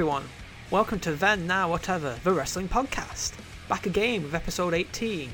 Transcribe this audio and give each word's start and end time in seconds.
Everyone. 0.00 0.24
Welcome 0.70 0.98
to 1.00 1.12
Then, 1.12 1.46
Now, 1.46 1.68
Whatever, 1.68 2.18
the 2.24 2.32
wrestling 2.32 2.70
podcast. 2.70 3.34
Back 3.68 3.84
again 3.84 4.22
with 4.22 4.34
episode 4.34 4.72
18, 4.72 5.28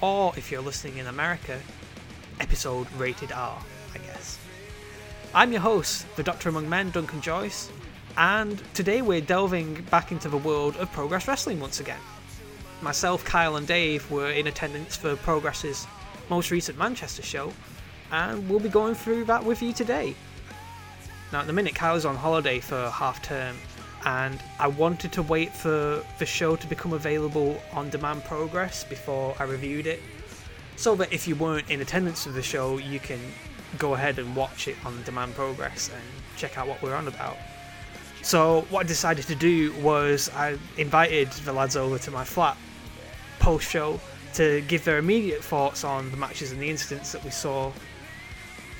or 0.00 0.32
if 0.36 0.48
you're 0.48 0.62
listening 0.62 0.98
in 0.98 1.08
America, 1.08 1.60
episode 2.38 2.86
rated 2.92 3.32
R, 3.32 3.60
I 3.92 3.98
guess. 3.98 4.38
I'm 5.34 5.50
your 5.50 5.60
host, 5.60 6.06
the 6.14 6.22
Doctor 6.22 6.50
Among 6.50 6.68
Men, 6.68 6.92
Duncan 6.92 7.20
Joyce, 7.20 7.68
and 8.16 8.62
today 8.74 9.02
we're 9.02 9.20
delving 9.20 9.82
back 9.90 10.12
into 10.12 10.28
the 10.28 10.36
world 10.36 10.76
of 10.76 10.92
Progress 10.92 11.26
Wrestling 11.26 11.58
once 11.58 11.80
again. 11.80 11.98
Myself, 12.80 13.24
Kyle, 13.24 13.56
and 13.56 13.66
Dave 13.66 14.08
were 14.08 14.30
in 14.30 14.46
attendance 14.46 14.94
for 14.94 15.16
Progress's 15.16 15.84
most 16.30 16.52
recent 16.52 16.78
Manchester 16.78 17.24
show, 17.24 17.52
and 18.12 18.48
we'll 18.48 18.60
be 18.60 18.68
going 18.68 18.94
through 18.94 19.24
that 19.24 19.44
with 19.44 19.60
you 19.60 19.72
today. 19.72 20.14
Now, 21.32 21.40
at 21.40 21.48
the 21.48 21.52
minute, 21.52 21.74
Kyle's 21.74 22.04
on 22.04 22.14
holiday 22.14 22.60
for 22.60 22.88
half 22.90 23.20
term, 23.20 23.56
and 24.04 24.40
I 24.58 24.68
wanted 24.68 25.12
to 25.12 25.22
wait 25.22 25.54
for 25.54 26.04
the 26.18 26.26
show 26.26 26.56
to 26.56 26.66
become 26.66 26.92
available 26.92 27.60
on 27.72 27.90
demand 27.90 28.24
progress 28.24 28.84
before 28.84 29.34
I 29.38 29.44
reviewed 29.44 29.86
it, 29.86 30.02
so 30.76 30.94
that 30.96 31.12
if 31.12 31.28
you 31.28 31.36
weren't 31.36 31.70
in 31.70 31.80
attendance 31.80 32.26
of 32.26 32.34
the 32.34 32.42
show, 32.42 32.78
you 32.78 32.98
can 32.98 33.20
go 33.78 33.94
ahead 33.94 34.18
and 34.18 34.34
watch 34.36 34.68
it 34.68 34.76
on 34.84 35.02
demand 35.04 35.34
progress 35.34 35.88
and 35.88 36.02
check 36.36 36.58
out 36.58 36.66
what 36.66 36.82
we're 36.82 36.94
on 36.94 37.08
about. 37.08 37.36
So, 38.22 38.66
what 38.70 38.84
I 38.84 38.88
decided 38.88 39.26
to 39.26 39.34
do 39.34 39.72
was 39.80 40.30
I 40.34 40.56
invited 40.76 41.30
the 41.44 41.52
lads 41.52 41.76
over 41.76 41.98
to 41.98 42.10
my 42.10 42.24
flat 42.24 42.56
post 43.40 43.68
show 43.68 44.00
to 44.34 44.62
give 44.62 44.84
their 44.84 44.98
immediate 44.98 45.42
thoughts 45.42 45.84
on 45.84 46.10
the 46.10 46.16
matches 46.16 46.52
and 46.52 46.60
the 46.60 46.70
incidents 46.70 47.12
that 47.12 47.24
we 47.24 47.30
saw. 47.30 47.72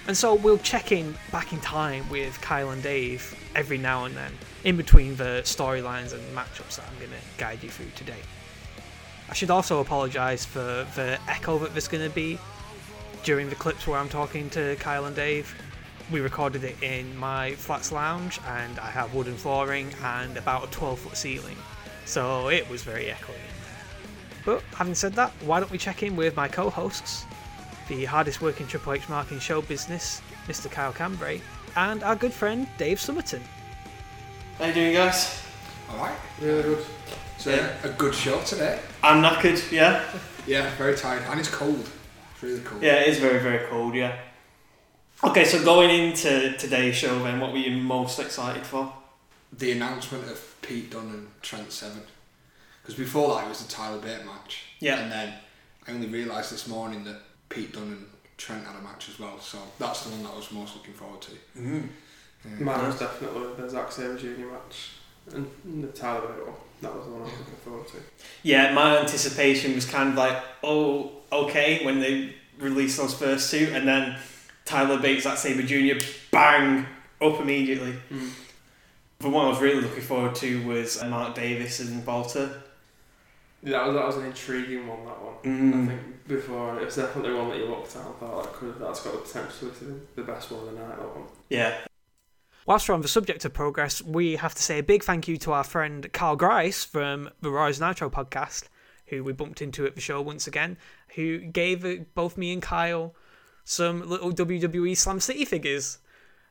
And 0.06 0.16
so 0.16 0.34
we'll 0.34 0.58
check 0.58 0.92
in 0.92 1.14
back 1.30 1.52
in 1.52 1.60
time 1.60 2.08
with 2.08 2.40
Kyle 2.40 2.70
and 2.70 2.82
Dave 2.82 3.36
every 3.54 3.78
now 3.78 4.04
and 4.04 4.16
then, 4.16 4.32
in 4.64 4.76
between 4.76 5.16
the 5.16 5.42
storylines 5.44 6.12
and 6.12 6.22
matchups 6.36 6.76
that 6.76 6.84
I'm 6.88 6.98
going 6.98 7.10
to 7.10 7.38
guide 7.38 7.62
you 7.62 7.68
through 7.68 7.90
today. 7.96 8.20
I 9.28 9.34
should 9.34 9.50
also 9.50 9.80
apologise 9.80 10.44
for 10.44 10.86
the 10.94 11.18
echo 11.28 11.58
that 11.58 11.72
there's 11.72 11.88
going 11.88 12.08
to 12.08 12.14
be 12.14 12.38
during 13.24 13.48
the 13.48 13.54
clips 13.54 13.86
where 13.86 13.98
I'm 13.98 14.08
talking 14.08 14.50
to 14.50 14.76
Kyle 14.76 15.06
and 15.06 15.16
Dave. 15.16 15.54
We 16.10 16.20
recorded 16.20 16.64
it 16.64 16.80
in 16.82 17.16
my 17.16 17.52
flat's 17.52 17.92
lounge, 17.92 18.40
and 18.46 18.78
I 18.78 18.90
have 18.90 19.14
wooden 19.14 19.36
flooring 19.36 19.92
and 20.02 20.36
about 20.36 20.64
a 20.64 20.70
12 20.70 20.98
foot 20.98 21.16
ceiling, 21.16 21.56
so 22.04 22.48
it 22.48 22.68
was 22.68 22.82
very 22.82 23.06
echoey. 23.06 23.36
But 24.44 24.62
having 24.74 24.94
said 24.94 25.14
that, 25.14 25.30
why 25.44 25.60
don't 25.60 25.70
we 25.70 25.78
check 25.78 26.02
in 26.02 26.16
with 26.16 26.36
my 26.36 26.48
co 26.48 26.68
hosts, 26.68 27.24
the 27.88 28.04
hardest 28.04 28.42
working 28.42 28.66
Triple 28.66 28.94
H 28.94 29.08
mark 29.08 29.30
in 29.30 29.38
show 29.38 29.62
business, 29.62 30.20
Mr. 30.46 30.70
Kyle 30.70 30.92
Cambray, 30.92 31.40
and 31.76 32.02
our 32.02 32.16
good 32.16 32.32
friend 32.32 32.68
Dave 32.76 32.98
Summerton. 32.98 33.42
How 34.58 34.66
you 34.66 34.74
doing, 34.74 34.92
guys? 34.94 35.40
Alright, 35.90 36.16
really 36.40 36.62
good. 36.62 36.84
So, 37.38 37.50
Yeah. 37.50 37.72
a 37.82 37.88
good 37.90 38.14
show 38.14 38.40
today. 38.42 38.78
I'm 39.02 39.22
knackered. 39.22 39.70
Yeah. 39.72 40.04
Yeah, 40.46 40.70
very 40.76 40.96
tired. 40.96 41.22
And 41.28 41.40
it's 41.40 41.48
cold. 41.48 41.88
It's 42.34 42.42
really 42.42 42.60
cold. 42.60 42.82
Yeah, 42.82 43.00
it 43.00 43.08
is 43.08 43.18
very 43.18 43.38
very 43.40 43.66
cold. 43.68 43.94
Yeah. 43.94 44.16
Okay, 45.24 45.44
so 45.44 45.62
going 45.64 45.90
into 45.90 46.56
today's 46.56 46.96
show, 46.96 47.22
then, 47.22 47.38
what 47.40 47.52
were 47.52 47.58
you 47.58 47.76
most 47.76 48.18
excited 48.18 48.66
for? 48.66 48.92
The 49.52 49.72
announcement 49.72 50.24
of 50.28 50.60
Pete 50.62 50.90
Dunne 50.90 51.10
and 51.10 51.28
Trent 51.42 51.70
Seven. 51.72 52.02
Because 52.82 52.96
before 52.96 53.34
that, 53.36 53.44
it 53.46 53.48
was 53.48 53.62
the 53.64 53.70
Tyler 53.72 53.98
Bate 54.00 54.24
match. 54.24 54.64
Yeah. 54.80 54.98
And 54.98 55.12
then 55.12 55.34
I 55.86 55.92
only 55.92 56.08
realised 56.08 56.50
this 56.52 56.66
morning 56.66 57.04
that 57.04 57.20
Pete 57.48 57.72
Dunne 57.72 57.82
and 57.84 58.06
Trent 58.36 58.66
had 58.66 58.74
a 58.74 58.82
match 58.82 59.08
as 59.08 59.18
well. 59.20 59.38
So, 59.40 59.58
that's 59.78 60.02
the 60.04 60.10
one 60.10 60.24
that 60.24 60.30
I 60.32 60.36
was 60.36 60.50
most 60.50 60.74
looking 60.74 60.94
forward 60.94 61.20
to. 61.22 61.32
Mm. 61.56 61.88
Yeah. 62.44 62.64
Mine 62.64 62.86
was 62.86 62.98
definitely 62.98 63.54
the 63.56 63.68
Zack 63.68 63.92
Sabre 63.92 64.16
Jr. 64.16 64.46
match. 64.46 64.90
And 65.32 65.84
the 65.84 65.88
Tyler 65.88 66.28
Bate 66.28 66.46
one. 66.46 66.56
That 66.80 66.94
was 66.96 67.06
the 67.06 67.12
one 67.12 67.22
I 67.22 67.24
was 67.24 67.38
looking 67.38 67.54
forward 67.64 67.86
to. 67.88 67.96
Yeah, 68.42 68.72
my 68.72 68.98
anticipation 68.98 69.74
was 69.74 69.84
kind 69.84 70.08
of 70.10 70.14
like, 70.16 70.42
oh, 70.64 71.12
okay, 71.30 71.84
when 71.84 72.00
they 72.00 72.34
released 72.58 72.98
those 72.98 73.14
first 73.14 73.50
two, 73.50 73.70
and 73.72 73.86
then 73.86 74.18
Tyler 74.64 74.98
Bates, 74.98 75.24
that 75.24 75.38
Sabre 75.38 75.62
Jr. 75.62 76.04
bang 76.32 76.86
up 77.20 77.40
immediately. 77.40 77.94
The 79.20 79.30
one 79.30 79.46
I 79.46 79.50
was 79.50 79.60
really 79.60 79.80
looking 79.80 80.02
forward 80.02 80.34
to 80.36 80.66
was 80.66 81.00
uh, 81.00 81.06
Mark 81.06 81.36
Davis 81.36 81.78
and 81.78 82.04
Walter. 82.04 82.62
Yeah, 83.62 83.78
that 83.78 83.86
was, 83.86 83.94
that 83.94 84.06
was 84.06 84.16
an 84.16 84.24
intriguing 84.26 84.88
one, 84.88 85.04
that 85.04 85.22
one. 85.22 85.34
Mm. 85.44 85.84
I 85.84 85.86
think 85.86 86.26
before, 86.26 86.80
it 86.80 86.84
was 86.86 86.96
definitely 86.96 87.32
one 87.34 87.50
that 87.50 87.58
you 87.58 87.66
looked 87.66 87.94
at 87.94 88.04
and 88.04 88.16
thought 88.16 88.42
that 88.42 88.52
could, 88.52 88.80
that's 88.80 89.04
got 89.04 89.12
the 89.12 89.18
potential 89.18 89.70
to 89.70 89.84
be 89.84 90.00
the 90.16 90.22
best 90.22 90.50
one 90.50 90.66
of 90.66 90.74
the 90.74 90.80
night, 90.80 90.96
that 90.98 91.16
one. 91.16 91.28
Yeah, 91.48 91.78
Whilst 92.64 92.88
we're 92.88 92.94
on 92.94 93.00
the 93.00 93.08
subject 93.08 93.44
of 93.44 93.52
progress, 93.52 94.00
we 94.00 94.36
have 94.36 94.54
to 94.54 94.62
say 94.62 94.78
a 94.78 94.84
big 94.84 95.02
thank 95.02 95.26
you 95.26 95.36
to 95.38 95.52
our 95.52 95.64
friend 95.64 96.12
Carl 96.12 96.36
Grice 96.36 96.84
from 96.84 97.28
the 97.40 97.50
Rise 97.50 97.80
Nitro 97.80 98.08
podcast, 98.08 98.68
who 99.06 99.24
we 99.24 99.32
bumped 99.32 99.60
into 99.60 99.84
at 99.84 99.96
the 99.96 100.00
show 100.00 100.22
once 100.22 100.46
again, 100.46 100.78
who 101.16 101.38
gave 101.40 101.84
uh, 101.84 102.04
both 102.14 102.38
me 102.38 102.52
and 102.52 102.62
Kyle 102.62 103.16
some 103.64 104.08
little 104.08 104.30
WWE 104.30 104.96
Slam 104.96 105.18
City 105.18 105.44
figures. 105.44 105.98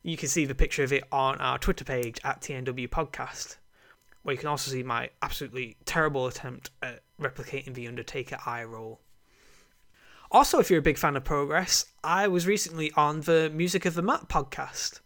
You 0.03 0.17
can 0.17 0.27
see 0.27 0.43
the 0.43 0.53
picture 0.53 0.83
of 0.83 0.91
it 0.91 1.05
on 1.13 1.37
our 1.37 1.57
Twitter 1.57 1.85
page 1.85 2.19
at 2.25 2.41
TNW 2.41 2.89
Podcast, 2.89 3.55
where 4.23 4.33
you 4.33 4.39
can 4.39 4.49
also 4.49 4.69
see 4.69 4.83
my 4.83 5.11
absolutely 5.21 5.77
terrible 5.85 6.27
attempt 6.27 6.71
at 6.81 7.03
replicating 7.21 7.73
the 7.73 7.87
Undertaker 7.87 8.37
eye 8.45 8.65
roll. 8.65 8.99
Also, 10.29 10.59
if 10.59 10.69
you're 10.69 10.79
a 10.79 10.83
big 10.83 10.97
fan 10.97 11.15
of 11.15 11.23
Progress, 11.23 11.85
I 12.03 12.27
was 12.27 12.47
recently 12.47 12.91
on 12.97 13.21
the 13.21 13.49
Music 13.53 13.85
of 13.85 13.93
the 13.93 14.01
Mat 14.01 14.27
podcast 14.27 14.99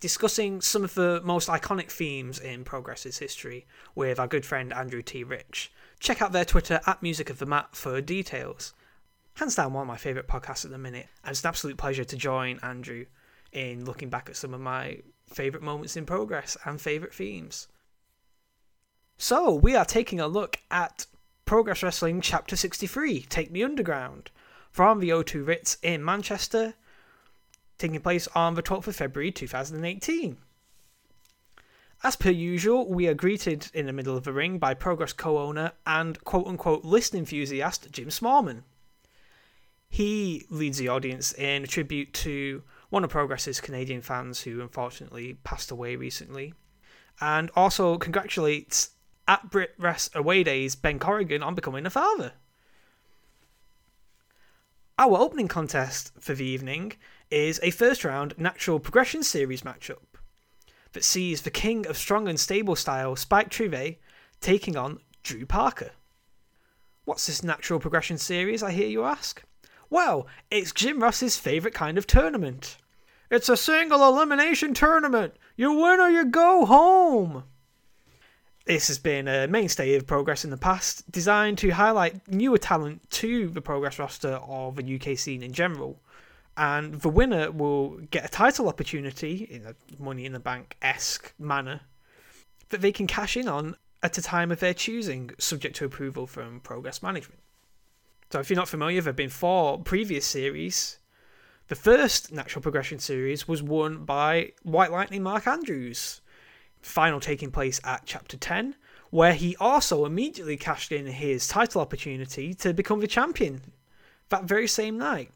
discussing 0.00 0.60
some 0.60 0.82
of 0.82 0.94
the 0.94 1.20
most 1.22 1.48
iconic 1.48 1.90
themes 1.90 2.38
in 2.38 2.64
Progress's 2.64 3.18
history 3.18 3.66
with 3.94 4.18
our 4.18 4.26
good 4.26 4.46
friend 4.46 4.72
Andrew 4.72 5.02
T. 5.02 5.22
Rich. 5.22 5.70
Check 6.00 6.22
out 6.22 6.32
their 6.32 6.46
Twitter 6.46 6.80
at 6.86 7.02
Music 7.02 7.28
of 7.28 7.38
the 7.38 7.46
Mat 7.46 7.68
for 7.76 8.00
details. 8.00 8.72
Hands 9.34 9.54
down, 9.54 9.74
one 9.74 9.82
of 9.82 9.88
my 9.88 9.96
favourite 9.96 10.26
podcasts 10.26 10.64
at 10.64 10.70
the 10.70 10.78
minute, 10.78 11.06
and 11.22 11.32
it's 11.32 11.44
an 11.44 11.48
absolute 11.48 11.76
pleasure 11.76 12.04
to 12.04 12.16
join 12.16 12.58
Andrew 12.62 13.04
in 13.52 13.84
looking 13.84 14.08
back 14.08 14.28
at 14.28 14.36
some 14.36 14.54
of 14.54 14.60
my 14.60 14.98
favourite 15.26 15.64
moments 15.64 15.96
in 15.96 16.06
Progress 16.06 16.56
and 16.64 16.80
favourite 16.80 17.14
themes. 17.14 17.68
So, 19.18 19.54
we 19.54 19.76
are 19.76 19.84
taking 19.84 20.18
a 20.18 20.26
look 20.26 20.58
at 20.70 21.06
Progress 21.44 21.82
Wrestling 21.82 22.20
Chapter 22.22 22.56
63 22.56 23.22
Take 23.22 23.50
Me 23.50 23.62
Underground 23.62 24.30
from 24.70 25.00
the 25.00 25.10
O2 25.10 25.46
Ritz 25.46 25.76
in 25.82 26.04
Manchester 26.04 26.74
taking 27.80 28.00
place 28.00 28.28
on 28.34 28.54
the 28.54 28.62
12th 28.62 28.86
of 28.86 28.96
February 28.96 29.32
2018. 29.32 30.36
As 32.02 32.16
per 32.16 32.30
usual, 32.30 32.88
we 32.88 33.08
are 33.08 33.14
greeted 33.14 33.70
in 33.74 33.86
the 33.86 33.92
middle 33.92 34.16
of 34.16 34.24
the 34.24 34.32
ring 34.32 34.58
by 34.58 34.72
Progress 34.74 35.12
co 35.12 35.38
owner 35.38 35.72
and 35.86 36.22
quote 36.24 36.46
unquote 36.46 36.84
list 36.84 37.14
enthusiast 37.14 37.90
Jim 37.90 38.08
Smallman. 38.08 38.62
He 39.88 40.46
leads 40.48 40.78
the 40.78 40.88
audience 40.88 41.32
in 41.32 41.64
a 41.64 41.66
tribute 41.66 42.14
to 42.14 42.62
one 42.90 43.04
of 43.04 43.10
Progress's 43.10 43.60
Canadian 43.60 44.02
fans 44.02 44.42
who 44.42 44.60
unfortunately 44.60 45.34
passed 45.44 45.70
away 45.70 45.96
recently, 45.96 46.54
and 47.20 47.50
also 47.54 47.98
congratulates 47.98 48.90
at 49.28 49.50
Brit 49.50 49.74
Rest 49.78 50.14
Away 50.14 50.42
Days 50.42 50.74
Ben 50.74 50.98
Corrigan 50.98 51.42
on 51.42 51.54
becoming 51.54 51.86
a 51.86 51.90
father. 51.90 52.32
Our 54.98 55.18
opening 55.18 55.48
contest 55.48 56.12
for 56.20 56.34
the 56.34 56.44
evening 56.44 56.92
is 57.30 57.60
a 57.62 57.70
first 57.70 58.04
round 58.04 58.34
natural 58.36 58.80
progression 58.80 59.22
series 59.22 59.62
matchup 59.62 59.98
that 60.92 61.04
sees 61.04 61.42
the 61.42 61.50
king 61.50 61.86
of 61.86 61.96
strong 61.96 62.26
and 62.26 62.40
stable 62.40 62.74
style, 62.74 63.14
Spike 63.14 63.50
Trivet, 63.50 64.00
taking 64.40 64.76
on 64.76 64.98
Drew 65.22 65.46
Parker. 65.46 65.92
What's 67.04 67.26
this 67.26 67.42
natural 67.42 67.78
progression 67.78 68.18
series, 68.18 68.62
I 68.62 68.72
hear 68.72 68.88
you 68.88 69.04
ask? 69.04 69.42
Well, 69.88 70.26
it's 70.50 70.72
Jim 70.72 71.00
Ross's 71.00 71.36
favourite 71.36 71.74
kind 71.74 71.98
of 71.98 72.06
tournament. 72.06 72.76
It's 73.30 73.48
a 73.48 73.56
single 73.56 74.06
elimination 74.06 74.74
tournament. 74.74 75.34
You 75.56 75.72
win 75.72 76.00
or 76.00 76.08
you 76.08 76.24
go 76.24 76.66
home. 76.66 77.44
This 78.66 78.88
has 78.88 78.98
been 78.98 79.26
a 79.28 79.46
mainstay 79.46 79.94
of 79.94 80.06
Progress 80.06 80.44
in 80.44 80.50
the 80.50 80.56
past, 80.56 81.10
designed 81.10 81.58
to 81.58 81.70
highlight 81.70 82.28
newer 82.28 82.58
talent 82.58 83.08
to 83.10 83.48
the 83.48 83.60
Progress 83.60 83.98
roster 83.98 84.36
or 84.36 84.72
the 84.72 84.96
UK 84.96 85.16
scene 85.16 85.42
in 85.42 85.52
general 85.52 86.00
and 86.60 87.00
the 87.00 87.08
winner 87.08 87.50
will 87.50 87.96
get 88.10 88.22
a 88.22 88.28
title 88.28 88.68
opportunity 88.68 89.48
in 89.50 89.64
a 89.64 89.74
Money 89.98 90.26
in 90.26 90.34
the 90.34 90.38
Bank 90.38 90.76
esque 90.82 91.32
manner 91.38 91.80
that 92.68 92.82
they 92.82 92.92
can 92.92 93.06
cash 93.06 93.34
in 93.34 93.48
on 93.48 93.76
at 94.02 94.18
a 94.18 94.22
time 94.22 94.52
of 94.52 94.60
their 94.60 94.74
choosing, 94.74 95.30
subject 95.38 95.74
to 95.76 95.86
approval 95.86 96.26
from 96.26 96.60
Progress 96.60 97.02
Management. 97.02 97.40
So, 98.30 98.40
if 98.40 98.50
you're 98.50 98.58
not 98.58 98.68
familiar, 98.68 99.00
there 99.00 99.08
have 99.08 99.16
been 99.16 99.30
four 99.30 99.78
previous 99.78 100.26
series. 100.26 100.98
The 101.68 101.74
first 101.74 102.30
Natural 102.30 102.60
Progression 102.60 102.98
series 102.98 103.48
was 103.48 103.62
won 103.62 104.04
by 104.04 104.52
White 104.62 104.92
Lightning 104.92 105.22
Mark 105.22 105.46
Andrews, 105.46 106.20
final 106.82 107.20
taking 107.20 107.50
place 107.50 107.80
at 107.84 108.02
Chapter 108.04 108.36
10, 108.36 108.76
where 109.08 109.32
he 109.32 109.56
also 109.56 110.04
immediately 110.04 110.58
cashed 110.58 110.92
in 110.92 111.06
his 111.06 111.48
title 111.48 111.80
opportunity 111.80 112.52
to 112.52 112.74
become 112.74 113.00
the 113.00 113.06
champion 113.06 113.62
that 114.28 114.44
very 114.44 114.68
same 114.68 114.98
night 114.98 115.32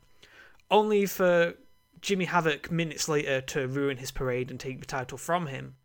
only 0.71 1.07
for 1.07 1.55
Jimmy 2.01 2.27
Havoc 2.27 2.71
minutes 2.71 3.09
later 3.09 3.41
to 3.41 3.67
ruin 3.69 3.97
his 3.99 4.11
parade 4.11 4.51
and 4.51 4.61
take 4.61 4.81
the 4.81 4.87
title 4.87 5.19
from 5.19 5.47
him. 5.47 5.77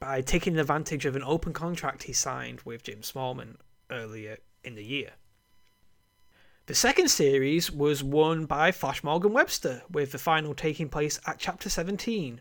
by 0.00 0.20
taking 0.20 0.58
advantage 0.58 1.06
of 1.06 1.16
an 1.16 1.22
open 1.24 1.52
contract 1.52 2.02
he 2.02 2.12
signed 2.12 2.60
with 2.62 2.82
Jim 2.82 3.00
Smallman 3.00 3.56
earlier 3.90 4.36
in 4.62 4.74
the 4.74 4.84
year. 4.84 5.12
The 6.66 6.74
second 6.74 7.08
series 7.08 7.70
was 7.70 8.02
won 8.02 8.46
by 8.46 8.72
Flash 8.72 9.02
Morgan 9.04 9.32
Webster, 9.32 9.82
with 9.90 10.12
the 10.12 10.18
final 10.18 10.54
taking 10.54 10.88
place 10.88 11.20
at 11.26 11.38
Chapter 11.38 11.68
17. 11.68 12.40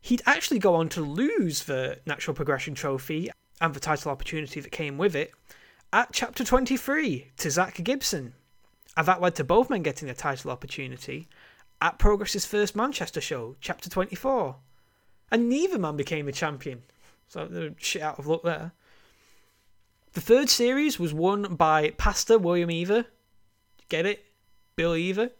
He'd 0.00 0.22
actually 0.26 0.58
go 0.58 0.74
on 0.74 0.88
to 0.90 1.00
lose 1.00 1.64
the 1.64 2.00
Natural 2.06 2.34
Progression 2.34 2.74
Trophy 2.74 3.30
and 3.60 3.74
the 3.74 3.80
title 3.80 4.10
opportunity 4.10 4.60
that 4.60 4.72
came 4.72 4.98
with 4.98 5.14
it 5.14 5.32
at 5.92 6.12
Chapter 6.12 6.44
23 6.44 7.32
to 7.36 7.50
Zack 7.50 7.82
Gibson. 7.84 8.34
And 8.96 9.06
that 9.06 9.20
led 9.20 9.34
to 9.36 9.44
both 9.44 9.70
men 9.70 9.82
getting 9.82 10.10
a 10.10 10.14
title 10.14 10.50
opportunity 10.50 11.28
at 11.80 11.98
Progress's 11.98 12.44
first 12.44 12.76
Manchester 12.76 13.20
show, 13.20 13.56
Chapter 13.60 13.88
24. 13.88 14.56
And 15.30 15.48
neither 15.48 15.78
man 15.78 15.96
became 15.96 16.28
a 16.28 16.32
champion. 16.32 16.82
So 17.26 17.46
they're 17.46 17.74
shit 17.78 18.02
out 18.02 18.18
of 18.18 18.26
luck 18.26 18.42
there. 18.42 18.72
The 20.12 20.20
third 20.20 20.50
series 20.50 20.98
was 20.98 21.14
won 21.14 21.54
by 21.54 21.90
Pastor 21.90 22.38
William 22.38 22.70
Eaver, 22.70 23.06
Get 23.92 24.06
it? 24.06 24.24
Bill 24.74 24.94
Eaver. 24.94 25.32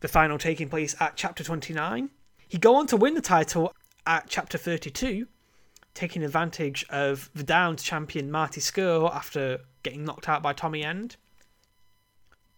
The 0.00 0.08
final 0.08 0.36
taking 0.36 0.68
place 0.68 0.94
at 1.00 1.16
chapter 1.16 1.42
29. 1.42 2.10
He'd 2.48 2.60
go 2.60 2.74
on 2.74 2.86
to 2.88 2.98
win 2.98 3.14
the 3.14 3.22
title 3.22 3.72
at 4.06 4.28
chapter 4.28 4.58
32, 4.58 5.26
taking 5.94 6.22
advantage 6.22 6.84
of 6.90 7.30
the 7.34 7.42
Downs 7.42 7.82
champion 7.82 8.30
Marty 8.30 8.60
Scurll 8.60 9.10
after 9.10 9.60
getting 9.82 10.04
knocked 10.04 10.28
out 10.28 10.42
by 10.42 10.52
Tommy 10.52 10.84
End. 10.84 11.16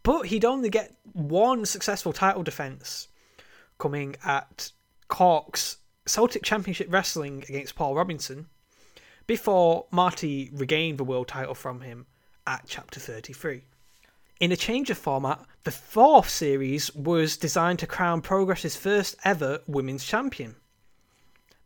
But 0.02 0.26
he'd 0.26 0.44
only 0.44 0.68
get 0.68 0.96
one 1.12 1.64
successful 1.64 2.12
title 2.12 2.42
defence, 2.42 3.08
coming 3.78 4.16
at 4.24 4.72
Cork's 5.08 5.78
Celtic 6.06 6.42
Championship 6.42 6.88
Wrestling 6.90 7.44
against 7.48 7.76
Paul 7.76 7.94
Robinson, 7.94 8.46
before 9.26 9.86
Marty 9.90 10.50
regained 10.52 10.98
the 10.98 11.04
world 11.04 11.28
title 11.28 11.54
from 11.54 11.82
him 11.82 12.06
at 12.46 12.64
chapter 12.66 12.98
33. 12.98 13.62
In 14.40 14.50
a 14.50 14.56
change 14.56 14.90
of 14.90 14.98
format, 14.98 15.40
the 15.62 15.70
fourth 15.70 16.28
series 16.28 16.92
was 16.96 17.36
designed 17.36 17.78
to 17.78 17.86
crown 17.86 18.20
Progress's 18.20 18.74
first 18.74 19.14
ever 19.24 19.60
women's 19.68 20.04
champion. 20.04 20.56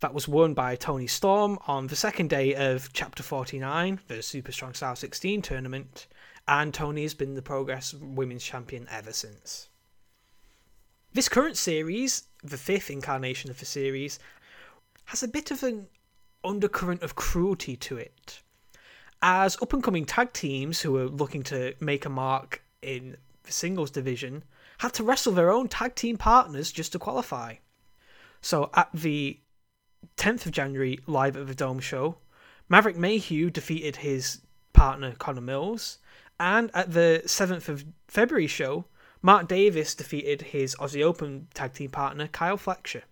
That 0.01 0.13
was 0.13 0.29
won 0.29 0.53
by 0.53 0.77
Toni 0.77 1.07
Storm 1.07 1.59
on 1.67 1.87
the 1.87 1.97
second 1.97 2.29
day 2.29 2.55
of 2.55 2.93
Chapter 2.93 3.23
49, 3.23 4.01
the 4.09 4.23
Super 4.23 4.53
Strong 4.53 4.75
Style 4.75 4.95
16 4.95 5.41
tournament, 5.41 6.07
and 6.49 6.73
Toni's 6.73 7.15
been 7.15 7.35
the 7.35 7.43
Progress 7.43 7.95
Women's 7.95 8.45
Champion 8.45 8.87
ever 8.91 9.13
since. 9.13 9.69
This 11.13 11.29
current 11.29 11.57
series, 11.57 12.25
the 12.45 12.59
fifth 12.59 12.91
incarnation 12.91 13.51
of 13.51 13.59
the 13.59 13.65
series, 13.65 14.19
has 15.07 15.23
a 15.23 15.29
bit 15.29 15.51
of 15.51 15.63
an 15.63 15.89
undercurrent 16.45 17.03
of 17.03 17.15
cruelty 17.15 17.77
to 17.77 17.97
it. 17.97 18.43
As 19.23 19.61
up 19.63 19.73
and 19.73 19.83
coming 19.83 20.05
tag 20.05 20.33
teams 20.33 20.81
who 20.81 20.97
are 20.97 21.09
looking 21.09 21.43
to 21.45 21.75
make 21.81 22.05
a 22.05 22.11
mark 22.11 22.63
in 22.83 23.17
the 23.45 23.53
singles 23.53 23.91
division 23.91 24.45
had 24.79 24.93
to 24.95 25.05
wrestle 25.05 25.33
their 25.33 25.51
own 25.51 25.69
tag 25.69 25.95
team 25.95 26.17
partners 26.17 26.71
just 26.71 26.93
to 26.93 26.99
qualify. 26.99 27.55
So 28.41 28.71
at 28.75 28.91
the 28.93 29.41
10th 30.17 30.47
of 30.47 30.53
January 30.53 31.01
live 31.07 31.37
at 31.37 31.47
the 31.47 31.55
Dome 31.55 31.81
show, 31.81 32.19
Maverick 32.69 32.97
Mayhew 32.97 33.51
defeated 33.51 33.97
his 33.97 34.41
partner 34.73 35.15
Connor 35.19 35.41
Mills, 35.41 35.99
and 36.39 36.71
at 36.75 36.93
the 36.93 37.23
7th 37.25 37.69
of 37.69 37.85
February 38.09 38.47
show, 38.47 38.87
Mark 39.23 39.49
Davis 39.49 39.95
defeated 39.95 40.43
his 40.43 40.75
Aussie 40.77 41.03
Open 41.03 41.49
tag 41.55 41.73
team 41.73 41.91
partner 41.91 42.29
Kyle 42.29 42.57
Fletcher. 42.57 43.05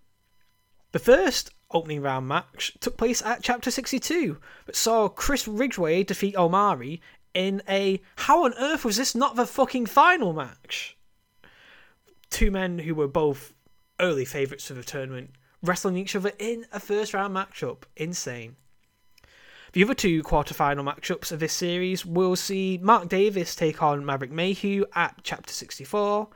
The 0.93 0.99
first 0.99 1.50
opening 1.71 2.03
round 2.03 2.29
match 2.29 2.76
took 2.81 2.97
place 2.97 3.21
at 3.23 3.43
Chapter 3.43 3.71
62, 3.71 4.38
but 4.67 4.76
saw 4.76 5.09
Chris 5.09 5.49
Ridgway 5.49 6.05
defeat 6.05 6.37
Omari 6.37 7.00
in 7.35 7.62
a 7.69 8.00
how 8.17 8.44
on 8.44 8.55
earth 8.55 8.85
was 8.85 8.97
this 8.97 9.15
not 9.15 9.35
the 9.35 9.47
fucking 9.47 9.87
final 9.87 10.32
match? 10.32 10.97
Two 12.31 12.50
men 12.50 12.81
who 12.81 12.94
were 12.94 13.09
both 13.09 13.55
early 14.00 14.25
favourites 14.25 14.67
for 14.67 14.75
the 14.75 14.85
tournament 14.85 15.31
wrestling 15.62 15.97
each 15.97 16.15
other 16.15 16.32
in 16.38 16.67
a 16.73 16.79
first 16.79 17.15
round 17.15 17.35
matchup. 17.35 17.85
Insane. 17.97 18.56
The 19.75 19.82
other 19.82 19.94
two 19.94 20.23
quarter-final 20.23 20.85
matchups 20.85 21.32
of 21.32 21.41
this 21.41 21.53
series 21.53 22.06
will 22.06 22.37
see 22.37 22.79
Mark 22.81 23.09
Davis 23.09 23.56
take 23.56 23.82
on 23.82 24.06
Maverick 24.06 24.31
Mayhew 24.31 24.85
at 24.94 25.17
Chapter 25.25 25.53
64, 25.53 26.29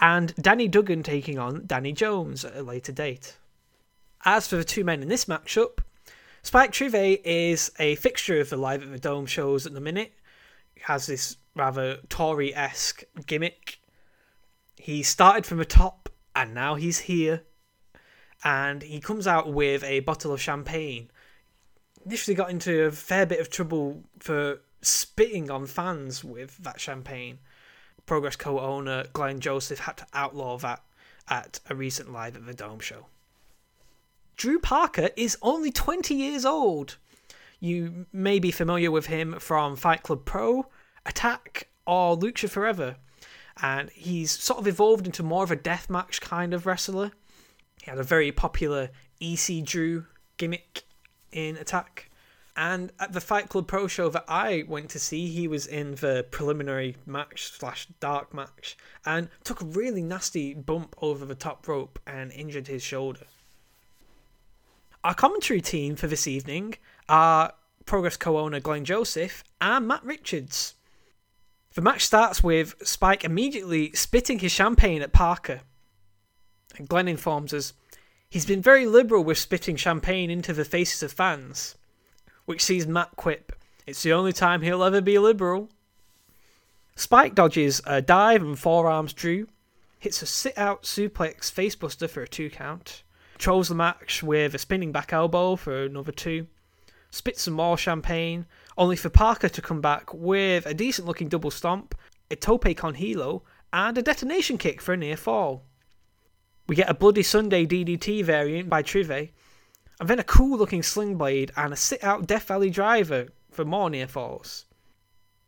and 0.00 0.34
Danny 0.36 0.66
Duggan 0.66 1.02
taking 1.02 1.38
on 1.38 1.66
Danny 1.66 1.92
Jones 1.92 2.42
at 2.42 2.56
a 2.56 2.62
later 2.62 2.92
date. 2.92 3.36
As 4.24 4.48
for 4.48 4.56
the 4.56 4.64
two 4.64 4.82
men 4.82 5.02
in 5.02 5.10
this 5.10 5.26
matchup, 5.26 5.80
Spike 6.42 6.72
Trivet 6.72 7.20
is 7.26 7.70
a 7.78 7.96
fixture 7.96 8.40
of 8.40 8.48
the 8.48 8.56
Live 8.56 8.82
at 8.82 8.90
the 8.90 8.98
Dome 8.98 9.26
shows 9.26 9.66
at 9.66 9.74
the 9.74 9.80
minute, 9.80 10.14
He 10.74 10.80
has 10.86 11.04
this 11.04 11.36
rather 11.54 11.98
Tory 12.08 12.54
esque 12.54 13.04
gimmick. 13.26 13.78
He 14.74 15.02
started 15.02 15.44
from 15.44 15.58
the 15.58 15.66
top 15.66 16.08
and 16.34 16.54
now 16.54 16.76
he's 16.76 17.00
here. 17.00 17.42
And 18.42 18.82
he 18.82 19.00
comes 19.00 19.26
out 19.26 19.52
with 19.52 19.84
a 19.84 20.00
bottle 20.00 20.32
of 20.32 20.40
champagne. 20.40 21.10
Initially 22.06 22.36
got 22.36 22.50
into 22.50 22.84
a 22.84 22.92
fair 22.92 23.26
bit 23.26 23.40
of 23.40 23.50
trouble 23.50 24.04
for 24.20 24.60
spitting 24.80 25.50
on 25.50 25.66
fans 25.66 26.22
with 26.22 26.56
that 26.58 26.80
champagne. 26.80 27.40
Progress 28.06 28.36
co 28.36 28.60
owner 28.60 29.06
Glenn 29.12 29.40
Joseph 29.40 29.80
had 29.80 29.96
to 29.96 30.06
outlaw 30.14 30.56
that 30.58 30.84
at 31.28 31.58
a 31.68 31.74
recent 31.74 32.12
live 32.12 32.36
at 32.36 32.46
the 32.46 32.54
Dome 32.54 32.78
show. 32.78 33.06
Drew 34.36 34.60
Parker 34.60 35.10
is 35.16 35.36
only 35.42 35.72
20 35.72 36.14
years 36.14 36.44
old. 36.44 36.96
You 37.58 38.06
may 38.12 38.38
be 38.38 38.52
familiar 38.52 38.92
with 38.92 39.06
him 39.06 39.40
from 39.40 39.74
Fight 39.74 40.04
Club 40.04 40.24
Pro, 40.24 40.66
Attack, 41.04 41.68
or 41.86 42.16
Lucha 42.16 42.48
Forever. 42.48 42.96
And 43.60 43.90
he's 43.90 44.30
sort 44.30 44.60
of 44.60 44.68
evolved 44.68 45.06
into 45.06 45.24
more 45.24 45.42
of 45.42 45.50
a 45.50 45.56
deathmatch 45.56 46.20
kind 46.20 46.54
of 46.54 46.66
wrestler. 46.66 47.10
He 47.82 47.90
had 47.90 47.98
a 47.98 48.04
very 48.04 48.30
popular 48.30 48.90
EC 49.20 49.64
Drew 49.64 50.04
gimmick 50.36 50.85
in 51.36 51.56
Attack. 51.56 52.10
And 52.56 52.90
at 52.98 53.12
the 53.12 53.20
Fight 53.20 53.50
Club 53.50 53.68
Pro 53.68 53.86
show 53.86 54.08
that 54.08 54.24
I 54.26 54.64
went 54.66 54.88
to 54.90 54.98
see, 54.98 55.28
he 55.28 55.46
was 55.46 55.66
in 55.66 55.96
the 55.96 56.26
preliminary 56.30 56.96
match 57.04 57.52
slash 57.52 57.86
dark 58.00 58.32
match 58.32 58.78
and 59.04 59.28
took 59.44 59.60
a 59.60 59.66
really 59.66 60.02
nasty 60.02 60.54
bump 60.54 60.96
over 61.02 61.26
the 61.26 61.34
top 61.34 61.68
rope 61.68 61.98
and 62.06 62.32
injured 62.32 62.66
his 62.66 62.82
shoulder. 62.82 63.26
Our 65.04 65.14
commentary 65.14 65.60
team 65.60 65.96
for 65.96 66.06
this 66.06 66.26
evening 66.26 66.76
are 67.08 67.52
Progress 67.84 68.16
co 68.16 68.38
owner 68.38 68.58
Glenn 68.58 68.84
Joseph 68.84 69.44
and 69.60 69.86
Matt 69.86 70.02
Richards. 70.02 70.74
The 71.74 71.82
match 71.82 72.06
starts 72.06 72.42
with 72.42 72.74
Spike 72.82 73.22
immediately 73.22 73.92
spitting 73.92 74.38
his 74.38 74.50
champagne 74.50 75.02
at 75.02 75.12
Parker. 75.12 75.60
And 76.78 76.88
Glenn 76.88 77.06
informs 77.06 77.52
us 77.52 77.74
he's 78.30 78.46
been 78.46 78.62
very 78.62 78.86
liberal 78.86 79.24
with 79.24 79.38
spitting 79.38 79.76
champagne 79.76 80.30
into 80.30 80.52
the 80.52 80.64
faces 80.64 81.02
of 81.02 81.12
fans, 81.12 81.76
which 82.44 82.62
sees 82.64 82.86
Matt 82.86 83.16
quip, 83.16 83.52
It's 83.86 84.02
the 84.02 84.12
only 84.12 84.32
time 84.32 84.62
he'll 84.62 84.82
ever 84.82 85.00
be 85.00 85.18
liberal. 85.18 85.68
Spike 86.96 87.34
dodges 87.34 87.80
a 87.84 88.00
dive 88.00 88.42
and 88.42 88.58
forearms 88.58 89.12
Drew, 89.12 89.48
hits 89.98 90.22
a 90.22 90.26
sit 90.26 90.56
out 90.56 90.84
suplex 90.84 91.52
facebuster 91.52 92.08
for 92.08 92.22
a 92.22 92.28
two 92.28 92.50
count, 92.50 93.02
trolls 93.38 93.68
the 93.68 93.74
match 93.74 94.22
with 94.22 94.54
a 94.54 94.58
spinning 94.58 94.92
back 94.92 95.12
elbow 95.12 95.56
for 95.56 95.84
another 95.84 96.12
two, 96.12 96.46
spits 97.10 97.42
some 97.42 97.54
more 97.54 97.76
champagne, 97.76 98.46
only 98.78 98.96
for 98.96 99.08
Parker 99.08 99.48
to 99.48 99.62
come 99.62 99.80
back 99.80 100.12
with 100.12 100.66
a 100.66 100.74
decent 100.74 101.06
looking 101.06 101.28
double 101.28 101.50
stomp, 101.50 101.94
a 102.30 102.36
tope 102.36 102.76
con 102.76 102.94
hilo, 102.94 103.42
and 103.72 103.98
a 103.98 104.02
detonation 104.02 104.58
kick 104.58 104.80
for 104.80 104.94
a 104.94 104.96
near 104.96 105.16
fall. 105.16 105.64
We 106.66 106.74
get 106.74 106.90
a 106.90 106.94
Bloody 106.94 107.22
Sunday 107.22 107.64
DDT 107.64 108.24
variant 108.24 108.68
by 108.68 108.82
Trivet, 108.82 109.30
and 110.00 110.08
then 110.08 110.18
a 110.18 110.24
cool 110.24 110.58
looking 110.58 110.82
sling 110.82 111.16
blade 111.16 111.52
and 111.56 111.72
a 111.72 111.76
sit 111.76 112.02
out 112.02 112.26
Death 112.26 112.48
Valley 112.48 112.70
driver 112.70 113.28
for 113.50 113.64
more 113.64 113.88
near 113.88 114.08
falls. 114.08 114.64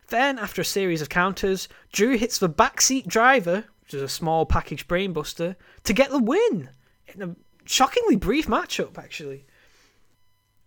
Then, 0.08 0.38
after 0.38 0.62
a 0.62 0.64
series 0.64 1.02
of 1.02 1.08
counters, 1.08 1.68
Drew 1.92 2.16
hits 2.16 2.38
the 2.38 2.48
backseat 2.48 3.06
driver, 3.06 3.64
which 3.82 3.94
is 3.94 4.02
a 4.02 4.08
small 4.08 4.46
package 4.46 4.88
brainbuster, 4.88 5.56
to 5.84 5.92
get 5.92 6.10
the 6.10 6.18
win 6.18 6.70
in 7.08 7.22
a 7.22 7.36
shockingly 7.66 8.16
brief 8.16 8.46
matchup, 8.46 8.96
actually. 8.96 9.44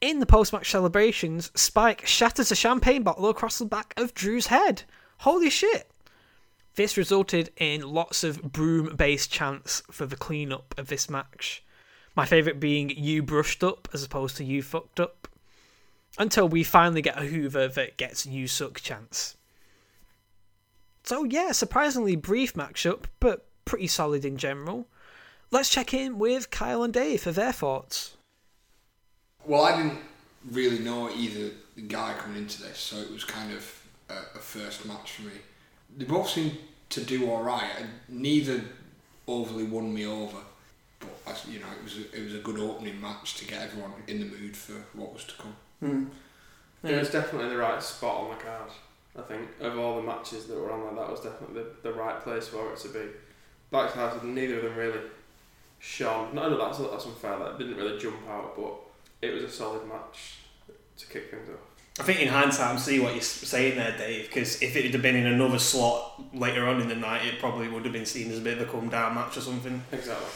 In 0.01 0.19
the 0.19 0.25
post 0.25 0.51
match 0.51 0.69
celebrations, 0.69 1.51
Spike 1.55 2.05
shatters 2.05 2.51
a 2.51 2.55
champagne 2.55 3.03
bottle 3.03 3.29
across 3.29 3.57
the 3.57 3.65
back 3.65 3.93
of 3.97 4.13
Drew's 4.13 4.47
head. 4.47 4.83
Holy 5.19 5.49
shit! 5.49 5.90
This 6.75 6.97
resulted 6.97 7.51
in 7.57 7.81
lots 7.81 8.23
of 8.23 8.41
broom 8.41 8.95
based 8.95 9.31
chants 9.31 9.83
for 9.91 10.05
the 10.05 10.15
cleanup 10.15 10.73
of 10.77 10.87
this 10.87 11.09
match. 11.09 11.63
My 12.15 12.25
favourite 12.25 12.59
being 12.59 12.89
you 12.89 13.23
brushed 13.23 13.63
up 13.63 13.87
as 13.93 14.03
opposed 14.03 14.37
to 14.37 14.45
you 14.45 14.61
fucked 14.61 14.99
up. 14.99 15.27
Until 16.17 16.47
we 16.47 16.63
finally 16.63 17.01
get 17.01 17.17
a 17.17 17.25
Hoover 17.25 17.69
that 17.69 17.97
gets 17.97 18.25
you 18.25 18.47
suck 18.47 18.81
chants. 18.81 19.37
So, 21.03 21.23
yeah, 21.23 21.51
surprisingly 21.51 22.15
brief 22.15 22.53
matchup, 22.53 23.05
but 23.19 23.45
pretty 23.65 23.87
solid 23.87 24.25
in 24.25 24.37
general. 24.37 24.87
Let's 25.51 25.69
check 25.69 25.93
in 25.93 26.19
with 26.19 26.51
Kyle 26.51 26.83
and 26.83 26.93
Dave 26.93 27.21
for 27.21 27.31
their 27.31 27.53
thoughts. 27.53 28.17
Well, 29.45 29.63
I 29.63 29.75
didn't 29.75 29.99
really 30.51 30.79
know 30.79 31.09
either 31.09 31.51
guy 31.87 32.13
coming 32.19 32.37
into 32.37 32.61
this, 32.61 32.77
so 32.77 32.97
it 32.97 33.11
was 33.11 33.23
kind 33.23 33.51
of 33.53 33.87
a, 34.09 34.37
a 34.37 34.39
first 34.39 34.85
match 34.85 35.13
for 35.13 35.23
me. 35.23 35.33
They 35.97 36.05
both 36.05 36.29
seemed 36.29 36.57
to 36.89 37.01
do 37.01 37.29
all 37.29 37.43
right. 37.43 37.69
and 37.79 37.89
Neither 38.07 38.61
overly 39.27 39.63
won 39.63 39.93
me 39.93 40.05
over, 40.05 40.37
but 40.99 41.45
you 41.49 41.59
know, 41.59 41.67
it 41.77 41.83
was 41.83 41.97
a, 41.97 42.15
it 42.15 42.23
was 42.23 42.35
a 42.35 42.39
good 42.39 42.59
opening 42.59 42.99
match 42.99 43.35
to 43.35 43.45
get 43.45 43.61
everyone 43.61 43.93
in 44.07 44.19
the 44.19 44.25
mood 44.25 44.55
for 44.55 44.73
what 44.93 45.13
was 45.13 45.25
to 45.25 45.33
come. 45.35 45.55
Hmm. 45.79 46.05
It 46.83 46.97
was 46.97 47.11
definitely 47.11 47.49
the 47.49 47.57
right 47.57 47.81
spot 47.81 48.21
on 48.21 48.29
the 48.29 48.43
card. 48.43 48.71
I 49.17 49.21
think 49.21 49.49
of 49.59 49.77
all 49.77 49.97
the 49.97 50.03
matches 50.07 50.47
that 50.47 50.57
were 50.57 50.71
on 50.71 50.95
there, 50.95 51.03
that 51.03 51.11
was 51.11 51.19
definitely 51.19 51.61
the, 51.61 51.89
the 51.89 51.93
right 51.93 52.19
place 52.21 52.47
for 52.47 52.71
it 52.71 52.79
to 52.79 52.89
be. 52.89 53.05
Like 53.71 53.95
I 53.95 54.11
said, 54.11 54.23
neither 54.23 54.57
of 54.57 54.63
them 54.63 54.75
really 54.75 54.99
shone. 55.79 56.33
No, 56.33 56.49
no, 56.49 56.57
that's 56.57 56.77
that's 56.77 57.05
unfair. 57.05 57.37
That 57.39 57.57
didn't 57.57 57.75
really 57.75 57.99
jump 57.99 58.27
out, 58.29 58.55
but 58.55 58.73
it 59.21 59.33
was 59.33 59.43
a 59.43 59.49
solid 59.49 59.87
match 59.87 60.37
to 60.97 61.07
kick 61.07 61.29
things 61.29 61.49
off. 61.49 61.70
I 61.99 62.03
think 62.03 62.21
in 62.21 62.29
hindsight, 62.29 62.69
I'm 62.69 62.77
seeing 62.79 63.03
what 63.03 63.13
you're 63.13 63.21
saying 63.21 63.75
there, 63.75 63.95
Dave. 63.97 64.27
Because 64.27 64.61
if 64.61 64.75
it 64.75 64.91
had 64.91 65.01
been 65.01 65.15
in 65.15 65.27
another 65.27 65.59
slot 65.59 66.21
later 66.33 66.67
on 66.67 66.81
in 66.81 66.87
the 66.87 66.95
night, 66.95 67.25
it 67.25 67.39
probably 67.39 67.67
would 67.67 67.83
have 67.83 67.93
been 67.93 68.05
seen 68.05 68.31
as 68.31 68.37
a 68.37 68.41
bit 68.41 68.57
of 68.59 68.67
a 68.67 68.71
come 68.71 68.89
down 68.89 69.15
match 69.15 69.37
or 69.37 69.41
something. 69.41 69.83
Exactly. 69.91 70.27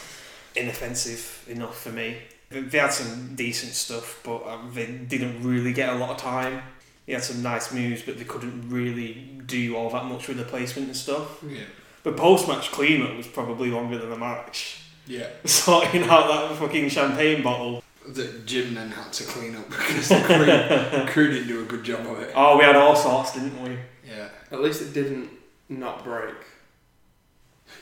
Inoffensive 0.55 1.45
enough 1.47 1.81
for 1.81 1.89
me. 1.89 2.17
They 2.50 2.77
had 2.77 2.93
some 2.93 3.35
decent 3.35 3.74
stuff, 3.74 4.21
but 4.24 4.38
uh, 4.38 4.59
they 4.74 4.85
didn't 4.85 5.43
really 5.43 5.74
get 5.74 5.89
a 5.89 5.95
lot 5.95 6.12
of 6.12 6.17
time. 6.17 6.62
They 7.05 7.13
had 7.13 7.24
some 7.24 7.41
nice 7.41 7.71
moves, 7.74 8.01
but 8.01 8.17
they 8.17 8.24
couldn't 8.24 8.69
really 8.69 9.13
do 9.45 9.75
all 9.75 9.89
that 9.91 10.05
much 10.05 10.27
with 10.27 10.38
the 10.38 10.43
placement 10.43 10.88
and 10.88 10.97
stuff. 10.97 11.43
Yeah. 11.43 11.62
The 12.03 12.12
post 12.12 12.47
match 12.47 12.71
cleanup 12.71 13.15
was 13.15 13.27
probably 13.27 13.69
longer 13.71 13.97
than 13.97 14.09
the 14.09 14.17
match. 14.17 14.81
Yeah. 15.07 15.27
Sorting 15.45 16.03
out 16.03 16.27
that 16.27 16.57
fucking 16.57 16.89
champagne 16.89 17.41
bottle. 17.43 17.83
That 18.07 18.45
Jim 18.45 18.75
then 18.75 18.91
had 18.91 19.12
to 19.13 19.24
clean 19.24 19.55
up 19.55 19.67
because 19.69 20.09
the 20.09 20.21
crew, 20.21 21.05
crew 21.12 21.31
didn't 21.31 21.47
do 21.47 21.62
a 21.62 21.65
good 21.65 21.83
job 21.83 22.01
of 22.05 22.19
it. 22.19 22.31
Oh, 22.35 22.57
we 22.57 22.63
had 22.63 22.75
all 22.75 22.95
sorts, 22.95 23.33
didn't 23.33 23.59
we? 23.63 23.77
Yeah. 24.07 24.29
At 24.51 24.62
least 24.62 24.81
it 24.83 24.93
didn't 24.93 25.29
not 25.69 26.03
break. 26.03 26.35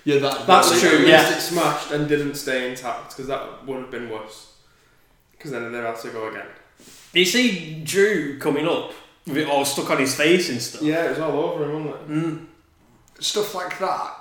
Yeah, 0.06 0.20
that, 0.20 0.48
That's 0.48 0.68
At 0.68 0.74
least- 0.74 0.86
true, 0.86 0.94
At 0.96 1.00
least 1.00 1.10
yeah. 1.10 1.36
it 1.38 1.42
smashed 1.42 1.92
and 1.92 2.08
didn't 2.08 2.36
stay 2.36 2.70
intact 2.70 3.10
because 3.10 3.28
that 3.28 3.66
would 3.66 3.80
have 3.82 3.92
been 3.92 4.10
worse. 4.10 4.54
Because 5.32 5.52
then 5.52 5.72
they 5.72 5.78
had 5.80 5.98
to 5.98 6.10
go 6.10 6.28
again. 6.30 6.48
You 7.14 7.26
see 7.26 7.82
Drew 7.84 8.40
coming 8.40 8.68
up 8.68 8.92
with 9.28 9.38
it 9.38 9.48
all 9.48 9.66
stuck 9.66 9.90
on 9.92 10.00
his 10.00 10.16
face 10.16 10.50
and 10.50 10.62
stuff. 10.62 10.82
Yeah, 10.82 11.06
it 11.06 11.10
was 11.12 11.20
all 11.20 11.38
over 11.38 11.66
him, 11.70 11.86
wasn't 11.86 11.96
it? 11.96 12.10
Mm. 12.10 12.46
Stuff 13.20 13.54
like 13.56 13.78
that. 13.80 14.14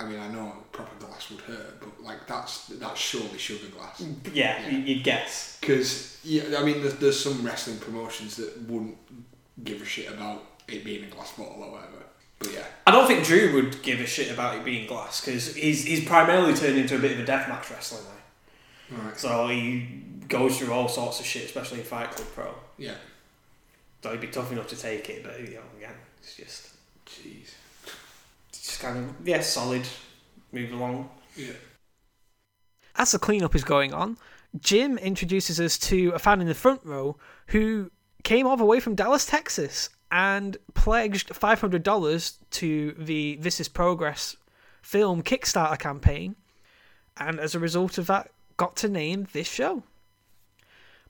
I 0.00 0.04
mean, 0.06 0.18
I 0.18 0.28
know 0.28 0.52
proper 0.72 0.94
glass 1.04 1.30
would 1.30 1.40
hurt, 1.42 1.71
but 1.71 1.71
like 2.02 2.26
that's 2.26 2.66
that's 2.66 3.00
surely 3.00 3.38
sugar 3.38 3.68
glass. 3.68 4.00
Mm. 4.02 4.16
Yeah, 4.34 4.60
Yeah. 4.62 4.68
you- 4.70 4.78
you'd 4.94 5.04
guess. 5.04 5.58
Because 5.60 6.18
yeah, 6.24 6.58
I 6.58 6.62
mean, 6.64 6.80
there's, 6.82 6.96
there's 6.96 7.20
some 7.22 7.42
wrestling 7.44 7.78
promotions 7.78 8.36
that 8.36 8.60
wouldn't 8.62 8.96
give 9.64 9.80
a 9.82 9.84
shit 9.84 10.08
about 10.12 10.44
it 10.68 10.84
being 10.84 11.04
a 11.04 11.08
glass 11.08 11.32
bottle 11.32 11.62
or 11.62 11.70
whatever. 11.72 11.88
But 12.38 12.52
yeah, 12.52 12.64
I 12.86 12.90
don't 12.90 13.06
think 13.06 13.24
Drew 13.24 13.52
would 13.54 13.82
give 13.82 14.00
a 14.00 14.06
shit 14.06 14.30
about 14.32 14.56
it 14.56 14.64
being 14.64 14.86
glass 14.88 15.20
because 15.20 15.54
he's, 15.54 15.84
he's 15.84 16.04
primarily 16.04 16.54
turned 16.54 16.76
into 16.78 16.96
a 16.96 16.98
bit 16.98 17.12
of 17.12 17.20
a 17.20 17.24
deathmatch 17.30 17.70
wrestler 17.70 18.00
now. 18.90 19.04
right. 19.04 19.18
So 19.18 19.46
he 19.48 19.86
goes 20.28 20.58
through 20.58 20.72
all 20.72 20.88
sorts 20.88 21.20
of 21.20 21.26
shit, 21.26 21.44
especially 21.44 21.78
in 21.80 21.84
Fight 21.84 22.10
Club 22.10 22.26
Pro. 22.34 22.54
Yeah. 22.78 22.94
So 24.02 24.10
he'd 24.10 24.20
be 24.20 24.26
tough 24.28 24.50
enough 24.50 24.66
to 24.68 24.76
take 24.76 25.08
it, 25.10 25.22
but 25.22 25.38
you 25.40 25.54
know, 25.54 25.60
again, 25.76 25.94
it's 26.20 26.34
just, 26.36 26.70
Jeez. 27.06 27.52
it's 28.48 28.62
just 28.66 28.80
kind 28.80 28.98
of, 28.98 29.28
yeah, 29.28 29.40
solid, 29.40 29.82
move 30.52 30.72
along. 30.72 31.08
Yeah. 31.36 31.52
As 33.02 33.10
the 33.10 33.18
cleanup 33.18 33.56
is 33.56 33.64
going 33.64 33.92
on, 33.92 34.16
Jim 34.60 34.96
introduces 34.96 35.58
us 35.58 35.76
to 35.76 36.10
a 36.10 36.20
fan 36.20 36.40
in 36.40 36.46
the 36.46 36.54
front 36.54 36.82
row 36.84 37.16
who 37.48 37.90
came 38.22 38.46
all 38.46 38.56
the 38.56 38.64
way 38.64 38.78
from 38.78 38.94
Dallas, 38.94 39.26
Texas, 39.26 39.88
and 40.12 40.56
pledged 40.74 41.30
$500 41.30 42.34
to 42.50 42.92
the 42.92 43.38
This 43.40 43.58
Is 43.58 43.66
Progress 43.66 44.36
film 44.82 45.24
Kickstarter 45.24 45.76
campaign, 45.80 46.36
and 47.16 47.40
as 47.40 47.56
a 47.56 47.58
result 47.58 47.98
of 47.98 48.06
that, 48.06 48.30
got 48.56 48.76
to 48.76 48.88
name 48.88 49.26
this 49.32 49.48
show. 49.48 49.82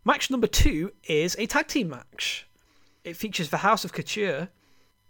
Match 0.02 0.30
number 0.30 0.46
two 0.46 0.92
is 1.04 1.36
a 1.38 1.44
tag 1.44 1.66
team 1.66 1.90
match. 1.90 2.48
It 3.04 3.18
features 3.18 3.50
the 3.50 3.58
House 3.58 3.84
of 3.84 3.92
Couture, 3.92 4.48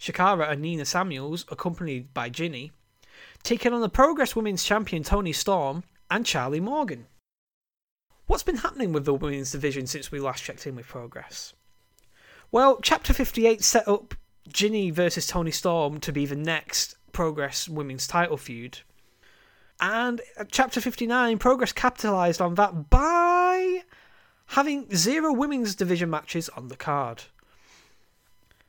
Chakara 0.00 0.50
and 0.50 0.60
Nina 0.60 0.84
Samuels, 0.84 1.44
accompanied 1.48 2.12
by 2.12 2.28
Jinny, 2.28 2.72
taking 3.44 3.72
on 3.72 3.82
the 3.82 3.88
Progress 3.88 4.34
Women's 4.34 4.64
Champion 4.64 5.04
Toni 5.04 5.32
Storm 5.32 5.84
and 6.12 6.26
Charlie 6.26 6.60
Morgan. 6.60 7.06
What's 8.26 8.42
been 8.42 8.58
happening 8.58 8.92
with 8.92 9.06
the 9.06 9.14
women's 9.14 9.52
division 9.52 9.86
since 9.86 10.12
we 10.12 10.20
last 10.20 10.44
checked 10.44 10.66
in 10.66 10.76
with 10.76 10.86
Progress? 10.86 11.54
Well, 12.50 12.80
Chapter 12.82 13.14
58 13.14 13.64
set 13.64 13.88
up 13.88 14.14
Jinny 14.46 14.90
versus 14.90 15.26
Toni 15.26 15.50
Storm 15.50 16.00
to 16.00 16.12
be 16.12 16.26
the 16.26 16.36
next 16.36 16.96
Progress 17.12 17.66
women's 17.66 18.06
title 18.06 18.36
feud. 18.36 18.80
And 19.80 20.20
Chapter 20.50 20.82
59, 20.82 21.38
Progress 21.38 21.72
capitalised 21.72 22.42
on 22.42 22.56
that 22.56 22.90
by 22.90 23.80
having 24.48 24.94
zero 24.94 25.32
women's 25.32 25.74
division 25.74 26.10
matches 26.10 26.50
on 26.50 26.68
the 26.68 26.76
card. 26.76 27.22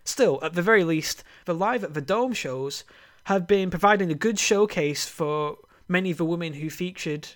Still, 0.05 0.39
at 0.41 0.53
the 0.53 0.61
very 0.61 0.85
least, 0.85 1.25
the 1.43 1.53
Live 1.53 1.83
at 1.83 1.93
the 1.93 2.01
Dome 2.01 2.31
shows 2.31 2.85
have 3.25 3.47
been 3.47 3.69
providing 3.69 4.11
a 4.11 4.15
good 4.15 4.39
showcase 4.39 5.05
for 5.09 5.57
many 5.93 6.09
of 6.09 6.17
the 6.17 6.25
women 6.25 6.53
who 6.53 6.71
featured 6.71 7.27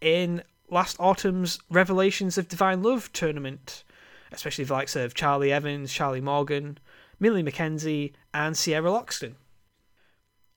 in 0.00 0.42
last 0.68 0.96
autumn's 0.98 1.60
Revelations 1.70 2.36
of 2.36 2.48
Divine 2.48 2.82
Love 2.82 3.12
tournament, 3.12 3.84
especially 4.32 4.64
the 4.64 4.72
likes 4.72 4.96
of 4.96 5.14
Charlie 5.14 5.52
Evans, 5.52 5.92
Charlie 5.92 6.20
Morgan, 6.20 6.78
Millie 7.20 7.44
McKenzie, 7.44 8.12
and 8.34 8.56
Sierra 8.56 8.90
Loxton. 8.90 9.34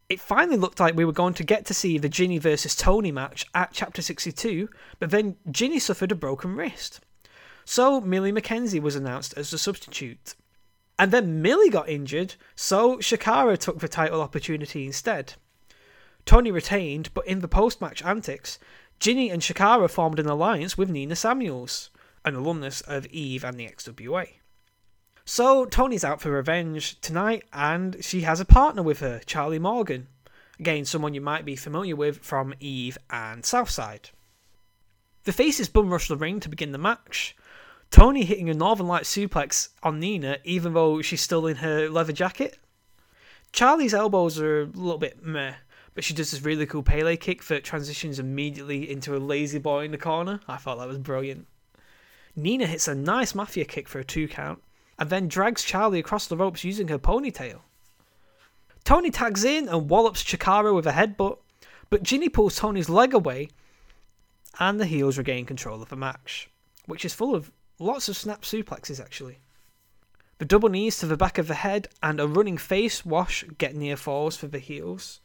It 0.09 0.19
finally 0.19 0.57
looked 0.57 0.79
like 0.79 0.95
we 0.95 1.05
were 1.05 1.11
going 1.11 1.35
to 1.35 1.43
get 1.43 1.65
to 1.67 1.75
see 1.75 1.99
the 1.99 2.09
Jinny 2.09 2.39
versus 2.39 2.75
Toni 2.75 3.11
match 3.11 3.45
at 3.53 3.71
Chapter 3.71 4.01
62, 4.01 4.67
but 4.99 5.11
then 5.11 5.35
Jinny 5.51 5.77
suffered 5.77 6.11
a 6.11 6.15
broken 6.15 6.55
wrist. 6.55 7.01
So 7.65 8.01
Millie 8.01 8.33
McKenzie 8.33 8.81
was 8.81 8.95
announced 8.95 9.35
as 9.37 9.51
the 9.51 9.59
substitute. 9.59 10.33
And 10.97 11.11
then 11.11 11.41
Millie 11.41 11.69
got 11.69 11.87
injured, 11.87 12.33
so 12.55 12.97
Chakara 12.97 13.57
took 13.57 13.79
the 13.79 13.87
title 13.87 14.21
opportunity 14.21 14.87
instead. 14.87 15.35
Toni 16.25 16.51
retained, 16.51 17.13
but 17.13 17.27
in 17.27 17.39
the 17.39 17.47
post 17.47 17.81
match 17.81 18.03
antics, 18.03 18.59
Jinny 18.99 19.29
and 19.29 19.41
Chakara 19.41 19.89
formed 19.89 20.19
an 20.19 20.27
alliance 20.27 20.77
with 20.77 20.89
Nina 20.89 21.15
Samuels, 21.15 21.89
an 22.23 22.35
alumnus 22.35 22.81
of 22.81 23.05
Eve 23.07 23.43
and 23.43 23.59
the 23.59 23.67
XWA. 23.67 24.27
So 25.25 25.65
Toni's 25.65 26.03
out 26.03 26.21
for 26.21 26.31
revenge 26.31 26.99
tonight, 27.01 27.43
and 27.51 28.03
she 28.03 28.21
has 28.21 28.39
a 28.39 28.45
partner 28.45 28.83
with 28.83 28.99
her, 28.99 29.21
Charlie 29.25 29.59
Morgan. 29.59 30.07
Again, 30.59 30.85
someone 30.85 31.13
you 31.13 31.21
might 31.21 31.45
be 31.45 31.55
familiar 31.55 31.95
with 31.95 32.19
from 32.19 32.53
Eve 32.59 32.97
and 33.09 33.45
Southside. 33.45 34.09
The 35.23 35.33
faces 35.33 35.69
bum 35.69 35.89
rush 35.89 36.07
the 36.07 36.17
ring 36.17 36.39
to 36.41 36.49
begin 36.49 36.73
the 36.73 36.77
match. 36.77 37.35
Toni 37.89 38.25
hitting 38.25 38.49
a 38.49 38.53
Northern 38.53 38.87
Light 38.87 39.03
suplex 39.03 39.69
on 39.81 39.99
Nina, 39.99 40.39
even 40.43 40.73
though 40.73 41.01
she's 41.01 41.21
still 41.21 41.47
in 41.47 41.57
her 41.57 41.89
leather 41.89 42.11
jacket. 42.11 42.57
Charlie's 43.51 43.93
elbows 43.93 44.39
are 44.39 44.63
a 44.63 44.65
little 44.65 44.97
bit 44.97 45.23
meh, 45.23 45.53
but 45.93 46.03
she 46.03 46.13
does 46.13 46.31
this 46.31 46.41
really 46.41 46.65
cool 46.65 46.83
Pele 46.83 47.15
kick 47.17 47.43
that 47.45 47.63
transitions 47.63 48.19
immediately 48.19 48.89
into 48.89 49.15
a 49.15 49.19
lazy 49.19 49.59
boy 49.59 49.85
in 49.85 49.91
the 49.91 49.97
corner. 49.97 50.39
I 50.47 50.57
thought 50.57 50.77
that 50.79 50.87
was 50.87 50.97
brilliant. 50.97 51.47
Nina 52.35 52.65
hits 52.65 52.87
a 52.87 52.95
nice 52.95 53.35
mafia 53.35 53.65
kick 53.65 53.87
for 53.87 53.99
a 53.99 54.03
two 54.03 54.27
count, 54.27 54.63
and 54.97 55.09
then 55.09 55.27
drags 55.27 55.63
Charlie 55.63 55.99
across 55.99 56.27
the 56.27 56.37
ropes 56.37 56.63
using 56.63 56.87
her 56.87 56.97
ponytail. 56.97 57.59
Toni 58.83 59.11
tags 59.11 59.43
in 59.43 59.69
and 59.69 59.89
wallops 59.89 60.23
Chakara 60.23 60.73
with 60.73 60.87
a 60.87 60.91
headbutt, 60.91 61.37
but 61.89 62.03
Jinny 62.03 62.27
pulls 62.27 62.55
Toni's 62.55 62.89
leg 62.89 63.13
away, 63.13 63.49
and 64.59 64.79
the 64.79 64.85
heels 64.85 65.17
regain 65.17 65.45
control 65.45 65.81
of 65.81 65.89
the 65.89 65.95
match, 65.95 66.49
which 66.85 67.05
is 67.05 67.13
full 67.13 67.35
of 67.35 67.51
lots 67.79 68.09
of 68.09 68.17
snap 68.17 68.41
suplexes 68.41 68.99
actually. 68.99 69.39
The 70.39 70.45
double 70.45 70.69
knees 70.69 70.97
to 70.97 71.05
the 71.05 71.17
back 71.17 71.37
of 71.37 71.47
the 71.47 71.53
head 71.53 71.87
and 72.01 72.19
a 72.19 72.27
running 72.27 72.57
face 72.57 73.05
wash 73.05 73.45
get 73.57 73.75
near 73.75 73.95
falls 73.95 74.35
for 74.35 74.47
the 74.47 74.59
heels. 74.59 75.21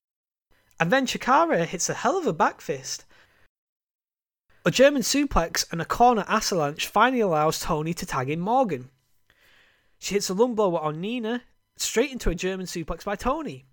And 0.81 0.93
then 0.93 1.07
Chakara 1.07 1.65
hits 1.65 1.89
a 1.89 1.95
hell 1.95 2.17
of 2.17 2.27
a 2.27 2.33
back 2.33 2.61
fist. 2.61 3.05
A 4.65 4.71
German 4.71 5.03
suplex 5.03 5.65
and 5.73 5.81
a 5.81 5.85
corner 5.85 6.25
avalanche 6.29 6.87
finally 6.87 7.21
allows 7.21 7.61
Toni 7.61 7.95
to 7.95 8.07
tag 8.07 8.29
in 8.29 8.41
Morgan. 8.41 8.91
She 9.99 10.15
hits 10.15 10.29
a 10.29 10.35
lung 10.35 10.55
blower 10.55 10.79
on 10.79 11.01
Nina, 11.01 11.43
straight 11.77 12.13
into 12.13 12.31
a 12.31 12.35
German 12.35 12.67
suplex 12.67 13.05
by 13.05 13.17
Toni. 13.17 13.65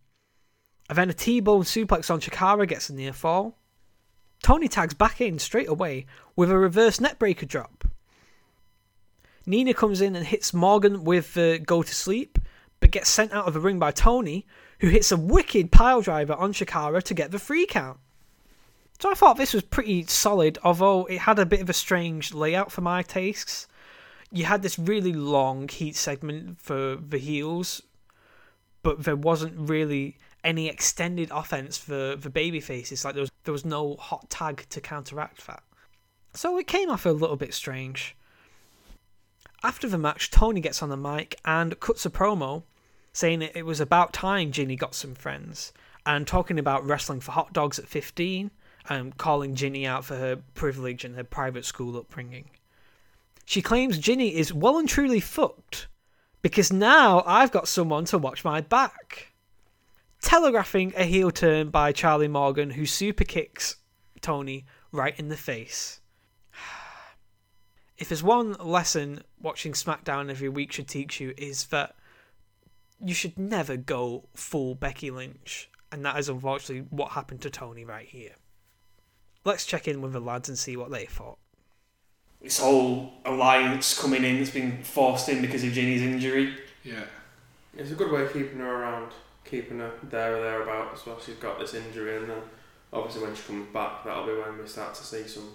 And 0.89 0.97
then 0.97 1.09
a 1.09 1.13
T-bone 1.13 1.63
suplex 1.63 2.09
on 2.09 2.19
Chakara 2.19 2.67
gets 2.67 2.89
a 2.89 2.93
near 2.93 3.13
fall. 3.13 3.57
Toni 4.41 4.67
tags 4.67 4.93
back 4.93 5.21
in 5.21 5.39
straight 5.39 5.67
away 5.67 6.05
with 6.35 6.51
a 6.51 6.57
reverse 6.57 6.99
neckbreaker 6.99 7.47
drop. 7.47 7.87
Nina 9.45 9.73
comes 9.73 10.01
in 10.01 10.15
and 10.15 10.25
hits 10.25 10.53
Morgan 10.53 11.03
with 11.03 11.33
the 11.33 11.59
go 11.63 11.83
to 11.83 11.95
sleep, 11.95 12.39
but 12.79 12.91
gets 12.91 13.09
sent 13.09 13.31
out 13.31 13.47
of 13.47 13.53
the 13.53 13.59
ring 13.59 13.79
by 13.79 13.91
Tony, 13.91 14.45
who 14.79 14.89
hits 14.89 15.11
a 15.11 15.17
wicked 15.17 15.71
pile 15.71 16.01
driver 16.01 16.33
on 16.33 16.53
Chakara 16.53 17.01
to 17.03 17.13
get 17.13 17.31
the 17.31 17.39
free 17.39 17.65
count. 17.65 17.99
So 18.99 19.11
I 19.11 19.13
thought 19.13 19.37
this 19.37 19.53
was 19.53 19.63
pretty 19.63 20.05
solid, 20.05 20.57
although 20.63 21.05
it 21.05 21.19
had 21.19 21.39
a 21.39 21.45
bit 21.45 21.61
of 21.61 21.69
a 21.69 21.73
strange 21.73 22.33
layout 22.33 22.71
for 22.71 22.81
my 22.81 23.01
tastes. 23.01 23.67
you 24.31 24.45
had 24.45 24.61
this 24.61 24.79
really 24.79 25.13
long 25.13 25.67
heat 25.67 25.95
segment 25.95 26.59
for 26.59 26.95
the 26.95 27.17
heels, 27.17 27.81
but 28.83 29.03
there 29.03 29.15
wasn't 29.15 29.69
really 29.69 30.17
any 30.43 30.67
extended 30.67 31.29
offense 31.31 31.77
for 31.77 32.15
the 32.15 32.29
baby 32.29 32.59
faces. 32.59 33.03
Like 33.03 33.15
there 33.15 33.21
was 33.21 33.31
there 33.43 33.51
was 33.51 33.65
no 33.65 33.95
hot 33.95 34.29
tag 34.29 34.65
to 34.69 34.81
counteract 34.81 35.45
that. 35.47 35.63
So 36.33 36.57
it 36.57 36.67
came 36.67 36.89
off 36.89 37.05
a 37.05 37.09
little 37.09 37.35
bit 37.35 37.53
strange. 37.53 38.15
After 39.63 39.87
the 39.87 39.97
match, 39.97 40.31
Toni 40.31 40.61
gets 40.61 40.83
on 40.83 40.89
the 40.89 40.97
mic 40.97 41.39
and 41.45 41.79
cuts 41.79 42.05
a 42.05 42.09
promo 42.09 42.63
saying 43.15 43.41
it, 43.41 43.65
was 43.65 43.79
about 43.79 44.11
time 44.11 44.51
Jinny 44.51 44.75
got 44.75 44.93
some 44.93 45.15
friends 45.15 45.71
and 46.05 46.27
talking 46.27 46.59
about 46.59 46.85
wrestling 46.85 47.21
for 47.21 47.31
hot 47.31 47.53
dogs 47.53 47.79
at 47.79 47.87
15 47.87 48.51
and 48.89 49.17
calling 49.17 49.55
Jinny 49.55 49.87
out 49.87 50.03
for 50.03 50.17
her 50.17 50.35
privilege 50.53 51.05
and 51.05 51.15
her 51.15 51.23
private 51.23 51.63
school 51.63 51.95
upbringing. 51.95 52.49
She 53.45 53.61
claims 53.61 53.99
Jinny 53.99 54.35
is 54.35 54.53
well 54.53 54.77
and 54.77 54.89
truly 54.89 55.21
fucked 55.21 55.87
because 56.41 56.73
now 56.73 57.23
I've 57.25 57.51
got 57.53 57.69
someone 57.69 58.03
to 58.05 58.17
watch 58.17 58.43
my 58.43 58.59
back. 58.59 59.31
Telegraphing 60.21 60.91
a 60.97 61.05
heel 61.05 61.31
turn 61.31 61.69
by 61.69 61.93
Charlie 61.93 62.27
Morgan 62.27 62.71
who 62.71 62.85
super 62.85 63.23
kicks 63.23 63.77
Toni 64.19 64.65
right 64.91 65.17
in 65.17 65.29
the 65.29 65.37
face. 65.37 66.01
If 67.97 68.09
there's 68.09 68.21
one 68.21 68.57
lesson 68.59 69.23
watching 69.41 69.71
SmackDown 69.71 70.29
every 70.29 70.49
week 70.49 70.73
should 70.73 70.89
teach 70.89 71.21
you 71.21 71.33
is 71.37 71.67
that 71.67 71.95
you 73.03 73.13
should 73.13 73.37
never 73.37 73.77
go 73.77 74.29
full 74.35 74.75
Becky 74.75 75.11
Lynch, 75.11 75.69
and 75.91 76.05
that 76.05 76.17
is 76.19 76.29
unfortunately 76.29 76.87
what 76.89 77.11
happened 77.11 77.41
to 77.41 77.49
Toni 77.49 77.85
right 77.85 78.07
here. 78.07 78.35
Let's 79.43 79.65
check 79.65 79.87
in 79.87 80.01
with 80.01 80.13
the 80.13 80.19
lads 80.19 80.49
and 80.49 80.57
see 80.57 80.75
what 80.75 80.91
they 80.91 81.05
thought. 81.05 81.37
This 82.41 82.59
whole 82.59 83.13
alliance 83.25 83.99
coming 83.99 84.23
in 84.23 84.37
that's 84.37 84.51
been 84.51 84.83
forced 84.83 85.29
in 85.29 85.41
because 85.41 85.63
of 85.63 85.71
Jinny's 85.71 86.01
injury. 86.01 86.55
Yeah. 86.83 87.05
It's 87.77 87.91
a 87.91 87.95
good 87.95 88.11
way 88.11 88.23
of 88.23 88.33
keeping 88.33 88.59
her 88.59 88.81
around, 88.81 89.11
keeping 89.43 89.79
her 89.79 89.91
there 90.03 90.37
or 90.37 90.41
thereabouts 90.41 91.05
while 91.05 91.19
she's 91.19 91.35
got 91.35 91.59
this 91.59 91.73
injury, 91.73 92.17
and 92.17 92.29
then 92.29 92.41
obviously 92.93 93.23
when 93.23 93.35
she 93.35 93.43
comes 93.43 93.67
back, 93.73 94.03
that'll 94.03 94.25
be 94.25 94.33
when 94.33 94.57
we 94.57 94.67
start 94.67 94.95
to 94.95 95.03
see 95.03 95.27
some 95.27 95.49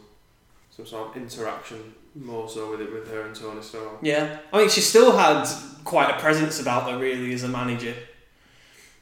some 0.70 0.86
sort 0.86 1.10
of 1.10 1.22
interaction 1.22 1.94
more 2.14 2.48
so 2.48 2.70
with 2.70 2.80
it 2.80 2.92
with 2.92 3.08
her 3.10 3.22
and 3.22 3.34
Toni 3.34 3.62
Storm. 3.62 3.98
Yeah, 4.02 4.38
I 4.52 4.58
mean, 4.58 4.68
she 4.68 4.80
still 4.80 5.16
had 5.16 5.46
quite 5.84 6.10
a 6.10 6.18
presence 6.18 6.60
about 6.60 6.90
her, 6.90 6.98
really, 6.98 7.32
as 7.32 7.44
a 7.44 7.48
manager, 7.48 7.94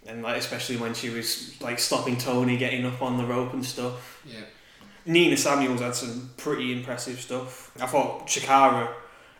and 0.07 0.23
like 0.23 0.37
especially 0.37 0.77
when 0.77 0.95
she 0.95 1.11
was 1.11 1.61
like 1.61 1.79
stopping 1.79 2.17
Toni 2.17 2.57
getting 2.57 2.85
up 2.85 3.01
on 3.03 3.17
the 3.17 3.25
rope 3.25 3.53
and 3.53 3.65
stuff. 3.65 4.23
Yeah. 4.27 4.41
Nina 5.07 5.37
Samuels 5.39 5.81
had 5.81 5.95
some 5.95 6.31
pretty 6.37 6.71
impressive 6.73 7.19
stuff. 7.19 7.73
I 7.81 7.87
thought 7.87 8.27
Chakara, 8.27 8.93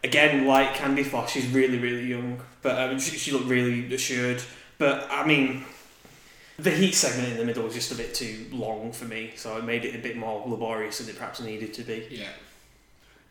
again, 0.03 0.47
like 0.47 0.75
Candy 0.75 1.03
Floss, 1.03 1.31
she's 1.31 1.47
really, 1.49 1.79
really 1.79 2.07
young, 2.07 2.41
but 2.63 2.79
um, 2.79 2.99
she, 2.99 3.17
she 3.17 3.33
looked 3.33 3.47
really 3.47 3.93
assured. 3.95 4.43
But 4.79 5.09
I 5.11 5.27
mean, 5.27 5.65
the 6.59 6.71
heat 6.71 6.93
segment 6.95 7.29
in 7.29 7.37
the 7.37 7.45
middle 7.45 7.63
was 7.63 7.75
just 7.75 7.93
a 7.93 7.95
bit 7.95 8.15
too 8.15 8.47
long 8.51 8.93
for 8.93 9.05
me, 9.05 9.33
so 9.37 9.57
it 9.57 9.65
made 9.65 9.85
it 9.85 9.95
a 9.95 9.99
bit 9.99 10.17
more 10.17 10.43
laborious 10.47 10.99
than 10.99 11.09
it 11.09 11.17
perhaps 11.17 11.41
needed 11.41 11.73
to 11.75 11.83
be. 11.83 12.07
Yeah. 12.11 12.29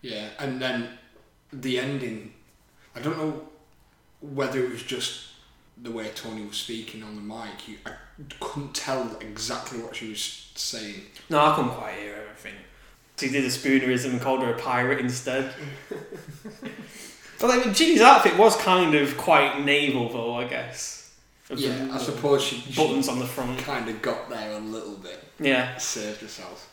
Yeah. 0.00 0.28
And 0.38 0.60
then 0.60 0.88
the 1.52 1.78
ending, 1.78 2.32
I 2.96 3.00
don't 3.00 3.18
know 3.18 3.48
whether 4.20 4.64
it 4.64 4.70
was 4.70 4.82
just 4.82 5.26
the 5.80 5.90
way 5.90 6.08
Toni 6.14 6.44
was 6.44 6.56
speaking 6.56 7.02
on 7.02 7.16
the 7.16 7.22
mic. 7.22 7.68
You, 7.68 7.76
I 7.84 7.92
couldn't 8.40 8.74
tell 8.74 9.16
exactly 9.20 9.78
what 9.78 9.94
she 9.94 10.08
was 10.08 10.50
saying. 10.54 11.02
No, 11.28 11.38
I 11.40 11.54
couldn't 11.54 11.72
quite 11.72 11.94
hear 11.94 12.14
everything. 12.14 12.54
He 13.20 13.28
did 13.28 13.44
a 13.44 13.48
spoonerism 13.48 14.10
and 14.10 14.20
called 14.20 14.42
her 14.42 14.54
a 14.54 14.58
pirate 14.58 15.00
instead. 15.00 15.52
but 17.40 17.48
like 17.48 17.74
Jinny's 17.74 18.00
outfit 18.00 18.38
was 18.38 18.56
kind 18.56 18.94
of 18.94 19.16
quite 19.18 19.64
naval, 19.64 20.08
though. 20.08 20.34
I 20.34 20.44
guess. 20.44 20.97
Yeah, 21.54 21.88
I 21.92 21.98
suppose 21.98 22.42
she, 22.42 22.56
she 22.56 22.74
buttons 22.76 23.08
on 23.08 23.18
the 23.18 23.24
front. 23.26 23.58
kind 23.60 23.88
of 23.88 24.02
got 24.02 24.28
there 24.28 24.52
a 24.52 24.58
little 24.60 24.96
bit. 24.96 25.22
Yeah, 25.40 25.76
Saved 25.78 26.20
herself. 26.20 26.68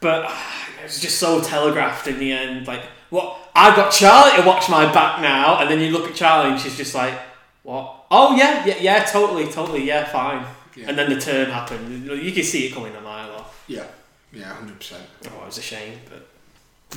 but 0.00 0.24
uh, 0.24 0.34
it 0.80 0.84
was 0.84 1.00
just 1.00 1.18
so 1.18 1.40
telegraphed 1.40 2.06
in 2.08 2.18
the 2.18 2.32
end. 2.32 2.66
Like, 2.66 2.82
what? 3.10 3.38
I've 3.54 3.76
got 3.76 3.90
Charlie 3.92 4.40
to 4.40 4.46
watch 4.46 4.68
my 4.68 4.92
back 4.92 5.20
now, 5.20 5.60
and 5.60 5.70
then 5.70 5.80
you 5.80 5.90
look 5.90 6.08
at 6.08 6.14
Charlie, 6.16 6.50
and 6.52 6.60
she's 6.60 6.76
just 6.76 6.94
like, 6.94 7.14
"What? 7.62 8.06
Oh 8.10 8.34
yeah, 8.36 8.64
yeah, 8.66 8.76
yeah, 8.80 9.04
totally, 9.04 9.46
totally, 9.52 9.84
yeah, 9.84 10.04
fine." 10.06 10.44
Yeah. 10.76 10.86
And 10.88 10.98
then 10.98 11.10
the 11.10 11.20
turn 11.20 11.50
happened. 11.50 12.06
You 12.06 12.32
can 12.32 12.42
see 12.44 12.66
it 12.66 12.72
coming 12.74 12.94
a 12.94 13.00
mile 13.00 13.30
off. 13.32 13.64
Yeah. 13.68 13.84
Yeah, 14.32 14.52
hundred 14.54 14.78
percent. 14.78 15.04
Oh, 15.26 15.42
it 15.42 15.46
was 15.46 15.58
a 15.58 15.62
shame, 15.62 15.98
but 16.08 16.26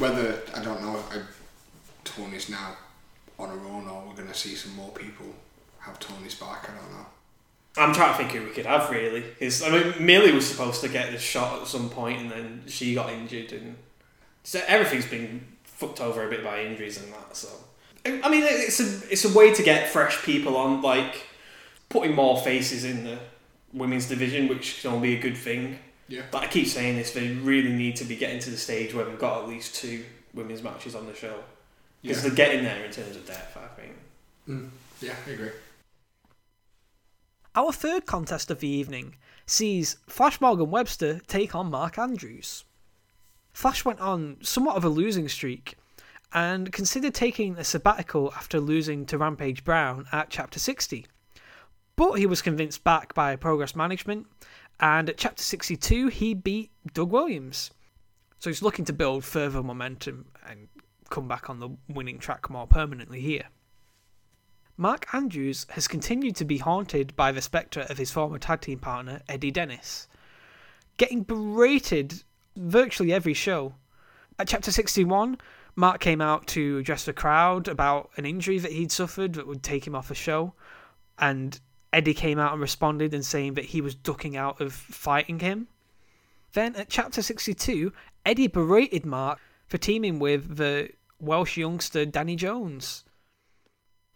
Whether 0.01 0.39
I 0.55 0.61
don't 0.63 0.81
know, 0.81 0.97
I, 1.11 1.21
Toni's 2.03 2.49
now 2.49 2.75
on 3.39 3.49
her 3.49 3.65
own, 3.67 3.87
or 3.87 4.03
we're 4.07 4.15
gonna 4.15 4.33
see 4.33 4.53
some 4.55 4.75
more 4.75 4.89
people 4.91 5.27
have 5.81 5.99
Toni's 5.99 6.35
back. 6.35 6.69
I 6.69 6.73
don't 6.75 6.91
know. 6.91 7.05
I'm 7.77 7.93
trying 7.93 8.11
to 8.11 8.17
think 8.17 8.31
who 8.31 8.43
we 8.43 8.51
could 8.53 8.65
have 8.65 8.89
really. 8.89 9.21
Because 9.21 9.63
I 9.63 9.69
mean, 9.69 9.93
Millie 9.99 10.31
was 10.33 10.47
supposed 10.47 10.81
to 10.81 10.89
get 10.89 11.11
this 11.11 11.21
shot 11.21 11.61
at 11.61 11.67
some 11.67 11.89
point, 11.89 12.19
and 12.21 12.31
then 12.31 12.63
she 12.67 12.93
got 12.95 13.09
injured, 13.11 13.53
and 13.53 13.77
so 14.43 14.61
everything's 14.67 15.05
been 15.07 15.45
fucked 15.63 16.01
over 16.01 16.25
a 16.25 16.29
bit 16.29 16.43
by 16.43 16.63
injuries 16.63 17.01
and 17.01 17.11
that. 17.13 17.35
So 17.35 17.47
I 18.05 18.29
mean, 18.29 18.43
it's 18.45 18.79
a 18.79 19.11
it's 19.11 19.25
a 19.25 19.33
way 19.37 19.53
to 19.53 19.63
get 19.63 19.89
fresh 19.89 20.21
people 20.23 20.57
on, 20.57 20.81
like 20.81 21.25
putting 21.89 22.13
more 22.15 22.37
faces 22.41 22.83
in 22.83 23.03
the 23.05 23.17
women's 23.73 24.07
division, 24.07 24.47
which 24.47 24.81
can 24.81 24.91
only 24.91 25.13
be 25.13 25.19
a 25.19 25.21
good 25.21 25.37
thing. 25.37 25.79
Yeah. 26.07 26.23
But 26.29 26.43
I 26.43 26.47
keep 26.47 26.67
saying 26.67 26.97
this: 26.97 27.11
they 27.11 27.29
really 27.35 27.71
need 27.71 27.95
to 27.97 28.03
be 28.03 28.15
getting 28.17 28.39
to 28.39 28.49
the 28.49 28.57
stage 28.57 28.93
where 28.93 29.05
we've 29.07 29.17
got 29.19 29.43
at 29.43 29.49
least 29.49 29.75
two 29.75 30.03
women's 30.33 30.61
matches 30.61 30.93
on 30.93 31.05
the 31.07 31.15
show 31.15 31.35
because 32.01 32.17
Yeah. 32.17 32.27
they're 32.29 32.35
getting 32.35 32.63
there 32.65 32.83
in 32.83 32.91
terms 32.91 33.15
of 33.15 33.25
depth. 33.25 33.55
I 33.57 33.67
think. 33.81 33.93
Mm. 34.49 34.69
Yeah, 35.01 35.15
I 35.25 35.31
agree. 35.31 35.49
Our 37.53 37.73
third 37.73 38.05
contest 38.05 38.49
of 38.49 38.61
the 38.61 38.69
evening 38.69 39.15
sees 39.45 39.97
Flash 40.07 40.39
Morgan 40.39 40.71
Webster 40.71 41.19
take 41.27 41.53
on 41.53 41.69
Mark 41.69 41.99
Andrews. 41.99 42.63
Flash 43.51 43.83
went 43.83 43.99
on 43.99 44.37
somewhat 44.41 44.77
of 44.77 44.85
a 44.85 44.89
losing 44.89 45.27
streak 45.27 45.75
and 46.31 46.71
considered 46.71 47.13
taking 47.13 47.57
a 47.57 47.65
sabbatical 47.65 48.31
after 48.37 48.61
losing 48.61 49.05
to 49.05 49.17
Rampage 49.17 49.65
Brown 49.65 50.05
at 50.13 50.29
Chapter 50.29 50.59
60. 50.59 51.05
But 51.97 52.13
he 52.13 52.25
was 52.25 52.41
convinced 52.41 52.85
back 52.85 53.13
by 53.13 53.35
Progress 53.35 53.75
Management, 53.75 54.27
and 54.79 55.09
at 55.09 55.17
Chapter 55.17 55.43
62 55.43 56.07
he 56.07 56.33
beat 56.33 56.71
Doug 56.93 57.11
Williams. 57.11 57.71
So 58.39 58.49
he's 58.49 58.61
looking 58.61 58.85
to 58.85 58.93
build 58.93 59.25
further 59.25 59.61
momentum 59.61 60.27
and 60.47 60.69
come 61.09 61.27
back 61.27 61.49
on 61.49 61.59
the 61.59 61.71
winning 61.89 62.17
track 62.17 62.49
more 62.49 62.65
permanently 62.65 63.19
here. 63.19 63.49
Mark 64.77 65.13
Andrews 65.13 65.67
has 65.71 65.87
continued 65.87 66.35
to 66.37 66.45
be 66.45 66.57
haunted 66.57 67.15
by 67.15 67.31
the 67.31 67.41
spectre 67.41 67.85
of 67.89 67.97
his 67.97 68.11
former 68.11 68.39
tag 68.39 68.61
team 68.61 68.79
partner, 68.79 69.21
Eddie 69.27 69.51
Dennis, 69.51 70.07
getting 70.97 71.23
berated 71.23 72.23
virtually 72.55 73.13
every 73.13 73.33
show. 73.33 73.75
At 74.39 74.47
chapter 74.47 74.71
61, 74.71 75.37
Mark 75.75 75.99
came 75.99 76.21
out 76.21 76.47
to 76.47 76.79
address 76.79 77.05
the 77.05 77.13
crowd 77.13 77.67
about 77.67 78.09
an 78.17 78.25
injury 78.25 78.59
that 78.59 78.71
he'd 78.71 78.91
suffered 78.91 79.33
that 79.33 79.47
would 79.47 79.63
take 79.63 79.85
him 79.85 79.95
off 79.95 80.11
a 80.11 80.15
show, 80.15 80.53
and 81.19 81.59
Eddie 81.93 82.13
came 82.13 82.39
out 82.39 82.53
and 82.53 82.61
responded 82.61 83.13
and 83.13 83.25
saying 83.25 83.53
that 83.55 83.65
he 83.65 83.81
was 83.81 83.95
ducking 83.95 84.37
out 84.37 84.61
of 84.61 84.73
fighting 84.73 85.39
him. 85.39 85.67
Then 86.53 86.75
at 86.75 86.89
chapter 86.89 87.21
62, 87.21 87.93
Eddie 88.25 88.47
berated 88.47 89.05
Mark 89.05 89.39
for 89.67 89.77
teaming 89.77 90.19
with 90.19 90.57
the 90.57 90.89
Welsh 91.19 91.57
youngster 91.57 92.05
Danny 92.05 92.35
Jones. 92.35 93.03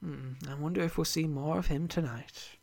Hmm, 0.04 0.34
I 0.48 0.56
wonder 0.56 0.82
if 0.82 0.98
we'll 0.98 1.06
see 1.06 1.28
more 1.28 1.58
of 1.58 1.68
him 1.68 1.88
tonight. 1.88 2.58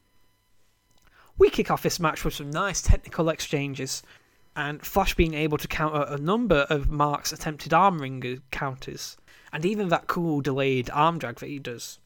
We 1.39 1.51
kick 1.51 1.71
off 1.71 1.83
this 1.83 2.01
match 2.01 2.25
with 2.25 2.35
some 2.35 2.51
nice 2.51 2.83
technical 2.83 3.29
exchanges, 3.29 4.03
and 4.55 4.85
Flash 4.85 5.15
being 5.15 5.35
able 5.35 5.59
to 5.59 5.69
counter 5.69 6.05
a 6.09 6.19
number 6.19 6.67
of 6.69 6.91
Mark's 6.91 7.33
attempted 7.33 7.73
arm 7.73 8.01
wringer 8.01 8.37
counters, 8.51 9.17
and 9.53 9.65
even 9.65 9.89
that 9.89 10.07
cool 10.07 10.41
delayed 10.41 10.91
arm 10.91 11.19
drag 11.19 11.37
that 11.37 11.49
he 11.49 11.59
does. 11.59 11.99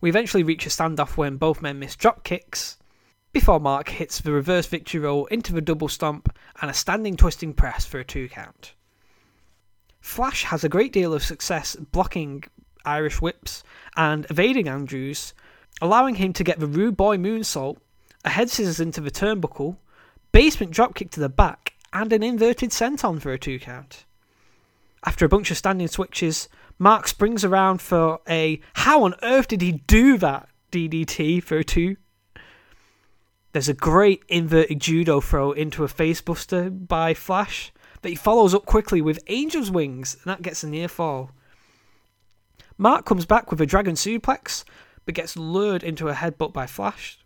We 0.00 0.08
eventually 0.08 0.42
reach 0.42 0.66
a 0.66 0.70
standoff 0.70 1.16
when 1.16 1.36
both 1.36 1.62
men 1.62 1.78
miss 1.78 1.94
drop 1.94 2.24
kicks, 2.24 2.78
before 3.32 3.60
Mark 3.60 3.88
hits 3.88 4.20
the 4.20 4.32
reverse 4.32 4.66
victory 4.66 5.00
roll 5.00 5.26
into 5.26 5.52
the 5.52 5.60
double 5.60 5.88
stomp 5.88 6.36
and 6.60 6.70
a 6.70 6.74
standing 6.74 7.16
twisting 7.16 7.54
press 7.54 7.84
for 7.84 8.00
a 8.00 8.04
two 8.04 8.28
count. 8.28 8.74
Flash 10.00 10.44
has 10.44 10.64
a 10.64 10.68
great 10.68 10.92
deal 10.92 11.14
of 11.14 11.22
success 11.22 11.76
blocking 11.76 12.42
Irish 12.84 13.20
whips 13.20 13.62
and 13.96 14.26
evading 14.30 14.68
Andrews, 14.68 15.34
allowing 15.80 16.16
him 16.16 16.32
to 16.34 16.44
get 16.44 16.60
the 16.60 16.66
rude 16.66 16.96
boy 16.96 17.16
moonsault, 17.16 17.78
a 18.24 18.30
head 18.30 18.50
scissors 18.50 18.80
into 18.80 19.00
the 19.00 19.10
turnbuckle, 19.10 19.76
basement 20.32 20.72
dropkick 20.72 21.10
to 21.10 21.20
the 21.20 21.28
back, 21.28 21.74
and 21.92 22.12
an 22.12 22.22
inverted 22.22 22.70
senton 22.70 23.20
for 23.20 23.32
a 23.32 23.38
two 23.38 23.58
count. 23.58 24.04
After 25.04 25.24
a 25.24 25.28
bunch 25.28 25.50
of 25.50 25.56
standing 25.56 25.88
switches, 25.88 26.48
Mark 26.78 27.08
springs 27.08 27.44
around 27.44 27.80
for 27.80 28.20
a 28.28 28.60
how 28.74 29.04
on 29.04 29.14
earth 29.22 29.48
did 29.48 29.62
he 29.62 29.72
do 29.72 30.18
that 30.18 30.48
DDT 30.72 31.42
for 31.42 31.58
a 31.58 31.64
two? 31.64 31.96
There's 33.52 33.68
a 33.68 33.74
great 33.74 34.22
inverted 34.28 34.80
judo 34.80 35.20
throw 35.20 35.52
into 35.52 35.82
a 35.82 35.88
facebuster 35.88 36.86
by 36.86 37.14
Flash 37.14 37.72
that 38.02 38.08
he 38.08 38.14
follows 38.14 38.54
up 38.54 38.64
quickly 38.64 39.00
with 39.02 39.18
Angel's 39.26 39.70
Wings, 39.70 40.14
and 40.14 40.24
that 40.24 40.42
gets 40.42 40.62
a 40.62 40.68
near 40.68 40.88
fall. 40.88 41.32
Mark 42.80 43.04
comes 43.04 43.26
back 43.26 43.50
with 43.50 43.60
a 43.60 43.66
dragon 43.66 43.94
suplex, 43.94 44.64
but 45.04 45.14
gets 45.14 45.36
lured 45.36 45.82
into 45.82 46.08
a 46.08 46.14
headbutt 46.14 46.54
by 46.54 46.66
Flash, 46.66 47.18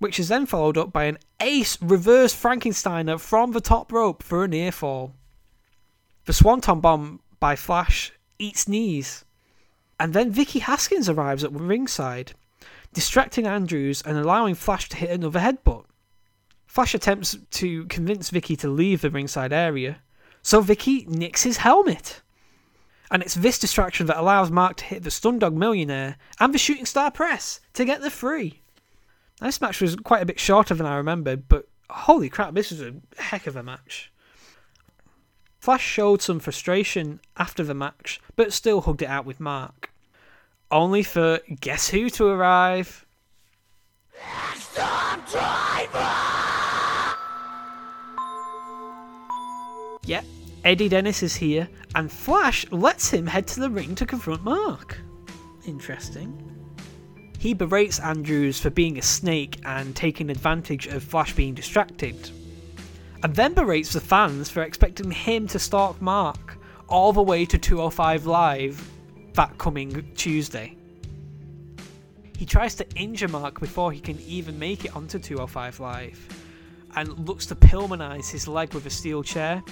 which 0.00 0.18
is 0.18 0.26
then 0.26 0.46
followed 0.46 0.76
up 0.76 0.92
by 0.92 1.04
an 1.04 1.16
ace 1.38 1.80
reverse 1.80 2.34
Frankensteiner 2.34 3.20
from 3.20 3.52
the 3.52 3.60
top 3.60 3.92
rope 3.92 4.20
for 4.20 4.42
a 4.42 4.48
near 4.48 4.72
fall. 4.72 5.14
The 6.24 6.32
Swanton 6.32 6.80
Bomb 6.80 7.20
by 7.38 7.54
Flash 7.54 8.10
eats 8.40 8.66
knees. 8.66 9.24
And 10.00 10.12
then 10.12 10.32
Vicky 10.32 10.58
Haskins 10.58 11.08
arrives 11.08 11.44
at 11.44 11.52
ringside, 11.52 12.32
distracting 12.92 13.46
Andrews 13.46 14.02
and 14.04 14.18
allowing 14.18 14.56
Flash 14.56 14.88
to 14.88 14.96
hit 14.96 15.10
another 15.10 15.38
headbutt. 15.38 15.84
Flash 16.66 16.96
attempts 16.96 17.38
to 17.52 17.84
convince 17.84 18.30
Vicky 18.30 18.56
to 18.56 18.68
leave 18.68 19.02
the 19.02 19.10
ringside 19.10 19.52
area, 19.52 20.00
so 20.42 20.60
Vicky 20.60 21.06
nicks 21.06 21.44
his 21.44 21.58
helmet. 21.58 22.22
And 23.10 23.22
it's 23.22 23.34
this 23.34 23.58
distraction 23.58 24.06
that 24.06 24.18
allows 24.18 24.50
Mark 24.50 24.76
to 24.76 24.84
hit 24.84 25.02
the 25.02 25.10
Stundog 25.10 25.54
Millionaire 25.54 26.16
and 26.38 26.54
the 26.54 26.58
Shooting 26.58 26.86
Star 26.86 27.10
Press 27.10 27.60
to 27.74 27.84
get 27.84 28.02
the 28.02 28.10
free. 28.10 28.60
Now, 29.40 29.48
this 29.48 29.60
match 29.60 29.80
was 29.80 29.96
quite 29.96 30.22
a 30.22 30.26
bit 30.26 30.38
shorter 30.38 30.74
than 30.74 30.86
I 30.86 30.96
remembered, 30.96 31.48
but 31.48 31.68
holy 31.90 32.28
crap, 32.28 32.54
this 32.54 32.70
was 32.70 32.82
a 32.82 32.94
heck 33.18 33.46
of 33.46 33.56
a 33.56 33.62
match. 33.62 34.12
Flash 35.58 35.84
showed 35.84 36.22
some 36.22 36.40
frustration 36.40 37.20
after 37.36 37.64
the 37.64 37.74
match, 37.74 38.20
but 38.36 38.52
still 38.52 38.80
hugged 38.80 39.02
it 39.02 39.08
out 39.08 39.26
with 39.26 39.40
Mark. 39.40 39.90
Only 40.70 41.02
for 41.02 41.40
guess 41.60 41.88
who 41.88 42.08
to 42.10 42.26
arrive? 42.26 43.04
Yep, 50.04 50.24
Eddie 50.62 50.90
Dennis 50.90 51.22
is 51.22 51.36
here, 51.36 51.68
and 51.94 52.12
Flash 52.12 52.70
lets 52.70 53.10
him 53.10 53.26
head 53.26 53.46
to 53.48 53.60
the 53.60 53.70
ring 53.70 53.94
to 53.94 54.04
confront 54.04 54.44
Mark. 54.44 54.98
Interesting. 55.66 56.46
He 57.38 57.54
berates 57.54 57.98
Andrews 57.98 58.60
for 58.60 58.68
being 58.68 58.98
a 58.98 59.02
snake 59.02 59.58
and 59.64 59.96
taking 59.96 60.28
advantage 60.28 60.86
of 60.86 61.02
Flash 61.02 61.34
being 61.34 61.54
distracted, 61.54 62.30
and 63.22 63.34
then 63.34 63.54
berates 63.54 63.94
the 63.94 64.00
fans 64.00 64.50
for 64.50 64.62
expecting 64.62 65.10
him 65.10 65.48
to 65.48 65.58
stalk 65.58 66.00
Mark 66.02 66.58
all 66.88 67.14
the 67.14 67.22
way 67.22 67.46
to 67.46 67.56
205 67.56 68.26
Live 68.26 68.90
that 69.32 69.56
coming 69.56 70.12
Tuesday. 70.14 70.76
He 72.36 72.44
tries 72.44 72.74
to 72.74 72.90
injure 72.96 73.28
Mark 73.28 73.60
before 73.60 73.92
he 73.92 74.00
can 74.00 74.18
even 74.20 74.58
make 74.58 74.84
it 74.84 74.94
onto 74.94 75.18
205 75.18 75.80
Live 75.80 76.39
and 76.96 77.28
looks 77.28 77.46
to 77.46 77.54
Pillmanize 77.54 78.30
his 78.30 78.48
leg 78.48 78.74
with 78.74 78.86
a 78.86 78.90
steel 78.90 79.22
chair, 79.22 79.62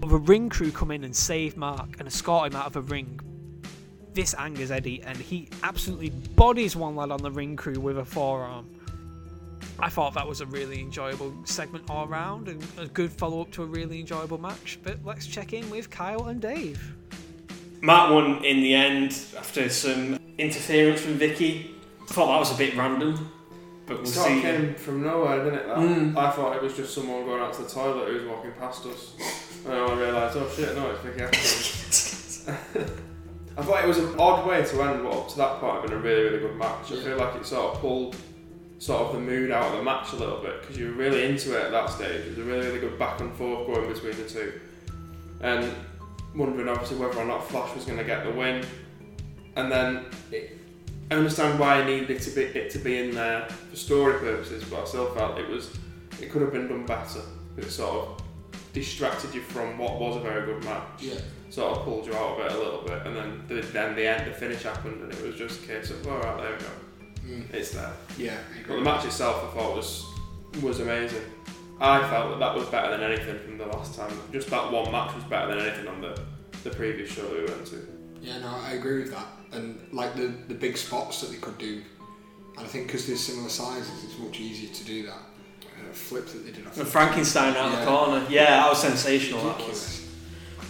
but 0.00 0.08
the 0.08 0.18
ring 0.18 0.48
crew 0.48 0.70
come 0.70 0.90
in 0.90 1.04
and 1.04 1.14
save 1.14 1.56
Mark 1.56 1.96
and 1.98 2.08
escort 2.08 2.52
him 2.52 2.56
out 2.56 2.66
of 2.66 2.72
the 2.72 2.82
ring. 2.82 3.20
This 4.12 4.34
angers 4.34 4.70
Eddie, 4.70 5.02
and 5.02 5.16
he 5.16 5.48
absolutely 5.62 6.10
bodies 6.10 6.76
one 6.76 6.96
lad 6.96 7.10
on 7.10 7.22
the 7.22 7.30
ring 7.30 7.56
crew 7.56 7.80
with 7.80 7.98
a 7.98 8.04
forearm. 8.04 8.68
I 9.78 9.88
thought 9.88 10.14
that 10.14 10.26
was 10.26 10.40
a 10.40 10.46
really 10.46 10.80
enjoyable 10.80 11.34
segment 11.44 11.90
all 11.90 12.06
round 12.06 12.48
and 12.48 12.64
a 12.78 12.86
good 12.86 13.10
follow 13.10 13.40
up 13.40 13.50
to 13.52 13.64
a 13.64 13.66
really 13.66 13.98
enjoyable 13.98 14.38
match. 14.38 14.78
But 14.82 14.98
let's 15.04 15.26
check 15.26 15.52
in 15.52 15.68
with 15.68 15.90
Kyle 15.90 16.28
and 16.28 16.40
Dave. 16.40 16.94
Mark 17.80 18.12
won 18.12 18.44
in 18.44 18.62
the 18.62 18.74
end 18.74 19.16
after 19.36 19.68
some 19.68 20.18
interference 20.38 21.00
from 21.00 21.14
Vicky. 21.14 21.74
I 22.02 22.06
thought 22.06 22.26
that 22.26 22.38
was 22.38 22.52
a 22.52 22.56
bit 22.56 22.76
random, 22.76 23.30
but 23.86 23.96
we'll 23.98 24.06
It 24.06 24.08
sort 24.08 24.30
of 24.30 24.36
see. 24.36 24.42
came 24.42 24.74
from 24.74 25.02
nowhere, 25.02 25.44
didn't 25.44 25.58
it? 25.60 25.66
That? 25.66 25.76
Mm. 25.76 26.16
I 26.16 26.30
thought 26.30 26.56
it 26.56 26.62
was 26.62 26.74
just 26.74 26.94
someone 26.94 27.24
going 27.24 27.42
out 27.42 27.52
to 27.54 27.62
the 27.62 27.68
toilet 27.68 28.08
who 28.08 28.14
was 28.14 28.24
walking 28.24 28.52
past 28.52 28.86
us. 28.86 29.12
And 29.64 29.72
I 29.74 29.94
realised, 29.94 30.36
oh 30.38 30.48
shit, 30.54 30.74
no, 30.76 30.90
it's 30.90 31.00
Vicky. 31.02 31.24
I 33.56 33.62
thought 33.62 33.84
it 33.84 33.86
was 33.86 33.98
an 33.98 34.18
odd 34.18 34.46
way 34.46 34.64
to 34.64 34.82
end 34.82 35.04
what 35.04 35.14
up 35.14 35.28
to 35.30 35.36
that 35.38 35.60
point 35.60 35.76
it 35.76 35.80
had 35.82 35.90
been 35.90 35.98
a 35.98 36.02
really, 36.02 36.22
really 36.24 36.38
good 36.40 36.56
match. 36.56 36.90
I 36.92 36.96
feel 36.96 37.16
like 37.16 37.36
it 37.36 37.46
sort 37.46 37.74
of 37.74 37.80
pulled 37.80 38.16
sort 38.78 39.00
of 39.02 39.12
the 39.14 39.20
mood 39.20 39.50
out 39.52 39.70
of 39.70 39.78
the 39.78 39.82
match 39.82 40.12
a 40.12 40.16
little 40.16 40.38
bit 40.38 40.60
because 40.60 40.76
you 40.76 40.88
were 40.88 40.94
really 40.94 41.24
into 41.24 41.56
it 41.56 41.64
at 41.66 41.70
that 41.70 41.88
stage. 41.90 42.26
It 42.26 42.30
was 42.30 42.38
a 42.38 42.42
really, 42.42 42.66
really 42.66 42.80
good 42.80 42.98
back 42.98 43.20
and 43.20 43.32
forth 43.34 43.66
going 43.66 43.92
between 43.92 44.16
the 44.16 44.28
two. 44.28 44.60
And 45.40 45.72
wondering 46.34 46.68
obviously 46.68 46.96
whether 46.98 47.18
or 47.18 47.24
not 47.24 47.48
Flash 47.48 47.74
was 47.74 47.84
going 47.84 47.98
to 47.98 48.04
get 48.04 48.24
the 48.24 48.32
win. 48.32 48.64
And 49.56 49.70
then 49.70 50.06
it, 50.32 50.58
I 51.10 51.14
understand 51.16 51.58
why 51.58 51.80
I 51.80 51.84
needed 51.86 52.10
it 52.10 52.22
to 52.22 52.30
be 52.30 52.42
it 52.42 52.70
to 52.70 52.78
be 52.78 52.98
in 52.98 53.14
there 53.14 53.48
for 53.48 53.76
story 53.76 54.18
purposes, 54.18 54.64
but 54.64 54.82
I 54.82 54.84
still 54.86 55.10
felt 55.14 55.38
it 55.38 55.48
was 55.48 55.70
it 56.20 56.30
could 56.30 56.42
have 56.42 56.52
been 56.52 56.68
done 56.68 56.86
better. 56.86 57.20
It 57.56 57.70
sort 57.70 58.08
of 58.08 58.22
distracted 58.72 59.34
you 59.34 59.40
from 59.40 59.78
what 59.78 60.00
was 60.00 60.16
a 60.16 60.20
very 60.20 60.44
good 60.46 60.64
match. 60.64 60.82
Yeah. 61.00 61.14
Sort 61.50 61.76
of 61.78 61.84
pulled 61.84 62.06
you 62.06 62.14
out 62.14 62.38
of 62.40 62.46
it 62.46 62.52
a 62.52 62.58
little 62.58 62.82
bit, 62.82 63.06
and 63.06 63.14
then 63.14 63.44
the, 63.46 63.54
then 63.66 63.94
the 63.94 64.04
end, 64.06 64.28
the 64.28 64.34
finish 64.34 64.62
happened, 64.64 65.02
and 65.02 65.12
it 65.12 65.22
was 65.22 65.36
just 65.36 65.62
a 65.62 65.66
case 65.68 65.90
of 65.90 66.04
all 66.08 66.18
right, 66.18 66.36
there 66.38 66.52
we 66.52 66.58
go, 66.58 66.70
Mm. 67.24 67.54
it's 67.54 67.70
there. 67.70 67.92
Yeah, 68.18 68.36
But 68.68 68.74
the 68.74 68.80
match 68.82 69.06
itself, 69.06 69.44
I 69.44 69.58
thought 69.58 69.76
was 69.76 70.04
was 70.62 70.80
amazing. 70.80 71.22
I 71.80 72.00
felt 72.08 72.30
that 72.30 72.38
that 72.40 72.54
was 72.54 72.66
better 72.68 72.90
than 72.90 73.02
anything 73.02 73.38
from 73.40 73.56
the 73.58 73.66
last 73.66 73.94
time. 73.98 74.12
Just 74.32 74.50
that 74.50 74.70
one 74.70 74.90
match 74.92 75.14
was 75.14 75.24
better 75.24 75.54
than 75.54 75.64
anything 75.66 75.88
on 75.88 76.00
the 76.00 76.18
the 76.64 76.70
previous 76.70 77.10
show 77.10 77.22
that 77.22 77.32
we 77.32 77.44
went 77.44 77.66
to. 77.66 77.86
Yeah, 78.20 78.38
no, 78.40 78.56
I 78.62 78.72
agree 78.72 79.02
with 79.02 79.12
that. 79.12 79.26
And 79.54 79.78
like 79.92 80.14
the, 80.16 80.32
the 80.48 80.54
big 80.54 80.76
spots 80.76 81.20
that 81.20 81.30
they 81.30 81.36
could 81.38 81.58
do, 81.58 81.82
and 82.56 82.64
I 82.64 82.68
think 82.68 82.86
because 82.86 83.06
they're 83.06 83.16
similar 83.16 83.48
sizes, 83.48 84.04
it's 84.04 84.18
much 84.18 84.40
easier 84.40 84.72
to 84.72 84.84
do 84.84 85.06
that. 85.06 85.22
Uh, 85.62 85.92
flip 85.92 86.26
that 86.26 86.44
they 86.44 86.52
did 86.52 86.66
off 86.66 86.74
The 86.74 86.84
Frankenstein 86.84 87.56
out 87.56 87.72
of 87.72 87.80
the 87.80 87.86
corner. 87.86 88.26
Yeah, 88.28 88.44
that 88.44 88.68
was 88.68 88.80
sensational. 88.80 89.42
That 89.44 89.58
was. 89.58 90.02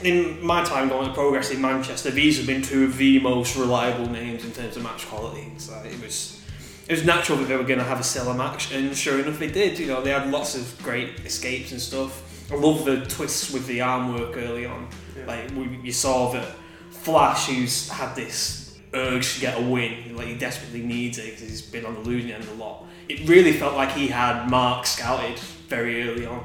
In 0.02 0.44
my 0.44 0.64
time 0.64 0.88
going 0.88 1.08
to 1.08 1.14
Progress 1.14 1.50
in 1.50 1.60
Manchester, 1.60 2.10
these 2.10 2.36
have 2.36 2.46
been 2.46 2.62
two 2.62 2.84
of 2.84 2.98
the 2.98 3.20
most 3.20 3.56
reliable 3.56 4.08
names 4.10 4.44
in 4.44 4.52
terms 4.52 4.76
of 4.76 4.82
match 4.82 5.06
quality. 5.06 5.52
So 5.58 5.72
it 5.84 6.00
was 6.02 6.42
it 6.88 6.92
was 6.92 7.04
natural 7.04 7.38
that 7.38 7.48
they 7.48 7.56
were 7.56 7.64
going 7.64 7.78
to 7.78 7.84
have 7.84 8.00
a 8.00 8.04
stellar 8.04 8.34
match, 8.34 8.72
and 8.72 8.94
sure 8.96 9.18
enough, 9.18 9.38
they 9.38 9.50
did. 9.50 9.78
You 9.78 9.86
know, 9.86 10.02
they 10.02 10.10
had 10.10 10.30
lots 10.30 10.54
of 10.54 10.82
great 10.82 11.20
escapes 11.20 11.72
and 11.72 11.80
stuff. 11.80 12.52
I 12.52 12.56
love 12.56 12.84
the 12.84 13.06
twists 13.06 13.50
with 13.50 13.66
the 13.66 13.80
arm 13.80 14.14
work 14.14 14.36
early 14.36 14.66
on. 14.66 14.88
Yeah. 15.16 15.26
Like 15.26 15.50
we, 15.52 15.78
you 15.82 15.92
saw 15.92 16.32
that 16.32 16.48
Flash, 16.90 17.46
who's 17.46 17.88
had 17.88 18.14
this 18.14 18.63
urge 18.94 19.34
to 19.34 19.40
get 19.40 19.58
a 19.58 19.62
win, 19.62 20.16
like 20.16 20.26
he 20.26 20.34
desperately 20.36 20.82
needs 20.82 21.18
it 21.18 21.26
because 21.26 21.40
he's 21.42 21.62
been 21.62 21.84
on 21.84 21.94
the 21.94 22.00
losing 22.00 22.30
end 22.30 22.46
a 22.48 22.54
lot. 22.54 22.84
It 23.08 23.28
really 23.28 23.52
felt 23.52 23.74
like 23.74 23.92
he 23.92 24.08
had 24.08 24.48
Mark 24.48 24.86
scouted 24.86 25.38
very 25.68 26.08
early 26.08 26.26
on. 26.26 26.44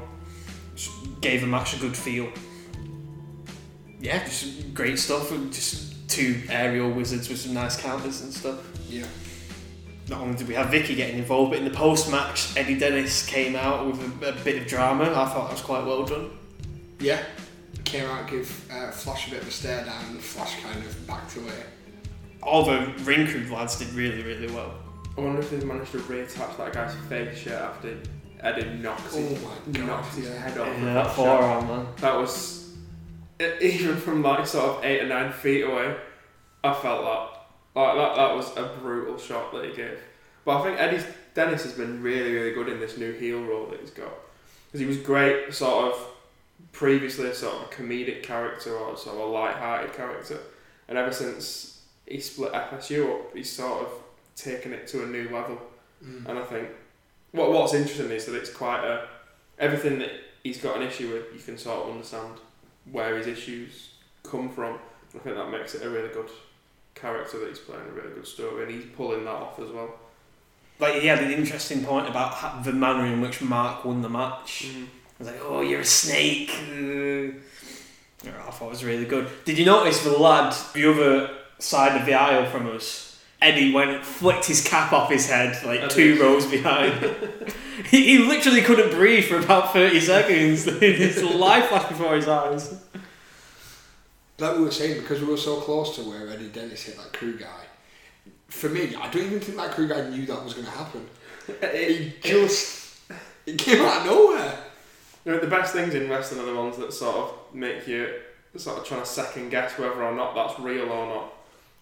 Just 0.74 0.90
gave 1.20 1.40
the 1.40 1.46
match 1.46 1.74
a 1.74 1.78
good 1.78 1.96
feel. 1.96 2.30
Yeah, 4.00 4.24
just 4.24 4.74
great 4.74 4.98
stuff. 4.98 5.30
and 5.30 5.52
Just 5.52 6.08
two 6.08 6.42
aerial 6.48 6.90
wizards 6.90 7.28
with 7.28 7.38
some 7.38 7.54
nice 7.54 7.80
counters 7.80 8.22
and 8.22 8.32
stuff. 8.32 8.58
Yeah. 8.88 9.06
Not 10.08 10.22
only 10.22 10.36
did 10.36 10.48
we 10.48 10.54
have 10.54 10.70
Vicky 10.70 10.96
getting 10.96 11.18
involved, 11.18 11.52
but 11.52 11.58
in 11.60 11.64
the 11.64 11.70
post 11.70 12.10
match, 12.10 12.56
Eddie 12.56 12.78
Dennis 12.78 13.24
came 13.24 13.54
out 13.54 13.86
with 13.86 14.22
a, 14.22 14.30
a 14.30 14.32
bit 14.44 14.60
of 14.60 14.66
drama. 14.66 15.04
I 15.04 15.26
thought 15.26 15.48
that 15.48 15.52
was 15.52 15.60
quite 15.62 15.86
well 15.86 16.04
done. 16.04 16.30
Yeah. 16.98 17.22
Came 17.84 18.06
out, 18.06 18.28
give 18.28 18.68
uh, 18.70 18.90
Flash 18.90 19.28
a 19.28 19.30
bit 19.30 19.42
of 19.42 19.48
a 19.48 19.50
stare 19.50 19.84
down, 19.84 20.04
and 20.10 20.20
Flash 20.20 20.60
kind 20.62 20.78
of 20.84 21.06
backed 21.06 21.36
away. 21.36 21.62
All 22.42 22.64
the 22.64 22.92
ring 23.04 23.26
crew 23.26 23.44
lads 23.52 23.78
did 23.78 23.92
really, 23.92 24.22
really 24.22 24.52
well. 24.52 24.72
I 25.16 25.20
wonder 25.20 25.40
if 25.40 25.50
they've 25.50 25.64
managed 25.64 25.92
to 25.92 25.98
reattach 25.98 26.56
that 26.56 26.72
guy's 26.72 26.94
face 27.08 27.44
yet 27.44 27.60
after 27.60 27.98
Eddie 28.40 28.78
knocks, 28.78 29.14
his, 29.14 29.42
Oh 29.42 29.48
my 29.48 29.72
God, 29.72 29.86
knocks 29.86 30.16
his 30.16 30.28
head 30.28 30.56
off. 30.56 30.68
Yeah, 30.68 30.94
that 30.94 31.10
forearm, 31.12 31.66
man. 31.66 31.86
That 31.96 32.16
was 32.16 32.74
even 33.60 33.96
from 33.96 34.22
like 34.22 34.46
sort 34.46 34.78
of 34.78 34.84
eight 34.84 35.02
or 35.02 35.08
nine 35.08 35.32
feet 35.32 35.62
away. 35.62 35.96
I 36.64 36.74
felt 36.74 37.04
that 37.04 37.80
like 37.80 37.96
that 37.96 38.16
that 38.16 38.36
was 38.36 38.56
a 38.56 38.64
brutal 38.80 39.18
shot 39.18 39.52
that 39.52 39.64
he 39.64 39.74
gave. 39.74 39.98
But 40.44 40.60
I 40.60 40.64
think 40.64 40.80
Eddie's 40.80 41.04
Dennis 41.34 41.62
has 41.64 41.72
been 41.72 42.02
really 42.02 42.32
really 42.32 42.52
good 42.52 42.68
in 42.68 42.80
this 42.80 42.96
new 42.96 43.12
heel 43.12 43.42
role 43.42 43.66
that 43.66 43.80
he's 43.80 43.90
got 43.90 44.12
because 44.66 44.80
he 44.80 44.86
was 44.86 44.98
great 44.98 45.52
sort 45.52 45.92
of 45.92 46.06
previously 46.72 47.28
a 47.28 47.34
sort 47.34 47.54
of 47.54 47.62
a 47.62 47.66
comedic 47.66 48.22
character 48.22 48.76
or 48.76 48.96
sort 48.96 49.16
of 49.16 49.22
a 49.22 49.26
light-hearted 49.26 49.92
character, 49.92 50.38
and 50.88 50.96
ever 50.96 51.12
since 51.12 51.69
he 52.10 52.20
split 52.20 52.52
FSU 52.52 53.14
up, 53.14 53.34
he's 53.34 53.50
sort 53.50 53.82
of 53.82 53.92
taken 54.34 54.72
it 54.72 54.86
to 54.88 55.04
a 55.04 55.06
new 55.06 55.28
level. 55.28 55.60
Mm. 56.04 56.28
And 56.28 56.38
I 56.38 56.42
think 56.42 56.68
what 57.32 57.52
what's 57.52 57.74
interesting 57.74 58.10
is 58.10 58.26
that 58.26 58.34
it's 58.34 58.52
quite 58.52 58.84
a 58.84 59.06
everything 59.58 59.98
that 60.00 60.10
he's 60.42 60.58
got 60.58 60.76
an 60.76 60.82
issue 60.82 61.12
with, 61.12 61.32
you 61.34 61.40
can 61.40 61.56
sort 61.56 61.84
of 61.84 61.92
understand 61.92 62.34
where 62.90 63.16
his 63.16 63.26
issues 63.26 63.90
come 64.22 64.48
from. 64.48 64.78
I 65.14 65.18
think 65.18 65.36
that 65.36 65.50
makes 65.50 65.74
it 65.74 65.84
a 65.84 65.90
really 65.90 66.08
good 66.08 66.30
character 66.94 67.38
that 67.40 67.48
he's 67.48 67.58
playing, 67.58 67.86
a 67.88 67.92
really 67.92 68.14
good 68.14 68.26
story, 68.26 68.64
and 68.64 68.72
he's 68.72 68.84
pulling 68.96 69.24
that 69.24 69.30
off 69.30 69.58
as 69.58 69.70
well. 69.70 69.94
Like 70.78 70.94
he 70.94 71.08
had 71.08 71.22
an 71.22 71.30
interesting 71.30 71.84
point 71.84 72.08
about 72.08 72.64
the 72.64 72.72
manner 72.72 73.06
in 73.06 73.20
which 73.20 73.42
Mark 73.42 73.84
won 73.84 74.02
the 74.02 74.08
match. 74.08 74.68
Mm. 74.68 74.84
I 74.84 74.86
was 75.18 75.28
like, 75.28 75.40
"Oh, 75.42 75.60
you're 75.60 75.80
a 75.80 75.84
snake." 75.84 76.50
Uh, 76.50 77.36
I 78.26 78.50
thought 78.50 78.66
it 78.66 78.70
was 78.70 78.84
really 78.84 79.04
good. 79.04 79.28
Did 79.44 79.58
you 79.58 79.66
notice 79.66 80.02
the 80.02 80.16
lad, 80.16 80.54
the 80.74 80.90
other 80.90 81.39
side 81.60 81.98
of 81.98 82.06
the 82.06 82.14
aisle 82.14 82.46
from 82.46 82.68
us? 82.74 83.06
Eddie 83.42 83.72
went 83.72 83.90
and 83.90 84.04
flicked 84.04 84.44
his 84.44 84.66
cap 84.66 84.92
off 84.92 85.10
his 85.10 85.28
head, 85.28 85.64
like 85.64 85.80
I 85.80 85.88
two 85.88 86.14
did. 86.14 86.20
rows 86.20 86.46
behind. 86.46 86.92
he, 87.90 88.04
he 88.04 88.18
literally 88.18 88.60
couldn't 88.60 88.90
breathe 88.90 89.24
for 89.24 89.38
about 89.38 89.72
thirty 89.72 90.00
seconds. 90.00 90.64
his 90.80 91.22
life 91.22 91.66
flashed 91.66 91.88
before 91.88 92.16
his 92.16 92.28
eyes. 92.28 92.78
like 94.38 94.56
we 94.56 94.64
were 94.64 94.70
saying, 94.70 95.00
because 95.00 95.20
we 95.20 95.26
were 95.26 95.38
so 95.38 95.60
close 95.60 95.96
to 95.96 96.02
where 96.02 96.28
Eddie 96.28 96.48
Dennis 96.48 96.82
hit 96.82 96.98
that 96.98 97.12
crew 97.14 97.38
guy. 97.38 97.64
For 98.48 98.68
me, 98.68 98.94
I 98.94 99.10
don't 99.10 99.24
even 99.24 99.40
think 99.40 99.56
that 99.56 99.70
crew 99.70 99.88
guy 99.88 100.10
knew 100.10 100.26
that 100.26 100.44
was 100.44 100.52
going 100.52 100.66
to 100.66 100.72
happen. 100.72 101.06
He 101.72 102.12
just 102.22 102.80
it 103.46 103.58
came 103.58 103.80
out 103.82 104.00
of 104.00 104.06
nowhere. 104.06 104.58
You 105.24 105.32
know, 105.32 105.38
the 105.38 105.46
best 105.46 105.72
things 105.72 105.94
in 105.94 106.08
wrestling 106.08 106.40
are 106.40 106.46
the 106.46 106.54
ones 106.54 106.76
that 106.78 106.92
sort 106.92 107.16
of 107.16 107.54
make 107.54 107.86
you 107.86 108.08
sort 108.56 108.78
of 108.78 108.84
trying 108.84 109.00
to 109.00 109.06
second 109.06 109.50
guess 109.50 109.78
whether 109.78 110.02
or 110.02 110.14
not 110.14 110.34
that's 110.34 110.58
real 110.60 110.90
or 110.90 111.06
not. 111.06 111.32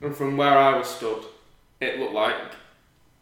And 0.00 0.14
from 0.14 0.37
where 0.37 0.56
I 0.56 0.76
was 0.76 0.88
stood, 0.88 1.24
it 1.80 1.98
looked 1.98 2.14
like 2.14 2.37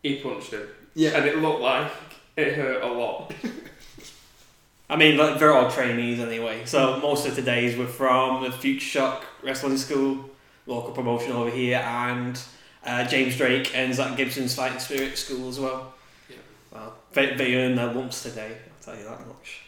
he 0.02 0.16
punched 0.16 0.52
him, 0.52 0.68
Yeah, 0.94 1.16
and 1.16 1.26
it 1.26 1.38
looked 1.38 1.60
like 1.60 1.90
it 2.36 2.54
hurt 2.54 2.82
a 2.82 2.86
lot. 2.86 3.34
I 4.88 4.96
mean, 4.96 5.16
like, 5.16 5.38
they're 5.38 5.52
all 5.52 5.70
trainees 5.70 6.20
anyway. 6.20 6.64
So 6.64 7.00
most 7.00 7.26
of 7.26 7.34
today's 7.34 7.76
were 7.76 7.88
from 7.88 8.44
the 8.44 8.52
Future 8.52 8.86
Shock 8.86 9.24
Wrestling 9.42 9.78
School, 9.78 10.30
local 10.66 10.92
promotion 10.92 11.32
over 11.32 11.50
here, 11.50 11.78
and 11.78 12.40
uh, 12.84 13.04
James 13.04 13.36
Drake 13.36 13.74
and 13.74 13.92
Zack 13.92 14.16
Gibson's 14.16 14.54
Fighting 14.54 14.78
Spirit 14.78 15.18
School 15.18 15.48
as 15.48 15.58
well. 15.58 15.94
Yeah. 16.28 16.36
Well, 16.72 16.94
they, 17.12 17.34
they 17.34 17.56
earned 17.56 17.76
their 17.78 17.92
lumps 17.92 18.22
today. 18.22 18.52
I'll 18.52 18.84
tell 18.84 18.96
you 18.96 19.08
that 19.08 19.26
much. 19.26 19.62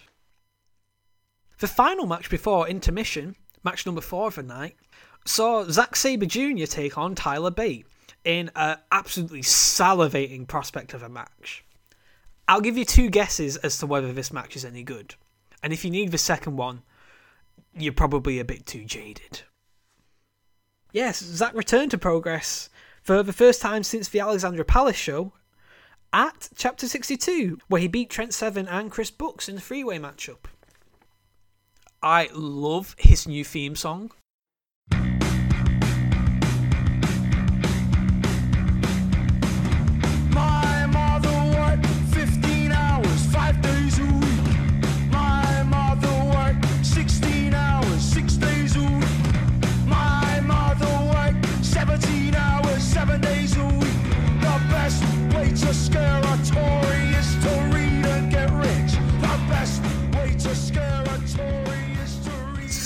The 1.58 1.66
final 1.66 2.06
match 2.06 2.30
before 2.30 2.68
intermission, 2.68 3.34
match 3.64 3.84
number 3.84 4.00
four 4.00 4.28
of 4.28 4.36
the 4.36 4.44
night, 4.44 4.76
saw 5.28 5.64
Zack 5.64 5.96
Sabre 5.96 6.26
Jr. 6.26 6.64
take 6.64 6.96
on 6.98 7.14
Tyler 7.14 7.50
Bate 7.50 7.86
in 8.24 8.50
an 8.56 8.78
absolutely 8.90 9.42
salivating 9.42 10.46
prospect 10.46 10.94
of 10.94 11.02
a 11.02 11.08
match. 11.08 11.64
I'll 12.46 12.60
give 12.60 12.78
you 12.78 12.84
two 12.84 13.10
guesses 13.10 13.56
as 13.58 13.78
to 13.78 13.86
whether 13.86 14.12
this 14.12 14.32
match 14.32 14.56
is 14.56 14.64
any 14.64 14.82
good. 14.82 15.14
And 15.62 15.72
if 15.72 15.84
you 15.84 15.90
need 15.90 16.12
the 16.12 16.18
second 16.18 16.56
one, 16.56 16.82
you're 17.76 17.92
probably 17.92 18.38
a 18.38 18.44
bit 18.44 18.66
too 18.66 18.84
jaded. 18.84 19.42
Yes, 20.92 21.18
Zack 21.18 21.54
returned 21.54 21.90
to 21.90 21.98
progress 21.98 22.70
for 23.02 23.22
the 23.22 23.32
first 23.32 23.60
time 23.60 23.82
since 23.82 24.08
the 24.08 24.20
Alexandra 24.20 24.64
Palace 24.64 24.96
show 24.96 25.32
at 26.12 26.48
Chapter 26.56 26.88
62, 26.88 27.58
where 27.68 27.80
he 27.80 27.88
beat 27.88 28.08
Trent 28.08 28.32
Seven 28.32 28.66
and 28.66 28.90
Chris 28.90 29.10
Brooks 29.10 29.48
in 29.48 29.54
the 29.54 29.60
freeway 29.60 29.98
matchup. 29.98 30.46
I 32.02 32.30
love 32.32 32.96
his 32.98 33.26
new 33.26 33.44
theme 33.44 33.76
song. 33.76 34.12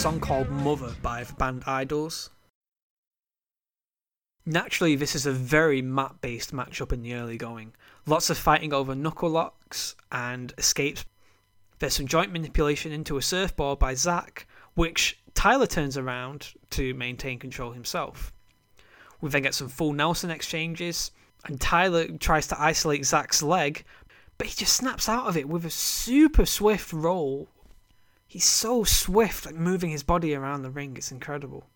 Song 0.02 0.18
called 0.18 0.50
Mother 0.50 0.92
by 1.00 1.22
the 1.22 1.32
band 1.34 1.62
IDLES. 1.64 2.30
Naturally, 4.44 4.96
this 4.96 5.14
is 5.14 5.26
a 5.26 5.30
very 5.30 5.80
map 5.80 6.20
based 6.20 6.52
matchup 6.52 6.92
in 6.92 7.02
the 7.02 7.14
early 7.14 7.36
going. 7.36 7.72
Lots 8.04 8.28
of 8.28 8.36
fighting 8.36 8.72
over 8.72 8.96
knuckle 8.96 9.30
locks 9.30 9.94
and 10.10 10.52
escapes. 10.58 11.04
There's 11.78 11.94
some 11.94 12.08
joint 12.08 12.32
manipulation 12.32 12.90
into 12.90 13.16
a 13.16 13.22
surfboard 13.22 13.78
by 13.78 13.94
Zack, 13.94 14.48
which 14.74 15.20
Tyler 15.34 15.68
turns 15.68 15.96
around 15.96 16.54
to 16.70 16.94
maintain 16.94 17.38
control 17.38 17.70
himself. 17.70 18.32
We 19.20 19.30
then 19.30 19.42
get 19.42 19.54
some 19.54 19.68
full 19.68 19.92
Nelson 19.92 20.32
exchanges, 20.32 21.12
and 21.44 21.60
Tyler 21.60 22.08
tries 22.18 22.48
to 22.48 22.60
isolate 22.60 23.06
Zack's 23.06 23.40
leg, 23.40 23.84
but 24.36 24.48
he 24.48 24.54
just 24.56 24.72
snaps 24.72 25.08
out 25.08 25.28
of 25.28 25.36
it 25.36 25.48
with 25.48 25.64
a 25.64 25.70
super 25.70 26.44
swift 26.44 26.92
roll 26.92 27.46
He's 28.32 28.48
so 28.48 28.82
swift 28.82 29.46
at 29.46 29.54
moving 29.54 29.90
his 29.90 30.02
body 30.02 30.34
around 30.34 30.62
the 30.62 30.70
ring. 30.70 30.96
It's 30.96 31.12
incredible. 31.12 31.66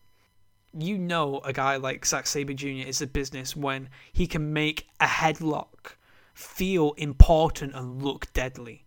You 0.72 0.96
know 0.96 1.40
a 1.40 1.52
guy 1.52 1.76
like 1.76 2.06
Zack 2.06 2.26
Sabre 2.26 2.54
Jr. 2.54 2.88
is 2.88 3.02
a 3.02 3.06
business 3.06 3.54
when 3.54 3.90
he 4.10 4.26
can 4.26 4.54
make 4.54 4.88
a 4.98 5.04
headlock 5.04 5.96
feel 6.32 6.94
important 6.96 7.74
and 7.74 8.02
look 8.02 8.32
deadly. 8.32 8.86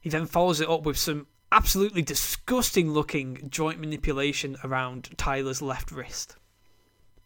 He 0.00 0.08
then 0.08 0.24
follows 0.24 0.62
it 0.62 0.70
up 0.70 0.84
with 0.84 0.96
some 0.96 1.26
absolutely 1.52 2.00
disgusting 2.00 2.92
looking 2.92 3.46
joint 3.50 3.78
manipulation 3.78 4.56
around 4.64 5.10
Tyler's 5.18 5.60
left 5.60 5.92
wrist. 5.92 6.36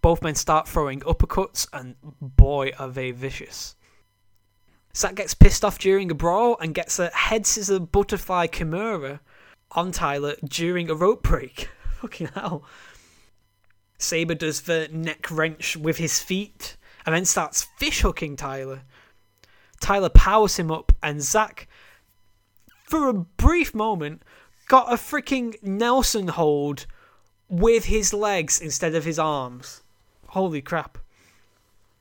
Both 0.03 0.20
men 0.20 0.35
start 0.35 0.66
throwing 0.66 0.98
uppercuts, 1.03 1.68
and 1.72 1.94
boy, 2.20 2.72
are 2.77 2.88
they 2.88 3.12
vicious. 3.12 3.77
Zack 4.94 5.14
gets 5.14 5.35
pissed 5.35 5.64
off 5.64 5.79
during 5.79 6.11
a 6.11 6.14
brawl 6.14 6.57
and 6.61 6.74
gets 6.74 6.98
a 6.98 7.09
head 7.09 7.46
scissor 7.46 7.79
butterfly 7.79 8.46
Kimura 8.46 9.20
on 9.72 9.92
Tyler 9.92 10.35
during 10.44 10.90
a 10.90 10.94
rope 10.94 11.22
break. 11.22 11.68
Fucking 12.01 12.29
hell. 12.35 12.64
Sabre 13.98 14.35
does 14.35 14.62
the 14.62 14.88
neck 14.92 15.31
wrench 15.31 15.77
with 15.77 15.98
his 15.98 16.20
feet 16.20 16.77
and 17.05 17.14
then 17.14 17.24
starts 17.24 17.66
fish 17.79 18.01
hooking 18.01 18.37
Tyler. 18.37 18.83
Tyler 19.81 20.09
powers 20.09 20.57
him 20.57 20.70
up, 20.70 20.92
and 21.03 21.22
Zack, 21.22 21.68
for 22.85 23.09
a 23.09 23.14
brief 23.14 23.74
moment, 23.74 24.22
got 24.66 24.92
a 24.92 24.96
freaking 24.96 25.61
Nelson 25.62 26.29
hold 26.29 26.87
with 27.48 27.87
his 27.87 28.12
legs 28.12 28.61
instead 28.61 28.94
of 28.94 29.05
his 29.05 29.18
arms. 29.18 29.83
Holy 30.29 30.61
crap. 30.61 30.98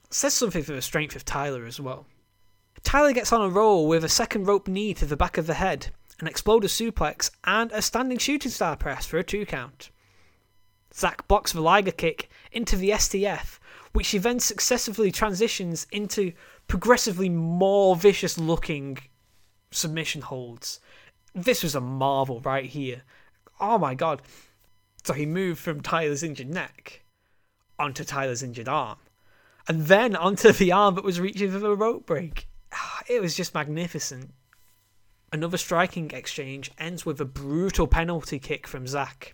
Says 0.09 0.33
something 0.33 0.63
for 0.63 0.73
the 0.73 0.81
strength 0.81 1.15
of 1.15 1.23
Tyler 1.23 1.65
as 1.65 1.79
well. 1.79 2.05
Tyler 2.87 3.11
gets 3.11 3.33
on 3.33 3.41
a 3.41 3.49
roll 3.49 3.85
with 3.85 4.05
a 4.05 4.09
second 4.09 4.45
rope 4.45 4.65
knee 4.65 4.93
to 4.93 5.05
the 5.05 5.17
back 5.17 5.37
of 5.37 5.45
the 5.45 5.55
head, 5.55 5.87
an 6.21 6.27
exploder 6.27 6.69
suplex, 6.69 7.29
and 7.43 7.69
a 7.73 7.81
standing 7.81 8.17
shooting 8.17 8.49
star 8.49 8.77
press 8.77 9.05
for 9.05 9.17
a 9.17 9.25
two 9.25 9.45
count. 9.45 9.89
Zack 10.93 11.27
blocks 11.27 11.51
the 11.51 11.59
Liger 11.59 11.91
kick 11.91 12.29
into 12.53 12.77
the 12.77 12.91
STF, 12.91 13.59
which 13.91 14.07
he 14.07 14.17
then 14.17 14.39
successively 14.39 15.11
transitions 15.11 15.85
into 15.91 16.31
progressively 16.69 17.27
more 17.27 17.93
vicious 17.97 18.37
looking 18.37 18.99
submission 19.69 20.21
holds. 20.21 20.79
This 21.35 21.63
was 21.63 21.75
a 21.75 21.81
marvel 21.81 22.39
right 22.39 22.67
here. 22.67 23.01
Oh 23.59 23.77
my 23.77 23.95
god. 23.95 24.21
So 25.03 25.11
he 25.11 25.25
moved 25.25 25.59
from 25.59 25.81
Tyler's 25.81 26.23
injured 26.23 26.47
neck 26.47 27.01
onto 27.77 28.05
Tyler's 28.05 28.43
injured 28.43 28.69
arm, 28.69 28.99
and 29.67 29.87
then 29.87 30.15
onto 30.15 30.53
the 30.53 30.71
arm 30.71 30.95
that 30.95 31.03
was 31.03 31.19
reaching 31.19 31.51
for 31.51 31.59
the 31.59 31.75
rope 31.75 32.05
break. 32.05 32.47
It 33.07 33.21
was 33.21 33.35
just 33.35 33.53
magnificent. 33.53 34.33
Another 35.31 35.57
striking 35.57 36.11
exchange 36.11 36.71
ends 36.77 37.05
with 37.05 37.19
a 37.19 37.25
brutal 37.25 37.87
penalty 37.87 38.39
kick 38.39 38.67
from 38.67 38.87
Zack, 38.87 39.33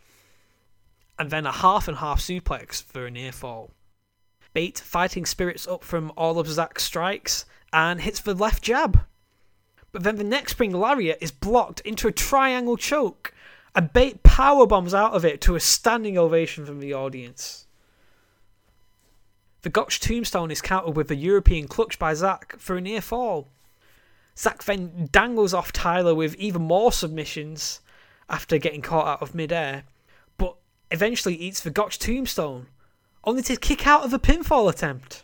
and 1.19 1.29
then 1.29 1.45
a 1.45 1.51
half 1.51 1.87
and 1.87 1.97
half 1.97 2.19
suplex 2.19 2.81
for 2.81 3.05
a 3.05 3.11
near 3.11 3.31
fall. 3.31 3.71
Bate 4.53 4.79
fighting 4.79 5.25
spirits 5.25 5.67
up 5.67 5.83
from 5.83 6.11
all 6.15 6.39
of 6.39 6.47
Zack's 6.47 6.83
strikes 6.83 7.45
and 7.71 8.01
hits 8.01 8.19
the 8.19 8.33
left 8.35 8.63
jab. 8.63 9.01
But 9.91 10.03
then 10.03 10.15
the 10.15 10.23
next 10.23 10.53
spring 10.53 10.71
lariat 10.71 11.19
is 11.21 11.31
blocked 11.31 11.79
into 11.81 12.07
a 12.07 12.11
triangle 12.11 12.77
choke, 12.77 13.33
and 13.75 13.93
Bate 13.93 14.23
power 14.23 14.65
bombs 14.65 14.93
out 14.93 15.13
of 15.13 15.25
it 15.25 15.41
to 15.41 15.55
a 15.55 15.59
standing 15.59 16.17
ovation 16.17 16.65
from 16.65 16.79
the 16.79 16.93
audience. 16.93 17.67
The 19.63 19.69
Gotch 19.69 20.01
tombstone 20.01 20.51
is 20.51 20.61
countered 20.61 20.97
with 20.97 21.09
a 21.09 21.15
European 21.15 21.69
clutch 21.69 21.97
by 21.97 22.13
Zack 22.13 22.59
for 22.59 22.75
a 22.75 22.81
near 22.81 22.99
fall. 22.99 23.47
Zack 24.37 24.65
then 24.65 25.07
dangles 25.09 25.53
off 25.53 25.71
Tyler 25.71 26.13
with 26.13 26.35
even 26.35 26.63
more 26.63 26.91
submissions 26.91 27.79
after 28.29 28.57
getting 28.57 28.81
caught 28.81 29.07
out 29.07 29.21
of 29.21 29.33
midair, 29.33 29.85
but 30.37 30.57
eventually 30.91 31.35
eats 31.35 31.61
the 31.61 31.69
Gotch 31.69 31.97
tombstone, 31.97 32.67
only 33.23 33.41
to 33.43 33.55
kick 33.55 33.87
out 33.87 34.03
of 34.03 34.13
a 34.13 34.19
pinfall 34.19 34.69
attempt. 34.69 35.23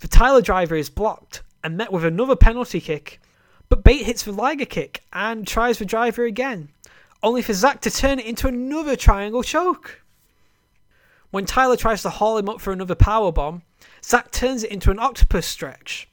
The 0.00 0.08
Tyler 0.08 0.42
driver 0.42 0.74
is 0.74 0.90
blocked 0.90 1.42
and 1.62 1.76
met 1.76 1.92
with 1.92 2.04
another 2.04 2.34
penalty 2.34 2.80
kick, 2.80 3.20
but 3.68 3.84
Bate 3.84 4.04
hits 4.04 4.24
the 4.24 4.32
Liger 4.32 4.64
kick 4.64 5.04
and 5.12 5.46
tries 5.46 5.78
the 5.78 5.84
driver 5.84 6.24
again, 6.24 6.70
only 7.22 7.42
for 7.42 7.52
Zack 7.52 7.82
to 7.82 7.90
turn 7.90 8.18
it 8.18 8.26
into 8.26 8.48
another 8.48 8.96
triangle 8.96 9.44
choke. 9.44 10.02
When 11.30 11.44
Tyler 11.44 11.76
tries 11.76 12.02
to 12.02 12.10
haul 12.10 12.38
him 12.38 12.48
up 12.48 12.60
for 12.60 12.72
another 12.72 12.94
power 12.94 13.30
bomb, 13.30 13.62
Zack 14.02 14.30
turns 14.30 14.64
it 14.64 14.70
into 14.70 14.90
an 14.90 14.98
octopus 14.98 15.46
stretch. 15.46 16.08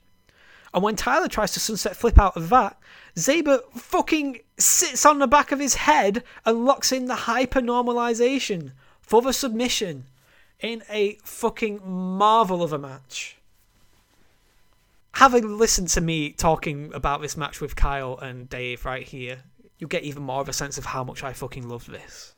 And 0.74 0.84
when 0.84 0.98
Tyler 0.98 1.30
tries 1.30 1.54
to 1.54 1.60
sunset 1.62 1.96
flip 1.96 2.20
out 2.20 2.36
of 2.36 2.50
that, 2.50 2.78
Sabre 3.16 3.60
fucking 3.74 4.40
sits 4.58 5.06
on 5.06 5.20
the 5.20 5.28
back 5.28 5.54
of 5.54 5.60
his 5.60 5.76
head 5.76 6.22
and 6.46 6.66
locks 6.66 6.92
in 6.92 7.06
the 7.06 7.16
hyper 7.16 7.62
normalization 7.62 8.74
for 9.00 9.22
the 9.22 9.32
submission 9.32 10.06
in 10.60 10.84
a 10.90 11.18
fucking 11.24 11.80
marvel 11.86 12.62
of 12.62 12.74
a 12.74 12.78
match. 12.78 13.38
Having 15.14 15.58
listened 15.58 15.88
to 15.90 16.02
me 16.02 16.32
talking 16.32 16.94
about 16.94 17.22
this 17.22 17.38
match 17.38 17.62
with 17.62 17.78
Kyle 17.78 18.18
and 18.18 18.50
Dave 18.50 18.84
right 18.84 19.08
here, 19.08 19.44
you'll 19.80 19.88
get 19.88 20.04
even 20.04 20.24
more 20.24 20.42
of 20.42 20.50
a 20.50 20.54
sense 20.54 20.78
of 20.78 20.88
how 20.88 21.06
much 21.06 21.24
I 21.24 21.32
fucking 21.32 21.70
love 21.70 21.86
this. 21.86 22.35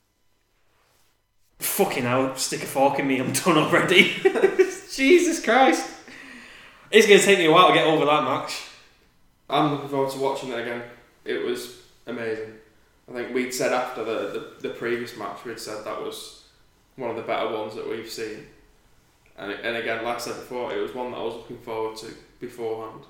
Fucking 1.60 2.04
hell, 2.04 2.36
stick 2.36 2.64
a 2.64 2.66
fork 2.66 3.00
in 3.00 3.08
me, 3.08 3.20
I'm 3.20 3.34
done 3.34 3.58
already. 3.58 4.14
Jesus 4.94 5.44
Christ. 5.44 5.90
It's 6.90 7.08
going 7.08 7.20
to 7.20 7.26
take 7.26 7.40
me 7.40 7.46
a 7.46 7.52
while 7.52 7.68
to 7.70 7.74
get 7.74 7.86
over 7.86 8.06
that 8.06 8.24
match. 8.24 8.64
I'm 9.50 9.72
looking 9.72 9.90
forward 9.90 10.12
to 10.12 10.20
watching 10.20 10.50
it 10.50 10.60
again. 10.60 10.84
It 11.26 11.44
was 11.46 11.82
amazing. 12.06 12.54
I 13.10 13.14
think 13.14 13.34
we'd 13.34 13.54
said 13.54 13.74
after 13.74 14.04
the, 14.04 14.56
the, 14.62 14.68
the 14.70 14.74
previous 14.74 15.18
match, 15.18 15.46
we'd 15.46 15.60
said 15.60 15.86
that 15.86 16.02
was 16.02 16.44
one 16.96 17.10
of 17.10 17.16
the 17.16 17.22
better 17.22 17.50
ones 17.50 17.76
that 17.76 17.88
we've 17.88 18.10
seen. 18.10 18.48
And, 19.38 19.52
and 19.52 19.78
again, 19.78 20.04
like 20.04 20.16
I 20.16 20.20
said 20.20 20.36
before, 20.36 20.74
it 20.74 20.82
was 20.82 20.94
one 20.94 21.12
that 21.12 21.18
I 21.18 21.24
was 21.24 21.36
looking 21.36 21.60
forward 21.60 21.96
to 21.98 22.14
beforehand. 22.40 23.04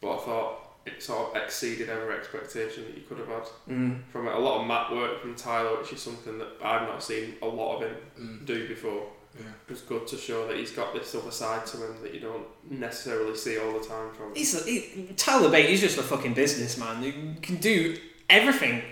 But 0.00 0.16
I 0.16 0.18
thought 0.18 0.63
it 0.86 1.02
sort 1.02 1.30
of 1.34 1.42
exceeded 1.42 1.88
every 1.88 2.14
expectation 2.14 2.84
that 2.84 2.94
you 2.96 3.02
could 3.08 3.18
have 3.18 3.28
had 3.28 3.44
Mm. 3.68 4.00
from 4.12 4.28
it. 4.28 4.34
A 4.34 4.38
lot 4.38 4.60
of 4.60 4.66
mat 4.66 4.92
work 4.92 5.20
from 5.22 5.34
Tyler, 5.34 5.78
which 5.80 5.92
is 5.92 6.02
something 6.02 6.36
that 6.38 6.48
I've 6.62 6.82
not 6.88 7.02
seen 7.02 7.36
a 7.42 7.46
lot 7.46 7.76
of 7.76 7.82
him 7.88 7.96
Mm. 8.20 8.44
do 8.46 8.68
before. 8.68 9.08
Yeah. 9.38 9.46
It 9.66 9.70
was 9.72 9.80
good 9.80 10.06
to 10.08 10.16
show 10.16 10.46
that 10.46 10.56
he's 10.56 10.70
got 10.70 10.94
this 10.94 11.12
other 11.14 11.30
side 11.32 11.66
to 11.66 11.78
him 11.78 11.96
that 12.02 12.14
you 12.14 12.20
don't 12.20 12.46
necessarily 12.70 13.36
see 13.36 13.58
all 13.58 13.72
the 13.72 13.84
time 13.84 14.12
from 14.14 14.26
him. 14.28 14.34
He's 14.36 14.54
a, 14.54 14.62
he, 14.70 15.08
Tyler 15.16 15.48
Bate, 15.50 15.68
he's 15.70 15.80
just 15.80 15.98
a 15.98 16.02
fucking 16.02 16.34
businessman. 16.34 17.02
He 17.02 17.12
can 17.42 17.56
do 17.56 17.96
everything. 18.30 18.82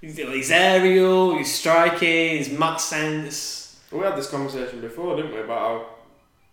He's 0.00 0.50
aerial, 0.50 1.36
he's 1.38 1.52
striking, 1.54 2.36
He's 2.38 2.50
mat 2.50 2.80
sense. 2.80 3.80
We 3.90 4.00
had 4.00 4.16
this 4.16 4.28
conversation 4.28 4.80
before, 4.80 5.16
didn't 5.16 5.32
we, 5.32 5.40
about 5.40 5.58
how 5.58 5.86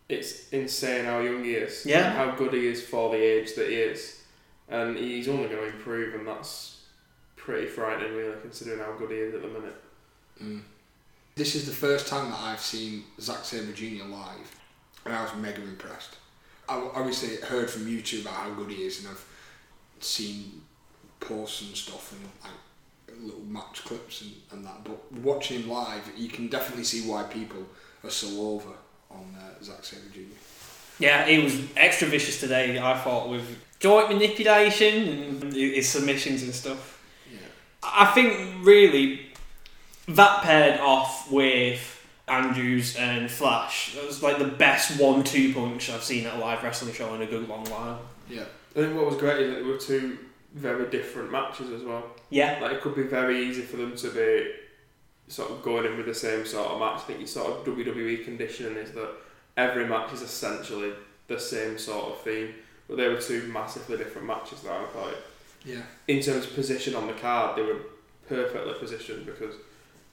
it's 0.07 0.49
insane 0.49 1.05
how 1.05 1.19
young 1.19 1.43
he 1.43 1.55
is. 1.55 1.85
Yeah. 1.85 2.11
How 2.13 2.31
good 2.31 2.53
he 2.53 2.67
is 2.67 2.81
for 2.83 3.09
the 3.11 3.17
age 3.17 3.53
that 3.55 3.69
he 3.69 3.75
is. 3.75 4.14
And 4.69 4.97
he's 4.97 5.27
only 5.27 5.47
going 5.47 5.71
to 5.71 5.75
improve, 5.75 6.15
and 6.15 6.27
that's 6.27 6.81
pretty 7.35 7.67
frightening, 7.67 8.15
really, 8.15 8.35
considering 8.41 8.79
how 8.79 8.93
good 8.93 9.11
he 9.11 9.17
is 9.17 9.35
at 9.35 9.41
the 9.41 9.47
minute. 9.47 9.81
Mm. 10.41 10.61
This 11.35 11.53
is 11.53 11.65
the 11.65 11.75
first 11.75 12.07
time 12.07 12.31
that 12.31 12.39
I've 12.39 12.59
seen 12.59 13.03
Zack 13.19 13.43
Sabre 13.43 13.73
Jr. 13.73 14.05
live, 14.05 14.59
and 15.05 15.13
I 15.13 15.21
was 15.21 15.35
mega 15.35 15.61
impressed. 15.61 16.17
I 16.67 16.75
obviously 16.95 17.35
heard 17.47 17.69
from 17.69 17.85
YouTube 17.85 18.21
about 18.21 18.33
how 18.33 18.49
good 18.51 18.71
he 18.71 18.83
is, 18.83 18.99
and 18.99 19.09
I've 19.09 19.25
seen 19.99 20.61
posts 21.19 21.61
and 21.61 21.75
stuff 21.75 22.13
and 22.13 22.21
like 22.43 23.21
little 23.21 23.45
match 23.45 23.83
clips 23.83 24.21
and, 24.21 24.31
and 24.51 24.65
that. 24.65 24.83
But 24.83 25.11
watching 25.21 25.61
him 25.61 25.69
live, 25.69 26.09
you 26.17 26.29
can 26.29 26.47
definitely 26.47 26.83
see 26.83 27.07
why 27.07 27.23
people 27.23 27.65
are 28.03 28.09
so 28.09 28.27
over 28.53 28.71
on 29.11 29.35
uh, 29.37 29.63
Zack 29.63 29.83
Sabre 29.83 30.09
Jr. 30.13 30.19
Yeah, 30.99 31.25
he 31.25 31.39
was 31.39 31.61
extra 31.75 32.07
vicious 32.07 32.39
today, 32.39 32.79
I 32.79 32.97
thought, 32.97 33.29
with 33.29 33.57
joint 33.79 34.09
manipulation 34.09 35.39
and 35.41 35.53
his 35.53 35.87
submissions 35.89 36.43
and 36.43 36.53
stuff. 36.53 37.01
Yeah. 37.31 37.39
I 37.83 38.05
think 38.05 38.65
really 38.65 39.27
that 40.07 40.43
paired 40.43 40.79
off 40.79 41.31
with 41.31 41.91
Andrews 42.27 42.95
and 42.95 43.29
Flash, 43.29 43.93
that 43.95 44.05
was 44.05 44.23
like 44.23 44.39
the 44.39 44.45
best 44.45 44.99
one-two 44.99 45.53
punch 45.53 45.89
I've 45.89 46.03
seen 46.03 46.25
at 46.25 46.35
a 46.35 46.37
live 46.37 46.63
wrestling 46.63 46.93
show 46.93 47.13
in 47.13 47.21
a 47.21 47.27
good 47.27 47.47
long 47.47 47.65
while. 47.65 48.01
Yeah. 48.29 48.45
I 48.75 48.79
think 48.79 48.95
what 48.95 49.05
was 49.05 49.15
great 49.15 49.41
is 49.41 49.53
that 49.53 49.63
they 49.63 49.69
were 49.69 49.77
two 49.77 50.17
very 50.53 50.89
different 50.89 51.31
matches 51.31 51.69
as 51.71 51.83
well. 51.83 52.03
Yeah, 52.29 52.59
Like, 52.61 52.73
it 52.73 52.81
could 52.81 52.95
be 52.95 53.03
very 53.03 53.47
easy 53.47 53.61
for 53.61 53.77
them 53.77 53.95
to 53.95 54.09
be 54.09 54.51
sort 55.27 55.51
of 55.51 55.61
going 55.63 55.85
in 55.85 55.97
with 55.97 56.05
the 56.05 56.15
same 56.15 56.45
sort 56.45 56.67
of 56.67 56.79
match. 56.79 57.01
I 57.01 57.03
think 57.03 57.19
your 57.19 57.27
sort 57.27 57.51
of 57.51 57.65
WWE 57.65 58.23
conditioning 58.23 58.77
is 58.77 58.91
that 58.91 59.09
every 59.57 59.87
match 59.87 60.13
is 60.13 60.21
essentially 60.21 60.93
the 61.27 61.39
same 61.39 61.77
sort 61.77 62.05
of 62.05 62.21
theme. 62.21 62.53
But 62.87 62.97
they 62.97 63.07
were 63.07 63.19
two 63.19 63.47
massively 63.51 63.97
different 63.97 64.27
matches 64.27 64.61
that 64.61 64.71
I 64.71 64.85
thought. 64.87 65.15
Yeah. 65.65 65.81
in 66.07 66.21
terms 66.21 66.45
of 66.45 66.53
position 66.53 66.93
on 66.93 67.07
the 67.07 67.13
card, 67.13 67.57
they 67.57 67.63
were 67.63 67.79
perfectly 68.29 68.73
positioned 68.79 69.25
because 69.25 69.55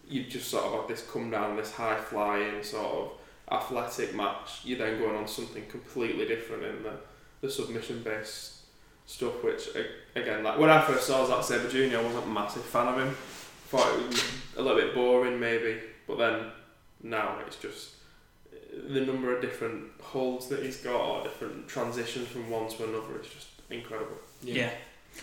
you 0.09 0.25
just 0.25 0.51
sort 0.51 0.65
of 0.65 0.73
had 0.73 0.89
this 0.89 1.07
come 1.11 1.31
down, 1.31 1.57
this 1.57 1.73
high 1.73 1.97
flying 1.97 2.63
sort 2.63 2.87
of 2.87 3.13
athletic 3.51 4.15
match. 4.15 4.63
You're 4.65 4.79
then 4.79 4.99
going 4.99 5.15
on 5.15 5.29
something 5.29 5.67
completely 5.67 6.27
different 6.27 6.65
in 6.65 6.83
the, 6.83 6.95
the 7.43 7.51
submission 7.51 8.03
based 8.03 8.61
stuff, 9.07 9.45
which 9.45 9.69
again, 10.15 10.43
like 10.43 10.59
when 10.59 10.71
I 10.71 10.81
first 10.81 11.07
saw 11.07 11.27
Zack 11.27 11.45
Sabre 11.45 11.69
Jr., 11.69 11.99
I 11.99 12.03
wasn't 12.03 12.25
a 12.25 12.29
massive 12.29 12.65
fan 12.65 12.89
of 12.89 12.99
him. 12.99 13.15
Thought 13.69 14.01
it 14.01 14.09
was 14.09 14.25
a 14.57 14.63
little 14.63 14.79
bit 14.79 14.95
boring, 14.95 15.39
maybe, 15.41 15.81
but 16.07 16.19
then 16.19 16.47
now 17.03 17.39
it's 17.47 17.57
just 17.57 17.91
the 18.89 19.01
number 19.01 19.35
of 19.35 19.43
different 19.43 19.85
holds 20.01 20.49
that 20.49 20.63
he's 20.63 20.79
got 20.79 21.01
or 21.01 21.23
different 21.23 21.69
transitions 21.69 22.29
from 22.29 22.49
one 22.51 22.69
to 22.69 22.85
another 22.85 23.21
is 23.21 23.29
just 23.29 23.49
incredible. 23.71 24.17
yeah. 24.43 24.71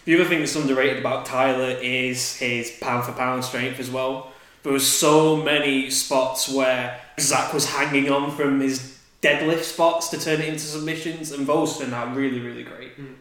The 0.06 0.14
other 0.14 0.26
thing 0.26 0.40
that's 0.40 0.56
underrated 0.56 1.00
about 1.00 1.26
Tyler 1.26 1.76
is 1.82 2.38
his 2.38 2.78
pound 2.80 3.06
for 3.06 3.12
pound 3.14 3.44
strength 3.44 3.80
as 3.80 3.90
well. 3.90 4.32
There 4.62 4.72
was 4.72 4.86
so 4.86 5.38
many 5.38 5.90
spots 5.90 6.48
where 6.48 7.00
Zack 7.20 7.54
was 7.54 7.66
hanging 7.72 8.12
on 8.12 8.30
from 8.30 8.60
his 8.60 9.00
deadlift 9.24 9.64
spots 9.64 10.10
to 10.10 10.20
turn 10.20 10.42
it 10.42 10.48
into 10.48 10.60
submissions, 10.60 11.32
and 11.32 11.48
those 11.48 11.80
turned 11.80 11.94
out 11.94 12.16
really, 12.16 12.40
really 12.40 12.64
great. 12.64 12.92
Hmm. 12.92 13.14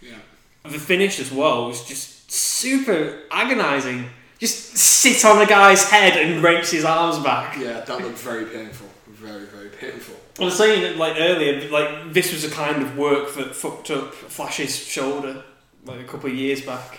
Yeah. 0.00 0.18
The 0.62 0.78
finish 0.78 1.18
as 1.18 1.32
well 1.32 1.66
was 1.66 1.84
just 1.84 2.30
super 2.30 3.22
agonising. 3.30 4.08
Just 4.38 4.76
sit 4.76 5.24
on 5.24 5.42
a 5.42 5.46
guy's 5.46 5.84
head 5.84 6.16
and 6.16 6.42
wrench 6.42 6.70
his 6.70 6.84
arms 6.84 7.18
back. 7.24 7.58
Yeah, 7.58 7.80
that 7.80 8.00
looked 8.00 8.18
very 8.18 8.44
painful. 8.46 8.88
Very, 9.24 9.46
very 9.46 9.68
painful. 9.70 10.16
I 10.38 10.44
was 10.44 10.56
saying 10.56 10.82
it 10.82 10.96
like 10.96 11.16
earlier, 11.18 11.68
like 11.70 12.12
this 12.12 12.32
was 12.32 12.44
a 12.44 12.50
kind 12.50 12.82
of 12.82 12.96
work 12.98 13.34
that 13.34 13.54
fucked 13.54 13.90
up 13.90 14.12
Flash's 14.12 14.76
shoulder 14.76 15.42
like 15.86 16.00
a 16.00 16.04
couple 16.04 16.30
of 16.30 16.36
years 16.36 16.60
back. 16.62 16.98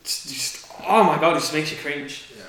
It's 0.00 0.26
just 0.26 0.66
oh 0.86 1.04
my 1.04 1.18
god, 1.18 1.36
it 1.36 1.40
just 1.40 1.52
makes 1.52 1.70
you 1.70 1.76
cringe. 1.78 2.30
Yeah. 2.36 2.44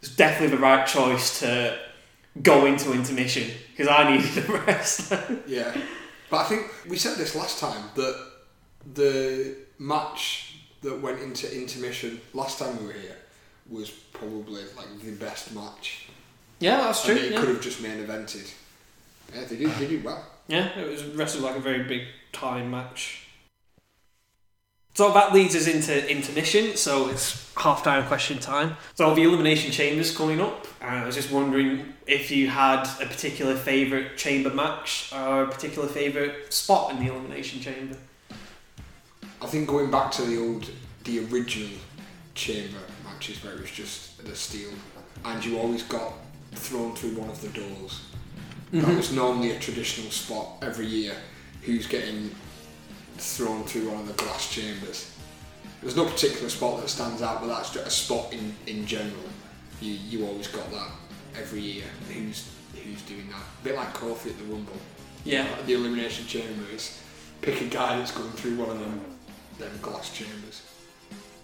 It's 0.00 0.14
definitely 0.14 0.56
the 0.56 0.62
right 0.62 0.86
choice 0.86 1.40
to 1.40 1.78
go 2.42 2.66
into 2.66 2.92
intermission 2.92 3.50
because 3.70 3.88
I 3.88 4.16
needed 4.16 4.48
a 4.48 4.52
rest. 4.52 5.12
Yeah, 5.46 5.76
but 6.30 6.38
I 6.38 6.44
think 6.44 6.70
we 6.88 6.96
said 6.96 7.16
this 7.16 7.34
last 7.34 7.58
time 7.58 7.90
that 7.94 8.30
the 8.94 9.56
match 9.78 10.60
that 10.82 11.00
went 11.00 11.20
into 11.20 11.52
intermission 11.52 12.20
last 12.32 12.58
time 12.58 12.78
we 12.78 12.86
were 12.86 12.92
here 12.92 13.16
was 13.68 13.90
probably 13.90 14.62
like 14.76 15.00
the 15.02 15.12
best 15.12 15.54
match. 15.54 16.03
Yeah, 16.60 16.78
that's 16.82 17.04
true. 17.04 17.14
And 17.16 17.24
it 17.24 17.32
Yeah. 17.32 17.40
could 17.40 17.48
have 17.48 17.60
just 17.60 17.80
main 17.80 18.04
evented. 18.04 18.50
Yeah, 19.34 19.44
they 19.44 19.56
did. 19.56 19.70
They 19.76 19.86
did 19.86 20.04
well. 20.04 20.24
Yeah, 20.48 20.78
it 20.78 20.88
was 20.90 21.04
wrestled 21.04 21.44
like 21.44 21.56
a 21.56 21.60
very 21.60 21.84
big 21.84 22.02
time 22.32 22.70
match. 22.70 23.20
So 24.94 25.12
that 25.12 25.32
leads 25.34 25.56
us 25.56 25.66
into 25.66 26.08
intermission, 26.08 26.76
so 26.76 27.08
it's 27.08 27.52
half 27.56 27.82
time 27.82 28.06
question 28.06 28.38
time. 28.38 28.76
So 28.94 29.12
the 29.14 29.22
Elimination 29.24 29.72
Chamber's 29.72 30.16
coming 30.16 30.40
up. 30.40 30.66
and 30.80 30.98
I 31.00 31.06
was 31.06 31.14
just 31.16 31.30
wondering 31.32 31.94
if 32.06 32.30
you 32.30 32.48
had 32.48 32.82
a 33.00 33.06
particular 33.06 33.56
favourite 33.56 34.16
chamber 34.18 34.50
match 34.50 35.10
or 35.12 35.44
a 35.44 35.48
particular 35.48 35.88
favourite 35.88 36.52
spot 36.52 36.92
in 36.92 37.04
the 37.04 37.10
Elimination 37.12 37.60
Chamber. 37.60 37.96
I 39.40 39.46
think 39.46 39.66
going 39.66 39.90
back 39.90 40.12
to 40.12 40.22
the 40.22 40.38
old, 40.38 40.68
the 41.04 41.20
original 41.30 41.70
chamber 42.34 42.78
matches 43.02 43.42
where 43.42 43.54
it 43.54 43.62
was 43.62 43.70
just 43.70 44.22
the 44.24 44.36
steel, 44.36 44.70
and 45.24 45.42
you 45.44 45.58
always 45.58 45.82
got 45.82 46.12
thrown 46.54 46.94
through 46.94 47.16
one 47.16 47.28
of 47.28 47.40
the 47.40 47.48
doors. 47.48 48.02
That 48.72 48.84
mm-hmm. 48.84 48.96
was 48.96 49.12
normally 49.12 49.52
a 49.52 49.58
traditional 49.58 50.10
spot 50.10 50.48
every 50.62 50.86
year. 50.86 51.14
Who's 51.62 51.86
getting 51.86 52.34
thrown 53.16 53.64
through 53.64 53.88
one 53.90 54.00
of 54.00 54.08
the 54.08 54.14
glass 54.14 54.52
chambers? 54.52 55.16
There's 55.80 55.96
no 55.96 56.06
particular 56.06 56.48
spot 56.48 56.80
that 56.80 56.88
stands 56.88 57.22
out, 57.22 57.40
but 57.40 57.48
that's 57.48 57.70
just 57.70 57.86
a 57.86 57.90
spot 57.90 58.32
in, 58.32 58.54
in 58.66 58.86
general. 58.86 59.22
You 59.80 59.92
you 59.92 60.26
always 60.26 60.48
got 60.48 60.70
that 60.70 60.88
every 61.36 61.60
year. 61.60 61.84
Who's 62.08 62.50
who's 62.72 63.02
doing 63.02 63.28
that? 63.28 63.42
A 63.60 63.64
bit 63.64 63.76
like 63.76 63.92
Kofi 63.94 64.30
at 64.30 64.38
the 64.38 64.44
Rumble. 64.44 64.76
Yeah. 65.24 65.46
The 65.66 65.74
elimination 65.74 66.26
chamber 66.26 66.64
is 66.72 67.00
pick 67.42 67.60
a 67.60 67.66
guy 67.66 67.98
that's 67.98 68.12
going 68.12 68.30
through 68.32 68.56
one 68.56 68.70
of 68.70 68.80
them 68.80 69.00
them 69.58 69.78
glass 69.82 70.12
chambers. 70.12 70.62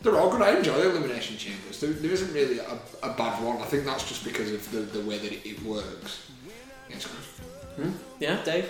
They're 0.02 0.18
all 0.18 0.30
good. 0.30 0.42
I 0.42 0.56
enjoy 0.56 0.78
the 0.78 0.90
elimination 0.90 1.36
chambers. 1.36 1.80
There, 1.80 1.90
there 1.90 2.10
isn't 2.10 2.32
really 2.32 2.58
a, 2.58 2.78
a 3.02 3.12
bad 3.12 3.42
one. 3.44 3.60
I 3.60 3.66
think 3.66 3.84
that's 3.84 4.08
just 4.08 4.24
because 4.24 4.50
of 4.52 4.70
the, 4.72 4.80
the 4.80 5.06
way 5.06 5.18
that 5.18 5.30
it, 5.30 5.46
it 5.46 5.62
works. 5.62 6.30
Yeah, 6.88 6.96
it's 6.96 7.06
good. 7.06 7.92
Yeah, 8.18 8.42
Dave? 8.44 8.68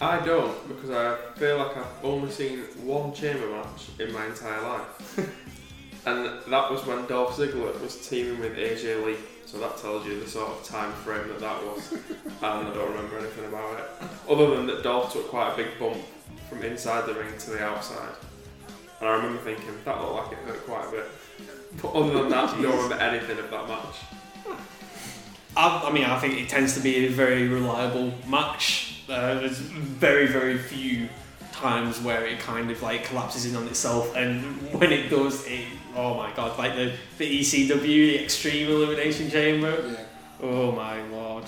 I 0.00 0.24
don't 0.24 0.68
because 0.68 0.90
I 0.90 1.16
feel 1.36 1.58
like 1.58 1.76
I've 1.76 2.04
only 2.04 2.30
seen 2.30 2.60
one 2.84 3.12
chamber 3.12 3.48
match 3.48 3.88
in 3.98 4.12
my 4.12 4.26
entire 4.26 4.62
life, 4.62 5.18
and 6.06 6.26
that 6.48 6.70
was 6.70 6.86
when 6.86 7.04
Dolph 7.06 7.36
Ziggler 7.36 7.80
was 7.80 8.08
teaming 8.08 8.38
with 8.38 8.56
AJ 8.56 9.04
Lee. 9.04 9.16
So 9.44 9.58
that 9.58 9.76
tells 9.78 10.06
you 10.06 10.20
the 10.20 10.28
sort 10.28 10.50
of 10.50 10.62
time 10.62 10.92
frame 10.92 11.26
that 11.28 11.40
that 11.40 11.64
was, 11.64 11.92
and 11.92 11.98
I 12.40 12.62
don't 12.62 12.90
remember 12.92 13.18
anything 13.18 13.46
about 13.46 13.80
it. 13.80 13.86
Other 14.28 14.54
than 14.54 14.66
that, 14.66 14.82
Dolph 14.84 15.12
took 15.12 15.28
quite 15.28 15.54
a 15.54 15.56
big 15.56 15.78
bump 15.80 15.98
from 16.48 16.62
inside 16.62 17.06
the 17.06 17.14
ring 17.14 17.36
to 17.38 17.50
the 17.50 17.64
outside, 17.64 18.14
and 19.00 19.08
I 19.08 19.12
remember 19.14 19.38
thinking 19.42 19.66
that 19.84 20.00
looked 20.00 20.14
like 20.14 20.32
it 20.32 20.38
hurt 20.38 20.66
quite 20.66 20.88
a 20.88 20.90
bit. 20.90 21.04
But 21.82 21.92
other 21.92 22.12
than 22.12 22.28
that, 22.30 22.50
I 22.50 22.62
don't 22.62 22.76
remember 22.76 22.94
anything 22.96 23.38
of 23.38 23.50
that 23.50 23.68
match. 23.68 24.56
I, 25.56 25.88
I 25.88 25.92
mean, 25.92 26.04
I 26.04 26.18
think 26.18 26.34
it 26.34 26.48
tends 26.48 26.74
to 26.74 26.80
be 26.80 27.06
a 27.06 27.08
very 27.08 27.48
reliable 27.48 28.12
match. 28.26 29.02
Uh, 29.08 29.34
there's 29.34 29.58
very, 29.58 30.26
very 30.26 30.58
few 30.58 31.08
times 31.52 32.00
where 32.00 32.24
it 32.26 32.38
kind 32.38 32.70
of 32.70 32.82
like 32.82 33.04
collapses 33.04 33.44
in 33.44 33.56
on 33.56 33.66
itself, 33.66 34.14
and 34.14 34.42
when 34.72 34.92
it 34.92 35.08
does, 35.10 35.46
it 35.46 35.64
oh 35.96 36.14
my 36.14 36.32
god, 36.34 36.58
like 36.58 36.74
the 36.76 36.92
the 37.18 37.40
ECW, 37.40 37.82
the 37.82 38.24
Extreme 38.24 38.70
Elimination 38.70 39.30
Chamber, 39.30 39.74
Yeah. 39.88 40.04
Oh 40.40 40.72
my 40.72 41.02
lord. 41.08 41.44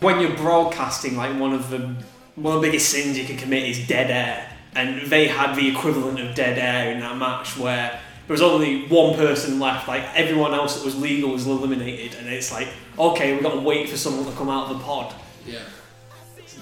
When 0.00 0.20
you're 0.20 0.36
broadcasting, 0.36 1.16
like 1.16 1.38
one 1.38 1.52
of 1.52 1.70
the 1.70 1.94
one 2.36 2.56
of 2.56 2.62
the 2.62 2.68
biggest 2.68 2.90
sins 2.90 3.18
you 3.18 3.24
can 3.24 3.36
commit 3.36 3.64
is 3.68 3.86
dead 3.86 4.10
air, 4.10 4.51
and 4.74 5.02
they 5.10 5.28
had 5.28 5.54
the 5.54 5.68
equivalent 5.68 6.20
of 6.20 6.34
dead 6.34 6.58
air 6.58 6.92
in 6.92 7.00
that 7.00 7.16
match 7.16 7.56
where 7.58 8.00
there 8.26 8.34
was 8.34 8.42
only 8.42 8.86
one 8.88 9.14
person 9.14 9.58
left. 9.58 9.88
Like 9.88 10.04
everyone 10.14 10.54
else 10.54 10.76
that 10.76 10.84
was 10.84 10.98
legal 10.98 11.30
was 11.30 11.46
eliminated, 11.46 12.14
and 12.18 12.28
it's 12.28 12.52
like, 12.52 12.68
okay, 12.98 13.32
we've 13.32 13.42
got 13.42 13.54
to 13.54 13.60
wait 13.60 13.88
for 13.88 13.96
someone 13.96 14.24
to 14.26 14.32
come 14.32 14.48
out 14.48 14.70
of 14.70 14.78
the 14.78 14.84
pod. 14.84 15.14
Yeah. 15.46 15.60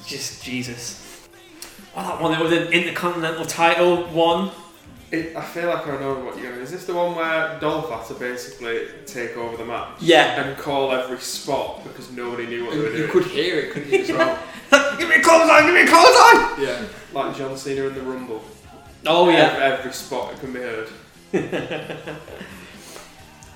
Just 0.07 0.43
Jesus. 0.43 1.29
Oh, 1.95 2.03
that 2.03 2.21
one 2.21 2.33
that 2.33 2.43
was 2.43 2.53
an 2.53 2.73
intercontinental 2.73 3.45
title 3.45 4.05
one. 4.09 4.51
It, 5.13 5.35
I 5.37 5.43
feel 5.43 5.69
like 5.69 5.87
I 5.89 5.99
know 5.99 6.15
what 6.21 6.39
you're 6.39 6.51
gonna. 6.53 6.63
Is 6.63 6.71
this 6.71 6.87
the 6.87 6.95
one 6.95 7.17
where 7.17 7.59
Dolph 7.59 7.91
had 7.91 8.07
to 8.07 8.15
basically 8.15 8.87
take 9.07 9.37
over 9.37 9.57
the 9.57 9.65
match? 9.65 9.97
Yeah. 10.01 10.41
And 10.41 10.57
call 10.57 10.93
every 10.93 11.19
spot 11.19 11.83
because 11.83 12.13
nobody 12.13 12.47
knew 12.47 12.65
what 12.65 12.75
they 12.75 12.79
were 12.79 12.87
And 12.87 12.95
you 12.99 13.07
doing. 13.07 13.11
could 13.13 13.27
hear 13.27 13.59
it, 13.59 13.73
couldn't 13.73 13.91
you, 13.91 13.99
as 14.01 14.13
well? 14.13 14.39
give 14.99 15.09
me 15.09 15.17
a 15.17 15.23
clothesline, 15.23 15.65
give 15.67 15.75
me 15.75 15.83
a 15.83 15.87
clothesline! 15.89 16.63
yeah. 16.65 16.85
Like 17.13 17.37
John 17.37 17.57
Cena 17.57 17.89
in 17.89 17.95
the 17.95 18.03
Rumble. 18.03 18.43
Oh 19.07 19.29
yeah. 19.31 19.37
Every, 19.39 19.63
every 19.79 19.93
spot 19.93 20.33
it 20.35 20.41
can 20.41 20.53
be 20.53 20.61
heard. 20.61 20.89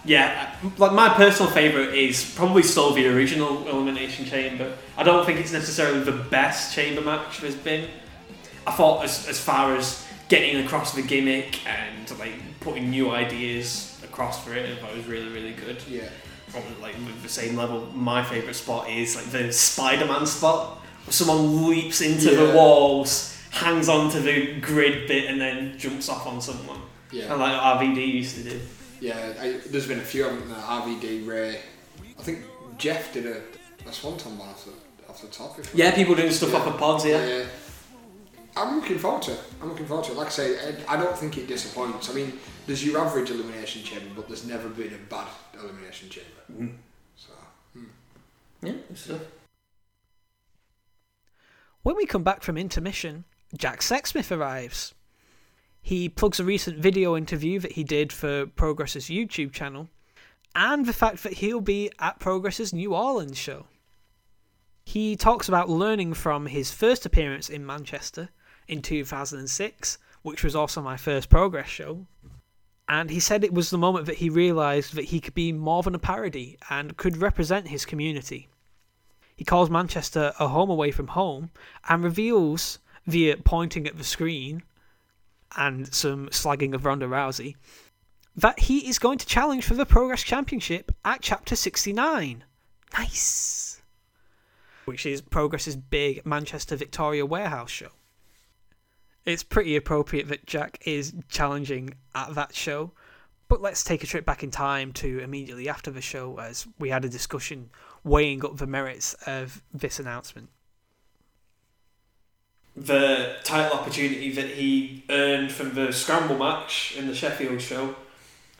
Yeah, 0.07 0.55
like 0.76 0.92
my 0.92 1.09
personal 1.14 1.50
favourite 1.50 1.94
is 1.94 2.30
probably 2.36 2.62
still 2.62 2.92
the 2.92 3.07
original 3.07 3.66
Elimination 3.66 4.26
Chamber. 4.26 4.76
I 4.98 5.02
don't 5.02 5.24
think 5.24 5.40
it's 5.40 5.52
necessarily 5.52 6.00
the 6.00 6.12
best 6.12 6.74
chamber 6.74 7.00
match 7.00 7.38
there's 7.40 7.55
been. 7.55 7.88
I 8.66 8.72
thought 8.72 9.05
as, 9.05 9.26
as 9.28 9.40
far 9.40 9.74
as 9.76 10.05
getting 10.29 10.64
across 10.64 10.93
the 10.95 11.03
gimmick 11.03 11.66
and 11.66 12.18
like 12.18 12.33
putting 12.61 12.91
new 12.91 13.11
ideas 13.11 14.01
across 14.05 14.43
for 14.45 14.55
it, 14.55 14.68
I 14.70 14.77
thought 14.81 14.91
it 14.93 14.97
was 14.97 15.07
really 15.07 15.29
really 15.29 15.53
good. 15.53 15.83
Yeah. 15.89 16.09
Probably 16.51 16.75
like 16.81 16.95
with 16.97 17.22
the 17.22 17.29
same 17.29 17.57
level. 17.57 17.87
My 17.95 18.22
favourite 18.22 18.55
spot 18.55 18.89
is 18.89 19.16
like 19.16 19.27
the 19.33 19.53
Spider-Man 19.53 20.25
spot, 20.27 20.79
where 21.05 21.12
someone 21.12 21.68
leaps 21.68 22.01
into 22.01 22.31
Yeah. 22.31 22.47
the 22.47 22.55
walls, 22.55 23.37
hangs 23.51 23.89
onto 23.89 24.20
the 24.20 24.61
grid 24.61 25.09
bit, 25.09 25.29
and 25.29 25.41
then 25.41 25.77
jumps 25.79 26.09
off 26.09 26.27
on 26.27 26.41
someone. 26.41 26.81
Yeah. 27.11 27.31
And 27.33 27.41
like 27.41 27.53
RVD 27.61 28.07
used 28.07 28.37
to 28.37 28.45
do. 28.45 28.61
Yeah, 29.01 29.33
I, 29.41 29.59
there's 29.66 29.89
been 29.89 29.99
a 29.99 30.03
few, 30.03 30.25
haven't 30.25 30.49
there? 30.49 30.57
Uh, 30.59 30.83
RVD, 30.83 31.27
Ray. 31.27 31.59
I 32.18 32.22
think 32.22 32.39
Jeff 32.79 33.12
did 33.12 33.27
a, 33.27 33.41
a 33.89 33.93
Swanton 33.93 34.39
one 34.39 34.49
off 34.49 34.64
the, 34.64 34.72
off 35.11 35.20
the 35.22 35.27
top. 35.29 35.59
Yeah, 35.75 35.93
people 35.95 36.14
doing 36.14 36.31
stuff 36.31 36.51
Yeah. 36.53 36.59
off 36.59 36.66
of 36.68 36.79
pods, 36.79 37.05
yeah. 37.05 37.27
Yeah. 37.27 37.45
I'm 38.57 38.76
looking 38.76 38.98
forward 38.98 39.22
to 39.22 39.32
it. 39.32 39.40
I'm 39.61 39.68
looking 39.68 39.86
forward 39.86 40.05
to 40.07 40.12
it. 40.12 40.18
Like 40.18 40.28
I 40.28 40.30
say, 40.30 40.76
I 40.88 40.96
don't 40.96 41.16
think 41.16 41.36
it 41.38 41.48
disappoints. 41.48 42.09
I 42.09 42.14
mean, 42.14 42.38
there's 42.66 42.84
your 42.84 43.00
average 43.00 43.30
elimination 43.30 43.82
chamber, 43.82 44.11
but 44.14 44.28
there's 44.28 44.46
never 44.46 44.68
been 44.68 44.94
a 44.94 45.11
bad 45.11 45.26
elimination 45.55 46.09
chamber. 46.09 46.30
Mhm. 46.52 46.76
So, 47.16 47.32
hmm. 47.72 47.84
Yeah, 48.62 48.74
stuff. 48.94 49.20
When 51.82 51.96
we 51.96 52.07
come 52.07 52.22
back 52.22 52.42
from 52.42 52.57
intermission, 52.57 53.24
Jack 53.57 53.80
Sexsmith 53.80 54.34
arrives. 54.34 54.94
He 55.82 56.09
plugs 56.09 56.40
a 56.40 56.44
recent 56.44 56.78
video 56.78 57.16
interview 57.16 57.59
that 57.59 57.72
he 57.72 57.84
did 57.84 58.12
for 58.12 58.46
Progress's 58.46 59.07
YouTube 59.07 59.52
channel, 59.52 59.90
and 60.55 60.86
the 60.86 60.94
fact 60.94 61.22
that 61.24 61.34
he'll 61.34 61.61
be 61.61 61.90
at 61.98 62.20
Progress's 62.20 62.72
New 62.72 62.94
Orleans 62.94 63.36
show. 63.36 63.66
He 64.86 65.16
talks 65.16 65.48
about 65.48 65.68
learning 65.68 66.14
from 66.14 66.46
his 66.46 66.72
first 66.72 67.05
appearance 67.05 67.50
in 67.50 67.66
Manchester 67.66 68.30
in 68.68 68.82
2006, 68.82 69.98
which 70.22 70.42
was 70.42 70.56
also 70.56 70.80
my 70.80 70.96
first 70.96 71.28
Progress 71.28 71.68
show. 71.68 72.06
And 72.88 73.10
he 73.10 73.20
said 73.20 73.44
it 73.44 73.54
was 73.54 73.70
the 73.70 73.78
moment 73.78 74.06
that 74.06 74.18
he 74.18 74.28
realised 74.28 74.94
that 74.94 75.06
he 75.06 75.20
could 75.20 75.34
be 75.34 75.52
more 75.52 75.82
than 75.82 75.94
a 75.94 75.98
parody 75.98 76.58
and 76.68 76.96
could 76.96 77.16
represent 77.16 77.68
his 77.68 77.86
community. 77.86 78.48
He 79.36 79.44
calls 79.44 79.70
Manchester 79.70 80.32
a 80.38 80.48
home 80.48 80.70
away 80.70 80.90
from 80.90 81.08
home 81.08 81.50
and 81.88 82.04
reveals, 82.04 82.78
via 83.06 83.36
pointing 83.38 83.86
at 83.86 83.98
the 83.98 84.04
screen 84.04 84.62
and 85.56 85.92
some 85.92 86.28
slagging 86.28 86.74
of 86.74 86.84
Ronda 86.84 87.06
Rousey, 87.06 87.56
that 88.36 88.60
he 88.60 88.88
is 88.88 88.98
going 88.98 89.18
to 89.18 89.26
challenge 89.26 89.64
for 89.64 89.74
the 89.74 89.86
Progress 89.86 90.22
Championship 90.22 90.92
at 91.04 91.20
Chapter 91.20 91.56
69. 91.56 92.44
Nice! 92.92 93.82
Which 94.84 95.06
is 95.06 95.20
Progress's 95.20 95.76
big 95.76 96.24
Manchester 96.26 96.76
Victoria 96.76 97.24
Warehouse 97.24 97.70
show. 97.70 97.90
It's 99.25 99.43
pretty 99.43 99.75
appropriate 99.75 100.29
that 100.29 100.47
Jack 100.47 100.83
is 100.85 101.14
challenging 101.29 101.95
at 102.14 102.35
that 102.35 102.55
show, 102.55 102.93
but 103.49 103.62
let's 103.62 103.83
take 103.83 104.05
a 104.05 104.07
trip 104.07 104.27
back 104.27 104.43
in 104.43 104.51
time 104.51 104.93
to 104.95 105.18
immediately 105.20 105.68
after 105.68 105.91
the 105.91 106.03
show 106.03 106.39
as 106.39 106.66
we 106.79 106.91
had 106.91 107.05
a 107.05 107.09
discussion 107.09 107.70
weighing 108.03 108.45
up 108.45 108.59
the 108.59 108.66
merits 108.66 109.14
of 109.27 109.62
this 109.72 109.99
announcement. 109.99 110.51
The 112.77 113.37
title 113.45 113.79
opportunity 113.79 114.33
that 114.33 114.49
he 114.49 115.05
earned 115.09 115.53
from 115.53 115.75
the 115.75 115.93
scramble 115.93 116.37
match 116.37 116.95
in 116.99 117.07
the 117.07 117.14
Sheffield 117.14 117.62
show, 117.62 117.95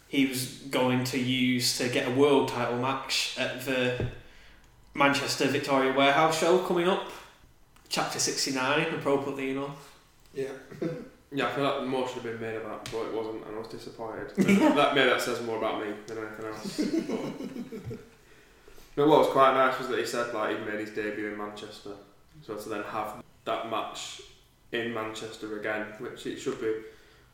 he 0.09 0.25
was 0.25 0.47
going 0.71 1.05
to 1.05 1.19
use 1.19 1.77
to 1.79 1.89
get 1.89 2.09
a 2.09 2.12
world 2.12 2.49
title 2.49 2.79
match 2.79 3.37
at 3.39 3.67
the 3.67 4.07
Manchester 4.95 5.49
Victoria 5.49 5.93
Warehouse 5.93 6.39
show 6.39 6.61
coming 6.61 6.89
up. 6.89 7.11
Chapter 7.89 8.19
69, 8.19 8.95
appropriately 8.95 9.51
enough. 9.51 9.93
Yeah. 10.35 10.49
Yeah, 11.35 11.49
I 11.49 11.51
feel 11.51 11.64
like 11.64 11.82
more 11.89 12.07
should 12.07 12.22
have 12.22 12.39
been 12.39 12.41
made 12.41 12.55
of 12.55 12.62
that, 12.62 12.89
but 12.93 13.07
it 13.07 13.12
wasn't, 13.12 13.45
and 13.45 13.57
I 13.57 13.59
was 13.59 13.66
disappointed. 13.66 14.30
that 14.37 14.95
maybe 14.95 15.11
that 15.11 15.20
says 15.20 15.43
more 15.43 15.59
about 15.59 15.85
me 15.85 15.93
than 16.07 16.18
anything 16.18 16.47
else. 16.47 16.80
But, 18.97 19.07
no, 19.07 19.09
what 19.09 19.18
was 19.18 19.28
quite 19.30 19.55
nice 19.55 19.76
was 19.76 19.89
that 19.89 19.99
he 19.99 20.07
said 20.07 20.32
like 20.32 20.57
he 20.57 20.64
made 20.64 20.78
his 20.78 20.91
debut 20.91 21.32
in 21.32 21.37
Manchester, 21.37 21.91
so 22.43 22.55
to 22.55 22.68
then 22.68 22.85
have 22.85 23.24
that 23.45 23.68
match 23.68 24.22
in 24.70 24.95
Manchester 24.95 25.59
again, 25.59 25.87
which 25.99 26.24
it 26.26 26.39
should 26.39 26.61
be. 26.61 26.72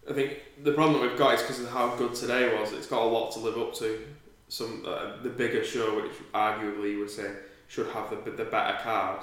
I 0.09 0.14
think 0.14 0.38
the 0.62 0.72
problem 0.72 0.98
that 0.98 1.07
we've 1.07 1.18
got 1.18 1.34
is 1.34 1.42
because 1.42 1.61
of 1.61 1.68
how 1.68 1.94
good 1.96 2.14
today 2.14 2.59
was. 2.59 2.72
It's 2.72 2.86
got 2.86 3.03
a 3.03 3.05
lot 3.05 3.32
to 3.32 3.40
live 3.40 3.59
up 3.59 3.74
to. 3.74 4.07
Some 4.48 4.86
uh, 4.88 5.22
the 5.22 5.28
bigger 5.28 5.62
show, 5.62 5.96
which 5.96 6.12
arguably 6.32 6.92
you 6.92 7.01
would 7.01 7.11
say 7.11 7.30
should 7.68 7.88
have 7.88 8.09
the 8.09 8.30
the 8.30 8.46
better 8.46 8.78
card. 8.82 9.22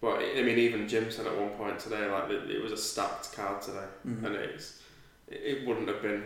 But 0.00 0.18
I 0.18 0.42
mean, 0.42 0.58
even 0.58 0.86
Jim 0.88 1.10
said 1.10 1.26
at 1.26 1.36
one 1.36 1.50
point 1.50 1.78
today, 1.78 2.06
like 2.10 2.30
it, 2.30 2.50
it 2.50 2.62
was 2.62 2.72
a 2.72 2.76
stacked 2.76 3.32
card 3.32 3.62
today, 3.62 3.86
Mhm. 4.06 4.24
and 4.24 4.34
it's 4.36 4.80
it, 5.28 5.40
it 5.44 5.66
wouldn't 5.66 5.88
have 5.88 6.02
been 6.02 6.24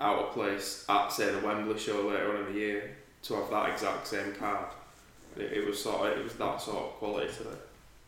out 0.00 0.18
of 0.18 0.32
place 0.32 0.84
at 0.88 1.08
say 1.12 1.32
the 1.32 1.40
Wembley 1.46 1.78
show 1.78 2.02
later 2.08 2.30
on 2.36 2.46
in 2.46 2.52
the 2.52 2.58
year 2.58 2.96
to 3.24 3.34
have 3.34 3.50
that 3.50 3.70
exact 3.70 4.06
same 4.06 4.34
card. 4.34 4.66
It, 5.36 5.52
it 5.52 5.66
was 5.66 5.82
sort 5.82 6.10
of 6.12 6.18
it 6.18 6.24
was 6.24 6.34
that 6.34 6.60
sort 6.60 6.76
of 6.78 6.90
quality 6.98 7.32
today. 7.32 7.50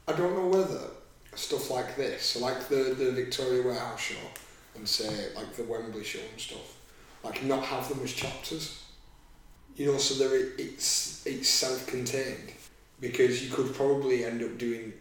I 0.06 0.12
don't 0.12 0.34
know 0.34 0.46
whether 0.58 0.80
stuff 1.34 1.70
like 1.70 1.94
this, 1.96 2.36
like 2.36 2.68
the, 2.68 2.94
the 2.98 3.12
Victoria 3.12 3.62
Warehouse 3.62 4.00
show 4.00 4.14
and 4.74 4.88
say 4.88 5.28
like 5.34 5.54
the 5.56 5.64
Wembley 5.64 6.04
show 6.04 6.20
and 6.30 6.40
stuff, 6.40 6.76
like 7.22 7.44
not 7.44 7.64
have 7.64 7.88
them 7.88 8.00
as 8.02 8.12
chapters. 8.14 8.82
You 9.76 9.92
know, 9.92 9.98
so 9.98 10.14
they're 10.14 10.52
it's 10.58 11.26
it's 11.26 11.48
self-contained 11.48 12.52
because 13.00 13.44
you 13.44 13.50
could 13.54 13.74
probably 13.74 14.24
end 14.24 14.42
up 14.42 14.58
doing. 14.58 14.92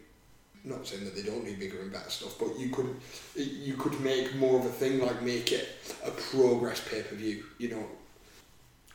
Not 0.64 0.86
saying 0.86 1.04
that 1.04 1.14
they 1.14 1.22
don't 1.22 1.44
need 1.44 1.58
bigger 1.60 1.80
and 1.80 1.90
better 1.92 2.10
stuff, 2.10 2.34
but 2.38 2.58
you 2.58 2.68
could 2.70 2.94
you 3.36 3.74
could 3.74 3.98
make 4.00 4.34
more 4.34 4.58
of 4.58 4.66
a 4.66 4.70
thing 4.70 5.00
like 5.00 5.22
make 5.22 5.52
it 5.52 5.68
a 6.04 6.10
progress 6.10 6.86
pay 6.86 7.02
per 7.02 7.14
view. 7.14 7.44
You 7.58 7.70
know, 7.70 7.84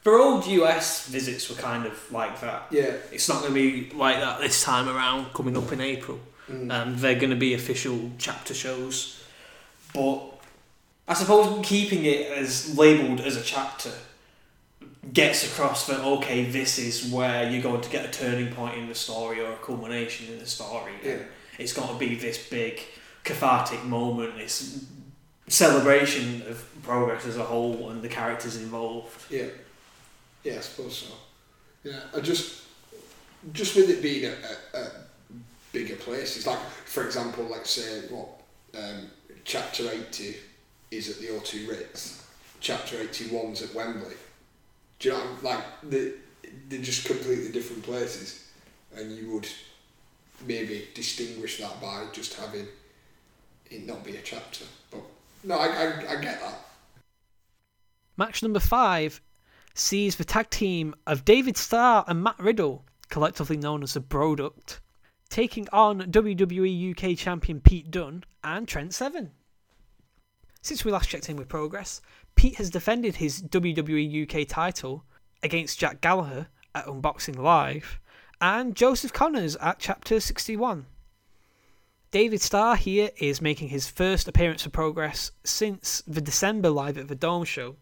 For 0.01 0.19
old 0.19 0.45
US 0.45 1.07
visits 1.07 1.49
were 1.49 1.55
kind 1.55 1.85
of 1.85 2.11
like 2.11 2.41
that. 2.41 2.67
yeah. 2.69 2.93
It's 3.11 3.29
not 3.29 3.41
going 3.41 3.53
to 3.53 3.89
be 3.89 3.95
like 3.95 4.17
that 4.17 4.41
this 4.41 4.61
time 4.61 4.89
around, 4.89 5.33
coming 5.33 5.55
up 5.57 5.71
in 5.71 5.79
April. 5.81 6.19
Mm. 6.51 6.71
Um, 6.71 6.97
they're 6.97 7.15
going 7.15 7.29
to 7.31 7.37
be 7.37 7.53
official 7.53 8.11
chapter 8.17 8.53
shows. 8.53 9.23
But 9.93 10.19
I 11.07 11.13
suppose 11.13 11.65
keeping 11.65 12.05
it 12.05 12.29
as 12.31 12.77
labelled 12.77 13.21
as 13.21 13.37
a 13.37 13.41
chapter 13.41 13.91
gets 15.11 15.45
across 15.45 15.87
that, 15.87 15.99
okay, 15.99 16.45
this 16.45 16.79
is 16.79 17.11
where 17.11 17.49
you're 17.49 17.61
going 17.61 17.81
to 17.81 17.89
get 17.89 18.05
a 18.05 18.11
turning 18.11 18.53
point 18.53 18.77
in 18.77 18.87
the 18.87 18.95
story 18.95 19.41
or 19.41 19.51
a 19.51 19.57
culmination 19.57 20.31
in 20.31 20.39
the 20.39 20.45
story. 20.45 20.93
Yeah. 21.03 21.17
It's 21.59 21.73
got 21.73 21.89
to 21.89 21.97
be 21.97 22.15
this 22.15 22.49
big 22.49 22.81
cathartic 23.23 23.83
moment, 23.83 24.37
this 24.37 24.85
celebration 25.47 26.43
of 26.43 26.65
progress 26.83 27.25
as 27.25 27.37
a 27.37 27.43
whole 27.43 27.89
and 27.89 28.01
the 28.01 28.07
characters 28.07 28.57
involved. 28.57 29.31
Yeah, 29.31 29.47
yeah, 30.43 30.55
I 30.55 30.59
suppose 30.59 30.97
so. 30.97 31.13
Yeah, 31.83 31.99
I 32.15 32.21
just, 32.21 32.63
just 33.51 33.75
with 33.75 33.89
it 33.89 34.01
being 34.01 34.25
a, 34.25 34.77
a, 34.77 34.79
a 34.79 34.91
bigger 35.73 35.95
place, 35.95 36.37
it's 36.37 36.47
like, 36.47 36.59
for 36.85 37.05
example, 37.05 37.43
like 37.45 37.65
say 37.65 38.01
what 38.09 38.27
um, 38.77 39.09
chapter 39.43 39.83
eighty 39.91 40.37
is 40.91 41.09
at 41.09 41.19
the 41.19 41.27
O2 41.27 41.69
Ritz, 41.69 42.25
chapter 42.59 42.97
81's 42.97 43.61
at 43.63 43.73
Wembley. 43.73 44.15
Do 45.03 45.09
you 45.09 45.15
know? 45.15 45.19
What 45.19 45.27
I'm, 45.27 45.43
like 45.43 45.63
they, 45.83 46.11
they're 46.69 46.81
just 46.81 47.05
completely 47.05 47.51
different 47.51 47.83
places, 47.83 48.47
and 48.95 49.11
you 49.11 49.31
would 49.33 49.49
maybe 50.47 50.87
distinguish 50.93 51.57
that 51.57 51.81
by 51.81 52.05
just 52.13 52.39
having 52.39 52.67
it 53.69 53.85
not 53.85 54.05
be 54.05 54.15
a 54.15 54.21
chapter. 54.21 54.63
But 54.91 55.01
no, 55.43 55.55
I, 55.57 55.67
I, 55.67 55.87
I 56.11 56.21
get 56.21 56.39
that. 56.39 56.57
Match 58.15 58.41
number 58.41 58.61
five 58.61 59.19
sees 59.73 60.15
the 60.15 60.23
tag 60.23 60.49
team 60.49 60.95
of 61.05 61.25
David 61.25 61.57
Starr 61.57 62.05
and 62.07 62.23
Matt 62.23 62.39
Riddle, 62.39 62.85
collectively 63.09 63.57
known 63.57 63.83
as 63.83 63.95
the 63.95 63.99
Broduct, 63.99 64.79
taking 65.29 65.67
on 65.73 65.99
WWE 65.99 66.91
UK 66.91 67.17
champion 67.17 67.59
Pete 67.59 67.91
Dunne 67.91 68.23
and 68.41 68.69
Trent 68.69 68.93
Seven. 68.93 69.31
Since 70.61 70.85
we 70.85 70.93
last 70.93 71.09
checked 71.09 71.29
in 71.29 71.35
with 71.35 71.49
progress, 71.49 71.99
Pete 72.43 72.55
has 72.55 72.69
defended 72.69 73.15
his 73.15 73.41
WWE 73.41 74.23
UK 74.23 74.45
title 74.45 75.05
against 75.41 75.79
Jack 75.79 76.01
Gallagher 76.01 76.47
at 76.75 76.85
Unboxing 76.85 77.37
Live 77.37 78.01
and 78.41 78.75
Joseph 78.75 79.13
Conners 79.13 79.55
at 79.61 79.79
Chapter 79.79 80.19
61. 80.19 80.85
David 82.11 82.41
Starr 82.41 82.75
here 82.75 83.11
is 83.15 83.39
making 83.39 83.69
his 83.69 83.87
first 83.89 84.27
appearance 84.27 84.61
for 84.63 84.71
Progress 84.71 85.31
since 85.45 86.03
the 86.05 86.19
December 86.19 86.69
Live 86.69 86.97
at 86.97 87.07
the 87.07 87.15
Dome 87.15 87.45
show. 87.45 87.77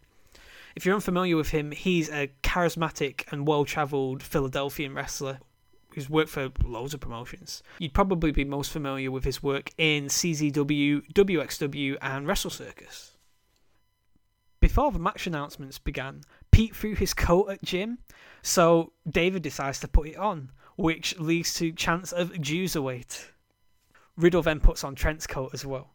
If 0.75 0.85
you're 0.85 0.93
unfamiliar 0.93 1.37
with 1.37 1.49
him, 1.49 1.71
he's 1.71 2.11
a 2.11 2.29
charismatic 2.43 3.23
and 3.31 3.47
well 3.47 3.65
travelled 3.65 4.21
Philadelphian 4.21 4.93
wrestler 4.93 5.39
who's 5.95 6.07
worked 6.07 6.29
for 6.29 6.51
loads 6.63 6.93
of 6.93 6.99
promotions. 6.99 7.63
You'd 7.79 7.95
probably 7.95 8.29
be 8.29 8.45
most 8.45 8.71
familiar 8.71 9.09
with 9.09 9.23
his 9.23 9.41
work 9.41 9.71
in 9.79 10.05
CZW, 10.05 11.11
WXW, 11.13 11.97
and 11.99 12.27
Wrestle 12.27 12.51
Circus. 12.51 13.11
Before 14.61 14.91
the 14.91 14.99
match 14.99 15.25
announcements 15.25 15.79
began, 15.79 16.21
Pete 16.51 16.75
threw 16.75 16.93
his 16.93 17.15
coat 17.15 17.49
at 17.49 17.63
Jim, 17.63 17.97
so 18.43 18.93
David 19.09 19.41
decides 19.41 19.79
to 19.79 19.87
put 19.87 20.07
it 20.07 20.17
on, 20.17 20.51
which 20.75 21.17
leads 21.19 21.55
to 21.55 21.71
chance 21.71 22.11
of 22.11 22.39
Jews 22.39 22.75
await. 22.75 23.31
Riddle 24.15 24.43
then 24.43 24.59
puts 24.59 24.83
on 24.83 24.93
Trent's 24.93 25.25
coat 25.25 25.49
as 25.53 25.65
well. 25.65 25.89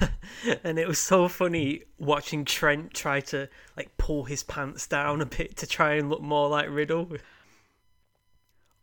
and 0.64 0.78
it 0.78 0.86
was 0.86 0.98
so 0.98 1.28
funny 1.28 1.82
watching 1.98 2.44
Trent 2.44 2.92
try 2.92 3.20
to 3.20 3.48
like 3.76 3.96
pull 3.96 4.24
his 4.24 4.42
pants 4.42 4.86
down 4.86 5.22
a 5.22 5.26
bit 5.26 5.56
to 5.56 5.66
try 5.66 5.94
and 5.94 6.10
look 6.10 6.20
more 6.20 6.50
like 6.50 6.68
Riddle. 6.68 7.08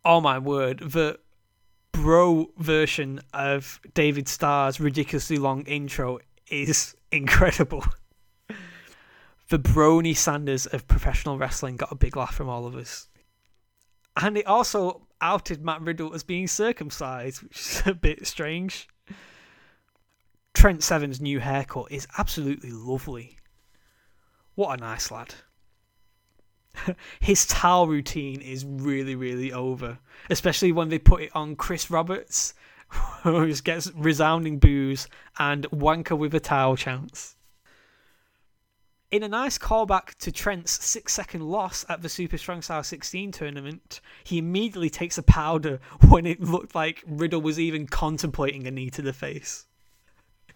Oh 0.04 0.20
my 0.20 0.38
word, 0.38 0.80
the 0.80 1.20
bro 1.92 2.50
version 2.58 3.20
of 3.32 3.80
David 3.94 4.26
Starr's 4.26 4.80
ridiculously 4.80 5.36
long 5.36 5.62
intro 5.62 6.18
is 6.50 6.96
incredible. 7.12 7.84
The 9.50 9.58
Brony 9.58 10.16
Sanders 10.16 10.66
of 10.66 10.86
professional 10.86 11.36
wrestling 11.36 11.76
got 11.76 11.90
a 11.90 11.96
big 11.96 12.16
laugh 12.16 12.32
from 12.32 12.48
all 12.48 12.66
of 12.66 12.76
us. 12.76 13.08
And 14.16 14.36
it 14.36 14.46
also 14.46 15.08
outed 15.20 15.64
Matt 15.64 15.80
Riddle 15.82 16.14
as 16.14 16.22
being 16.22 16.46
circumcised, 16.46 17.42
which 17.42 17.58
is 17.58 17.82
a 17.86 17.94
bit 17.94 18.28
strange. 18.28 18.86
Trent 20.54 20.84
Seven's 20.84 21.20
new 21.20 21.40
haircut 21.40 21.90
is 21.90 22.06
absolutely 22.16 22.70
lovely. 22.70 23.38
What 24.54 24.78
a 24.78 24.80
nice 24.80 25.10
lad. 25.10 25.34
His 27.18 27.44
towel 27.44 27.88
routine 27.88 28.40
is 28.40 28.64
really, 28.64 29.16
really 29.16 29.52
over, 29.52 29.98
especially 30.30 30.70
when 30.70 30.90
they 30.90 30.98
put 31.00 31.22
it 31.22 31.34
on 31.34 31.56
Chris 31.56 31.90
Roberts, 31.90 32.54
who 33.24 33.48
just 33.48 33.64
gets 33.64 33.90
resounding 33.96 34.60
boos 34.60 35.08
and 35.40 35.68
wanker 35.70 36.16
with 36.16 36.36
a 36.36 36.40
towel 36.40 36.76
chance. 36.76 37.34
In 39.10 39.24
a 39.24 39.28
nice 39.28 39.58
callback 39.58 40.14
to 40.18 40.30
Trent's 40.30 40.84
six 40.84 41.12
second 41.12 41.42
loss 41.42 41.84
at 41.88 42.00
the 42.00 42.08
Super 42.08 42.38
Strong 42.38 42.62
Style 42.62 42.84
16 42.84 43.32
tournament, 43.32 44.00
he 44.22 44.38
immediately 44.38 44.88
takes 44.88 45.18
a 45.18 45.22
powder 45.24 45.80
when 46.08 46.26
it 46.26 46.40
looked 46.40 46.76
like 46.76 47.02
Riddle 47.08 47.40
was 47.40 47.58
even 47.58 47.88
contemplating 47.88 48.68
a 48.68 48.70
knee 48.70 48.88
to 48.90 49.02
the 49.02 49.12
face. 49.12 49.66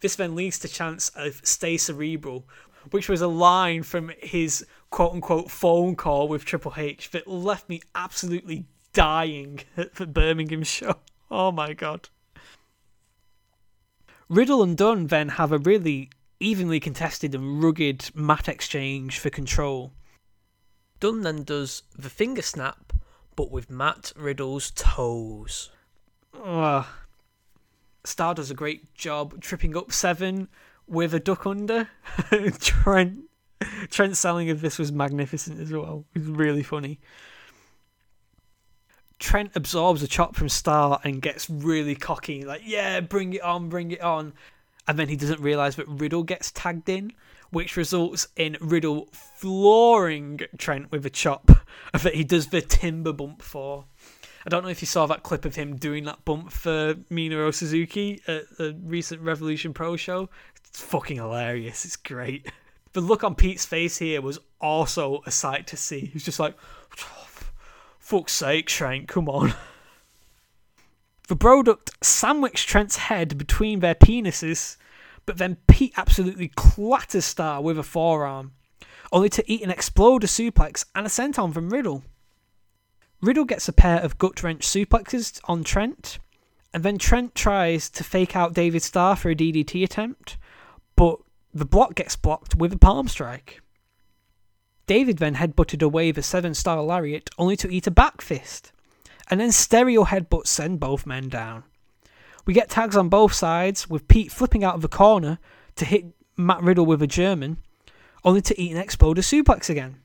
This 0.00 0.14
then 0.14 0.36
leads 0.36 0.60
to 0.60 0.68
chance 0.68 1.08
of 1.16 1.40
stay 1.42 1.76
cerebral, 1.76 2.46
which 2.92 3.08
was 3.08 3.20
a 3.20 3.26
line 3.26 3.82
from 3.82 4.12
his 4.20 4.64
quote 4.88 5.14
unquote 5.14 5.50
phone 5.50 5.96
call 5.96 6.28
with 6.28 6.44
Triple 6.44 6.74
H 6.76 7.10
that 7.10 7.26
left 7.26 7.68
me 7.68 7.80
absolutely 7.96 8.66
dying 8.92 9.60
at 9.76 9.96
the 9.96 10.06
Birmingham 10.06 10.62
show. 10.62 10.96
Oh 11.30 11.50
my 11.50 11.72
god. 11.72 12.10
Riddle 14.28 14.62
and 14.62 14.76
Dunne 14.76 15.08
then 15.08 15.30
have 15.30 15.50
a 15.50 15.58
really 15.58 16.10
evenly 16.44 16.80
contested 16.80 17.34
and 17.34 17.62
rugged 17.62 18.10
mat 18.14 18.48
exchange 18.48 19.18
for 19.18 19.30
control. 19.30 19.92
Dunne 21.00 21.22
then 21.22 21.42
does 21.44 21.82
the 21.96 22.10
finger 22.10 22.42
snap, 22.42 22.92
but 23.36 23.50
with 23.50 23.70
Matt 23.70 24.12
Riddle's 24.16 24.70
toes. 24.72 25.70
Ugh. 26.42 26.86
Starr 28.04 28.34
does 28.34 28.50
a 28.50 28.54
great 28.54 28.94
job 28.94 29.40
tripping 29.40 29.76
up 29.76 29.90
Seven 29.92 30.48
with 30.86 31.14
a 31.14 31.20
duck 31.20 31.46
under. 31.46 31.88
Trent 32.60 33.24
Trent's 33.90 34.18
selling 34.18 34.50
of 34.50 34.60
this 34.60 34.78
was 34.78 34.92
magnificent 34.92 35.58
as 35.60 35.72
well. 35.72 36.04
It 36.14 36.18
was 36.18 36.28
really 36.28 36.62
funny. 36.62 37.00
Trent 39.18 39.52
absorbs 39.54 40.02
a 40.02 40.08
chop 40.08 40.36
from 40.36 40.48
Starr 40.50 41.00
and 41.04 41.22
gets 41.22 41.48
really 41.48 41.94
cocky, 41.94 42.44
like, 42.44 42.62
yeah, 42.64 43.00
bring 43.00 43.32
it 43.32 43.42
on, 43.42 43.68
bring 43.68 43.90
it 43.92 44.02
on. 44.02 44.34
And 44.86 44.98
then 44.98 45.08
he 45.08 45.16
doesn't 45.16 45.40
realise 45.40 45.76
that 45.76 45.88
Riddle 45.88 46.22
gets 46.22 46.50
tagged 46.52 46.88
in, 46.88 47.12
which 47.50 47.76
results 47.76 48.28
in 48.36 48.56
Riddle 48.60 49.08
flooring 49.12 50.40
Trent 50.58 50.90
with 50.90 51.06
a 51.06 51.10
chop 51.10 51.50
that 51.92 52.14
he 52.14 52.24
does 52.24 52.48
the 52.48 52.60
timber 52.60 53.12
bump 53.12 53.42
for. 53.42 53.86
I 54.46 54.50
don't 54.50 54.62
know 54.62 54.68
if 54.68 54.82
you 54.82 54.86
saw 54.86 55.06
that 55.06 55.22
clip 55.22 55.46
of 55.46 55.54
him 55.54 55.76
doing 55.76 56.04
that 56.04 56.24
bump 56.26 56.52
for 56.52 56.94
Minoru 57.10 57.54
Suzuki 57.54 58.20
at 58.28 58.42
the 58.58 58.76
recent 58.84 59.22
Revolution 59.22 59.72
Pro 59.72 59.96
show. 59.96 60.28
It's 60.66 60.82
fucking 60.82 61.16
hilarious. 61.16 61.84
It's 61.84 61.96
great. 61.96 62.50
The 62.92 63.00
look 63.00 63.24
on 63.24 63.34
Pete's 63.34 63.66
face 63.66 63.98
here 63.98 64.20
was 64.20 64.38
also 64.60 65.20
a 65.26 65.30
sight 65.32 65.66
to 65.66 65.76
see. 65.76 66.10
He's 66.12 66.24
just 66.24 66.38
like, 66.38 66.54
oh, 67.00 67.26
fuck's 67.98 68.32
sake, 68.32 68.68
Trent, 68.68 69.08
come 69.08 69.28
on. 69.28 69.52
The 71.26 71.36
Broduct 71.36 71.90
sandwich 72.02 72.66
Trent's 72.66 72.96
head 72.96 73.38
between 73.38 73.80
their 73.80 73.94
penises, 73.94 74.76
but 75.24 75.38
then 75.38 75.56
Pete 75.66 75.94
absolutely 75.96 76.48
clatters 76.48 77.24
Starr 77.24 77.62
with 77.62 77.78
a 77.78 77.82
forearm, 77.82 78.52
only 79.10 79.30
to 79.30 79.50
eat 79.50 79.62
and 79.62 79.72
explode 79.72 80.22
a 80.22 80.26
suplex 80.26 80.84
and 80.94 81.06
a 81.06 81.08
senton 81.08 81.54
from 81.54 81.70
Riddle. 81.70 82.04
Riddle 83.22 83.46
gets 83.46 83.68
a 83.68 83.72
pair 83.72 84.00
of 84.00 84.18
gut 84.18 84.42
wrench 84.42 84.66
suplexes 84.66 85.40
on 85.44 85.64
Trent, 85.64 86.18
and 86.74 86.82
then 86.82 86.98
Trent 86.98 87.34
tries 87.34 87.88
to 87.88 88.04
fake 88.04 88.36
out 88.36 88.52
David 88.52 88.82
Starr 88.82 89.16
for 89.16 89.30
a 89.30 89.34
DDT 89.34 89.82
attempt, 89.82 90.36
but 90.94 91.20
the 91.54 91.64
block 91.64 91.94
gets 91.94 92.16
blocked 92.16 92.54
with 92.54 92.74
a 92.74 92.78
palm 92.78 93.08
strike. 93.08 93.62
David 94.86 95.16
then 95.16 95.36
headbutted 95.36 95.82
away 95.82 96.10
the 96.10 96.22
seven 96.22 96.52
star 96.52 96.82
lariat 96.82 97.30
only 97.38 97.56
to 97.56 97.72
eat 97.72 97.86
a 97.86 97.90
back 97.90 98.20
fist, 98.20 98.72
and 99.30 99.40
then 99.40 99.52
stereo 99.52 100.04
headbutts 100.04 100.48
send 100.48 100.80
both 100.80 101.06
men 101.06 101.28
down. 101.28 101.64
We 102.46 102.52
get 102.54 102.68
tags 102.68 102.96
on 102.96 103.08
both 103.08 103.32
sides, 103.32 103.88
with 103.88 104.08
Pete 104.08 104.30
flipping 104.30 104.64
out 104.64 104.74
of 104.74 104.82
the 104.82 104.88
corner 104.88 105.38
to 105.76 105.84
hit 105.84 106.06
Matt 106.36 106.62
Riddle 106.62 106.86
with 106.86 107.02
a 107.02 107.06
German, 107.06 107.58
only 108.24 108.42
to 108.42 108.60
eat 108.60 108.72
an 108.72 108.78
exploder 108.78 109.22
suplex 109.22 109.70
again. 109.70 109.96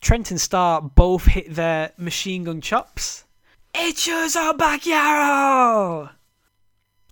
Trent 0.00 0.30
and 0.30 0.40
Starr 0.40 0.80
both 0.80 1.26
hit 1.26 1.54
their 1.54 1.92
machine 1.96 2.44
gun 2.44 2.60
chops. 2.60 3.24
It's 3.74 4.06
a 4.36 4.54
back 4.54 4.86
yarrow! 4.86 6.10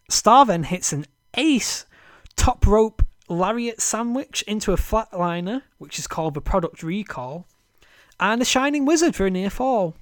Starr 0.09 0.45
then 0.45 0.65
hits 0.65 0.93
an 0.93 1.07
ace 1.35 1.87
top 2.37 2.67
rope 2.67 3.03
lariat 3.29 3.81
sandwich 3.81 4.43
into 4.43 4.73
a 4.73 4.77
flatliner, 4.77 5.63
which 5.79 5.99
is 5.99 6.07
called 6.07 6.35
the 6.35 6.41
product 6.41 6.83
recall, 6.83 7.47
and 8.19 8.43
a 8.43 8.45
shining 8.45 8.85
wizard 8.85 9.15
for 9.15 9.27
a 9.27 9.31
near 9.31 9.51
fall. 9.51 9.95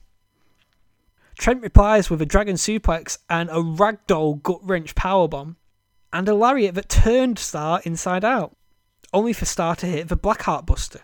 Trent 1.38 1.62
replies 1.62 2.10
with 2.10 2.20
a 2.20 2.26
dragon 2.26 2.56
suplex 2.56 3.16
and 3.30 3.48
a 3.48 3.62
ragdoll 3.62 4.42
gut 4.42 4.58
wrench 4.62 4.96
powerbomb, 4.96 5.54
and 6.12 6.28
a 6.28 6.34
lariat 6.34 6.74
that 6.74 6.88
turned 6.88 7.38
Starr 7.38 7.80
inside 7.84 8.24
out, 8.24 8.56
only 9.12 9.32
for 9.32 9.44
Starr 9.44 9.76
to 9.76 9.86
hit 9.86 10.08
the 10.08 10.16
Blackheart 10.16 10.66
Buster. 10.66 11.02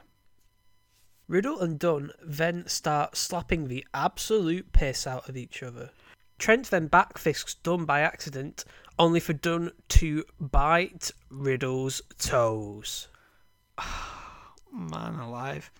Riddle 1.28 1.60
and 1.60 1.78
Dunne 1.78 2.10
then 2.20 2.66
start 2.66 3.16
slapping 3.16 3.68
the 3.68 3.86
absolute 3.94 4.72
piss 4.72 5.06
out 5.06 5.28
of 5.28 5.36
each 5.36 5.62
other. 5.62 5.90
Trent 6.36 6.66
then 6.66 6.88
backfists 6.88 7.54
Dunne 7.62 7.84
by 7.84 8.00
accident, 8.00 8.64
only 8.98 9.20
for 9.20 9.34
Dunne 9.34 9.70
to 9.90 10.24
bite 10.40 11.12
Riddle's 11.30 12.02
toes. 12.18 13.06
Man 14.72 15.14
alive. 15.14 15.70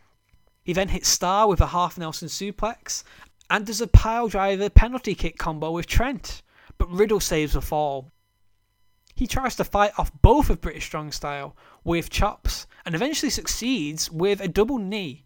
He 0.62 0.72
then 0.72 0.88
hits 0.88 1.08
Starr 1.08 1.48
with 1.48 1.60
a 1.60 1.66
half 1.66 1.98
Nelson 1.98 2.28
suplex 2.28 3.02
and 3.50 3.66
does 3.66 3.80
a 3.80 3.86
pile 3.86 4.28
driver 4.28 4.70
penalty 4.70 5.14
kick 5.14 5.38
combo 5.38 5.70
with 5.70 5.86
Trent, 5.86 6.42
but 6.78 6.90
Riddle 6.90 7.20
saves 7.20 7.52
the 7.52 7.60
fall. 7.60 8.10
He 9.14 9.26
tries 9.26 9.54
to 9.56 9.64
fight 9.64 9.92
off 9.96 10.10
both 10.22 10.50
of 10.50 10.60
British 10.60 10.86
Strong 10.86 11.12
Style 11.12 11.56
with 11.84 12.10
chops 12.10 12.66
and 12.84 12.94
eventually 12.94 13.30
succeeds 13.30 14.10
with 14.10 14.40
a 14.40 14.48
double 14.48 14.78
knee, 14.78 15.24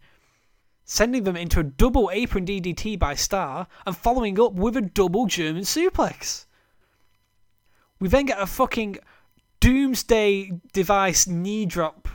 sending 0.85 1.23
them 1.23 1.35
into 1.35 1.59
a 1.59 1.63
double 1.63 2.09
apron 2.13 2.45
DDT 2.45 2.99
by 2.99 3.15
Starr 3.15 3.67
and 3.85 3.97
following 3.97 4.39
up 4.39 4.53
with 4.53 4.77
a 4.77 4.81
double 4.81 5.25
German 5.25 5.63
suplex. 5.63 6.45
We 7.99 8.07
then 8.07 8.25
get 8.27 8.39
a 8.39 8.45
fucking 8.45 8.99
doomsday 9.59 10.51
device 10.71 11.27
knee 11.27 11.65
drop 11.65 12.07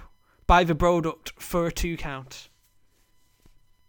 by 0.47 0.65
the 0.65 0.75
Broduct 0.75 1.33
for 1.39 1.67
a 1.67 1.73
two 1.73 1.97
count. 1.97 2.49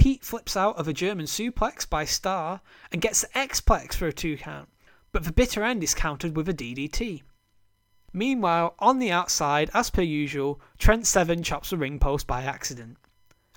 Pete 0.06 0.24
flips 0.24 0.56
out 0.56 0.78
of 0.78 0.88
a 0.88 0.94
German 0.94 1.26
suplex 1.26 1.90
by 1.90 2.06
Starr 2.06 2.62
and 2.92 3.02
gets 3.02 3.22
the 3.22 3.36
X-Plex 3.36 3.96
for 3.96 4.06
a 4.06 4.14
two 4.14 4.38
count, 4.38 4.70
but 5.12 5.24
the 5.24 5.32
bitter 5.32 5.64
end 5.64 5.84
is 5.84 5.96
countered 5.96 6.36
with 6.36 6.48
a 6.48 6.54
DDT. 6.54 7.24
Meanwhile, 8.14 8.76
on 8.78 9.00
the 9.00 9.12
outside, 9.12 9.72
as 9.74 9.90
per 9.90 10.04
usual, 10.04 10.62
Trent 10.78 11.08
Seven 11.08 11.42
chops 11.42 11.72
the 11.72 11.78
ring 11.78 11.98
post 11.98 12.28
by 12.28 12.44
accident. 12.44 12.98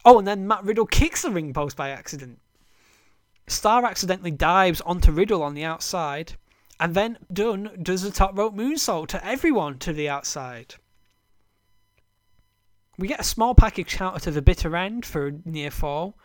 Oh, 0.06 0.18
and 0.18 0.26
then 0.26 0.48
Matt 0.48 0.64
Riddle 0.64 0.86
kicks 0.86 1.20
the 1.20 1.30
ring 1.30 1.52
post 1.52 1.76
by 1.76 1.90
accident. 1.90 2.40
Starr 3.46 3.84
accidentally 3.84 4.30
dives 4.30 4.80
onto 4.80 5.12
Riddle 5.12 5.42
on 5.42 5.52
the 5.52 5.64
outside, 5.64 6.36
and 6.80 6.94
then 6.94 7.18
Dunne 7.30 7.78
does 7.82 8.04
a 8.04 8.10
top 8.10 8.38
rope 8.38 8.54
moonsault 8.54 9.08
to 9.08 9.22
everyone 9.22 9.78
to 9.80 9.92
the 9.92 10.08
outside. 10.08 10.76
We 12.96 13.06
get 13.06 13.20
a 13.20 13.24
small 13.24 13.54
package 13.54 13.94
counter 13.94 14.20
to 14.20 14.30
the 14.30 14.40
bitter 14.40 14.74
end 14.74 15.04
for 15.04 15.26
a 15.26 15.32
near 15.44 15.70
fall, 15.70 16.16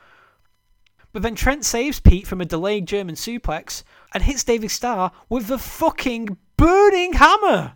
but 1.14 1.22
then 1.22 1.36
Trent 1.36 1.64
saves 1.64 1.99
Pete 1.99 2.28
from 2.28 2.41
a 2.41 2.45
delayed 2.45 2.88
German 2.88 3.16
suplex 3.16 3.84
and 4.14 4.24
hits 4.24 4.43
David 4.43 4.72
Starr 4.72 5.11
with 5.30 5.47
the 5.47 5.59
fucking 5.59 6.38
burning 6.57 7.14
hammer. 7.14 7.74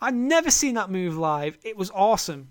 I've 0.00 0.14
never 0.14 0.50
seen 0.50 0.74
that 0.74 0.90
move 0.90 1.16
live. 1.16 1.56
It 1.62 1.76
was 1.76 1.90
awesome. 1.92 2.48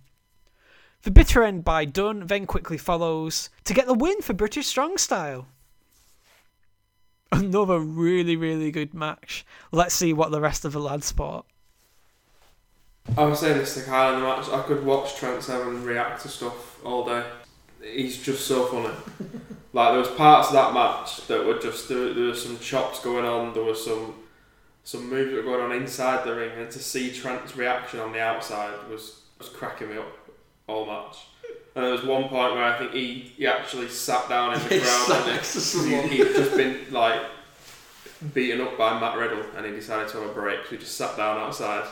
The 1.03 1.11
bitter 1.11 1.43
end 1.43 1.63
by 1.63 1.85
Dunne 1.85 2.27
then 2.27 2.45
quickly 2.45 2.77
follows 2.77 3.49
to 3.65 3.73
get 3.73 3.85
the 3.85 3.93
win 3.93 4.21
for 4.21 4.33
British 4.33 4.67
Strong 4.67 4.97
Style. 4.97 5.47
Another 7.31 7.79
really, 7.79 8.35
really 8.35 8.71
good 8.71 8.93
match. 8.93 9.45
Let's 9.71 9.93
see 9.93 10.13
what 10.13 10.31
the 10.31 10.41
rest 10.41 10.63
of 10.65 10.71
the 10.71 10.79
lads 10.79 11.11
thought. 11.11 11.45
I 13.17 13.23
was 13.23 13.39
saying 13.39 13.57
this 13.57 13.75
to 13.75 13.83
Kyle 13.83 14.15
in 14.15 14.21
the 14.21 14.25
match. 14.25 14.49
I 14.49 14.61
could 14.63 14.85
watch 14.85 15.15
Trent 15.15 15.43
Seven 15.43 15.83
react 15.83 16.21
to 16.23 16.29
stuff 16.29 16.83
all 16.83 17.05
day. 17.05 17.23
He's 17.97 18.21
just 18.21 18.45
so 18.45 18.65
funny. 18.67 18.93
like 19.73 19.89
there 19.89 19.99
was 19.99 20.09
parts 20.09 20.49
of 20.49 20.53
that 20.53 20.71
match 20.71 21.25
that 21.25 21.43
were 21.43 21.57
just 21.57 21.89
there, 21.89 22.13
there 22.13 22.25
was 22.25 22.43
some 22.43 22.59
chops 22.59 22.99
going 22.99 23.25
on. 23.25 23.55
There 23.55 23.63
was 23.63 23.83
some 23.83 24.13
some 24.83 25.09
moves 25.09 25.31
that 25.31 25.37
were 25.37 25.51
going 25.51 25.61
on 25.61 25.71
inside 25.71 26.23
the 26.23 26.35
ring, 26.35 26.51
and 26.55 26.69
to 26.69 26.77
see 26.77 27.11
Trent's 27.11 27.57
reaction 27.57 27.99
on 27.99 28.11
the 28.11 28.21
outside 28.21 28.87
was 28.87 29.21
was 29.39 29.49
cracking 29.49 29.89
me 29.89 29.97
up 29.97 30.29
all 30.67 30.85
match. 30.85 31.25
And 31.75 31.85
there 31.85 31.91
was 31.91 32.03
one 32.03 32.29
point 32.29 32.53
where 32.53 32.63
I 32.63 32.77
think 32.77 32.93
he, 32.93 33.33
he 33.35 33.47
actually 33.47 33.87
sat 33.87 34.29
down 34.29 34.53
in 34.53 34.59
the 34.59 34.69
He 34.75 34.79
crowd 34.79 35.27
and 35.27 36.11
he, 36.11 36.17
he'd 36.17 36.35
just 36.35 36.55
been 36.55 36.85
like 36.91 37.19
beaten 38.31 38.61
up 38.61 38.77
by 38.77 38.99
Matt 38.99 39.17
Riddle, 39.17 39.43
and 39.55 39.65
he 39.65 39.71
decided 39.71 40.07
to 40.09 40.19
have 40.19 40.29
a 40.29 40.33
break. 40.33 40.65
So 40.65 40.69
he 40.69 40.77
just 40.77 40.95
sat 40.95 41.17
down 41.17 41.39
outside. 41.39 41.87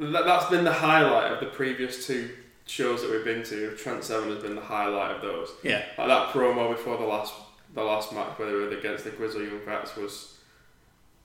that, 0.00 0.24
that's 0.24 0.48
been 0.48 0.64
the 0.64 0.72
highlight 0.72 1.32
of 1.32 1.40
the 1.40 1.46
previous 1.46 2.06
two 2.06 2.30
shows 2.66 3.02
that 3.02 3.10
we've 3.10 3.24
been 3.24 3.42
to. 3.44 3.76
Trent 3.76 4.04
Seven 4.04 4.30
has 4.30 4.42
been 4.42 4.54
the 4.54 4.60
highlight 4.60 5.16
of 5.16 5.22
those. 5.22 5.50
Yeah. 5.62 5.84
Like 5.98 6.08
that 6.08 6.30
promo 6.30 6.70
before 6.70 6.96
the 6.96 7.04
last 7.04 7.34
the 7.74 7.82
last 7.82 8.12
match 8.12 8.38
where 8.38 8.48
they 8.48 8.54
were 8.54 8.68
against 8.68 9.04
the 9.04 9.10
Grizzly 9.10 9.46
Young 9.46 9.60
Vets 9.64 9.96
was 9.96 10.38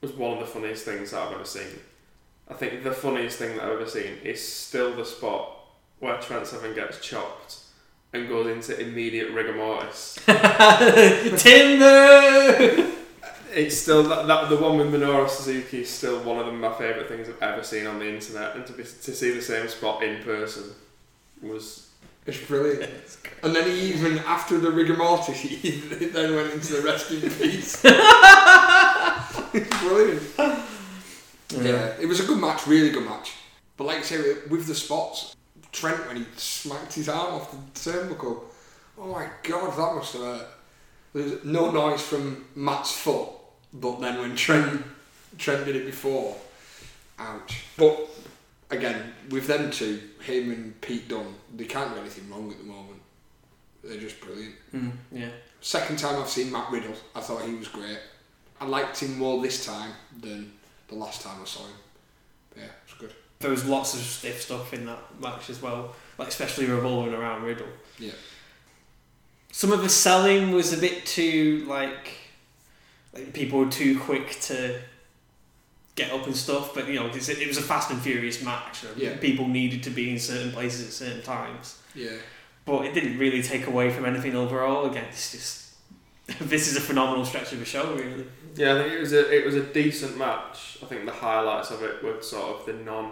was 0.02 0.12
one 0.14 0.34
of 0.34 0.40
the 0.40 0.46
funniest 0.46 0.86
things 0.86 1.12
that 1.12 1.22
I've 1.22 1.34
ever 1.34 1.46
seen. 1.46 1.80
I 2.48 2.54
think 2.54 2.84
the 2.84 2.92
funniest 2.92 3.38
thing 3.38 3.58
that 3.58 3.66
I've 3.66 3.74
ever 3.74 3.88
seen 3.88 4.18
is 4.24 4.46
still 4.46 4.96
the 4.96 5.06
spot 5.06 5.58
where 6.00 6.20
Trent 6.20 6.48
Seven 6.48 6.74
gets 6.74 7.00
chopped 7.00 7.60
and 8.12 8.28
goes 8.28 8.48
into 8.48 8.82
immediate 8.82 9.32
rigor 9.32 9.54
mortis. 9.54 10.18
Timber. 10.26 10.36
It's 13.52 13.78
still 13.78 14.04
that, 14.04 14.28
that 14.28 14.50
the 14.50 14.58
one 14.58 14.78
with 14.78 14.94
Minoru 14.94 15.30
Suzuki 15.30 15.82
is 15.82 15.90
still 15.90 16.24
one 16.24 16.40
of 16.40 16.46
the, 16.46 16.52
my 16.52 16.72
favourite 16.74 17.08
things 17.08 17.28
I've 17.28 17.42
ever 17.42 17.64
seen 17.64 17.88
on 17.88 18.00
the 18.00 18.08
internet, 18.08 18.56
and 18.56 18.66
to 18.68 18.74
be 18.74 18.84
to 18.84 19.16
see 19.16 19.32
the 19.32 19.42
same 19.42 19.68
spot 19.68 20.04
in 20.04 20.24
person 20.24 20.66
was 21.42 21.90
It's 22.26 22.46
brilliant. 22.46 22.92
And 23.42 23.56
then 23.56 23.70
he 23.70 23.94
even, 23.94 24.20
after 24.20 24.58
the 24.58 24.70
rigor 24.70 24.98
mortis, 24.98 25.40
he 25.40 25.80
then 26.08 26.36
went 26.36 26.54
into 26.54 26.74
the 26.74 26.82
rescue 26.82 27.22
piece. 27.22 27.80
it's 29.54 29.80
brilliant. 29.80 30.24
Yeah, 31.52 31.94
it 32.02 32.06
was 32.06 32.20
a 32.20 32.26
good 32.26 32.38
match, 32.38 32.68
really 32.68 32.90
good 32.90 33.06
match. 33.06 33.32
But 33.78 33.86
like 33.86 34.00
I 34.00 34.02
say, 34.02 34.34
with 34.50 34.68
the 34.68 34.76
spots, 34.76 35.38
Trent, 35.72 36.06
when 36.08 36.18
he 36.18 36.26
smacked 36.36 36.96
his 36.96 37.08
arm 37.08 37.36
off 37.36 37.52
the 37.52 37.58
turnbuckle, 37.80 38.42
oh 38.98 39.08
my 39.08 39.30
god, 39.44 39.72
that 39.78 39.96
must 39.96 40.14
have 40.14 40.22
hurt. 40.22 40.48
There's 41.14 41.46
no 41.46 41.72
noise 41.72 42.02
from 42.02 42.46
Matt's 42.56 42.92
foot, 42.92 43.30
but 43.74 44.02
then 44.02 44.20
when 44.20 44.36
Trent, 44.36 44.84
Trent 45.38 45.66
did 45.66 45.78
it 45.78 45.86
before, 45.86 46.36
ouch. 47.18 47.64
But 47.78 48.10
again, 48.70 49.14
with 49.30 49.48
them 49.48 49.72
two, 49.72 50.00
him 50.22 50.52
and 50.52 50.82
Pete 50.82 51.08
Dunne, 51.08 51.36
they 51.56 51.66
can't 51.66 51.94
do 51.94 52.02
anything 52.02 52.30
wrong 52.30 52.52
at 52.52 52.58
the 52.58 52.64
moment. 52.64 53.02
They're 53.84 54.00
just 54.00 54.20
brilliant. 54.20 54.56
Mm, 54.74 54.92
yeah. 55.12 55.30
Second 55.62 56.00
time 56.00 56.22
I've 56.22 56.30
seen 56.30 56.52
Matt 56.52 56.72
Riddle, 56.72 56.94
I 57.16 57.22
thought 57.22 57.44
he 57.44 57.56
was 57.56 57.68
great. 57.68 58.00
I 58.62 58.66
liked 58.66 59.02
him 59.02 59.18
more 59.18 59.42
this 59.42 59.66
time 59.66 59.92
than 60.20 60.52
the 60.88 60.96
last 60.96 61.22
time 61.22 61.38
I 61.42 61.46
saw 61.46 61.62
him. 61.62 61.76
Yeah, 62.58 62.64
it 62.64 62.72
was 62.86 62.98
good. 63.00 63.14
There 63.40 63.52
was 63.52 63.66
lots 63.66 63.94
of 63.94 64.02
stiff 64.02 64.42
stuff 64.42 64.74
in 64.74 64.86
that 64.86 65.00
match 65.22 65.50
as 65.50 65.62
well, 65.62 65.96
like 66.18 66.28
especially 66.28 66.66
revolving 66.66 67.14
around 67.14 67.44
Riddle. 67.44 67.68
Yeah. 67.98 68.12
Some 69.52 69.72
of 69.72 69.82
the 69.82 69.90
selling 69.90 70.52
was 70.52 70.74
a 70.74 70.78
bit 70.78 71.06
too 71.06 71.66
like, 71.68 72.18
like 73.14 73.34
people 73.34 73.60
were 73.60 73.72
too 73.72 73.98
quick 74.00 74.40
to 74.42 74.80
get 76.02 76.12
up 76.18 76.26
and 76.26 76.36
stuff. 76.36 76.74
But 76.76 76.88
you 76.88 76.96
know, 77.00 77.08
it, 77.08 77.30
it 77.46 77.48
was 77.54 77.58
a 77.58 77.68
fast 77.74 77.92
and 77.92 78.00
furious 78.02 78.38
match. 78.44 78.84
and 78.86 78.98
Yeah. 78.98 79.18
People 79.18 79.48
needed 79.48 79.82
to 79.84 79.92
be 80.00 80.06
in 80.14 80.20
certain 80.20 80.52
places 80.52 80.82
at 80.88 80.94
certain 81.04 81.24
times, 81.24 81.66
Yeah. 81.96 82.18
but 82.66 82.86
it 82.88 82.94
didn't 82.94 83.18
really 83.24 83.42
take 83.44 83.68
away 83.68 83.88
from 83.96 84.06
anything 84.06 84.36
overall. 84.36 84.82
Again, 84.92 85.06
it's 85.10 85.32
just 85.32 85.56
this 86.54 86.68
is 86.72 86.76
a 86.78 86.82
phenomenal 86.82 87.26
stretch 87.26 87.52
of 87.54 87.62
a 87.62 87.66
show, 87.66 87.86
really. 87.96 88.26
yeah. 88.56 88.74
I 88.76 88.78
think 88.80 88.94
it 88.94 89.00
was 89.06 89.14
a 89.14 89.24
it 89.38 89.44
was 89.46 89.56
a 89.56 89.64
decent 89.82 90.18
match. 90.18 90.78
I 90.84 90.86
think 90.86 91.06
the 91.06 91.18
highlights 91.28 91.72
of 91.72 91.80
it 91.84 92.04
were 92.04 92.22
sort 92.22 92.48
of 92.60 92.66
the 92.68 92.74
non 92.92 93.08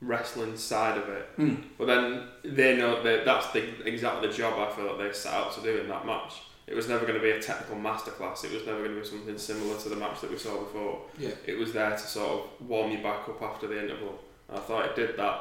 wrestling 0.00 0.56
side 0.56 0.98
of 0.98 1.08
it. 1.08 1.26
Hmm. 1.36 1.54
But 1.78 1.86
then 1.86 2.04
they 2.44 2.76
know 2.76 3.02
that 3.04 3.24
that's 3.24 3.48
the 3.52 3.62
exactly 3.86 4.26
the 4.28 4.34
job 4.34 4.54
I 4.58 4.68
feel 4.74 4.88
that 4.88 4.98
they 5.02 5.12
set 5.12 5.32
out 5.32 5.52
to 5.54 5.60
do 5.62 5.78
in 5.82 5.88
that 5.88 6.04
match. 6.04 6.34
It 6.72 6.76
was 6.76 6.88
never 6.88 7.04
going 7.06 7.18
to 7.18 7.22
be 7.22 7.30
a 7.30 7.40
technical 7.40 7.76
masterclass. 7.76 8.44
It 8.44 8.52
was 8.52 8.64
never 8.66 8.78
going 8.82 8.94
to 8.94 9.00
be 9.00 9.06
something 9.06 9.36
similar 9.38 9.78
to 9.78 9.88
the 9.90 9.96
match 9.96 10.20
that 10.22 10.30
we 10.30 10.38
saw 10.38 10.58
before. 10.58 11.02
Yeah. 11.18 11.30
It 11.46 11.58
was 11.58 11.72
there 11.72 11.90
to 11.90 11.98
sort 11.98 12.30
of 12.30 12.66
warm 12.68 12.90
you 12.90 12.98
back 13.02 13.28
up 13.28 13.40
after 13.42 13.66
the 13.66 13.78
interval. 13.82 14.18
And 14.48 14.56
I 14.58 14.60
thought 14.62 14.86
it 14.86 14.96
did 14.96 15.16
that 15.18 15.40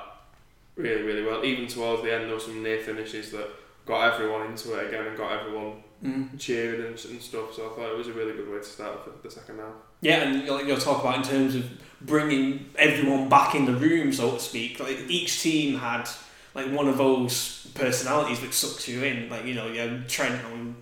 really, 0.76 1.04
really 1.04 1.24
well. 1.24 1.44
Even 1.46 1.68
towards 1.68 2.04
the 2.04 2.14
end, 2.14 2.26
there 2.26 2.34
were 2.34 2.40
some 2.40 2.62
near 2.62 2.80
finishes 2.80 3.32
that 3.32 3.48
got 3.86 4.14
everyone 4.14 4.48
into 4.48 4.78
it 4.78 4.88
again 4.90 5.08
and 5.08 5.18
got 5.18 5.32
everyone 5.40 5.84
Mm. 6.04 6.40
cheering 6.40 6.82
and, 6.82 7.06
and 7.06 7.22
stuff. 7.22 7.54
So 7.54 7.68
I 7.72 7.76
thought 7.76 7.92
it 7.92 7.96
was 7.96 8.08
a 8.08 8.14
really 8.14 8.34
good 8.34 8.50
way 8.50 8.58
to 8.58 8.64
start 8.64 9.06
the, 9.06 9.12
the 9.22 9.30
second 9.30 9.60
half. 9.60 9.76
Yeah, 10.02 10.24
and 10.24 10.48
like 10.48 10.66
you'll 10.66 10.78
talk 10.80 11.02
about 11.04 11.18
in 11.18 11.22
terms 11.22 11.54
of 11.54 11.70
bringing 12.02 12.66
everyone 12.76 13.30
back 13.30 13.54
in 13.54 13.66
the 13.66 13.74
room, 13.76 14.12
so 14.12 14.32
to 14.32 14.40
speak. 14.40 14.80
Like 14.80 14.98
each 15.10 15.44
team 15.44 15.78
had 15.78 16.10
like 16.56 16.72
one 16.72 16.88
of 16.88 16.98
those 16.98 17.68
personalities 17.76 18.40
that 18.42 18.52
sucks 18.52 18.88
you 18.88 19.04
in. 19.04 19.30
Like 19.30 19.46
you 19.46 19.54
know, 19.54 19.68
you 19.68 19.80
had 19.80 20.10
Trent 20.10 20.44
on 20.46 20.76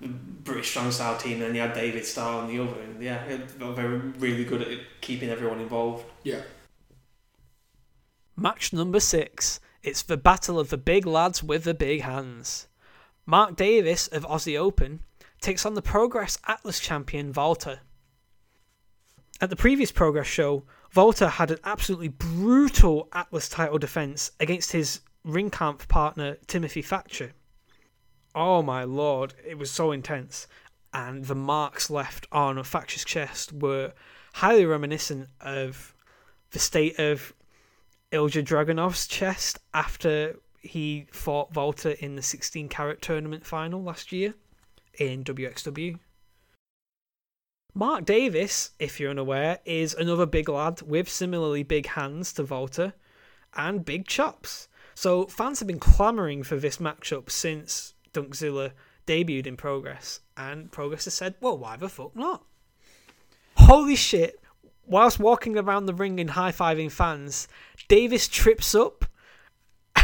British 0.00 0.70
Strong 0.70 0.92
Style 0.92 1.16
team, 1.16 1.34
and 1.34 1.42
then 1.42 1.54
you 1.54 1.60
had 1.60 1.74
David 1.74 2.04
Starr 2.06 2.42
on 2.42 2.48
the 2.48 2.62
other. 2.62 2.80
And 2.80 3.02
yeah, 3.02 3.22
they 3.58 3.64
were 3.64 3.98
really 4.18 4.44
good 4.44 4.62
at 4.62 4.78
keeping 5.00 5.28
everyone 5.28 5.60
involved. 5.60 6.04
Yeah. 6.22 6.42
Match 8.36 8.72
number 8.72 9.00
six. 9.00 9.60
It's 9.82 10.02
the 10.02 10.16
battle 10.16 10.58
of 10.58 10.70
the 10.70 10.76
big 10.76 11.06
lads 11.06 11.42
with 11.42 11.64
the 11.64 11.74
big 11.74 12.02
hands. 12.02 12.68
Mark 13.26 13.56
Davis 13.56 14.08
of 14.08 14.26
Aussie 14.26 14.58
Open 14.58 15.00
takes 15.40 15.64
on 15.64 15.74
the 15.74 15.82
Progress 15.82 16.38
Atlas 16.46 16.80
champion 16.80 17.32
Walter. 17.32 17.80
At 19.40 19.48
the 19.48 19.56
previous 19.56 19.90
Progress 19.90 20.26
show, 20.26 20.64
Walter 20.94 21.28
had 21.28 21.50
an 21.50 21.58
absolutely 21.64 22.08
brutal 22.08 23.08
Atlas 23.12 23.48
title 23.48 23.78
defense 23.78 24.32
against 24.38 24.72
his 24.72 25.00
Ringkampf 25.26 25.88
partner 25.88 26.36
Timothy 26.46 26.82
Thatcher. 26.82 27.32
Oh 28.34 28.62
my 28.62 28.84
lord, 28.84 29.34
it 29.46 29.58
was 29.58 29.70
so 29.70 29.92
intense, 29.92 30.46
and 30.92 31.24
the 31.24 31.34
marks 31.34 31.90
left 31.90 32.26
on 32.30 32.62
Thatcher's 32.62 33.04
chest 33.04 33.52
were 33.52 33.92
highly 34.34 34.64
reminiscent 34.64 35.28
of 35.40 35.94
the 36.52 36.58
state 36.58 36.98
of 36.98 37.32
Ilja 38.12 38.44
Dragunov's 38.44 39.06
chest 39.06 39.58
after 39.74 40.36
he 40.60 41.06
fought 41.10 41.54
Walter 41.54 41.90
in 41.90 42.16
the 42.16 42.22
16 42.22 42.68
carat 42.68 43.00
tournament 43.00 43.46
final 43.46 43.82
last 43.82 44.12
year 44.12 44.34
in 44.98 45.24
WXW. 45.24 45.98
Mark 47.72 48.04
Davis, 48.04 48.72
if 48.78 48.98
you're 48.98 49.10
unaware, 49.10 49.60
is 49.64 49.94
another 49.94 50.26
big 50.26 50.48
lad 50.48 50.82
with 50.82 51.08
similarly 51.08 51.62
big 51.62 51.86
hands 51.86 52.32
to 52.32 52.44
Walter 52.44 52.94
and 53.54 53.84
big 53.84 54.06
chops. 54.06 54.68
So 54.94 55.26
fans 55.26 55.60
have 55.60 55.68
been 55.68 55.78
clamouring 55.78 56.42
for 56.42 56.56
this 56.56 56.78
matchup 56.78 57.30
since 57.30 57.94
Dunkzilla 58.12 58.72
debuted 59.06 59.46
in 59.46 59.56
Progress, 59.56 60.20
and 60.36 60.70
Progress 60.70 61.04
has 61.04 61.14
said, 61.14 61.34
well, 61.40 61.58
why 61.58 61.76
the 61.76 61.88
fuck 61.88 62.14
not? 62.14 62.44
Holy 63.56 63.96
shit, 63.96 64.40
whilst 64.86 65.18
walking 65.18 65.56
around 65.56 65.86
the 65.86 65.94
ring 65.94 66.20
and 66.20 66.30
high 66.30 66.52
fiving 66.52 66.90
fans, 66.90 67.48
Davis 67.88 68.28
trips 68.28 68.74
up 68.74 69.04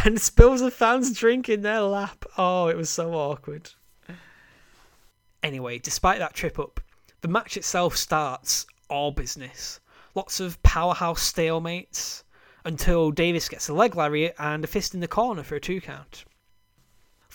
and 0.04 0.20
spills 0.20 0.60
a 0.60 0.70
fan's 0.70 1.16
drink 1.16 1.48
in 1.48 1.62
their 1.62 1.82
lap. 1.82 2.24
Oh, 2.36 2.68
it 2.68 2.76
was 2.76 2.90
so 2.90 3.12
awkward. 3.14 3.70
Anyway, 5.42 5.78
despite 5.78 6.18
that 6.18 6.34
trip 6.34 6.58
up, 6.58 6.80
the 7.20 7.28
match 7.28 7.56
itself 7.56 7.96
starts 7.96 8.66
all 8.88 9.10
business. 9.10 9.80
Lots 10.14 10.40
of 10.40 10.62
powerhouse 10.62 11.32
stalemates 11.32 12.22
until 12.64 13.10
Davis 13.10 13.48
gets 13.48 13.68
a 13.68 13.74
leg 13.74 13.94
lariat 13.94 14.34
and 14.38 14.64
a 14.64 14.66
fist 14.66 14.94
in 14.94 15.00
the 15.00 15.08
corner 15.08 15.42
for 15.42 15.56
a 15.56 15.60
two 15.60 15.80
count. 15.80 16.24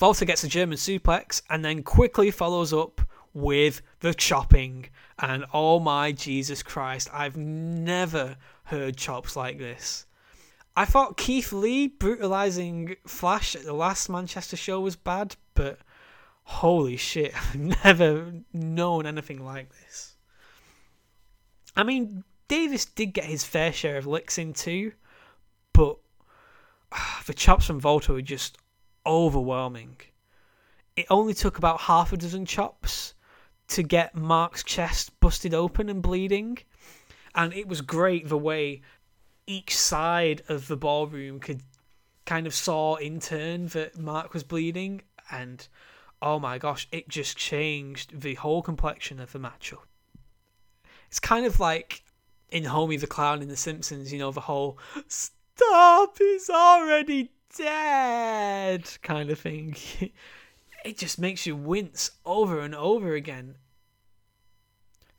Walter 0.01 0.25
gets 0.25 0.43
a 0.43 0.47
German 0.47 0.77
suplex 0.77 1.43
and 1.49 1.63
then 1.63 1.83
quickly 1.83 2.31
follows 2.31 2.73
up 2.73 3.01
with 3.33 3.81
the 3.99 4.13
chopping. 4.15 4.87
And 5.19 5.45
oh 5.53 5.79
my 5.79 6.11
Jesus 6.11 6.63
Christ, 6.63 7.07
I've 7.13 7.37
never 7.37 8.35
heard 8.63 8.97
chops 8.97 9.35
like 9.35 9.59
this. 9.59 10.07
I 10.75 10.85
thought 10.85 11.17
Keith 11.17 11.51
Lee 11.51 11.87
brutalizing 11.87 12.95
Flash 13.05 13.55
at 13.55 13.63
the 13.63 13.73
last 13.73 14.09
Manchester 14.09 14.57
show 14.57 14.79
was 14.79 14.95
bad, 14.95 15.35
but 15.53 15.79
holy 16.43 16.97
shit, 16.97 17.33
I've 17.53 17.83
never 17.83 18.33
known 18.53 19.05
anything 19.05 19.45
like 19.45 19.69
this. 19.69 20.15
I 21.75 21.83
mean, 21.83 22.23
Davis 22.47 22.85
did 22.85 23.13
get 23.13 23.25
his 23.25 23.43
fair 23.43 23.71
share 23.71 23.97
of 23.97 24.07
licks 24.07 24.37
in 24.37 24.53
too, 24.53 24.93
but 25.73 25.97
the 27.27 27.33
chops 27.33 27.67
from 27.67 27.79
Walter 27.79 28.13
were 28.13 28.21
just 28.21 28.57
overwhelming. 29.05 29.97
It 30.95 31.05
only 31.09 31.33
took 31.33 31.57
about 31.57 31.81
half 31.81 32.11
a 32.13 32.17
dozen 32.17 32.45
chops 32.45 33.13
to 33.69 33.83
get 33.83 34.15
Mark's 34.15 34.63
chest 34.63 35.17
busted 35.19 35.53
open 35.53 35.89
and 35.89 36.01
bleeding, 36.01 36.57
and 37.33 37.53
it 37.53 37.67
was 37.67 37.81
great 37.81 38.27
the 38.27 38.37
way 38.37 38.81
each 39.47 39.75
side 39.77 40.43
of 40.49 40.67
the 40.67 40.77
ballroom 40.77 41.39
could 41.39 41.61
kind 42.25 42.45
of 42.45 42.53
saw 42.53 42.95
in 42.95 43.19
turn 43.19 43.67
that 43.67 43.97
Mark 43.97 44.33
was 44.33 44.43
bleeding, 44.43 45.01
and 45.31 45.67
oh 46.21 46.39
my 46.39 46.57
gosh, 46.57 46.87
it 46.91 47.07
just 47.09 47.37
changed 47.37 48.21
the 48.21 48.35
whole 48.35 48.61
complexion 48.61 49.19
of 49.19 49.31
the 49.31 49.39
matchup. 49.39 49.85
It's 51.07 51.19
kind 51.19 51.45
of 51.45 51.59
like 51.59 52.03
in 52.49 52.63
Homie 52.63 52.99
the 52.99 53.07
Clown 53.07 53.41
in 53.41 53.47
The 53.47 53.57
Simpsons, 53.57 54.11
you 54.11 54.19
know, 54.19 54.31
the 54.31 54.41
whole 54.41 54.77
stop, 55.07 56.17
he's 56.17 56.49
already 56.49 57.31
dead 57.57 58.89
kind 59.01 59.29
of 59.29 59.39
thing. 59.39 59.75
It 60.83 60.97
just 60.97 61.19
makes 61.19 61.45
you 61.45 61.55
wince 61.55 62.09
over 62.25 62.59
and 62.61 62.73
over 62.73 63.13
again. 63.13 63.55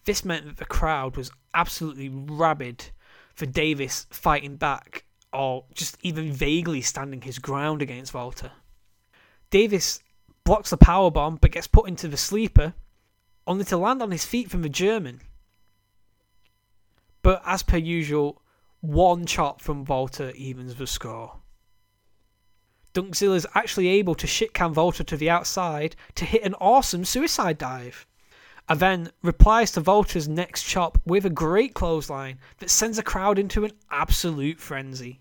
This 0.05 0.25
meant 0.25 0.47
that 0.47 0.57
the 0.57 0.65
crowd 0.65 1.17
was 1.17 1.31
absolutely 1.55 2.09
rabid 2.09 2.87
for 3.35 3.47
Davis 3.47 4.07
fighting 4.11 4.57
back 4.57 5.05
or 5.33 5.65
just 5.73 5.97
even 6.03 6.33
vaguely 6.33 6.83
standing 6.83 7.23
his 7.23 7.39
ground 7.39 7.81
against 7.81 8.13
Walter. 8.13 8.51
Davis 9.51 10.01
blocks 10.45 10.71
the 10.71 10.77
power 10.77 11.11
bomb 11.11 11.37
but 11.37 11.53
gets 11.53 11.69
put 11.69 11.89
into 11.89 12.09
the 12.09 12.17
sleeper, 12.17 12.75
only 13.47 13.65
to 13.67 13.77
land 13.77 14.03
on 14.03 14.11
his 14.11 14.25
feet 14.25 14.51
from 14.51 14.63
the 14.63 14.69
German. 14.69 15.21
But 17.23 17.41
as 17.47 17.63
per 17.63 17.77
usual, 17.77 18.43
one 18.81 19.27
chop 19.27 19.61
from 19.61 19.85
Walter 19.85 20.33
evens 20.33 20.75
the 20.75 20.89
score. 20.89 21.42
Dunkzilla's 22.95 23.47
actually 23.55 23.89
able 23.89 24.15
to 24.15 24.27
shitcan 24.27 24.75
Walter 24.75 25.05
to 25.05 25.17
the 25.17 25.31
outside 25.31 25.97
to 26.15 26.25
hit 26.25 26.43
an 26.43 26.55
awesome 26.55 27.05
suicide 27.05 27.59
dive. 27.59 28.07
And 28.69 28.79
then 28.81 29.11
replies 29.23 29.73
to 29.73 29.81
Walter's 29.81 30.29
next 30.29 30.65
chop 30.65 30.99
with 31.05 31.25
a 31.25 31.31
great 31.31 31.75
clothesline 31.75 32.39
that 32.59 32.71
sends 32.71 32.97
the 32.97 33.03
crowd 33.03 33.39
into 33.39 33.65
an 33.65 33.73
absolute 33.91 34.61
frenzy. 34.61 35.21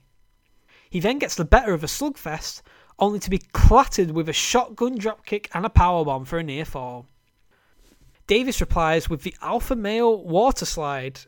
He 0.89 0.99
then 0.99 1.19
gets 1.19 1.35
the 1.35 1.45
better 1.45 1.73
of 1.73 1.83
a 1.83 1.87
slugfest, 1.87 2.61
only 2.99 3.19
to 3.19 3.29
be 3.29 3.39
clattered 3.53 4.11
with 4.11 4.29
a 4.29 4.33
shotgun 4.33 4.97
dropkick 4.97 5.47
and 5.53 5.65
a 5.65 5.69
powerbomb 5.69 6.27
for 6.27 6.37
a 6.37 6.43
near 6.43 6.65
fall. 6.65 7.07
Davis 8.27 8.61
replies 8.61 9.09
with 9.09 9.23
the 9.23 9.35
alpha 9.41 9.75
male 9.75 10.23
water 10.23 10.65
slide 10.65 11.21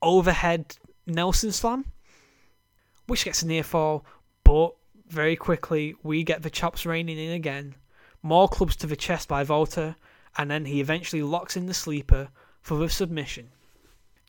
overhead 0.00 0.76
Nelson 1.06 1.52
slam, 1.52 1.84
which 3.06 3.24
gets 3.24 3.42
a 3.42 3.46
near 3.46 3.64
fall, 3.64 4.04
but 4.44 4.74
very 5.10 5.36
quickly 5.36 5.94
we 6.02 6.22
get 6.22 6.42
the 6.42 6.50
chops 6.50 6.86
raining 6.86 7.18
in 7.18 7.32
again. 7.32 7.74
More 8.22 8.48
clubs 8.48 8.76
to 8.76 8.86
the 8.86 8.96
chest 8.96 9.28
by 9.28 9.42
Walter, 9.42 9.96
and 10.36 10.50
then 10.50 10.64
he 10.64 10.80
eventually 10.80 11.22
locks 11.22 11.56
in 11.56 11.66
the 11.66 11.74
sleeper 11.74 12.28
for 12.60 12.78
the 12.78 12.88
submission. 12.88 13.50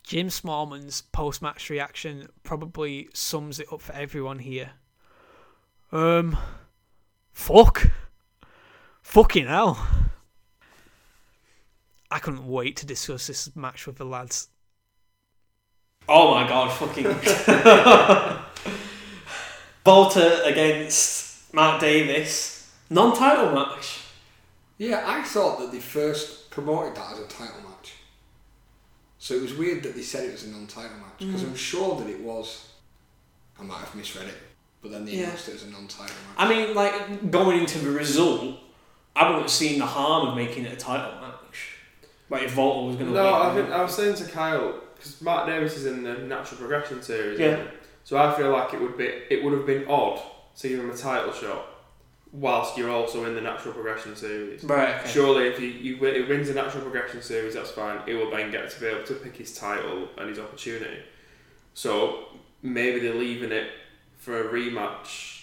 Jim 0.04 0.28
Smallman's 0.28 1.02
post 1.02 1.42
match 1.42 1.70
reaction 1.70 2.28
probably 2.44 3.10
sums 3.14 3.60
it 3.60 3.72
up 3.72 3.82
for 3.82 3.94
everyone 3.94 4.40
here. 4.40 4.72
Um, 5.92 6.38
fuck. 7.32 7.92
Fucking 9.02 9.48
hell. 9.48 9.88
I 12.10 12.20
couldn't 12.20 12.48
wait 12.48 12.76
to 12.78 12.86
discuss 12.86 13.28
this 13.28 13.56
match 13.56 13.88
with 13.88 13.98
the 13.98 14.06
lads. 14.06 14.50
Oh 16.10 16.34
my 16.34 16.48
god, 16.48 16.72
fucking. 16.72 17.06
Walter 19.86 20.42
against 20.46 21.54
Mark 21.54 21.82
Davis. 21.82 22.72
Non 22.90 23.16
title 23.16 23.54
match. 23.54 24.00
Yeah, 24.78 25.04
I 25.06 25.24
thought 25.24 25.60
that 25.60 25.72
they 25.72 25.80
first 25.80 26.50
promoted 26.50 26.96
that 26.96 27.14
as 27.14 27.20
a 27.20 27.28
title 27.28 27.62
match. 27.62 27.94
So 29.22 29.36
it 29.36 29.44
was 29.44 29.54
weird 29.54 29.84
that 29.84 29.94
they 29.94 30.02
said 30.02 30.26
it 30.26 30.32
was 30.32 30.46
a 30.46 30.50
non-title 30.50 30.98
match 30.98 31.20
because 31.20 31.44
mm. 31.44 31.50
I'm 31.50 31.56
sure 31.56 31.96
that 32.00 32.10
it 32.10 32.22
was. 32.22 32.70
I 33.60 33.64
might 33.64 33.78
have 33.78 33.94
misread 33.94 34.28
it, 34.28 34.34
but 34.82 34.90
then 34.90 35.06
they 35.06 35.12
Yeah. 35.12 35.26
announced 35.26 35.48
it 35.50 35.56
as 35.58 35.64
a 35.64 35.68
non-title 35.68 36.08
match. 36.08 36.36
I 36.38 36.50
mean, 36.50 36.74
like, 36.74 37.30
going 37.30 37.60
into 37.60 37.78
the 37.78 37.92
result, 37.92 38.58
I 39.16 39.26
wouldn't 39.26 39.44
have 39.44 39.52
seen 39.52 39.78
the 39.78 39.86
harm 39.86 40.30
of 40.30 40.36
making 40.36 40.66
it 40.66 40.74
a 40.74 40.76
title 40.76 41.22
match. 41.22 41.76
Like, 42.32 42.42
if 42.44 42.58
Walter 42.58 42.88
was 42.88 42.96
going 42.96 43.10
to 43.10 43.14
No, 43.14 43.36
I 43.36 43.54
think 43.54 43.70
I 43.70 43.84
was 43.84 43.94
saying 43.94 44.16
to 44.16 44.26
Kyle 44.26 44.74
because 44.96 45.22
Mark 45.22 45.46
Davis 45.46 45.78
is 45.78 45.86
in 45.86 46.02
the 46.02 46.14
natural 46.14 46.58
progression 46.58 47.04
series. 47.04 47.40
Yeah. 47.40 47.62
So 48.04 48.18
I 48.18 48.36
feel 48.36 48.52
like 48.52 48.74
it 48.74 48.82
would 48.82 48.98
be 48.98 49.06
it 49.06 49.44
would 49.44 49.54
have 49.54 49.66
been 49.66 49.88
odd 49.88 50.22
to 50.58 50.68
give 50.68 50.80
him 50.80 50.90
a 50.90 50.98
title 50.98 51.34
shot 51.34 51.66
whilst 52.32 52.78
you're 52.78 52.90
also 52.90 53.26
in 53.26 53.36
the 53.36 53.42
natural 53.42 53.74
progression 53.74 54.16
series. 54.16 54.64
Right, 54.64 54.96
okay. 54.96 55.10
Surely, 55.10 55.48
if 55.48 55.60
he, 55.60 55.68
you 55.68 55.98
he 55.98 56.22
wins 56.22 56.48
the 56.48 56.54
natural 56.54 56.84
progression 56.84 57.22
series, 57.22 57.56
that's 57.56 57.72
fine. 57.72 58.00
He 58.06 58.14
will 58.14 58.32
then 58.32 58.52
get 58.52 58.70
to 58.72 58.80
be 58.80 58.88
able 58.88 59.04
to 59.04 59.14
pick 59.16 59.36
his 59.36 59.56
title 59.56 60.08
and 60.18 60.30
his 60.30 60.40
opportunity. 60.40 61.00
So 61.74 62.26
maybe 62.62 63.00
they're 63.00 63.16
leaving 63.16 63.52
it 63.52 63.70
for 64.18 64.48
a 64.48 64.54
rematch. 64.54 65.40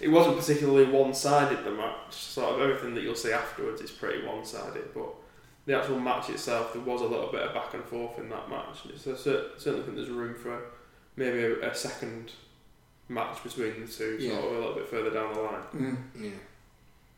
It 0.00 0.08
wasn't 0.08 0.38
particularly 0.38 0.90
one-sided 0.90 1.64
the 1.64 1.72
match. 1.72 2.14
Sort 2.14 2.54
of 2.54 2.60
everything 2.60 2.94
that 2.94 3.02
you'll 3.02 3.16
see 3.16 3.32
afterwards 3.32 3.80
is 3.80 3.90
pretty 3.90 4.24
one-sided, 4.24 4.94
but 4.94 5.08
the 5.66 5.76
actual 5.76 5.98
match 5.98 6.30
itself, 6.30 6.72
there 6.72 6.82
was 6.82 7.00
a 7.00 7.06
little 7.06 7.30
bit 7.30 7.42
of 7.42 7.54
back 7.54 7.74
and 7.74 7.84
forth 7.84 8.18
in 8.18 8.28
that 8.28 8.48
match. 8.48 8.82
So 8.96 9.12
I 9.12 9.16
cer- 9.16 9.50
certainly 9.58 9.84
think 9.84 9.96
there's 9.96 10.10
room 10.10 10.34
for 10.34 10.62
maybe 11.16 11.42
a, 11.42 11.70
a 11.70 11.74
second 11.74 12.32
match 13.08 13.42
between 13.42 13.80
the 13.80 13.86
two, 13.86 14.16
Yeah. 14.20 14.32
sort 14.32 14.44
of 14.44 14.50
a 14.52 14.54
little 14.60 14.74
bit 14.74 14.88
further 14.88 15.10
down 15.10 15.34
the 15.34 15.40
line. 15.40 15.62
Mm. 15.74 15.96
Yeah. 16.20 16.30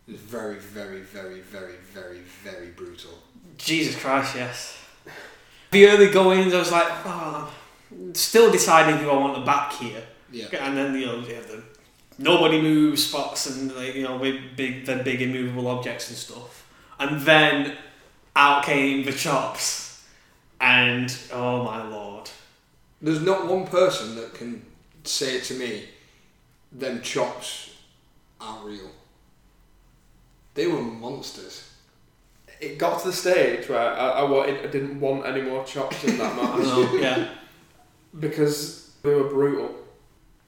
It 0.09 0.13
was 0.13 0.21
very, 0.21 0.59
very, 0.59 1.01
very, 1.01 1.41
very, 1.41 1.77
very, 1.93 2.21
very 2.21 2.69
brutal. 2.69 3.19
Jesus 3.59 4.01
Christ, 4.01 4.37
yes. 4.37 4.79
The 5.71 5.87
early 5.89 6.11
goings, 6.11 6.55
I 6.55 6.59
was 6.59 6.71
like, 6.73 6.87
oh, 7.05 7.53
still 8.13 8.53
deciding 8.53 8.99
who 8.99 9.11
I 9.11 9.17
want 9.17 9.37
to 9.37 9.45
back 9.45 9.73
here. 9.73 10.03
Yeah. 10.31 10.47
And 10.61 10.77
then, 10.77 10.95
you 10.95 11.07
know, 11.07 11.19
you 11.19 11.35
have 11.35 11.49
the 11.49 11.63
nobody 12.19 12.61
moves 12.61 13.07
spots 13.07 13.47
and, 13.47 13.75
like, 13.75 13.95
you 13.95 14.05
know, 14.05 14.19
big, 14.19 14.57
big, 14.57 14.87
the 14.87 14.97
big 14.97 15.23
immovable 15.23 15.67
objects 15.69 16.09
and 16.09 16.17
stuff. 16.17 16.69
And 16.99 17.21
then 17.23 17.77
out 18.35 18.65
came 18.65 19.05
the 19.05 19.13
chops. 19.13 20.05
And, 20.61 21.15
oh 21.33 21.65
my 21.65 21.87
lord. 21.87 22.06
There's 23.01 23.21
not 23.21 23.47
one 23.47 23.67
person 23.67 24.17
that 24.17 24.35
can 24.35 24.65
say 25.05 25.41
to 25.41 25.55
me, 25.55 25.85
them 26.73 27.03
chops 27.03 27.75
aren't 28.41 28.65
real. 28.65 28.91
They 30.55 30.67
were 30.67 30.81
monsters. 30.81 31.71
It 32.61 32.79
got 32.79 33.01
to 33.01 33.09
the 33.09 33.13
stage 33.13 33.69
where 33.69 33.79
I, 33.79 34.09
I 34.09 34.23
wanted, 34.23 34.65
I 34.65 34.71
didn't 34.71 34.99
want 34.99 35.27
any 35.27 35.43
more 35.43 35.65
chops 35.65 36.03
in 36.05 36.17
that 36.19 36.35
match 36.37 36.59
know, 36.65 36.95
yeah. 36.95 37.29
because 38.19 38.91
they 39.03 39.15
were 39.15 39.29
brutal. 39.29 39.75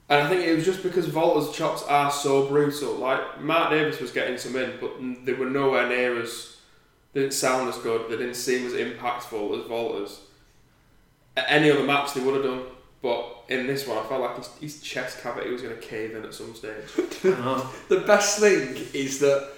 And 0.09 0.23
I 0.23 0.27
think 0.27 0.43
it 0.43 0.55
was 0.55 0.65
just 0.65 0.81
because 0.81 1.07
Walter's 1.13 1.55
chops 1.55 1.83
are 1.83 2.11
so 2.11 2.47
brutal. 2.47 2.95
Like 2.95 3.41
Mark 3.41 3.69
Davis 3.69 3.99
was 3.99 4.11
getting 4.11 4.39
some 4.39 4.55
in, 4.55 4.73
but 4.81 4.93
they 5.23 5.33
were 5.33 5.45
nowhere 5.45 5.87
near 5.87 6.19
as. 6.19 6.55
They 7.13 7.21
didn't 7.21 7.33
sound 7.33 7.69
as 7.69 7.77
good. 7.79 8.09
They 8.09 8.17
didn't 8.17 8.35
seem 8.35 8.67
as 8.67 8.73
impactful 8.73 9.63
as 9.63 9.67
Walter's. 9.67 10.19
At 11.37 11.45
any 11.49 11.71
other 11.71 11.83
match, 11.83 12.13
they 12.13 12.21
would 12.21 12.35
have 12.35 12.43
done. 12.43 12.63
But 13.01 13.45
in 13.47 13.65
this 13.67 13.87
one, 13.87 13.97
I 13.97 14.03
felt 14.03 14.21
like 14.21 14.37
his, 14.37 14.47
his 14.59 14.81
chest 14.81 15.21
cavity 15.21 15.49
was 15.51 15.61
going 15.61 15.75
to 15.75 15.81
cave 15.81 16.15
in 16.15 16.23
at 16.25 16.33
some 16.33 16.53
stage. 16.53 16.83
I. 17.23 17.71
The 17.87 18.01
best 18.01 18.39
thing 18.39 18.75
is 18.93 19.19
that 19.19 19.49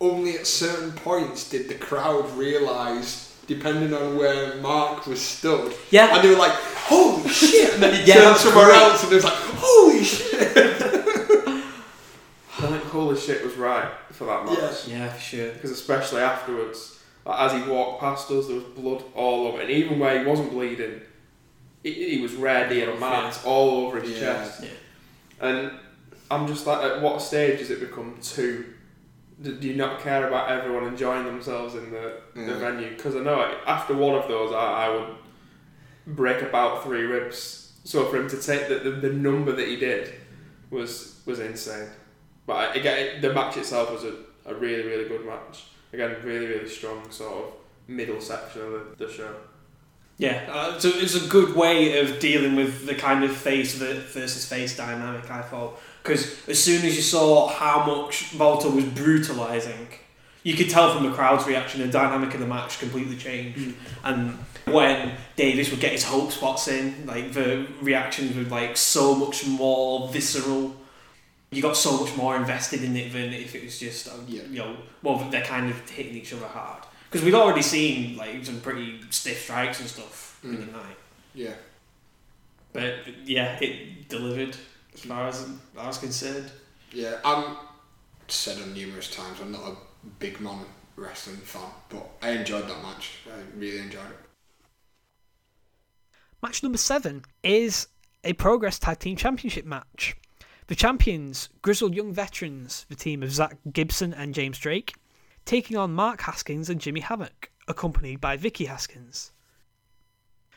only 0.00 0.36
at 0.38 0.46
certain 0.46 0.92
points 0.92 1.48
did 1.50 1.68
the 1.68 1.74
crowd 1.74 2.30
realise, 2.36 3.36
depending 3.48 3.92
on 3.94 4.16
where 4.16 4.54
Mark 4.56 5.06
was 5.06 5.20
stood, 5.20 5.74
Yeah. 5.90 6.14
and 6.14 6.22
they 6.22 6.28
were 6.30 6.36
like, 6.38 6.52
"Holy 6.52 7.28
shit!" 7.40 7.74
And 7.74 7.82
then 7.82 7.94
he 7.94 8.04
Yeah, 8.06 8.14
turned 8.14 8.26
that's 8.26 8.40
somewhere 8.42 8.66
great. 8.66 8.76
else, 8.76 9.02
and 9.02 9.12
it 9.12 9.14
was 9.16 9.24
like, 9.24 9.34
"Holy 9.34 10.04
shit!" 10.04 10.56
I 12.58 12.80
all 12.94 13.08
the 13.08 13.16
shit 13.20 13.44
was 13.44 13.54
right 13.56 13.90
for 14.12 14.24
that 14.26 14.46
match. 14.46 14.88
Yeah, 14.88 15.08
for 15.12 15.20
sure. 15.20 15.50
Because 15.52 15.70
especially 15.70 16.22
afterwards, 16.22 16.95
like, 17.26 17.40
as 17.40 17.52
he 17.52 17.68
walked 17.70 18.00
past 18.00 18.30
us, 18.30 18.46
there 18.46 18.56
was 18.56 18.64
blood 18.64 19.02
all 19.14 19.46
over, 19.48 19.60
and 19.60 19.70
even 19.70 19.98
where 19.98 20.18
he 20.18 20.24
wasn't 20.24 20.50
bleeding, 20.50 21.00
he, 21.82 22.16
he 22.16 22.22
was 22.22 22.34
red. 22.34 22.70
He 22.72 22.80
had 22.80 22.88
a 22.88 22.96
marks 22.96 23.44
all 23.44 23.86
over 23.86 24.00
his 24.00 24.12
Yeah. 24.12 24.20
chest. 24.20 24.62
Yeah. 24.64 24.68
And 25.48 25.70
I'm 26.30 26.46
just 26.46 26.66
like, 26.66 26.82
at 26.82 27.02
what 27.02 27.20
stage 27.20 27.58
has 27.58 27.70
it 27.70 27.80
become 27.80 28.18
too? 28.22 28.64
Do 29.42 29.54
do 29.54 29.68
you 29.68 29.74
not 29.76 30.00
care 30.00 30.26
about 30.28 30.50
everyone 30.50 30.84
enjoying 30.84 31.24
themselves 31.26 31.74
in 31.74 31.90
the, 31.90 32.20
the 32.34 32.54
venue? 32.54 32.90
Because 32.96 33.14
I 33.16 33.20
know 33.20 33.54
after 33.66 33.94
one 33.94 34.14
of 34.14 34.26
those, 34.28 34.50
I, 34.52 34.86
I 34.86 34.88
would 34.88 35.14
break 36.06 36.40
about 36.42 36.82
three 36.84 37.02
ribs. 37.02 37.74
So 37.84 38.06
for 38.06 38.16
him 38.16 38.28
to 38.30 38.40
take 38.40 38.68
the, 38.68 38.76
the, 38.78 38.90
the 38.92 39.12
number 39.12 39.52
that 39.52 39.68
he 39.68 39.76
did 39.76 40.12
was 40.70 41.20
was 41.26 41.38
insane. 41.38 41.88
But 42.46 42.70
uh, 42.76 42.80
again, 42.80 43.20
the 43.20 43.32
match 43.34 43.56
itself 43.58 43.92
was 43.92 44.04
a, 44.04 44.14
a 44.46 44.54
really 44.54 44.84
really 44.88 45.06
good 45.08 45.26
match. 45.26 45.64
Again, 45.96 46.16
really 46.22 46.46
really 46.46 46.68
strong 46.68 47.10
sort 47.10 47.32
of 47.32 47.52
middle 47.88 48.20
section 48.20 48.60
of 48.62 48.72
the, 48.72 49.06
the 49.06 49.12
show. 49.12 49.34
Yeah, 50.18 50.46
uh, 50.50 50.78
so 50.78 50.90
it's 50.94 51.14
a 51.14 51.26
good 51.28 51.54
way 51.54 51.98
of 51.98 52.18
dealing 52.18 52.54
with 52.54 52.86
the 52.86 52.94
kind 52.94 53.24
of 53.24 53.36
face 53.36 53.74
versus 53.74 54.44
face 54.46 54.76
dynamic. 54.76 55.30
I 55.30 55.42
thought 55.42 55.78
because 56.02 56.48
as 56.48 56.62
soon 56.62 56.84
as 56.84 56.96
you 56.96 57.02
saw 57.02 57.48
how 57.48 57.84
much 57.84 58.34
Walter 58.34 58.70
was 58.70 58.84
brutalizing, 58.84 59.88
you 60.42 60.54
could 60.54 60.70
tell 60.70 60.94
from 60.94 61.04
the 61.04 61.12
crowd's 61.12 61.46
reaction 61.46 61.80
the 61.80 61.88
dynamic 61.88 62.32
of 62.34 62.40
the 62.40 62.46
match 62.46 62.78
completely 62.78 63.16
changed. 63.16 63.74
And 64.04 64.38
when 64.66 65.12
Davis 65.36 65.70
would 65.70 65.80
get 65.80 65.92
his 65.92 66.04
hope 66.04 66.30
spots 66.30 66.68
in, 66.68 67.06
like 67.06 67.32
the 67.32 67.66
reactions 67.80 68.36
were 68.36 68.44
like 68.44 68.76
so 68.76 69.14
much 69.14 69.46
more 69.46 70.08
visceral. 70.12 70.76
You 71.50 71.62
got 71.62 71.76
so 71.76 72.00
much 72.04 72.14
more 72.16 72.36
invested 72.36 72.82
in 72.82 72.96
it 72.96 73.12
than 73.12 73.32
if 73.32 73.54
it 73.54 73.64
was 73.64 73.78
just 73.78 74.08
um, 74.08 74.24
Yeah. 74.28 74.42
you 74.50 74.58
know 74.58 74.76
well 75.02 75.18
they're 75.30 75.44
kind 75.44 75.70
of 75.70 75.88
hitting 75.88 76.14
each 76.16 76.32
other 76.32 76.46
hard 76.46 76.82
because 77.08 77.24
we've 77.24 77.34
already 77.34 77.62
seen 77.62 78.16
like 78.16 78.44
some 78.44 78.60
pretty 78.60 79.00
stiff 79.10 79.42
strikes 79.44 79.80
and 79.80 79.88
stuff 79.88 80.38
in 80.42 80.56
the 80.60 80.66
Mm. 80.66 80.72
night. 80.72 80.96
Yeah. 81.34 81.54
But 82.72 82.94
yeah, 83.24 83.58
it 83.60 84.08
delivered 84.08 84.56
as 84.92 85.00
far 85.00 85.28
as 85.28 85.48
I 85.78 85.86
was 85.86 85.98
concerned. 85.98 86.50
Yeah, 86.92 87.18
I'm 87.24 87.56
said 88.28 88.60
on 88.60 88.74
numerous 88.74 89.08
times 89.10 89.40
I'm 89.40 89.52
not 89.52 89.62
a 89.72 89.76
big 90.18 90.40
man 90.40 90.64
wrestling 90.96 91.36
fan, 91.38 91.70
but 91.88 92.06
I 92.22 92.30
enjoyed 92.30 92.68
that 92.68 92.82
match. 92.82 93.18
I 93.32 93.38
really 93.58 93.78
enjoyed 93.78 94.10
it. 94.10 94.18
Match 96.42 96.62
number 96.62 96.78
seven 96.78 97.24
is 97.42 97.88
a 98.24 98.32
Progress 98.34 98.78
Tag 98.78 98.98
Team 98.98 99.16
Championship 99.16 99.64
match. 99.64 100.16
The 100.68 100.74
champions, 100.74 101.48
Grizzled 101.62 101.94
Young 101.94 102.12
Veterans, 102.12 102.86
the 102.88 102.96
team 102.96 103.22
of 103.22 103.30
Zack 103.30 103.56
Gibson 103.72 104.12
and 104.12 104.34
James 104.34 104.58
Drake, 104.58 104.94
taking 105.44 105.76
on 105.76 105.94
Mark 105.94 106.22
Haskins 106.22 106.68
and 106.68 106.80
Jimmy 106.80 107.00
Havoc, 107.00 107.52
accompanied 107.68 108.20
by 108.20 108.36
Vicky 108.36 108.64
Haskins. 108.64 109.30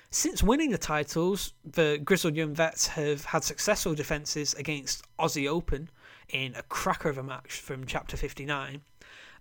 Since 0.10 0.42
winning 0.42 0.72
the 0.72 0.80
titles, 0.80 1.54
the 1.64 2.02
Grizzled 2.04 2.36
Young 2.36 2.56
Vets 2.56 2.88
have 2.88 3.26
had 3.26 3.44
successful 3.44 3.94
defences 3.94 4.56
against 4.56 5.04
Aussie 5.20 5.48
Open 5.48 5.92
in 6.28 6.56
a 6.56 6.64
cracker 6.64 7.10
of 7.10 7.20
a 7.20 7.24
match 7.24 7.60
from 7.60 7.86
Chapter 7.86 8.18
59 8.18 8.82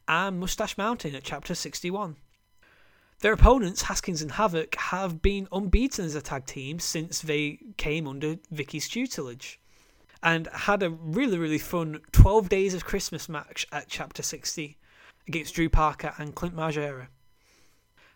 and 0.07 0.39
Mustache 0.39 0.77
Mountain 0.77 1.14
at 1.14 1.25
Chapter 1.25 1.55
61. 1.55 2.16
Their 3.21 3.33
opponents, 3.33 3.83
Haskins 3.83 4.21
and 4.21 4.33
Havoc, 4.33 4.75
have 4.75 5.23
been 5.23 5.49
unbeaten 5.51 6.05
as 6.05 6.14
a 6.14 6.21
tag 6.21 6.45
team 6.45 6.79
since 6.79 7.23
they 7.23 7.59
came 7.79 8.07
under 8.07 8.37
Vicky's 8.51 8.87
tutelage 8.87 9.59
and 10.23 10.49
had 10.49 10.83
a 10.83 10.91
really, 10.91 11.39
really 11.39 11.59
fun 11.59 12.01
12 12.12 12.49
Days 12.49 12.75
of 12.75 12.85
Christmas 12.85 13.29
match 13.29 13.66
at 13.73 13.89
Chapter 13.89 14.23
60 14.23 14.77
against 15.27 15.55
Drew 15.55 15.69
Parker 15.69 16.14
and 16.19 16.35
Clint 16.35 16.57
Margera. 16.57 17.09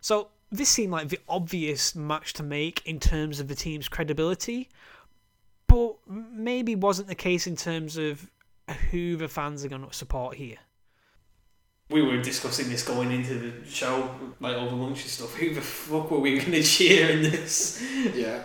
So, 0.00 0.28
this 0.50 0.68
seemed 0.68 0.92
like 0.92 1.08
the 1.08 1.20
obvious 1.28 1.94
match 1.94 2.34
to 2.34 2.42
make 2.42 2.82
in 2.84 3.00
terms 3.00 3.40
of 3.40 3.48
the 3.48 3.54
team's 3.54 3.88
credibility, 3.88 4.68
but 5.66 5.96
maybe 6.06 6.74
wasn't 6.74 7.08
the 7.08 7.14
case 7.14 7.46
in 7.46 7.56
terms 7.56 7.96
of 7.96 8.30
who 8.90 9.16
the 9.16 9.28
fans 9.28 9.64
are 9.64 9.68
going 9.68 9.86
to 9.86 9.94
support 9.94 10.36
here. 10.36 10.58
We 11.90 12.02
were 12.02 12.20
discussing 12.20 12.68
this 12.68 12.82
going 12.82 13.12
into 13.12 13.34
the 13.38 13.66
show, 13.68 14.14
like 14.40 14.56
over 14.56 14.76
lunch 14.76 15.02
and 15.02 15.10
stuff. 15.10 15.34
Who 15.34 15.54
the 15.54 15.60
fuck 15.60 16.10
were 16.10 16.20
we 16.20 16.38
going 16.38 16.52
to 16.52 16.62
cheer 16.62 17.10
in 17.10 17.22
this? 17.22 17.82
Yeah. 18.14 18.42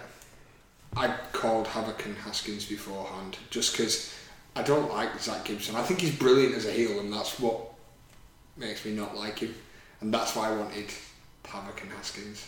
I 0.95 1.13
called 1.31 1.67
Havoc 1.67 2.05
and 2.05 2.17
Haskins 2.17 2.65
beforehand 2.65 3.37
just 3.49 3.73
because 3.73 4.13
I 4.55 4.63
don't 4.63 4.91
like 4.91 5.19
Zack 5.19 5.45
Gibson. 5.45 5.75
I 5.75 5.83
think 5.83 6.01
he's 6.01 6.15
brilliant 6.15 6.55
as 6.55 6.65
a 6.65 6.71
heel, 6.71 6.99
and 6.99 7.13
that's 7.13 7.39
what 7.39 7.59
makes 8.55 8.83
me 8.85 8.93
not 8.93 9.15
like 9.15 9.39
him. 9.39 9.53
And 10.01 10.13
that's 10.13 10.35
why 10.35 10.49
I 10.49 10.55
wanted 10.55 10.89
Havoc 11.45 11.81
and 11.81 11.91
Haskins. 11.91 12.47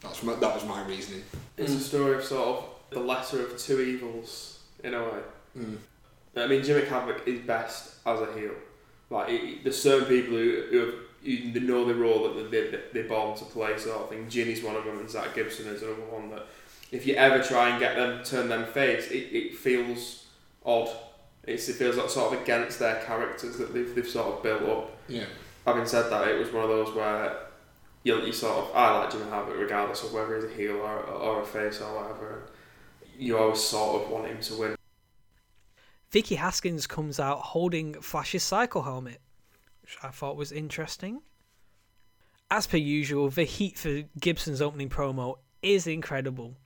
That's 0.00 0.22
my, 0.22 0.34
that 0.34 0.54
was 0.54 0.64
my 0.64 0.86
reasoning. 0.86 1.24
It's 1.56 1.72
a 1.72 1.80
story 1.80 2.16
of 2.16 2.24
sort 2.24 2.48
of 2.48 2.64
the 2.90 3.00
lesser 3.00 3.44
of 3.46 3.58
two 3.58 3.80
evils 3.80 4.60
in 4.84 4.94
a 4.94 5.02
way. 5.02 5.20
Mm. 5.58 5.76
I 6.36 6.46
mean, 6.46 6.62
Jimmy 6.62 6.84
Havoc 6.84 7.26
is 7.26 7.40
best 7.40 7.94
as 8.06 8.20
a 8.20 8.32
heel. 8.34 8.52
Like, 9.10 9.30
it, 9.30 9.64
there's 9.64 9.82
certain 9.82 10.06
people 10.06 10.36
who, 10.36 10.62
who, 10.70 10.78
have, 10.78 10.94
who 11.24 11.60
know 11.60 11.84
the 11.84 11.94
role 11.94 12.32
that 12.32 12.50
they, 12.50 12.70
they, 12.70 12.80
they're 12.92 13.08
born 13.08 13.36
to 13.38 13.44
play, 13.46 13.76
sort 13.78 14.02
of 14.02 14.08
thing. 14.10 14.28
Jimmy's 14.28 14.62
one 14.62 14.76
of 14.76 14.84
them, 14.84 14.98
and 14.98 15.10
Zack 15.10 15.34
Gibson 15.34 15.66
is 15.66 15.82
another 15.82 16.02
one 16.02 16.30
that 16.30 16.46
if 16.90 17.06
you 17.06 17.14
ever 17.14 17.42
try 17.42 17.70
and 17.70 17.78
get 17.78 17.96
them, 17.96 18.22
turn 18.24 18.48
them 18.48 18.64
face, 18.66 19.10
it, 19.10 19.28
it 19.32 19.56
feels 19.56 20.26
odd. 20.64 20.88
It's, 21.44 21.68
it 21.68 21.74
feels 21.74 21.96
like 21.96 22.10
sort 22.10 22.32
of 22.34 22.42
against 22.42 22.78
their 22.78 23.02
characters 23.04 23.56
that 23.58 23.72
they've, 23.72 23.94
they've 23.94 24.08
sort 24.08 24.34
of 24.34 24.42
built 24.42 24.62
up. 24.62 24.96
Yeah. 25.08 25.24
Having 25.66 25.86
said 25.86 26.10
that, 26.10 26.28
it 26.28 26.38
was 26.38 26.52
one 26.52 26.64
of 26.64 26.70
those 26.70 26.94
where 26.94 27.48
you, 28.02 28.20
you 28.24 28.32
sort 28.32 28.56
of 28.56 28.74
I 28.74 28.98
like 28.98 29.10
Jimmy 29.10 29.28
Havoc 29.30 29.56
regardless 29.56 30.02
of 30.02 30.12
whether 30.12 30.36
he's 30.36 30.44
a 30.44 30.54
heel 30.54 30.76
or, 30.76 31.02
or 31.02 31.42
a 31.42 31.46
face 31.46 31.80
or 31.80 31.94
whatever. 31.94 32.50
You 33.18 33.38
always 33.38 33.62
sort 33.62 34.02
of 34.02 34.10
want 34.10 34.26
him 34.26 34.40
to 34.40 34.54
win. 34.54 34.76
Vicky 36.10 36.36
Haskins 36.36 36.86
comes 36.86 37.20
out 37.20 37.40
holding 37.40 37.94
Flash's 38.00 38.42
cycle 38.42 38.82
helmet, 38.82 39.20
which 39.82 39.98
I 40.02 40.08
thought 40.08 40.36
was 40.36 40.52
interesting. 40.52 41.20
As 42.50 42.66
per 42.66 42.78
usual, 42.78 43.28
the 43.28 43.44
heat 43.44 43.76
for 43.76 44.04
Gibson's 44.18 44.62
opening 44.62 44.88
promo 44.88 45.36
is 45.62 45.86
incredible. 45.86 46.56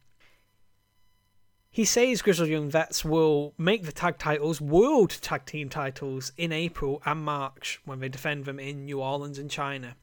He 1.74 1.86
says 1.86 2.20
Grizzled 2.20 2.50
Young 2.50 2.68
Vets 2.68 3.02
will 3.02 3.54
make 3.56 3.84
the 3.84 3.92
tag 3.92 4.18
titles 4.18 4.60
world 4.60 5.08
tag 5.22 5.46
team 5.46 5.70
titles 5.70 6.30
in 6.36 6.52
April 6.52 7.00
and 7.06 7.24
March 7.24 7.80
when 7.86 7.98
they 7.98 8.10
defend 8.10 8.44
them 8.44 8.60
in 8.60 8.84
New 8.84 9.00
Orleans 9.00 9.38
and 9.38 9.50
China, 9.50 9.96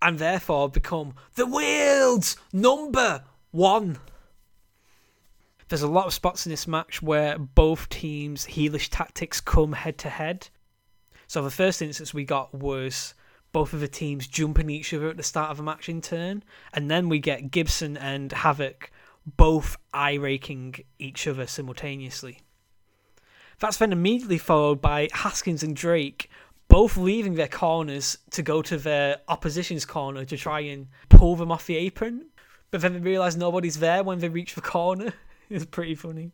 and 0.00 0.18
therefore 0.18 0.70
become 0.70 1.12
the 1.34 1.44
world's 1.44 2.38
number 2.50 3.24
one. 3.50 3.98
There's 5.68 5.82
a 5.82 5.86
lot 5.86 6.06
of 6.06 6.14
spots 6.14 6.46
in 6.46 6.50
this 6.50 6.66
match 6.66 7.02
where 7.02 7.38
both 7.38 7.90
teams' 7.90 8.46
heelish 8.46 8.88
tactics 8.90 9.38
come 9.38 9.74
head 9.74 9.98
to 9.98 10.08
head. 10.08 10.48
So 11.26 11.42
the 11.42 11.50
first 11.50 11.82
instance 11.82 12.14
we 12.14 12.24
got 12.24 12.54
was 12.54 13.12
both 13.52 13.74
of 13.74 13.80
the 13.80 13.88
teams 13.88 14.26
jumping 14.26 14.70
each 14.70 14.94
other 14.94 15.10
at 15.10 15.18
the 15.18 15.22
start 15.22 15.50
of 15.50 15.60
a 15.60 15.62
match 15.62 15.90
in 15.90 16.00
turn, 16.00 16.42
and 16.72 16.90
then 16.90 17.10
we 17.10 17.18
get 17.18 17.50
Gibson 17.50 17.98
and 17.98 18.32
Havoc 18.32 18.90
both 19.26 19.76
eye 19.92 20.14
raking 20.14 20.76
each 20.98 21.26
other 21.26 21.46
simultaneously. 21.46 22.40
That's 23.60 23.76
then 23.76 23.92
immediately 23.92 24.38
followed 24.38 24.80
by 24.80 25.08
Haskins 25.12 25.62
and 25.62 25.76
Drake 25.76 26.28
both 26.72 26.96
leaving 26.96 27.34
their 27.34 27.48
corners 27.48 28.16
to 28.30 28.42
go 28.42 28.62
to 28.62 28.78
their 28.78 29.18
opposition's 29.28 29.84
corner 29.84 30.24
to 30.24 30.38
try 30.38 30.60
and 30.60 30.86
pull 31.10 31.36
them 31.36 31.52
off 31.52 31.66
the 31.66 31.76
apron, 31.76 32.24
but 32.70 32.80
then 32.80 32.94
they 32.94 32.98
realise 32.98 33.36
nobody's 33.36 33.78
there 33.78 34.02
when 34.02 34.20
they 34.20 34.28
reach 34.30 34.54
the 34.54 34.62
corner. 34.62 35.12
it's 35.50 35.66
pretty 35.66 35.94
funny. 35.94 36.32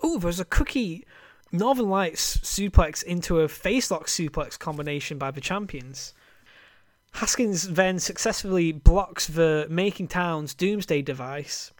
Oh, 0.00 0.18
there's 0.18 0.40
a 0.40 0.44
cookie 0.44 1.06
Northern 1.52 1.88
Lights 1.88 2.38
suplex 2.38 3.04
into 3.04 3.38
a 3.38 3.46
facelock 3.46 4.06
suplex 4.06 4.58
combination 4.58 5.18
by 5.18 5.30
the 5.30 5.40
champions. 5.40 6.12
Haskins 7.12 7.68
then 7.68 7.98
successfully 7.98 8.72
blocks 8.72 9.26
the 9.26 9.66
Making 9.68 10.08
Towns 10.08 10.54
Doomsday 10.54 11.02
device 11.02 11.72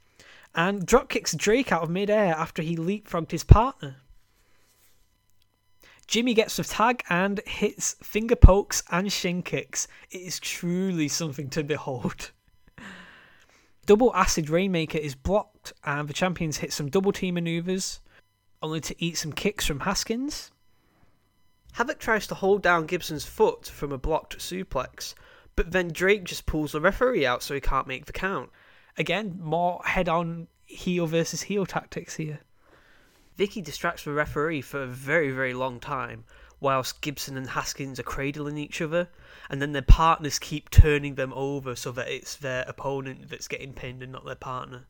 and 0.55 0.87
dropkicks 0.87 1.37
Drake 1.37 1.71
out 1.71 1.83
of 1.83 1.91
midair 1.91 2.35
after 2.35 2.63
he 2.63 2.77
leapfrogged 2.77 3.31
his 3.31 3.45
partner. 3.45 3.97
Jimmy 6.09 6.33
gets 6.33 6.57
the 6.57 6.65
tag 6.65 7.05
and 7.11 7.41
hits 7.47 7.95
finger 8.03 8.35
pokes 8.35 8.83
and 8.91 9.13
shin 9.13 9.43
kicks. 9.43 9.87
It 10.11 10.23
is 10.23 10.41
truly 10.41 11.07
something 11.07 11.51
to 11.51 11.63
behold. 11.63 12.33
Double 13.87 14.15
Acid 14.15 14.49
Rainmaker 14.49 14.99
is 14.99 15.15
blocked, 15.15 15.75
and 15.85 16.09
the 16.09 16.15
champions 16.15 16.59
hit 16.59 16.73
some 16.73 16.89
double 16.89 17.13
team 17.13 17.35
maneuvers, 17.35 18.01
only 18.63 18.81
to 18.81 19.05
eat 19.05 19.19
some 19.19 19.33
kicks 19.33 19.67
from 19.67 19.81
Haskins. 19.81 20.51
Havoc 21.73 21.99
tries 21.99 22.27
to 22.27 22.35
hold 22.35 22.63
down 22.63 22.87
Gibson's 22.87 23.25
foot 23.25 23.67
from 23.67 23.93
a 23.93 23.99
blocked 23.99 24.39
suplex, 24.39 25.15
but 25.55 25.73
then 25.73 25.89
Drake 25.89 26.25
just 26.25 26.47
pulls 26.47 26.73
the 26.73 26.81
referee 26.81 27.27
out 27.27 27.43
so 27.43 27.55
he 27.55 27.61
can't 27.61 27.87
make 27.87 28.07
the 28.07 28.13
count. 28.13 28.51
Again, 28.97 29.39
more 29.41 29.81
head 29.85 30.09
on 30.09 30.49
heel 30.67 31.07
versus 31.07 31.43
heel 31.43 31.67
tactics 31.67 32.17
here. 32.17 32.41
Vicky 33.37 33.63
distracts 33.63 34.03
the 34.03 34.13
referee 34.13 34.61
for 34.61 34.83
a 34.83 34.87
very, 34.87 35.31
very 35.31 35.55
long 35.55 35.79
time, 35.79 36.25
whilst 36.61 37.01
Gibson 37.01 37.37
and 37.37 37.51
Haskins 37.51 38.01
are 38.01 38.05
cradling 38.05 38.59
each 38.59 38.81
other, 38.81 39.09
and 39.49 39.63
then 39.63 39.73
their 39.73 39.83
partners 39.83 40.41
keep 40.41 40.71
turning 40.71 41.15
them 41.15 41.33
over 41.35 41.77
so 41.77 41.93
that 41.93 42.09
it's 42.09 42.35
their 42.37 42.65
opponent 42.67 43.29
that's 43.29 43.47
getting 43.47 43.73
pinned 43.73 44.03
and 44.03 44.11
not 44.11 44.25
their 44.25 44.35
partner. 44.35 44.87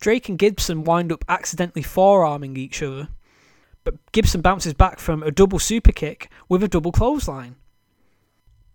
Drake 0.00 0.28
and 0.28 0.38
Gibson 0.38 0.84
wind 0.84 1.12
up 1.12 1.24
accidentally 1.28 1.82
forearming 1.82 2.56
each 2.56 2.82
other, 2.82 3.08
but 3.84 3.94
Gibson 4.12 4.40
bounces 4.40 4.74
back 4.74 4.98
from 4.98 5.22
a 5.22 5.30
double 5.30 5.58
super 5.58 5.92
kick 5.92 6.30
with 6.48 6.62
a 6.62 6.68
double 6.68 6.92
clothesline. 6.92 7.56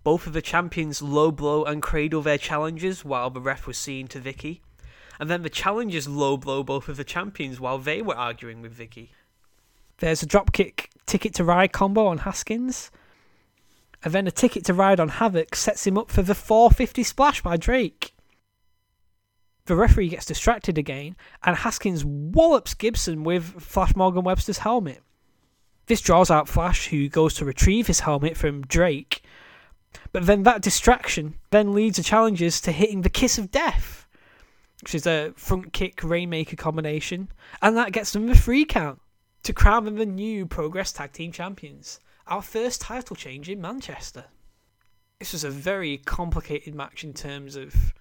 Both 0.03 0.27
of 0.27 0.33
the 0.33 0.41
champions 0.41 1.01
low 1.01 1.31
blow 1.31 1.63
and 1.63 1.81
cradle 1.81 2.21
their 2.21 2.37
challengers 2.37 3.03
while 3.03 3.29
the 3.29 3.41
ref 3.41 3.67
was 3.67 3.77
seeing 3.77 4.07
to 4.09 4.19
Vicky, 4.19 4.61
and 5.19 5.29
then 5.29 5.43
the 5.43 5.49
challengers 5.49 6.07
low 6.07 6.37
blow 6.37 6.63
both 6.63 6.87
of 6.87 6.97
the 6.97 7.03
champions 7.03 7.59
while 7.59 7.77
they 7.77 8.01
were 8.01 8.15
arguing 8.15 8.61
with 8.61 8.71
Vicky. 8.71 9.11
There's 9.97 10.23
a 10.23 10.27
dropkick 10.27 10.87
ticket 11.05 11.33
to 11.35 11.43
ride 11.43 11.73
combo 11.73 12.05
on 12.05 12.19
Haskins, 12.19 12.91
and 14.03 14.13
then 14.13 14.27
a 14.27 14.31
ticket 14.31 14.63
to 14.65 14.73
ride 14.73 14.99
on 14.99 15.09
Havoc 15.09 15.55
sets 15.55 15.87
him 15.87 15.97
up 15.97 16.11
for 16.11 16.21
the 16.21 16.35
450 16.35 17.03
splash 17.03 17.41
by 17.41 17.57
Drake. 17.57 18.13
The 19.67 19.75
referee 19.75 20.07
gets 20.07 20.25
distracted 20.25 20.77
again, 20.77 21.17
and 21.43 21.57
Haskins 21.57 22.05
wallops 22.05 22.73
Gibson 22.73 23.25
with 23.25 23.61
Flash 23.61 23.97
Morgan 23.97 24.23
Webster's 24.23 24.59
helmet. 24.59 25.03
This 25.87 25.99
draws 25.99 26.31
out 26.31 26.47
Flash, 26.47 26.87
who 26.87 27.09
goes 27.09 27.33
to 27.33 27.45
retrieve 27.45 27.87
his 27.87 27.99
helmet 27.99 28.37
from 28.37 28.61
Drake, 28.61 29.23
but 30.13 30.25
then 30.25 30.43
that 30.43 30.61
distraction 30.61 31.35
then 31.49 31.73
leads 31.73 31.97
the 31.97 32.03
challengers 32.03 32.61
to 32.61 32.71
hitting 32.71 33.01
the 33.01 33.09
Kiss 33.09 33.37
of 33.37 33.51
Death, 33.51 34.07
which 34.81 34.95
is 34.95 35.05
a 35.05 35.33
front 35.35 35.73
kick 35.73 36.01
Rainmaker 36.01 36.55
combination, 36.55 37.29
and 37.61 37.75
that 37.75 37.91
gets 37.91 38.13
them 38.13 38.27
the 38.27 38.35
free 38.35 38.63
count 38.63 39.01
to 39.43 39.51
crown 39.51 39.83
them 39.83 39.95
the 39.95 40.05
new 40.05 40.45
Progress 40.45 40.93
Tag 40.93 41.11
Team 41.11 41.33
Champions. 41.33 41.99
Our 42.25 42.41
first 42.41 42.79
title 42.79 43.17
change 43.17 43.49
in 43.49 43.59
Manchester. 43.59 44.25
This 45.19 45.33
was 45.33 45.43
a 45.43 45.49
very 45.49 45.97
complicated 45.97 46.73
match 46.73 47.03
in 47.03 47.13
terms 47.13 47.57
of 47.57 47.93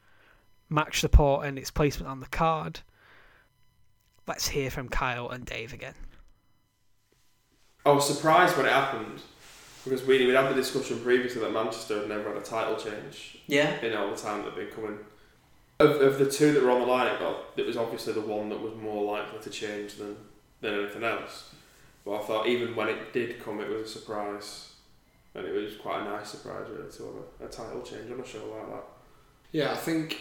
match 0.68 1.00
support 1.00 1.46
and 1.46 1.58
its 1.58 1.70
placement 1.70 2.10
on 2.10 2.20
the 2.20 2.26
card. 2.26 2.80
Let's 4.26 4.48
hear 4.48 4.70
from 4.70 4.88
Kyle 4.88 5.28
and 5.28 5.44
Dave 5.44 5.72
again. 5.72 5.94
I 7.84 7.90
was 7.90 8.06
surprised 8.06 8.56
when 8.56 8.66
it 8.66 8.72
happened 8.72 9.22
because 9.84 10.04
we 10.04 10.26
we 10.26 10.32
had 10.34 10.50
the 10.50 10.54
discussion 10.54 10.98
previously 11.00 11.40
that 11.42 11.52
Manchester 11.52 12.00
had 12.00 12.08
never 12.08 12.28
had 12.32 12.38
a 12.42 12.44
title 12.44 12.76
change 12.76 13.38
Yeah. 13.46 13.80
in 13.80 13.96
all 13.96 14.10
the 14.10 14.16
time 14.16 14.42
that 14.42 14.56
they've 14.56 14.66
been 14.68 14.74
coming. 14.74 14.98
Of, 15.78 16.00
of 16.00 16.18
the 16.18 16.28
two 16.28 16.52
that 16.52 16.62
were 16.62 16.70
on 16.70 16.80
the 16.80 16.86
line, 16.86 17.06
it, 17.14 17.20
got, 17.20 17.36
it 17.56 17.66
was 17.66 17.76
obviously 17.76 18.14
the 18.14 18.22
one 18.22 18.48
that 18.48 18.60
was 18.60 18.74
more 18.76 19.04
likely 19.12 19.38
to 19.40 19.50
change 19.50 19.94
than, 19.96 20.16
than 20.62 20.74
anything 20.74 21.04
else. 21.04 21.54
But 22.04 22.16
I 22.16 22.22
thought 22.24 22.46
even 22.46 22.74
when 22.74 22.88
it 22.88 23.12
did 23.12 23.38
come, 23.44 23.60
it 23.60 23.68
was 23.68 23.82
a 23.82 23.88
surprise. 24.00 24.72
And 25.34 25.46
it 25.46 25.52
was 25.52 25.76
quite 25.76 26.00
a 26.00 26.04
nice 26.04 26.30
surprise, 26.30 26.66
really, 26.70 26.90
to 26.90 27.02
have 27.04 27.14
a, 27.42 27.44
a 27.44 27.48
title 27.48 27.82
change 27.82 28.10
on 28.10 28.18
a 28.20 28.26
show 28.26 28.38
like 28.46 28.70
that. 28.70 28.84
Yeah, 29.52 29.72
I 29.72 29.76
think 29.76 30.18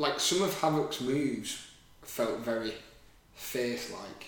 like 0.00 0.18
some 0.18 0.42
of 0.42 0.58
Havoc's 0.60 1.00
moves 1.00 1.66
felt 2.02 2.38
very 2.38 2.72
face 3.34 3.92
like. 3.92 4.26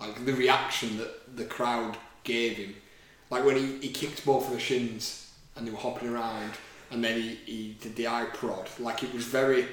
Like 0.00 0.24
the 0.24 0.32
reaction 0.32 0.96
that 0.98 1.36
the 1.36 1.44
crowd 1.44 1.96
gave 2.24 2.56
him. 2.56 2.74
Like 3.30 3.44
when 3.44 3.56
he, 3.56 3.76
he 3.78 3.88
kicked 3.90 4.24
both 4.24 4.46
of 4.46 4.54
the 4.54 4.60
shins 4.60 5.30
and 5.54 5.66
they 5.66 5.70
were 5.70 5.76
hopping 5.76 6.08
around 6.08 6.52
and 6.90 7.04
then 7.04 7.20
he, 7.20 7.34
he 7.44 7.76
did 7.80 7.96
the 7.96 8.08
eye 8.08 8.26
prod. 8.32 8.68
Like 8.78 9.02
it 9.02 9.12
was 9.12 9.24
very 9.24 9.66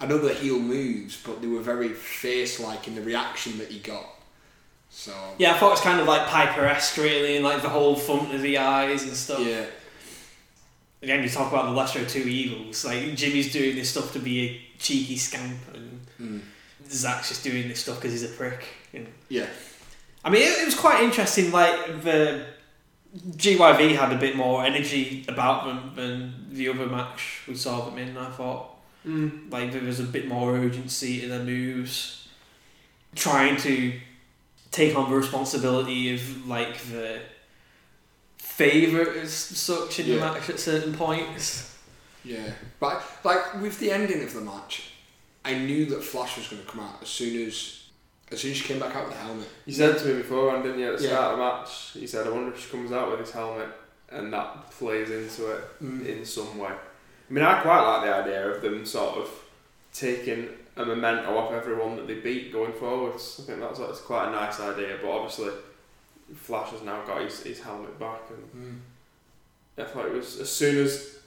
I 0.00 0.06
know 0.06 0.18
they're 0.18 0.34
heel 0.34 0.58
moves, 0.58 1.22
but 1.22 1.42
they 1.42 1.46
were 1.48 1.60
very 1.60 1.90
face 1.90 2.58
like 2.58 2.88
in 2.88 2.94
the 2.94 3.02
reaction 3.02 3.58
that 3.58 3.68
he 3.68 3.78
got. 3.78 4.06
So 4.88 5.12
Yeah, 5.38 5.54
I 5.54 5.58
thought 5.58 5.68
it 5.68 5.70
was 5.72 5.80
kind 5.80 6.00
of 6.00 6.06
like 6.06 6.26
Piper-esque, 6.26 6.96
really, 6.96 7.36
and 7.36 7.44
like 7.44 7.62
the 7.62 7.68
whole 7.68 7.94
front 7.94 8.34
of 8.34 8.40
the 8.42 8.58
eyes 8.58 9.02
and 9.04 9.12
stuff. 9.12 9.46
yeah. 9.46 9.66
Again, 11.02 11.22
you 11.22 11.28
talk 11.28 11.50
about 11.52 11.64
the 11.66 11.72
lesser 11.72 12.00
of 12.00 12.08
two 12.08 12.20
evils. 12.28 12.84
Like 12.84 13.14
Jimmy's 13.16 13.52
doing 13.52 13.74
this 13.76 13.90
stuff 13.90 14.12
to 14.12 14.18
be 14.20 14.40
a 14.48 14.78
cheeky 14.78 15.16
scamp, 15.16 15.58
and 15.74 16.00
Mm. 16.20 16.40
Zack's 16.88 17.28
just 17.30 17.42
doing 17.42 17.68
this 17.68 17.80
stuff 17.80 17.96
because 17.96 18.12
he's 18.12 18.22
a 18.22 18.28
prick. 18.34 18.64
And 18.92 19.06
Yeah. 19.28 19.46
I 20.24 20.30
mean, 20.30 20.42
it, 20.42 20.58
it 20.60 20.64
was 20.66 20.74
quite 20.76 21.02
interesting. 21.02 21.50
Like 21.50 22.02
the 22.02 22.44
GYV 23.36 23.96
had 23.96 24.12
a 24.12 24.16
bit 24.18 24.36
more 24.36 24.64
energy 24.64 25.24
about 25.28 25.66
them 25.66 25.92
than 25.96 26.46
the 26.52 26.68
other 26.68 26.86
match 26.86 27.42
we 27.48 27.54
saw 27.56 27.84
them 27.86 27.98
in. 27.98 28.16
I 28.16 28.30
thought 28.30 28.68
Mm. 29.06 29.50
like 29.50 29.72
there 29.72 29.82
was 29.82 29.98
a 29.98 30.04
bit 30.04 30.28
more 30.28 30.54
urgency 30.56 31.24
in 31.24 31.30
their 31.30 31.42
moves, 31.42 32.28
trying 33.16 33.56
to 33.62 33.98
take 34.70 34.96
on 34.96 35.10
the 35.10 35.16
responsibility 35.16 36.14
of 36.14 36.46
like 36.46 36.78
the 36.84 37.18
favourite 38.70 39.16
as 39.18 39.32
such 39.32 40.00
in 40.00 40.08
the 40.08 40.16
match 40.18 40.50
at 40.50 40.58
certain 40.58 40.94
points. 40.94 41.76
Yeah, 42.24 42.52
but 42.78 43.02
like 43.24 43.60
with 43.60 43.78
the 43.78 43.90
ending 43.90 44.22
of 44.22 44.32
the 44.32 44.40
match, 44.40 44.92
I 45.44 45.54
knew 45.54 45.86
that 45.86 46.04
Flash 46.04 46.36
was 46.36 46.48
going 46.48 46.62
to 46.62 46.68
come 46.68 46.80
out 46.80 47.02
as 47.02 47.08
soon 47.08 47.46
as 47.48 47.82
as 48.30 48.40
soon 48.40 48.52
as 48.52 48.56
she 48.56 48.64
came 48.64 48.78
back 48.78 48.94
out 48.96 49.06
with 49.06 49.14
the 49.14 49.20
helmet. 49.20 49.48
You 49.66 49.74
said 49.74 49.98
to 49.98 50.06
me 50.06 50.14
beforehand, 50.14 50.62
didn't 50.62 50.78
you, 50.80 50.92
at 50.92 50.98
the 50.98 51.04
Yeah. 51.04 51.10
start 51.10 51.32
of 51.32 51.38
the 51.38 51.44
match, 51.44 51.96
you 51.96 52.06
said, 52.06 52.26
I 52.26 52.30
wonder 52.30 52.52
if 52.54 52.64
she 52.64 52.70
comes 52.70 52.90
out 52.90 53.10
with 53.10 53.20
his 53.20 53.30
helmet 53.30 53.68
and 54.10 54.32
that 54.32 54.70
plays 54.70 55.10
into 55.10 55.52
it 55.52 55.64
mm. 55.82 56.06
in 56.06 56.24
some 56.24 56.58
way. 56.58 56.70
I 56.70 57.32
mean, 57.32 57.44
I 57.44 57.60
quite 57.60 57.80
like 57.80 58.04
the 58.04 58.14
idea 58.14 58.50
of 58.50 58.62
them 58.62 58.84
sort 58.86 59.18
of 59.18 59.30
taking 59.92 60.48
a 60.76 60.84
memento 60.84 61.36
off 61.36 61.52
everyone 61.52 61.96
that 61.96 62.06
they 62.06 62.14
beat 62.14 62.52
going 62.52 62.72
forwards. 62.72 63.40
I 63.42 63.46
think 63.46 63.60
that's, 63.60 63.78
that's 63.78 64.00
quite 64.00 64.28
a 64.28 64.32
nice 64.32 64.60
idea, 64.60 64.98
but 65.02 65.10
obviously, 65.10 65.50
Flash 66.34 66.70
has 66.70 66.82
now 66.82 67.02
got 67.04 67.22
his, 67.22 67.42
his 67.42 67.60
helmet 67.60 67.98
back, 67.98 68.22
and 68.30 68.62
hmm. 68.64 68.76
I 69.78 69.84
thought 69.84 70.06
it 70.06 70.12
was 70.12 70.40
as 70.40 70.50
soon 70.50 70.84
as 70.84 71.18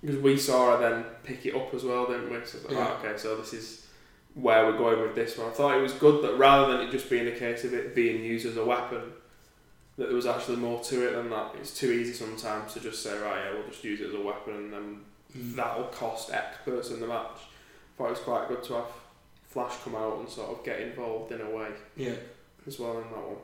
because 0.00 0.18
we 0.18 0.36
saw 0.36 0.76
her 0.76 0.90
then 0.90 1.04
pick 1.24 1.44
it 1.46 1.54
up 1.54 1.74
as 1.74 1.84
well, 1.84 2.06
didn't 2.06 2.30
we? 2.30 2.36
So 2.46 2.58
I 2.58 2.62
was 2.62 2.64
like, 2.64 2.70
Yeah. 2.72 2.78
right, 2.78 3.04
okay, 3.04 3.18
so 3.18 3.36
this 3.36 3.52
is 3.52 3.86
where 4.34 4.64
we're 4.64 4.78
going 4.78 5.00
with 5.02 5.14
this 5.14 5.36
one. 5.36 5.48
I 5.48 5.52
thought 5.52 5.76
it 5.76 5.82
was 5.82 5.92
good 5.92 6.24
that 6.24 6.38
rather 6.38 6.72
than 6.72 6.86
it 6.86 6.90
just 6.90 7.10
being 7.10 7.26
a 7.26 7.38
case 7.38 7.64
of 7.64 7.74
it 7.74 7.94
being 7.94 8.24
used 8.24 8.46
as 8.46 8.56
a 8.56 8.64
weapon, 8.64 9.12
that 9.96 10.06
there 10.06 10.14
was 10.14 10.26
actually 10.26 10.56
more 10.56 10.82
to 10.84 11.06
it 11.06 11.12
than 11.12 11.28
that. 11.30 11.54
It's 11.56 11.78
too 11.78 11.90
easy 11.90 12.14
sometimes 12.14 12.72
to 12.74 12.80
just 12.80 13.02
say, 13.02 13.18
right, 13.18 13.44
yeah, 13.44 13.52
we'll 13.52 13.68
just 13.68 13.84
use 13.84 14.00
it 14.00 14.08
as 14.08 14.14
a 14.14 14.20
weapon 14.20 14.54
and 14.54 14.72
then 14.72 15.00
hmm. 15.32 15.56
that'll 15.56 15.84
cost 15.84 16.32
X 16.32 16.56
person 16.64 17.00
the 17.00 17.06
match. 17.06 17.36
I 17.36 17.98
thought 17.98 18.06
it 18.06 18.10
was 18.10 18.20
quite 18.20 18.48
good 18.48 18.62
to 18.64 18.74
have 18.74 18.86
Flash 19.48 19.76
come 19.82 19.96
out 19.96 20.20
and 20.20 20.28
sort 20.28 20.56
of 20.56 20.64
get 20.64 20.80
involved 20.80 21.32
in 21.32 21.40
a 21.40 21.50
way 21.50 21.70
Yeah, 21.96 22.14
as 22.66 22.78
well 22.78 22.98
in 22.98 23.10
that 23.10 23.26
one. 23.26 23.36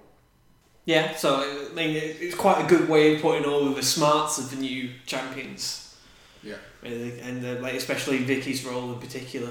Yeah, 0.87 1.17
so 1.17 1.69
I 1.71 1.75
mean, 1.75 1.97
it's 1.97 2.37
quite 2.37 2.65
a 2.65 2.69
good 2.69 2.89
way 2.89 3.17
of 3.17 3.21
putting 3.21 3.45
all 3.45 3.67
of 3.69 3.75
the 3.75 3.83
smarts 3.83 4.39
of 4.39 4.51
the 4.51 4.57
new 4.57 4.91
champions. 5.05 5.97
Yeah. 6.45 6.55
Really, 6.81 7.21
and 7.21 7.45
uh, 7.45 7.61
like 7.61 7.75
especially 7.75 8.19
Vicky's 8.19 8.65
role 8.65 8.93
in 8.93 9.01
particular. 9.01 9.51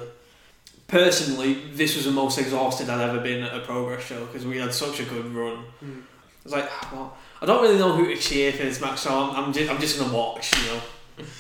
Personally, 0.88 1.56
this 1.74 1.96
was 1.96 2.06
the 2.06 2.12
most 2.12 2.38
exhausted 2.38 2.90
I'd 2.90 3.10
ever 3.10 3.20
been 3.20 3.44
at 3.44 3.54
a 3.54 3.60
progress 3.60 4.06
show 4.06 4.26
because 4.26 4.46
we 4.46 4.58
had 4.58 4.74
such 4.74 5.00
a 5.02 5.04
good 5.04 5.26
run. 5.34 5.66
I 5.82 5.86
was 6.44 6.54
like, 6.54 6.70
"Ah, 6.70 6.90
well, 6.94 7.18
I 7.42 7.46
don't 7.46 7.62
really 7.62 7.80
know 7.80 7.94
who 7.94 8.06
to 8.06 8.16
cheer 8.16 8.52
for 8.54 8.64
this 8.64 8.80
match, 8.80 9.00
so 9.00 9.10
I'm, 9.10 9.46
I'm 9.46 9.54
just 9.54 9.70
I'm 9.70 9.80
just 9.80 10.00
gonna 10.00 10.16
watch. 10.16 10.56
You 10.58 10.72
know, 10.72 10.82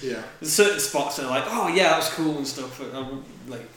yeah, 0.01 0.23
there's 0.41 0.51
certain 0.51 0.79
spots 0.79 1.17
that 1.17 1.25
are 1.27 1.29
like, 1.29 1.45
oh 1.47 1.67
yeah, 1.69 1.89
that 1.89 1.97
was 1.97 2.09
cool 2.09 2.37
and 2.37 2.47
stuff, 2.47 2.79
but 2.79 2.93
I 2.93 3.07
like 3.47 3.69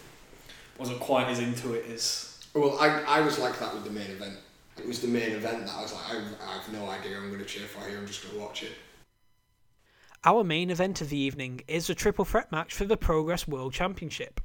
wasn't 0.78 0.98
quite 1.00 1.28
as 1.28 1.38
into 1.38 1.74
it 1.74 1.84
as. 1.92 2.40
Well, 2.54 2.78
I, 2.80 3.02
I 3.02 3.20
was 3.20 3.38
like 3.38 3.58
that 3.60 3.74
with 3.74 3.84
the 3.84 3.90
main 3.90 4.10
event. 4.10 4.36
It 4.78 4.86
was 4.86 5.00
the 5.00 5.08
main 5.08 5.32
event 5.32 5.66
that 5.66 5.74
I 5.74 5.82
was 5.82 5.92
like, 5.92 6.10
I, 6.10 6.16
I 6.48 6.52
have 6.54 6.72
no 6.72 6.88
idea 6.88 7.16
I'm 7.16 7.28
going 7.28 7.40
to 7.40 7.46
cheer 7.46 7.66
for 7.66 7.86
here. 7.88 7.98
I'm 7.98 8.06
just 8.06 8.22
going 8.22 8.34
to 8.34 8.40
watch 8.40 8.62
it. 8.62 8.72
Our 10.24 10.44
main 10.44 10.70
event 10.70 11.00
of 11.00 11.10
the 11.10 11.18
evening 11.18 11.62
is 11.68 11.88
a 11.88 11.94
triple 11.94 12.24
threat 12.24 12.50
match 12.50 12.74
for 12.74 12.84
the 12.84 12.96
Progress 12.96 13.46
World 13.46 13.72
Championship. 13.72 14.40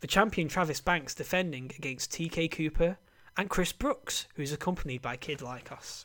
The 0.00 0.06
champion 0.06 0.48
Travis 0.48 0.80
Banks 0.80 1.14
defending 1.14 1.72
against 1.76 2.12
TK 2.12 2.50
Cooper 2.50 2.98
and 3.36 3.50
Chris 3.50 3.72
Brooks, 3.72 4.26
who's 4.34 4.52
accompanied 4.52 5.02
by 5.02 5.16
Kid 5.16 5.40
Lykos. 5.40 6.04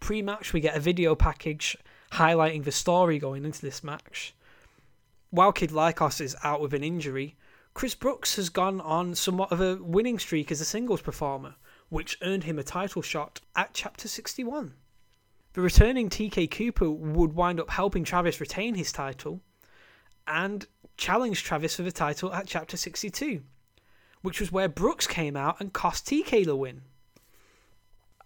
Pre 0.00 0.22
match, 0.22 0.52
we 0.52 0.60
get 0.60 0.76
a 0.76 0.80
video 0.80 1.14
package 1.14 1.76
highlighting 2.12 2.64
the 2.64 2.72
story 2.72 3.18
going 3.18 3.44
into 3.44 3.60
this 3.60 3.84
match. 3.84 4.34
While 5.30 5.52
Kid 5.52 5.70
Lykos 5.70 6.20
is 6.20 6.36
out 6.42 6.60
with 6.60 6.74
an 6.74 6.84
injury, 6.84 7.36
Chris 7.74 7.94
Brooks 7.94 8.36
has 8.36 8.48
gone 8.48 8.80
on 8.80 9.14
somewhat 9.14 9.52
of 9.52 9.60
a 9.60 9.76
winning 9.76 10.18
streak 10.18 10.50
as 10.50 10.60
a 10.60 10.64
singles 10.64 11.02
performer, 11.02 11.56
which 11.88 12.18
earned 12.22 12.44
him 12.44 12.58
a 12.58 12.62
title 12.62 13.02
shot 13.02 13.40
at 13.54 13.72
Chapter 13.72 14.08
61. 14.08 14.74
The 15.52 15.60
returning 15.60 16.10
TK 16.10 16.50
Cooper 16.50 16.90
would 16.90 17.34
wind 17.34 17.60
up 17.60 17.70
helping 17.70 18.04
Travis 18.04 18.40
retain 18.40 18.74
his 18.74 18.92
title 18.92 19.40
and 20.26 20.66
challenge 20.96 21.44
Travis 21.44 21.76
for 21.76 21.82
the 21.82 21.92
title 21.92 22.32
at 22.32 22.46
Chapter 22.46 22.76
62, 22.76 23.42
which 24.22 24.40
was 24.40 24.52
where 24.52 24.68
Brooks 24.68 25.06
came 25.06 25.36
out 25.36 25.60
and 25.60 25.72
cost 25.72 26.06
TK 26.06 26.44
the 26.44 26.56
win. 26.56 26.82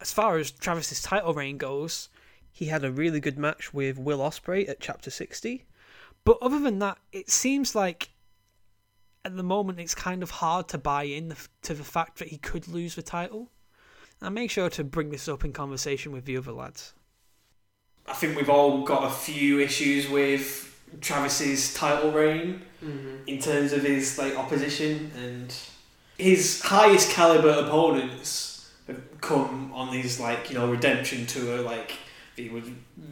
As 0.01 0.13
far 0.13 0.39
as 0.39 0.51
Travis's 0.51 1.03
title 1.03 1.35
reign 1.35 1.59
goes, 1.59 2.09
he 2.51 2.67
had 2.67 2.85
a 2.85 2.91
really 2.91 3.21
good 3.21 3.39
match 3.39 3.73
with 3.75 3.99
Will 3.99 4.19
Ospreay 4.19 4.69
at 4.69 4.81
Chapter 4.81 5.11
60, 5.11 5.67
but 6.25 6.39
other 6.41 6.59
than 6.59 6.79
that, 6.79 6.99
it 7.13 7.31
seems 7.31 7.75
like 7.75 8.11
at 9.25 9.37
the 9.37 9.43
moment 9.43 9.79
it's 9.81 9.95
kind 9.95 10.23
of 10.23 10.31
hard 10.31 10.69
to 10.69 10.79
buy 10.79 11.05
in 11.05 11.29
the, 11.29 11.37
to 11.63 11.75
the 11.75 11.85
fact 11.85 12.19
that 12.19 12.29
he 12.29 12.39
could 12.39 12.69
lose 12.69 12.95
the 12.95 13.03
title. 13.03 13.51
And 14.21 14.27
I 14.27 14.31
make 14.31 14.51
sure 14.51 14.69
to 14.71 14.85
bring 14.85 15.11
this 15.11 15.29
up 15.29 15.45
in 15.45 15.53
conversation 15.53 16.13
with 16.13 16.25
the 16.25 16.37
other 16.37 16.53
lads. 16.53 16.95
I 18.07 18.15
think 18.15 18.37
we've 18.37 18.51
all 18.51 18.83
got 18.85 19.05
a 19.05 19.11
few 19.15 19.61
issues 19.61 20.09
with 20.09 20.67
Travis's 21.01 21.75
title 21.75 22.11
reign 22.13 22.63
Mm-hmm. 22.83 23.29
in 23.29 23.39
terms 23.39 23.75
of 23.75 23.83
his 23.83 24.17
like 24.17 24.35
opposition 24.39 25.11
and 25.15 25.55
his 26.17 26.63
highest 26.63 27.11
caliber 27.13 27.51
opponents 27.51 28.73
have 28.87 29.21
come 29.21 29.71
on 29.75 29.91
these 29.93 30.19
like 30.19 30.49
you 30.49 30.57
know 30.57 30.71
redemption 30.71 31.27
tour 31.27 31.61
like 31.61 31.99
they 32.39 32.49
were 32.49 32.63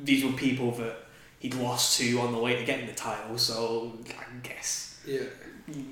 these 0.04 0.24
were 0.24 0.32
people 0.32 0.70
that 0.72 0.96
he'd 1.38 1.52
lost 1.56 1.98
to 1.98 2.18
on 2.18 2.32
the 2.32 2.38
way 2.38 2.56
to 2.56 2.64
getting 2.64 2.86
the 2.86 2.94
title 2.94 3.36
so 3.36 3.92
I 4.09 4.38
guess 4.42 4.98
Yeah. 5.06 5.24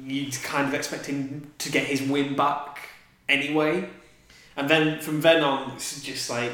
You'd 0.05 0.35
kind 0.43 0.69
of 0.69 0.75
expect 0.75 1.07
him 1.07 1.51
to 1.59 1.71
get 1.71 1.87
his 1.87 2.03
win 2.03 2.35
back 2.35 2.89
anyway 3.29 3.89
and 4.57 4.69
then 4.69 5.01
from 5.01 5.21
then 5.21 5.43
on 5.43 5.73
it's 5.73 6.03
just 6.03 6.31
like 6.31 6.53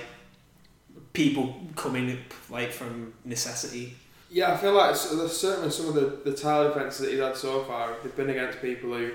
people 1.12 1.60
coming 1.76 2.10
up 2.12 2.50
like 2.50 2.72
from 2.72 3.12
necessity 3.24 3.94
Yeah, 4.30 4.54
I 4.54 4.56
feel 4.56 4.72
like 4.72 4.96
certainly 4.96 5.70
some 5.70 5.88
of 5.88 5.94
the, 5.94 6.30
the 6.30 6.34
title 6.34 6.72
events 6.72 6.96
that 6.98 7.10
he's 7.10 7.20
had 7.20 7.36
so 7.36 7.64
far, 7.64 7.94
they've 8.02 8.16
been 8.16 8.30
against 8.30 8.62
people 8.62 8.94
who 8.94 9.10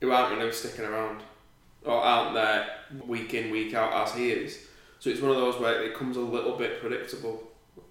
who 0.00 0.10
aren't 0.12 0.36
really 0.36 0.52
sticking 0.52 0.84
around 0.84 1.22
or 1.84 1.94
aren't 1.94 2.34
there 2.34 2.68
week 3.06 3.32
in, 3.32 3.50
week 3.50 3.72
out 3.72 3.92
as 4.06 4.14
he 4.14 4.30
is. 4.30 4.58
So 4.98 5.08
it's 5.08 5.22
one 5.22 5.30
of 5.30 5.38
those 5.38 5.58
where 5.58 5.82
it 5.82 5.94
comes 5.94 6.18
a 6.18 6.20
little 6.20 6.56
bit 6.56 6.80
predictable. 6.80 7.42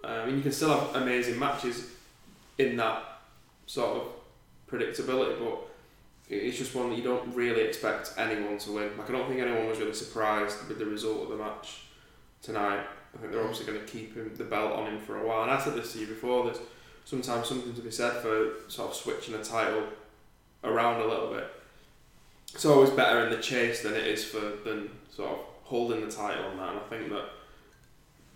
Um, 0.03 0.11
I 0.11 0.25
mean, 0.25 0.35
you 0.37 0.41
can 0.43 0.51
still 0.51 0.77
have 0.77 1.01
amazing 1.01 1.39
matches 1.39 1.87
in 2.59 2.77
that 2.77 3.03
sort 3.65 3.97
of 3.97 4.07
predictability, 4.69 5.39
but 5.39 5.59
it's 6.29 6.57
just 6.57 6.73
one 6.73 6.89
that 6.89 6.97
you 6.97 7.03
don't 7.03 7.33
really 7.35 7.61
expect 7.61 8.13
anyone 8.17 8.57
to 8.59 8.71
win. 8.71 8.97
Like, 8.97 9.09
I 9.09 9.13
don't 9.13 9.27
think 9.27 9.41
anyone 9.41 9.67
was 9.67 9.79
really 9.79 9.93
surprised 9.93 10.67
with 10.67 10.79
the 10.79 10.85
result 10.85 11.23
of 11.23 11.29
the 11.29 11.37
match 11.37 11.83
tonight. 12.41 12.83
I 13.13 13.17
think 13.17 13.31
they're 13.31 13.41
mm. 13.41 13.45
obviously 13.45 13.71
going 13.71 13.85
to 13.85 13.91
keep 13.91 14.15
him, 14.15 14.31
the 14.35 14.43
belt 14.43 14.73
on 14.73 14.87
him 14.87 14.99
for 14.99 15.21
a 15.21 15.27
while. 15.27 15.43
And 15.43 15.51
I 15.51 15.59
said 15.59 15.75
this 15.75 15.93
to 15.93 15.99
you 15.99 16.07
before. 16.07 16.45
There's 16.45 16.59
sometimes 17.05 17.47
something 17.47 17.73
to 17.73 17.81
be 17.81 17.91
said 17.91 18.21
for 18.21 18.53
sort 18.67 18.89
of 18.89 18.95
switching 18.95 19.35
a 19.35 19.43
title 19.43 19.83
around 20.63 21.01
a 21.01 21.07
little 21.07 21.27
bit. 21.27 21.47
It's 22.53 22.65
always 22.65 22.89
better 22.89 23.25
in 23.25 23.31
the 23.31 23.41
chase 23.41 23.83
than 23.83 23.93
it 23.93 24.07
is 24.07 24.23
for 24.23 24.39
than 24.63 24.89
sort 25.13 25.31
of 25.31 25.39
holding 25.63 26.01
the 26.01 26.11
title 26.11 26.45
on 26.45 26.57
that. 26.57 26.69
And 26.69 26.79
I 26.79 26.83
think 26.89 27.09
that 27.09 27.29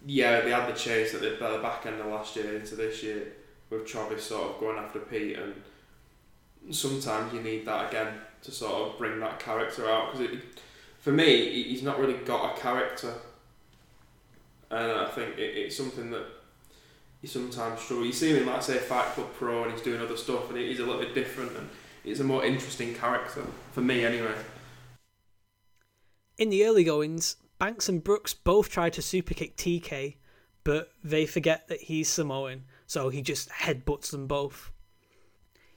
yeah, 0.06 0.42
they 0.42 0.52
had 0.52 0.68
the 0.68 0.78
chase 0.78 1.14
at 1.14 1.22
the, 1.22 1.34
at 1.34 1.40
the 1.40 1.60
back 1.62 1.86
end 1.86 2.00
of 2.00 2.08
last 2.08 2.36
year 2.36 2.56
into 2.56 2.76
this 2.76 3.04
year 3.04 3.34
with 3.70 3.86
Travis 3.86 4.26
sort 4.26 4.52
of 4.52 4.60
going 4.60 4.78
after 4.78 5.00
Pete, 5.00 5.38
and 5.38 5.54
sometimes 6.72 7.34
you 7.34 7.42
need 7.42 7.66
that 7.66 7.90
again 7.90 8.14
to 8.44 8.52
sort 8.52 8.74
of 8.74 8.98
bring 8.98 9.20
that 9.20 9.40
character 9.40 9.90
out 9.90 10.12
because 10.18 10.38
for 11.00 11.12
me 11.12 11.64
he's 11.64 11.84
not 11.84 12.00
really 12.00 12.14
got 12.26 12.58
a 12.58 12.62
character 12.62 13.14
and 14.72 14.92
I 14.92 15.06
think 15.08 15.38
it, 15.38 15.58
it's 15.58 15.76
something 15.76 16.12
that 16.12 16.26
you 17.22 17.28
sometimes 17.28 17.82
struggle. 17.82 18.06
You 18.06 18.14
see 18.14 18.32
him 18.32 18.38
in, 18.38 18.46
like 18.46 18.64
say, 18.64 18.78
Fight 18.78 19.08
Club 19.14 19.34
Pro, 19.34 19.64
and 19.64 19.74
he's 19.74 19.82
doing 19.82 20.02
other 20.02 20.18
stuff, 20.18 20.50
and 20.50 20.58
he's 20.58 20.80
a 20.80 20.86
little 20.86 21.02
bit 21.02 21.14
different, 21.14 21.56
and 21.58 21.70
he's 22.04 22.20
a 22.20 22.24
more 22.24 22.46
interesting 22.46 22.94
character 22.96 23.44
for 23.72 23.82
me, 23.82 24.06
anyway. 24.06 24.34
In 26.38 26.50
the 26.50 26.66
early 26.66 26.84
goings, 26.84 27.36
Banks 27.58 27.90
and 27.90 28.04
Brooks 28.04 28.34
both 28.34 28.70
try 28.70 28.90
to 28.90 29.02
superkick 29.02 29.56
TK, 29.56 30.16
but 30.64 30.92
they 31.04 31.26
forget 31.26 31.68
that 31.68 31.82
he's 31.82 32.08
Samoan, 32.08 32.64
so 32.88 33.10
he 33.10 33.22
just 33.22 33.50
headbutts 33.50 34.12
them 34.12 34.28
both. 34.28 34.72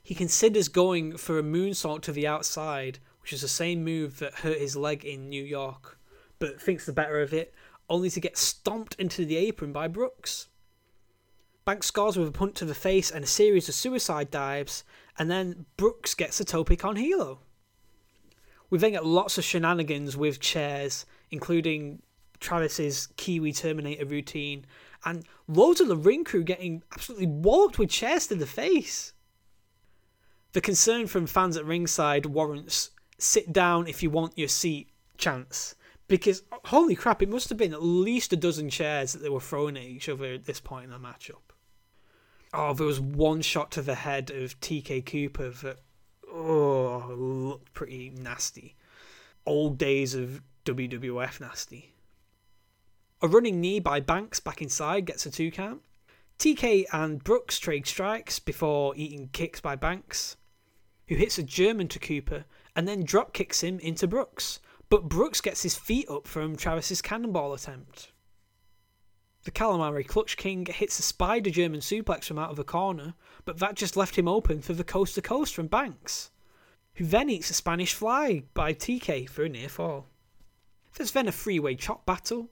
He 0.03 0.15
considers 0.15 0.69
going 0.69 1.17
for 1.17 1.39
a 1.39 1.43
moonsault 1.43 2.03
to 2.03 2.13
the 2.13 2.27
outside, 2.27 2.99
which 3.21 3.33
is 3.33 3.41
the 3.41 3.49
same 3.49 3.85
move 3.85 4.19
that 4.19 4.35
hurt 4.35 4.59
his 4.59 4.77
leg 4.77 5.05
in 5.05 5.29
New 5.29 5.45
York, 5.45 5.99
but 6.39 6.61
thinks 6.61 6.87
the 6.87 6.93
better 6.93 7.21
of 7.21 7.33
it, 7.33 7.55
only 7.89 8.11
to 8.11 8.21
get 8.21 8.37
stomped 8.37 8.95
into 8.99 9.25
the 9.25 9.37
apron 9.37 9.73
by 9.73 9.87
Brooks. 9.87 10.49
Banks 11.65 11.87
scores 11.87 12.17
with 12.17 12.27
a 12.27 12.33
punch 12.33 12.57
to 12.57 12.65
the 12.65 12.75
face 12.75 13.11
and 13.11 13.25
a 13.25 13.29
series 13.29 13.69
of 13.69 13.77
suicide 13.77 14.31
dives, 14.31 14.83
and 15.19 15.31
then 15.31 15.67
Brooks 15.77 16.15
gets 16.15 16.41
a 16.41 16.45
tope 16.45 16.77
con 16.79 16.97
hilo. 16.97 17.39
We 18.69 18.79
then 18.79 18.93
get 18.93 19.07
lots 19.07 19.39
of 19.39 19.45
shenanigans 19.45 20.17
with 20.17 20.41
chairs, 20.41 21.07
including 21.31 22.03
Travis's 22.41 23.07
Kiwi 23.17 23.53
Terminator 23.53 24.07
routine, 24.07 24.67
and 25.05 25.25
loads 25.47 25.81
of 25.81 25.87
the 25.87 25.97
ring 25.97 26.25
crew 26.25 26.43
getting 26.43 26.83
absolutely 26.93 27.27
walloped 27.27 27.79
with 27.79 27.91
chairs 27.91 28.27
to 28.29 28.35
the 28.35 28.47
face. 28.47 29.13
The 30.53 30.61
concern 30.61 31.07
from 31.07 31.27
fans 31.27 31.57
at 31.57 31.65
ringside 31.65 32.27
warrants 32.27 32.91
sit 33.19 33.53
down 33.53 33.87
if 33.87 34.03
you 34.03 34.11
want 34.11 34.37
your 34.37 34.49
seat 34.49 34.91
chance. 35.17 35.75
Because, 36.09 36.43
holy 36.67 36.95
crap, 36.95 37.23
it 37.23 37.29
must 37.31 37.49
have 37.49 37.57
been 37.57 37.73
at 37.73 37.83
least 37.83 38.35
a 38.35 38.37
dozen 38.37 38.69
chairs 38.69 39.13
that 39.13 39.23
they 39.23 39.31
were 39.31 39.41
throwing 39.41 39.79
at 39.79 39.83
each 39.83 40.09
other 40.11 40.35
at 40.35 40.45
this 40.45 40.61
point 40.61 40.85
in 40.85 40.91
the 40.91 40.99
matchup. 40.99 41.53
Oh, 42.53 42.75
there 42.75 42.87
was 42.87 43.01
one 43.01 43.41
shot 43.41 43.71
to 43.73 43.83
the 43.83 43.95
head 43.95 44.31
of 44.31 44.61
TK 44.61 45.07
Cooper 45.07 45.49
that 45.49 45.79
oh, 46.31 47.15
looked 47.17 47.73
pretty 47.73 48.11
nasty. 48.11 48.77
Old 49.47 49.79
days 49.79 50.15
of 50.15 50.43
WWF 50.67 51.41
nasty. 51.41 51.95
A 53.23 53.29
running 53.29 53.61
knee 53.61 53.81
by 53.81 54.01
Banks 54.01 54.39
back 54.39 54.61
inside 54.61 55.07
gets 55.07 55.25
a 55.25 55.31
two 55.31 55.51
count. 55.51 55.81
TK 56.39 56.85
and 56.93 57.25
Brooks 57.25 57.59
trade 57.59 57.87
strikes 57.87 58.39
before 58.39 58.95
eating 58.97 59.31
kicks 59.33 59.61
by 59.61 59.77
Banks, 59.77 60.37
who 61.09 61.17
hits 61.17 61.39
a 61.39 61.43
German 61.43 61.89
to 61.89 61.99
Cooper 61.99 62.45
and 62.75 62.87
then 62.87 63.05
drop 63.05 63.33
kicks 63.33 63.63
him 63.63 63.79
into 63.81 64.07
Brooks. 64.07 64.61
But 64.89 65.09
Brooks 65.09 65.41
gets 65.41 65.63
his 65.63 65.75
feet 65.75 66.09
up 66.09 66.27
from 66.27 66.57
Travis's 66.57 67.03
cannonball 67.03 67.55
attempt. 67.55 68.13
The 69.45 69.51
Calamari 69.51 70.07
Clutch 70.07 70.37
King 70.37 70.67
hits 70.67 70.99
a 70.99 71.03
spider 71.03 71.51
German 71.51 71.81
suplex 71.81 72.25
from 72.25 72.39
out 72.39 72.51
of 72.51 72.57
the 72.57 72.63
corner, 72.63 73.15
but 73.45 73.59
that 73.59 73.75
just 73.75 73.97
left 73.97 74.17
him 74.17 74.29
open 74.29 74.63
for 74.63 74.73
the 74.73 74.85
coast 74.85 75.17
to 75.17 75.23
coast 75.23 75.55
from 75.55 75.67
Banks, 75.67 76.31
who 76.95 77.05
then 77.05 77.29
eats 77.29 77.51
a 77.51 77.55
Spanish 77.55 77.93
fly 77.93 78.45
by 78.55 78.73
TK 78.73 79.29
for 79.29 79.43
a 79.43 79.49
near 79.49 79.69
fall. 79.69 80.07
There's 80.95 81.11
then 81.11 81.27
a 81.27 81.33
three 81.33 81.59
way 81.59 81.75
chop 81.75 82.07
battle, 82.07 82.51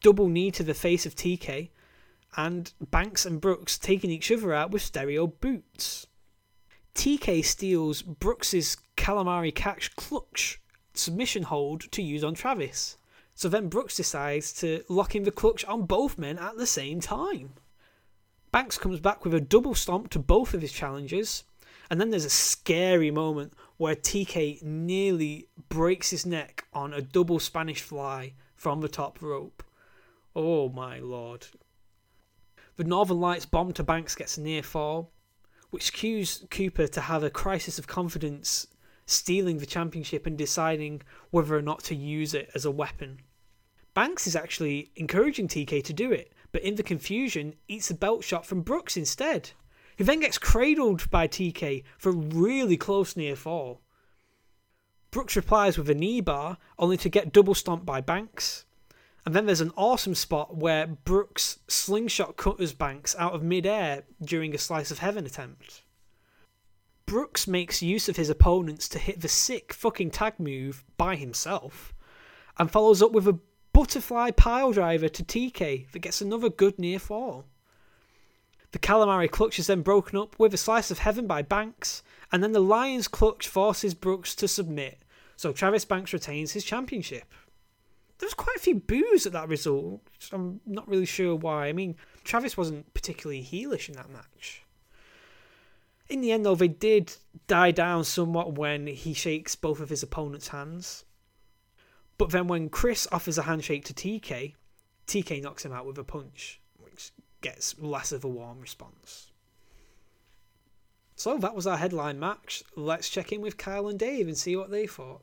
double 0.00 0.28
knee 0.28 0.50
to 0.52 0.64
the 0.64 0.74
face 0.74 1.06
of 1.06 1.14
TK, 1.14 1.70
and 2.36 2.72
Banks 2.80 3.24
and 3.24 3.40
Brooks 3.40 3.78
taking 3.78 4.10
each 4.10 4.32
other 4.32 4.52
out 4.52 4.72
with 4.72 4.82
stereo 4.82 5.28
boots. 5.28 6.08
TK 6.94 7.44
steals 7.44 8.02
Brooks's 8.02 8.76
calamari 8.96 9.54
catch 9.54 9.94
clutch 9.96 10.60
submission 10.94 11.42
hold 11.42 11.90
to 11.92 12.02
use 12.02 12.22
on 12.22 12.34
Travis. 12.34 12.96
So 13.34 13.48
then 13.48 13.68
Brooks 13.68 13.96
decides 13.96 14.52
to 14.60 14.84
lock 14.88 15.16
in 15.16 15.24
the 15.24 15.32
clutch 15.32 15.64
on 15.64 15.86
both 15.86 16.18
men 16.18 16.38
at 16.38 16.56
the 16.56 16.66
same 16.66 17.00
time. 17.00 17.54
Banks 18.52 18.78
comes 18.78 19.00
back 19.00 19.24
with 19.24 19.34
a 19.34 19.40
double 19.40 19.74
stomp 19.74 20.10
to 20.10 20.20
both 20.20 20.54
of 20.54 20.62
his 20.62 20.72
challengers, 20.72 21.42
and 21.90 22.00
then 22.00 22.10
there's 22.10 22.24
a 22.24 22.30
scary 22.30 23.10
moment 23.10 23.52
where 23.76 23.96
TK 23.96 24.62
nearly 24.62 25.48
breaks 25.68 26.10
his 26.10 26.24
neck 26.24 26.64
on 26.72 26.94
a 26.94 27.02
double 27.02 27.40
Spanish 27.40 27.82
fly 27.82 28.34
from 28.54 28.80
the 28.80 28.88
top 28.88 29.20
rope. 29.20 29.64
Oh 30.36 30.68
my 30.68 31.00
lord. 31.00 31.48
The 32.76 32.84
Northern 32.84 33.20
Lights 33.20 33.46
bomb 33.46 33.72
to 33.72 33.82
Banks 33.82 34.14
gets 34.14 34.38
a 34.38 34.40
near 34.40 34.62
fall, 34.62 35.10
which 35.74 35.92
cues 35.92 36.44
Cooper 36.52 36.86
to 36.86 37.00
have 37.00 37.24
a 37.24 37.30
crisis 37.30 37.80
of 37.80 37.88
confidence, 37.88 38.68
stealing 39.06 39.58
the 39.58 39.66
championship 39.66 40.24
and 40.24 40.38
deciding 40.38 41.02
whether 41.30 41.56
or 41.56 41.62
not 41.62 41.82
to 41.82 41.96
use 41.96 42.32
it 42.32 42.48
as 42.54 42.64
a 42.64 42.70
weapon. 42.70 43.18
Banks 43.92 44.28
is 44.28 44.36
actually 44.36 44.92
encouraging 44.94 45.48
TK 45.48 45.82
to 45.82 45.92
do 45.92 46.12
it, 46.12 46.32
but 46.52 46.62
in 46.62 46.76
the 46.76 46.84
confusion, 46.84 47.54
eats 47.66 47.90
a 47.90 47.94
belt 47.94 48.22
shot 48.22 48.46
from 48.46 48.62
Brooks 48.62 48.96
instead, 48.96 49.50
who 49.98 50.04
then 50.04 50.20
gets 50.20 50.38
cradled 50.38 51.10
by 51.10 51.26
TK 51.26 51.82
for 51.98 52.10
a 52.10 52.12
really 52.12 52.76
close 52.76 53.16
near 53.16 53.34
fall. 53.34 53.80
Brooks 55.10 55.34
replies 55.34 55.76
with 55.76 55.90
a 55.90 55.94
knee 55.94 56.20
bar, 56.20 56.56
only 56.78 56.96
to 56.98 57.08
get 57.08 57.32
double 57.32 57.54
stomped 57.54 57.84
by 57.84 58.00
Banks. 58.00 58.64
And 59.24 59.34
then 59.34 59.46
there's 59.46 59.62
an 59.62 59.72
awesome 59.76 60.14
spot 60.14 60.56
where 60.56 60.86
Brooks 60.86 61.58
slingshot 61.66 62.36
cutters 62.36 62.74
Banks 62.74 63.16
out 63.18 63.32
of 63.32 63.42
midair 63.42 64.04
during 64.22 64.54
a 64.54 64.58
slice 64.58 64.90
of 64.90 64.98
heaven 64.98 65.24
attempt. 65.24 65.82
Brooks 67.06 67.46
makes 67.46 67.82
use 67.82 68.08
of 68.08 68.16
his 68.16 68.30
opponents 68.30 68.88
to 68.88 68.98
hit 68.98 69.20
the 69.20 69.28
sick 69.28 69.72
fucking 69.72 70.10
tag 70.10 70.38
move 70.38 70.84
by 70.96 71.16
himself, 71.16 71.94
and 72.58 72.70
follows 72.70 73.02
up 73.02 73.12
with 73.12 73.26
a 73.26 73.38
butterfly 73.72 74.30
pile 74.30 74.72
driver 74.72 75.08
to 75.08 75.24
TK 75.24 75.90
that 75.90 75.98
gets 75.98 76.20
another 76.20 76.48
good 76.48 76.78
near 76.78 76.98
fall. 76.98 77.44
The 78.72 78.78
calamari 78.78 79.30
clutch 79.30 79.58
is 79.58 79.68
then 79.68 79.82
broken 79.82 80.18
up 80.18 80.38
with 80.38 80.52
a 80.52 80.58
slice 80.58 80.90
of 80.90 80.98
heaven 80.98 81.26
by 81.26 81.42
Banks, 81.42 82.02
and 82.32 82.42
then 82.42 82.52
the 82.52 82.60
lion's 82.60 83.08
clutch 83.08 83.48
forces 83.48 83.94
Brooks 83.94 84.34
to 84.36 84.48
submit, 84.48 84.98
so 85.36 85.52
Travis 85.52 85.84
Banks 85.84 86.12
retains 86.12 86.52
his 86.52 86.64
championship. 86.64 87.24
There 88.18 88.26
was 88.26 88.34
quite 88.34 88.56
a 88.56 88.60
few 88.60 88.76
boos 88.76 89.26
at 89.26 89.32
that 89.32 89.48
result. 89.48 90.00
I'm 90.32 90.60
not 90.66 90.88
really 90.88 91.06
sure 91.06 91.34
why. 91.34 91.66
I 91.66 91.72
mean, 91.72 91.96
Travis 92.22 92.56
wasn't 92.56 92.92
particularly 92.94 93.42
heelish 93.42 93.88
in 93.88 93.96
that 93.96 94.10
match. 94.10 94.62
In 96.08 96.20
the 96.20 96.32
end, 96.32 96.44
though, 96.44 96.54
they 96.54 96.68
did 96.68 97.16
die 97.46 97.70
down 97.70 98.04
somewhat 98.04 98.54
when 98.54 98.86
he 98.86 99.14
shakes 99.14 99.56
both 99.56 99.80
of 99.80 99.88
his 99.88 100.02
opponent's 100.02 100.48
hands. 100.48 101.04
But 102.18 102.30
then 102.30 102.46
when 102.46 102.68
Chris 102.68 103.08
offers 103.10 103.38
a 103.38 103.42
handshake 103.42 103.84
to 103.86 103.94
TK, 103.94 104.54
TK 105.06 105.42
knocks 105.42 105.64
him 105.64 105.72
out 105.72 105.86
with 105.86 105.98
a 105.98 106.04
punch, 106.04 106.60
which 106.78 107.10
gets 107.40 107.78
less 107.78 108.12
of 108.12 108.24
a 108.24 108.28
warm 108.28 108.60
response. 108.60 109.32
So 111.16 111.38
that 111.38 111.54
was 111.54 111.66
our 111.66 111.76
headline 111.76 112.18
match. 112.18 112.62
Let's 112.76 113.08
check 113.08 113.32
in 113.32 113.40
with 113.40 113.56
Kyle 113.56 113.88
and 113.88 113.98
Dave 113.98 114.28
and 114.28 114.36
see 114.36 114.56
what 114.56 114.70
they 114.70 114.86
thought. 114.86 115.22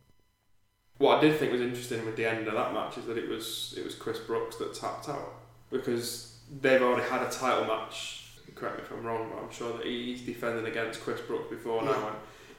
What 1.01 1.17
I 1.17 1.21
did 1.21 1.39
think 1.39 1.51
was 1.51 1.61
interesting 1.61 2.05
with 2.05 2.15
the 2.15 2.25
end 2.25 2.47
of 2.47 2.53
that 2.53 2.73
match 2.73 2.97
is 2.99 3.05
that 3.05 3.17
it 3.17 3.27
was 3.27 3.73
it 3.77 3.83
was 3.83 3.95
Chris 3.95 4.19
Brooks 4.19 4.57
that 4.57 4.73
tapped 4.75 5.09
out 5.09 5.33
because 5.71 6.37
they've 6.61 6.81
already 6.81 7.07
had 7.09 7.23
a 7.23 7.29
title 7.31 7.65
match. 7.65 8.17
Correct 8.53 8.77
me 8.77 8.83
if 8.83 8.91
I'm 8.91 9.03
wrong, 9.03 9.31
but 9.33 9.41
I'm 9.43 9.51
sure 9.51 9.75
that 9.77 9.85
he's 9.87 10.21
defending 10.21 10.65
against 10.67 11.01
Chris 11.01 11.19
Brooks 11.21 11.49
before 11.49 11.83
now, 11.83 12.07
and 12.09 12.15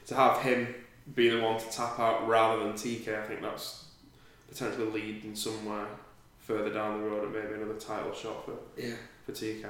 to 0.07 0.15
have 0.15 0.41
him 0.41 0.75
be 1.15 1.29
the 1.29 1.39
one 1.41 1.57
to 1.59 1.69
tap 1.69 1.97
out 1.99 2.27
rather 2.27 2.63
than 2.63 2.73
TK, 2.73 3.07
I 3.23 3.25
think 3.27 3.41
that's 3.41 3.85
potentially 4.49 4.91
leading 4.91 5.35
somewhere 5.35 5.87
further 6.39 6.73
down 6.73 7.01
the 7.01 7.07
road 7.07 7.23
and 7.23 7.33
maybe 7.33 7.53
another 7.53 7.79
title 7.79 8.13
shot 8.13 8.43
for 8.45 8.55
Yeah. 8.75 8.95
for 9.25 9.31
TK. 9.31 9.65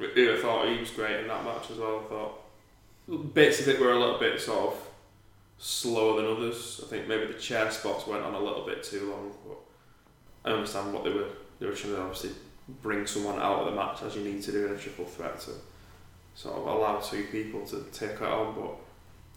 I 0.00 0.38
thought 0.42 0.68
he 0.68 0.78
was 0.78 0.90
great 0.90 1.20
in 1.20 1.28
that 1.28 1.44
match 1.44 1.70
as 1.70 1.78
well. 1.78 2.00
I 2.04 2.08
thought 2.10 3.34
bits 3.34 3.60
of 3.60 3.68
it 3.68 3.80
were 3.80 3.92
a 3.92 3.98
little 3.98 4.18
bit 4.18 4.38
sort 4.40 4.74
of 4.74 4.87
slower 5.58 6.16
than 6.20 6.30
others. 6.30 6.80
I 6.84 6.88
think 6.88 7.08
maybe 7.08 7.26
the 7.32 7.38
chair 7.38 7.70
spots 7.70 8.06
went 8.06 8.22
on 8.22 8.34
a 8.34 8.40
little 8.40 8.64
bit 8.64 8.82
too 8.82 9.10
long, 9.10 9.32
but 9.46 10.50
I 10.50 10.54
understand 10.54 10.92
what 10.94 11.04
they 11.04 11.10
were 11.10 11.26
they 11.58 11.66
were 11.66 11.72
trying 11.72 11.94
to 11.94 12.00
obviously 12.02 12.30
bring 12.82 13.06
someone 13.06 13.38
out 13.40 13.60
of 13.60 13.66
the 13.66 13.72
match 13.72 14.02
as 14.02 14.14
you 14.14 14.22
need 14.22 14.42
to 14.42 14.52
do 14.52 14.66
in 14.66 14.72
a 14.72 14.78
triple 14.78 15.04
threat 15.04 15.40
to 15.40 15.50
sort 16.34 16.56
of 16.56 16.66
allow 16.66 16.98
two 17.00 17.24
people 17.32 17.66
to 17.66 17.84
take 17.92 18.10
it 18.12 18.22
on. 18.22 18.54
But, 18.54 18.76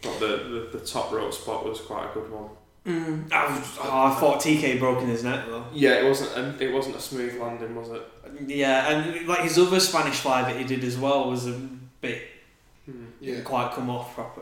but 0.04 0.20
the, 0.20 0.28
the 0.72 0.78
the 0.78 0.86
top 0.86 1.12
rope 1.12 1.34
spot 1.34 1.66
was 1.66 1.82
quite 1.82 2.10
a 2.12 2.14
good 2.14 2.32
one. 2.32 2.50
Mm, 2.86 3.32
I, 3.32 3.46
was, 3.46 3.78
oh, 3.80 4.06
I 4.06 4.16
thought 4.20 4.40
TK 4.42 4.80
broken 4.80 5.08
his 5.08 5.24
neck 5.24 5.46
though. 5.48 5.66
Yeah, 5.72 6.00
it 6.00 6.06
wasn't 6.08 6.36
a, 6.36 6.64
it 6.64 6.74
wasn't 6.74 6.96
a 6.96 7.00
smooth 7.00 7.40
landing, 7.40 7.76
was 7.76 7.90
it? 7.90 8.02
Yeah, 8.48 8.90
and 8.90 9.28
like 9.28 9.42
his 9.42 9.58
other 9.60 9.80
Spanish 9.80 10.20
fly 10.20 10.42
that 10.42 10.56
he 10.60 10.64
did 10.64 10.84
as 10.84 10.98
well 10.98 11.30
was 11.30 11.48
a 11.48 11.60
bit 12.02 12.24
Hmm. 12.86 13.06
Yeah. 13.20 13.34
didn't 13.36 13.46
quite 13.46 13.74
come 13.74 13.92
off 13.92 14.16
proper. 14.16 14.42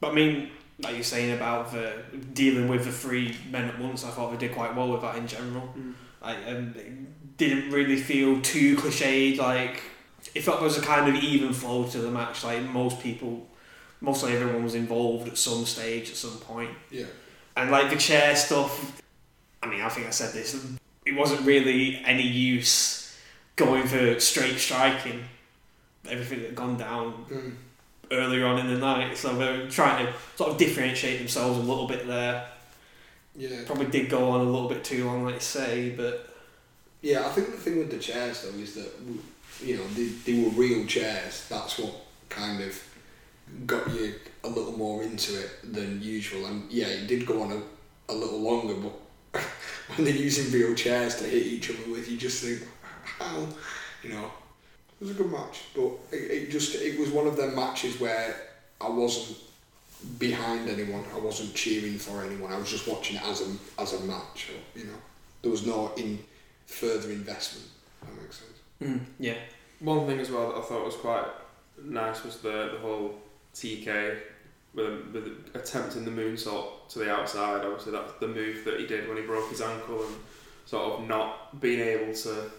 But 0.00 0.12
I 0.12 0.14
mean, 0.14 0.50
like 0.82 0.94
you're 0.94 1.04
saying 1.04 1.32
about 1.32 1.72
the 1.72 2.02
dealing 2.34 2.68
with 2.68 2.84
the 2.84 2.92
three 2.92 3.36
men 3.50 3.66
at 3.66 3.78
once, 3.78 4.04
I 4.04 4.10
thought 4.10 4.32
they 4.32 4.46
did 4.46 4.54
quite 4.54 4.74
well 4.74 4.90
with 4.90 5.02
that 5.02 5.16
in 5.16 5.26
general. 5.26 5.72
Mm. 5.78 5.94
Like, 6.20 6.38
um, 6.46 6.74
it 6.76 7.36
didn't 7.36 7.70
really 7.70 7.96
feel 7.96 8.40
too 8.40 8.76
cliched. 8.76 9.38
Like, 9.38 9.82
it 10.34 10.42
felt 10.42 10.58
there 10.58 10.64
was 10.64 10.78
a 10.78 10.82
kind 10.82 11.14
of 11.14 11.22
even 11.22 11.52
flow 11.52 11.84
to 11.88 11.98
the 11.98 12.10
match. 12.10 12.44
Like 12.44 12.62
most 12.62 13.00
people, 13.00 13.46
mostly 14.00 14.34
everyone 14.34 14.64
was 14.64 14.74
involved 14.74 15.28
at 15.28 15.38
some 15.38 15.64
stage 15.64 16.10
at 16.10 16.16
some 16.16 16.38
point. 16.38 16.70
Yeah. 16.90 17.06
And 17.56 17.70
like 17.70 17.90
the 17.90 17.96
chair 17.96 18.34
stuff, 18.34 19.02
I 19.62 19.66
mean, 19.66 19.82
I 19.82 19.88
think 19.88 20.06
I 20.06 20.10
said 20.10 20.32
this. 20.32 20.54
It 21.04 21.14
wasn't 21.14 21.42
really 21.42 22.00
any 22.04 22.26
use 22.26 23.16
going 23.56 23.86
for 23.86 24.18
straight 24.20 24.58
striking. 24.58 25.24
Everything 26.08 26.40
had 26.40 26.54
gone 26.54 26.76
down 26.76 27.26
Mm. 27.30 27.54
Earlier 28.12 28.46
on 28.46 28.58
in 28.58 28.68
the 28.68 28.78
night, 28.78 29.16
so 29.16 29.34
they're 29.36 29.68
trying 29.68 30.06
to 30.06 30.12
sort 30.36 30.50
of 30.50 30.58
differentiate 30.58 31.18
themselves 31.18 31.58
a 31.58 31.62
little 31.62 31.86
bit 31.88 32.06
there. 32.06 32.46
Yeah. 33.34 33.62
Probably 33.66 33.86
did 33.86 34.10
go 34.10 34.30
on 34.30 34.40
a 34.40 34.44
little 34.44 34.68
bit 34.68 34.84
too 34.84 35.06
long, 35.06 35.24
like 35.24 35.34
you 35.36 35.40
say, 35.40 35.90
but 35.90 36.28
Yeah, 37.00 37.26
I 37.26 37.30
think 37.30 37.48
the 37.50 37.56
thing 37.56 37.78
with 37.78 37.90
the 37.90 37.98
chairs 37.98 38.42
though 38.42 38.58
is 38.58 38.74
that 38.74 38.92
you 39.62 39.76
know 39.76 39.86
they, 39.88 40.06
they 40.06 40.42
were 40.42 40.50
real 40.50 40.86
chairs. 40.86 41.46
That's 41.48 41.78
what 41.78 41.94
kind 42.28 42.62
of 42.62 42.82
got 43.66 43.90
you 43.90 44.14
a 44.44 44.48
little 44.48 44.76
more 44.76 45.02
into 45.02 45.38
it 45.40 45.72
than 45.72 46.02
usual. 46.02 46.46
And 46.46 46.70
yeah, 46.70 46.86
it 46.86 47.06
did 47.06 47.26
go 47.26 47.42
on 47.42 47.52
a, 47.52 48.12
a 48.12 48.14
little 48.14 48.40
longer, 48.40 48.74
but 48.74 49.42
when 49.96 50.04
they're 50.04 50.14
using 50.14 50.52
real 50.52 50.74
chairs 50.74 51.16
to 51.16 51.24
hit 51.24 51.46
each 51.46 51.70
other 51.70 51.90
with, 51.90 52.10
you 52.10 52.16
just 52.16 52.42
think, 52.42 52.60
how, 53.18 53.46
you 54.02 54.10
know, 54.10 54.30
it 55.02 55.08
was 55.08 55.10
a 55.10 55.22
good 55.22 55.32
match. 55.32 55.62
But 55.74 55.90
it, 56.12 56.30
it 56.30 56.50
just 56.50 56.76
it 56.76 56.98
was 56.98 57.10
one 57.10 57.26
of 57.26 57.36
them 57.36 57.56
matches 57.56 58.00
where 58.00 58.36
I 58.80 58.88
wasn't 58.88 59.36
behind 60.18 60.68
anyone. 60.68 61.04
I 61.12 61.18
wasn't 61.18 61.54
cheering 61.54 61.98
for 61.98 62.22
anyone. 62.24 62.52
I 62.52 62.58
was 62.58 62.70
just 62.70 62.86
watching 62.86 63.16
it 63.16 63.22
as 63.24 63.40
a 63.40 63.80
as 63.80 63.94
a 63.94 64.00
match. 64.04 64.50
You 64.76 64.84
know, 64.84 64.98
there 65.42 65.50
was 65.50 65.66
no 65.66 65.92
in 65.96 66.20
further 66.66 67.10
investment. 67.10 67.68
If 68.00 68.08
that 68.08 68.22
makes 68.22 68.38
sense. 68.38 68.58
mm, 68.80 69.00
yeah, 69.18 69.38
One 69.80 70.06
thing 70.06 70.20
as 70.20 70.30
well 70.30 70.50
that 70.50 70.58
I 70.58 70.62
thought 70.62 70.84
was 70.84 70.94
quite 70.94 71.26
nice 71.82 72.22
was 72.22 72.38
the, 72.38 72.70
the 72.72 72.78
whole 72.80 73.14
TK 73.54 74.18
with, 74.74 75.06
with 75.12 75.50
attempting 75.54 76.04
the 76.04 76.10
moonsault 76.12 76.88
to 76.90 77.00
the 77.00 77.10
outside. 77.10 77.64
Obviously, 77.64 77.90
that's 77.90 78.12
the 78.20 78.28
move 78.28 78.64
that 78.64 78.78
he 78.78 78.86
did 78.86 79.08
when 79.08 79.16
he 79.16 79.24
broke 79.24 79.50
his 79.50 79.60
ankle 79.60 80.04
and 80.04 80.14
sort 80.66 81.00
of 81.00 81.08
not 81.08 81.60
being 81.60 81.80
able 81.80 82.14
to 82.14 82.50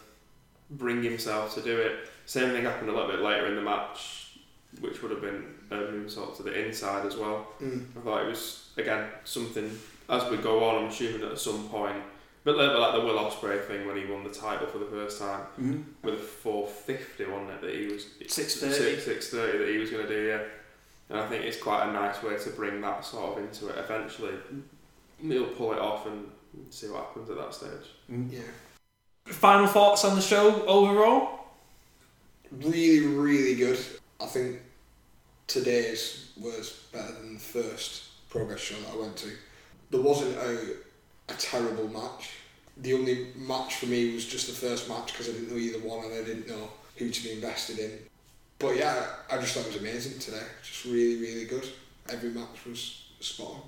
bring 0.72 1.02
himself 1.02 1.56
to 1.56 1.62
do 1.62 1.78
it. 1.78 2.10
Same 2.26 2.52
thing 2.52 2.64
happened 2.64 2.90
a 2.90 2.94
little 2.94 3.10
bit 3.10 3.20
later 3.20 3.48
in 3.48 3.56
the 3.56 3.62
match, 3.62 4.38
which 4.80 5.02
would 5.02 5.12
have 5.12 5.22
been 5.22 5.46
a 5.72 5.76
moonsault 5.76 6.38
to 6.38 6.44
the 6.44 6.66
inside 6.66 7.06
as 7.06 7.16
well. 7.18 7.48
Mm. 7.62 7.86
I 7.98 8.02
thought 8.02 8.26
it 8.26 8.30
was 8.30 8.72
again 8.78 9.10
something 9.24 9.70
as 10.10 10.30
we 10.30 10.38
go 10.38 10.64
on. 10.64 10.84
I'm 10.84 10.90
assuming 10.90 11.30
at 11.30 11.40
some 11.40 11.68
point, 11.70 12.02
but 12.44 12.58
like 12.58 12.78
like 12.78 12.94
the 12.94 13.02
Will 13.02 13.18
Ospreay 13.18 13.64
thing 13.66 13.88
when 13.88 13.98
he 13.98 14.06
won 14.06 14.24
the 14.24 14.30
title 14.30 14.68
for 14.68 14.80
the 14.80 14.86
first 14.86 15.20
time 15.20 15.42
mm-hmm. 15.60 15.82
with 16.02 16.16
a 16.16 16.18
450 16.18 17.26
wasn't 17.26 17.50
it 17.52 17.62
that 17.62 17.74
he 17.74 17.88
was 17.88 18.06
630. 18.28 19.00
630 19.02 19.58
that 19.60 19.70
he 19.70 19.78
was 19.78 19.90
going 19.90 20.08
to 20.08 20.14
do 20.14 20.28
yeah 20.28 20.42
and 21.10 21.20
I 21.20 21.28
think 21.28 21.46
it's 21.46 21.62
quite 21.62 21.88
a 21.88 21.92
nice 21.92 22.22
way 22.24 22.38
to 22.38 22.50
bring 22.52 22.82
that 22.82 23.06
sort 23.06 23.38
of 23.38 23.44
into 23.44 23.70
it 23.70 23.78
eventually 23.78 24.34
he'll 25.22 25.46
pull 25.46 25.74
it 25.74 25.80
off 25.80 26.06
and 26.06 26.26
see 26.70 26.88
what 26.88 27.06
happens 27.06 27.30
at 27.30 27.38
that 27.38 27.54
stage 27.54 27.92
Mm. 28.12 28.32
Yeah. 28.32 28.40
Final 29.26 29.68
thoughts 29.68 30.04
on 30.04 30.16
the 30.16 30.22
show 30.22 30.66
overall? 30.66 31.43
Really, 32.62 33.08
really 33.08 33.56
good. 33.56 33.80
I 34.22 34.26
think 34.26 34.62
today's 35.48 36.32
was 36.38 36.88
better 36.92 37.14
than 37.14 37.36
the 37.36 37.40
first 37.40 38.30
progress 38.30 38.60
show 38.60 38.76
that 38.76 38.94
I 38.94 39.00
went 39.00 39.18
to. 39.18 39.30
There 39.92 40.02
wasn't 40.02 40.36
a, 40.38 40.76
a 41.30 41.34
terrible 41.38 41.88
match. 41.88 42.32
The 42.78 42.94
only 42.94 43.28
match 43.36 43.76
for 43.76 43.86
me 43.86 44.14
was 44.14 44.26
just 44.26 44.48
the 44.48 44.68
first 44.68 44.90
match 44.90 45.08
because 45.08 45.30
I 45.30 45.34
didn't 45.34 45.52
know 45.52 45.58
either 45.58 45.80
one 45.80 46.06
and 46.06 46.14
I 46.14 46.24
didn't 46.24 46.48
know 46.48 46.70
who 46.98 47.10
to 47.10 47.24
be 47.24 47.32
invested 47.34 47.80
in. 47.80 47.92
But 48.60 48.78
yeah, 48.78 49.06
I 49.30 49.38
just 49.38 49.54
thought 49.54 49.66
it 49.66 49.74
was 49.74 49.78
amazing 49.78 50.20
today. 50.20 50.46
Just 50.64 50.86
really, 50.86 51.22
really 51.22 51.46
good. 51.46 51.68
Every 52.10 52.30
match 52.30 52.66
was 52.66 53.06
spot 53.20 53.52
on. 53.52 53.62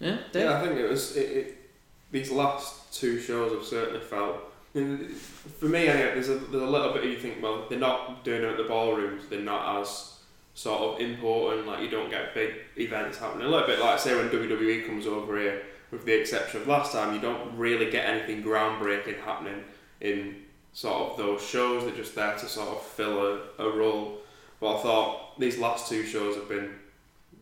Yeah, 0.00 0.18
yeah 0.32 0.58
I 0.58 0.62
think 0.62 0.78
it 0.78 0.88
was 0.88 1.16
it, 1.16 1.36
it, 1.36 1.70
these 2.10 2.30
last 2.30 2.92
two 2.92 3.20
shows 3.20 3.52
have 3.52 3.64
certainly 3.64 4.00
felt 4.00 4.36
For 4.72 5.66
me 5.66 5.88
anyway 5.88 6.14
there's 6.14 6.28
a, 6.28 6.36
there's 6.36 6.62
a 6.62 6.66
little 6.66 6.92
bit 6.92 7.04
you 7.04 7.18
think 7.18 7.42
well 7.42 7.66
they're 7.68 7.78
not 7.78 8.24
doing 8.24 8.42
it 8.42 8.50
at 8.50 8.56
the 8.56 8.64
ballrooms 8.64 9.26
they're 9.28 9.40
not 9.40 9.80
as 9.80 10.18
sort 10.58 10.94
of 10.94 11.00
important 11.00 11.68
like 11.68 11.80
you 11.80 11.88
don't 11.88 12.10
get 12.10 12.34
big 12.34 12.52
events 12.76 13.16
happening. 13.16 13.46
A 13.46 13.50
little 13.50 13.66
bit 13.66 13.78
like 13.78 13.98
say 14.00 14.16
when 14.16 14.28
WWE 14.28 14.86
comes 14.86 15.06
over 15.06 15.38
here 15.38 15.62
with 15.92 16.04
the 16.04 16.12
exception 16.12 16.60
of 16.60 16.66
last 16.66 16.92
time 16.92 17.14
you 17.14 17.20
don't 17.20 17.56
really 17.56 17.90
get 17.90 18.04
anything 18.04 18.42
groundbreaking 18.42 19.20
happening 19.20 19.62
in 20.00 20.34
sort 20.72 21.12
of 21.12 21.16
those 21.16 21.46
shows. 21.46 21.84
They're 21.84 21.94
just 21.94 22.16
there 22.16 22.36
to 22.36 22.46
sort 22.48 22.70
of 22.70 22.82
fill 22.82 23.24
a, 23.24 23.40
a 23.58 23.70
role. 23.70 24.18
But 24.60 24.78
I 24.78 24.82
thought 24.82 25.38
these 25.38 25.58
last 25.58 25.88
two 25.88 26.04
shows 26.04 26.34
have 26.34 26.48
been 26.48 26.74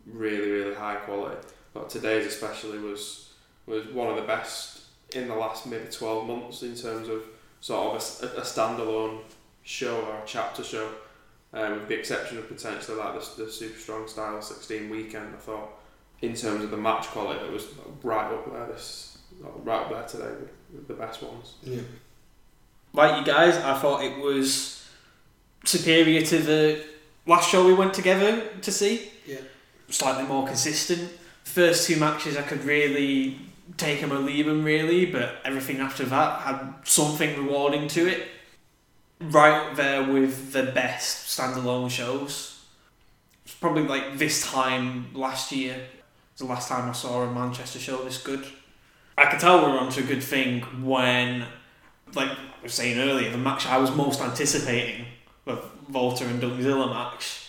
really 0.07 0.51
really 0.51 0.75
high 0.75 0.97
quality. 0.97 1.37
But 1.73 1.89
today's 1.89 2.27
especially 2.27 2.79
was 2.79 3.31
was 3.65 3.87
one 3.89 4.11
of 4.11 4.17
the 4.17 4.23
best 4.23 4.76
in 5.17 5.29
the 5.29 5.35
last 5.35 5.67
maybe 5.67 5.87
12 5.91 6.27
months 6.27 6.63
in 6.63 6.75
terms 6.75 7.09
of 7.09 7.23
sort 7.61 7.97
of 7.97 8.31
a, 8.37 8.41
a 8.41 8.43
standalone 8.43 9.21
show 9.63 10.01
or 10.03 10.17
a 10.17 10.23
chapter 10.27 10.63
show 10.63 10.89
um, 11.53 11.81
with 11.81 11.89
the 11.89 11.99
exception 11.99 12.39
of 12.39 12.49
potentially 12.49 12.97
like 12.97 13.15
the, 13.15 13.45
the 13.45 13.51
Super 13.51 13.79
Strong 13.79 14.09
Style 14.09 14.41
16 14.41 14.91
weekend 14.91 15.35
I 15.35 15.39
thought 15.39 15.71
in 16.23 16.35
terms 16.35 16.65
of 16.65 16.71
the 16.71 16.77
match 16.77 17.07
quality 17.09 17.45
it 17.45 17.53
was 17.53 17.67
right 18.03 18.33
up 18.33 18.51
there 18.53 18.67
this 18.67 19.19
right 19.65 19.83
up 19.83 19.91
there 19.91 20.05
today 20.05 20.33
with, 20.41 20.53
with 20.73 20.89
the 20.89 20.95
best 20.95 21.23
ones 21.23 21.55
Yeah. 21.63 21.81
Like 22.93 23.19
you 23.19 23.31
guys, 23.31 23.57
I 23.57 23.79
thought 23.79 24.03
it 24.03 24.17
was 24.19 24.89
superior 25.65 26.23
to 26.23 26.39
the 26.39 26.85
last 27.27 27.51
show 27.51 27.67
we 27.67 27.75
went 27.75 27.93
together 27.93 28.49
to 28.63 28.73
see. 28.73 29.11
Yeah. 29.27 29.41
Slightly 29.91 30.25
more 30.25 30.47
consistent. 30.47 31.11
First 31.45 31.87
two 31.87 31.97
matches 31.97 32.39
I 32.39 32.43
could 32.43 32.65
really 32.65 33.39
take 33.77 34.01
them 34.01 34.13
or 34.13 34.19
leave 34.19 34.47
them 34.47 34.65
really, 34.65 35.07
but 35.07 35.37
everything 35.45 35.79
after 35.81 36.05
that 36.05 36.41
had 36.41 36.75
something 36.85 37.37
rewarding 37.37 37.89
to 37.89 38.07
it. 38.07 38.29
Right 39.21 39.75
there 39.77 40.03
with 40.03 40.53
the 40.53 40.65
best 40.65 41.39
standalone 41.39 41.91
shows. 41.91 42.65
It's 43.45 43.55
probably 43.55 43.85
like 43.85 44.19
this 44.19 44.45
time 44.51 45.07
last 45.15 45.53
year. 45.53 45.77
the 46.37 46.45
last 46.45 46.69
time 46.69 46.89
I 46.91 46.93
saw 46.93 47.23
a 47.23 47.33
Manchester 47.33 47.79
show 47.79 48.05
this 48.05 48.23
good. 48.23 48.45
I 49.17 49.27
could 49.27 49.41
tell 49.41 49.65
we 49.65 49.73
were 49.73 49.79
onto 49.79 50.03
a 50.03 50.07
good 50.07 50.23
thing 50.23 50.61
when, 50.85 51.47
like 52.15 52.29
I 52.29 52.63
was 52.63 52.75
saying 52.75 52.99
earlier, 52.99 53.31
the 53.31 53.39
match 53.39 53.67
I 53.67 53.79
was 53.79 53.91
most 53.95 54.21
anticipating, 54.21 55.07
the 55.47 55.63
Walter 55.91 56.27
and 56.27 56.43
Dunkzilla 56.43 56.91
match, 56.91 57.49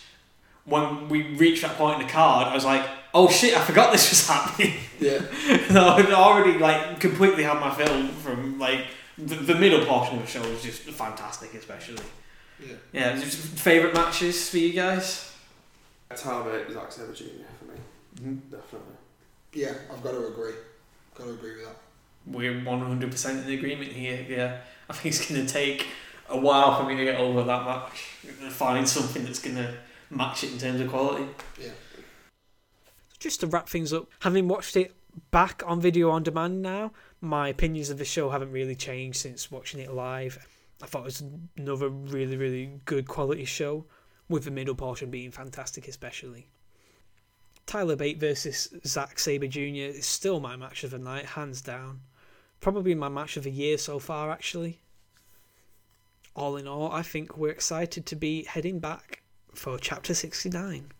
when 0.63 1.09
we 1.09 1.35
reached 1.35 1.63
that 1.63 1.77
point 1.77 1.99
in 1.99 2.07
the 2.07 2.13
card, 2.13 2.47
I 2.47 2.53
was 2.53 2.63
like, 2.63 2.85
oh 3.13 3.29
shit, 3.29 3.55
I 3.57 3.61
forgot 3.63 3.91
this 3.91 4.09
was 4.09 4.27
happening. 4.27 4.73
Yeah. 4.99 5.21
and 5.69 5.77
I 5.77 6.01
had 6.01 6.11
already 6.11 6.57
like 6.57 6.99
completely 6.99 7.43
had 7.43 7.59
my 7.59 7.73
film 7.73 8.07
from 8.09 8.57
like 8.59 8.85
the, 9.17 9.35
the 9.35 9.55
middle 9.55 9.85
portion 9.85 10.17
of 10.17 10.21
the 10.23 10.27
show 10.27 10.41
was 10.41 10.61
just 10.63 10.81
fantastic, 10.83 11.53
especially. 11.53 12.03
Yeah. 12.59 12.73
Yeah, 12.91 13.13
just 13.15 13.37
favorite 13.59 13.93
matches 13.93 14.49
for 14.49 14.57
you 14.57 14.73
guys. 14.73 15.31
Tyler 16.15 16.51
Bate, 16.65 16.73
Zack 16.73 16.91
Sabre 16.91 17.13
Jr. 17.13 17.25
for 17.59 17.65
me, 17.65 17.79
Mhm. 18.21 18.39
definitely. 18.49 18.95
Yeah, 19.53 19.73
I've 19.91 20.01
got 20.01 20.11
to 20.11 20.27
agree. 20.27 20.53
Got 21.15 21.25
to 21.25 21.31
agree 21.33 21.55
with 21.57 21.65
that. 21.65 21.75
We're 22.25 22.59
one 22.63 22.79
hundred 22.81 23.11
percent 23.11 23.45
in 23.47 23.53
agreement 23.53 23.91
here. 23.91 24.25
Yeah, 24.27 24.57
I 24.89 24.93
think 24.93 25.13
it's 25.15 25.29
gonna 25.29 25.45
take 25.47 25.87
a 26.29 26.37
while 26.37 26.77
for 26.77 26.83
me 26.89 26.95
to 26.97 27.03
get 27.05 27.19
over 27.19 27.43
that 27.43 27.65
match 27.65 28.05
and 28.41 28.51
find 28.51 28.87
something 28.87 29.23
that's 29.25 29.39
gonna 29.39 29.75
match 30.09 30.43
it 30.43 30.51
in 30.53 30.57
terms 30.59 30.81
of 30.81 30.89
quality. 30.89 31.25
Just 33.19 33.39
to 33.39 33.47
wrap 33.47 33.67
things 33.67 33.91
up, 33.93 34.07
having 34.19 34.47
watched 34.47 34.77
it 34.77 34.93
back 35.31 35.63
on 35.65 35.81
video 35.81 36.11
on 36.11 36.23
demand 36.23 36.61
now, 36.61 36.91
my 37.19 37.49
opinions 37.49 37.89
of 37.89 37.97
the 37.97 38.05
show 38.05 38.29
haven't 38.29 38.51
really 38.51 38.75
changed 38.75 39.19
since 39.19 39.51
watching 39.51 39.79
it 39.79 39.91
live. 39.91 40.45
I 40.81 40.85
thought 40.85 41.01
it 41.01 41.05
was 41.05 41.23
another 41.57 41.89
really, 41.89 42.37
really 42.37 42.79
good 42.85 43.07
quality 43.07 43.45
show, 43.45 43.85
with 44.29 44.43
the 44.43 44.51
middle 44.51 44.75
portion 44.75 45.09
being 45.09 45.31
fantastic, 45.31 45.87
especially. 45.87 46.47
Tyler 47.65 47.95
Bate 47.95 48.19
versus 48.19 48.73
Zack 48.85 49.19
Sabre 49.19 49.47
Jr. 49.47 49.97
is 49.97 50.05
still 50.05 50.39
my 50.39 50.55
match 50.55 50.83
of 50.83 50.91
the 50.91 50.99
night, 50.99 51.25
hands 51.25 51.61
down. 51.61 52.01
Probably 52.61 52.93
my 52.95 53.09
match 53.09 53.35
of 53.37 53.43
the 53.43 53.51
year 53.51 53.77
so 53.77 53.99
far, 53.99 54.31
actually. 54.31 54.79
All 56.35 56.55
in 56.55 56.67
all, 56.67 56.91
I 56.91 57.01
think 57.01 57.35
we're 57.35 57.49
excited 57.49 58.05
to 58.05 58.15
be 58.15 58.43
heading 58.43 58.79
back 58.79 59.23
for 59.53 59.79
Chapter 59.79 60.13
69. 60.13 60.91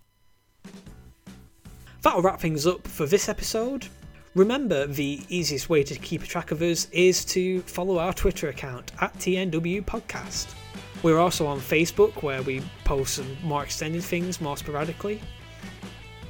That'll 2.01 2.21
wrap 2.21 2.39
things 2.39 2.67
up 2.67 2.87
for 2.87 3.05
this 3.05 3.27
episode. 3.27 3.87
Remember, 4.35 4.85
the 4.85 5.21
easiest 5.29 5.69
way 5.69 5.83
to 5.83 5.95
keep 5.95 6.23
track 6.23 6.51
of 6.51 6.61
us 6.61 6.87
is 6.91 7.25
to 7.25 7.61
follow 7.61 7.97
our 7.97 8.13
Twitter 8.13 8.49
account 8.49 8.91
at 9.01 9.13
TNW 9.15 9.83
Podcast. 9.83 10.53
We're 11.01 11.17
also 11.17 11.47
on 11.47 11.59
Facebook 11.59 12.21
where 12.21 12.41
we 12.43 12.61
post 12.83 13.15
some 13.15 13.37
more 13.43 13.63
extended 13.63 14.03
things 14.03 14.39
more 14.39 14.57
sporadically. 14.57 15.21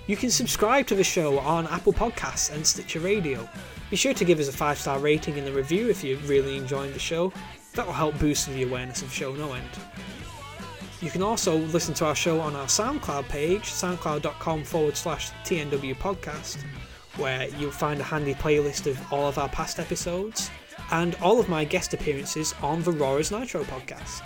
You 0.08 0.16
can 0.16 0.30
subscribe 0.30 0.88
to 0.88 0.96
the 0.96 1.04
show 1.04 1.38
on 1.40 1.68
Apple 1.68 1.92
Podcasts 1.92 2.54
and 2.54 2.66
Stitcher 2.66 3.02
Radio. 3.02 3.48
Be 3.90 3.98
sure 3.98 4.14
to 4.14 4.26
give 4.26 4.40
us 4.40 4.48
a 4.48 4.54
five 4.54 4.78
star 4.78 5.00
rating 5.00 5.38
in 5.38 5.44
the 5.44 5.52
review 5.52 5.90
if 5.90 6.04
you're 6.04 6.18
really 6.20 6.56
enjoying 6.56 6.94
the 6.94 7.00
show. 7.00 7.34
That 7.74 7.86
will 7.86 7.94
help 7.94 8.18
boost 8.20 8.48
the 8.48 8.64
awareness 8.64 9.02
of 9.02 9.10
the 9.10 9.16
Show 9.16 9.34
No 9.34 9.52
End. 9.54 9.70
You 11.00 11.12
can 11.12 11.22
also 11.22 11.58
listen 11.58 11.94
to 11.96 12.06
our 12.06 12.16
show 12.16 12.40
on 12.40 12.56
our 12.56 12.66
SoundCloud 12.66 13.30
page, 13.30 13.64
soundcloud.com 13.64 14.64
forward 14.64 14.98
slash 14.98 15.32
TNW 15.44 15.96
podcast, 15.98 16.58
where 17.18 17.48
you'll 17.50 17.70
find 17.70 18.00
a 18.00 18.04
handy 18.04 18.34
playlist 18.34 18.88
of 18.90 19.14
all 19.14 19.28
of 19.28 19.38
our 19.38 19.50
past 19.50 19.80
episodes 19.80 20.50
and 20.92 21.16
all 21.22 21.40
of 21.40 21.50
my 21.50 21.64
guest 21.64 21.94
appearances 21.94 22.56
on 22.64 22.82
the 22.82 22.92
Rora's 22.92 23.32
Nitro 23.32 23.64
podcast. 23.66 24.24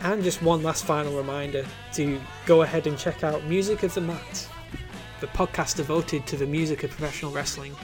And 0.00 0.22
just 0.22 0.40
one 0.40 0.62
last 0.62 0.86
final 0.86 1.14
reminder 1.14 1.66
to 1.94 2.18
go 2.46 2.62
ahead 2.62 2.86
and 2.86 2.98
check 2.98 3.22
out 3.22 3.44
Music 3.44 3.82
of 3.82 3.92
the 3.92 4.00
Mat, 4.00 4.48
the 5.20 5.26
podcast 5.28 5.76
devoted 5.76 6.26
to 6.26 6.36
the 6.36 6.46
music 6.46 6.84
of 6.84 6.90
professional 6.90 7.32
wrestling. 7.32 7.74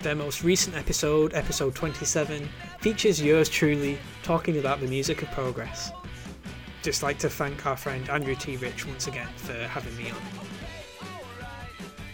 Their 0.00 0.14
most 0.14 0.44
recent 0.44 0.76
episode, 0.76 1.34
episode 1.34 1.74
27, 1.74 2.48
features 2.84 3.22
yours 3.22 3.48
truly 3.48 3.96
talking 4.22 4.58
about 4.58 4.78
the 4.78 4.86
music 4.86 5.22
of 5.22 5.30
progress. 5.30 5.90
Just 6.82 7.02
like 7.02 7.16
to 7.20 7.30
thank 7.30 7.64
our 7.64 7.78
friend 7.78 8.06
Andrew 8.10 8.34
T. 8.34 8.58
Rich 8.58 8.86
once 8.86 9.06
again 9.06 9.26
for 9.36 9.54
having 9.54 9.96
me 9.96 10.10
on. 10.10 10.16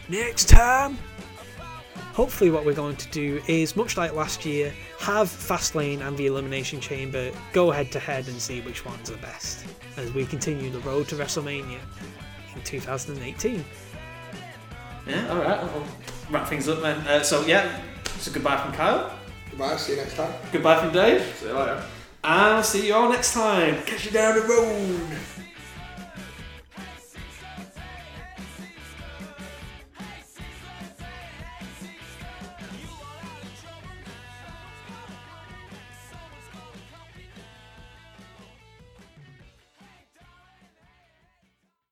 Next 0.09 0.49
time! 0.49 0.97
Hopefully, 2.13 2.53
what 2.53 2.65
we're 2.65 2.73
going 2.73 2.95
to 2.95 3.11
do 3.11 3.43
is, 3.49 3.75
much 3.75 3.97
like 3.97 4.15
last 4.15 4.47
year, 4.47 4.73
have 5.01 5.27
Fastlane 5.27 6.03
and 6.07 6.17
the 6.17 6.27
Elimination 6.27 6.81
Chamber 6.81 7.33
go 7.53 7.73
head 7.73 7.91
to 7.91 7.99
head 7.99 8.29
and 8.29 8.41
see 8.41 8.61
which 8.61 8.85
one's 8.85 9.11
the 9.11 9.17
best 9.17 9.67
as 9.97 10.15
we 10.15 10.25
continue 10.25 10.71
the 10.71 10.79
road 10.81 11.09
to 11.09 11.17
WrestleMania 11.17 11.81
in 12.55 12.63
2018. 12.63 13.65
Yeah, 15.09 15.29
all 15.31 15.39
right. 15.39 15.65
We'll 15.65 15.85
wrap 16.31 16.47
things 16.47 16.69
up 16.69 16.81
then. 16.81 16.99
Uh, 17.09 17.25
so 17.25 17.45
yeah, 17.45 17.83
so 18.19 18.31
goodbye 18.31 18.63
from 18.63 18.73
Kyle. 18.73 19.20
Goodbye, 19.61 19.77
see 19.77 19.93
you 19.93 19.99
next 19.99 20.17
time. 20.17 20.33
Goodbye 20.53 20.81
from 20.81 20.91
Dave. 20.91 21.37
See 21.37 21.47
you 21.47 21.53
later. 21.53 21.85
And 22.25 22.33
I'll 22.41 22.63
see 22.63 22.87
you 22.87 22.95
all 22.95 23.11
next 23.11 23.35
time. 23.35 23.83
Catch 23.83 24.07
you 24.07 24.11
down 24.11 24.37
the 24.37 24.41
road. 24.41 25.19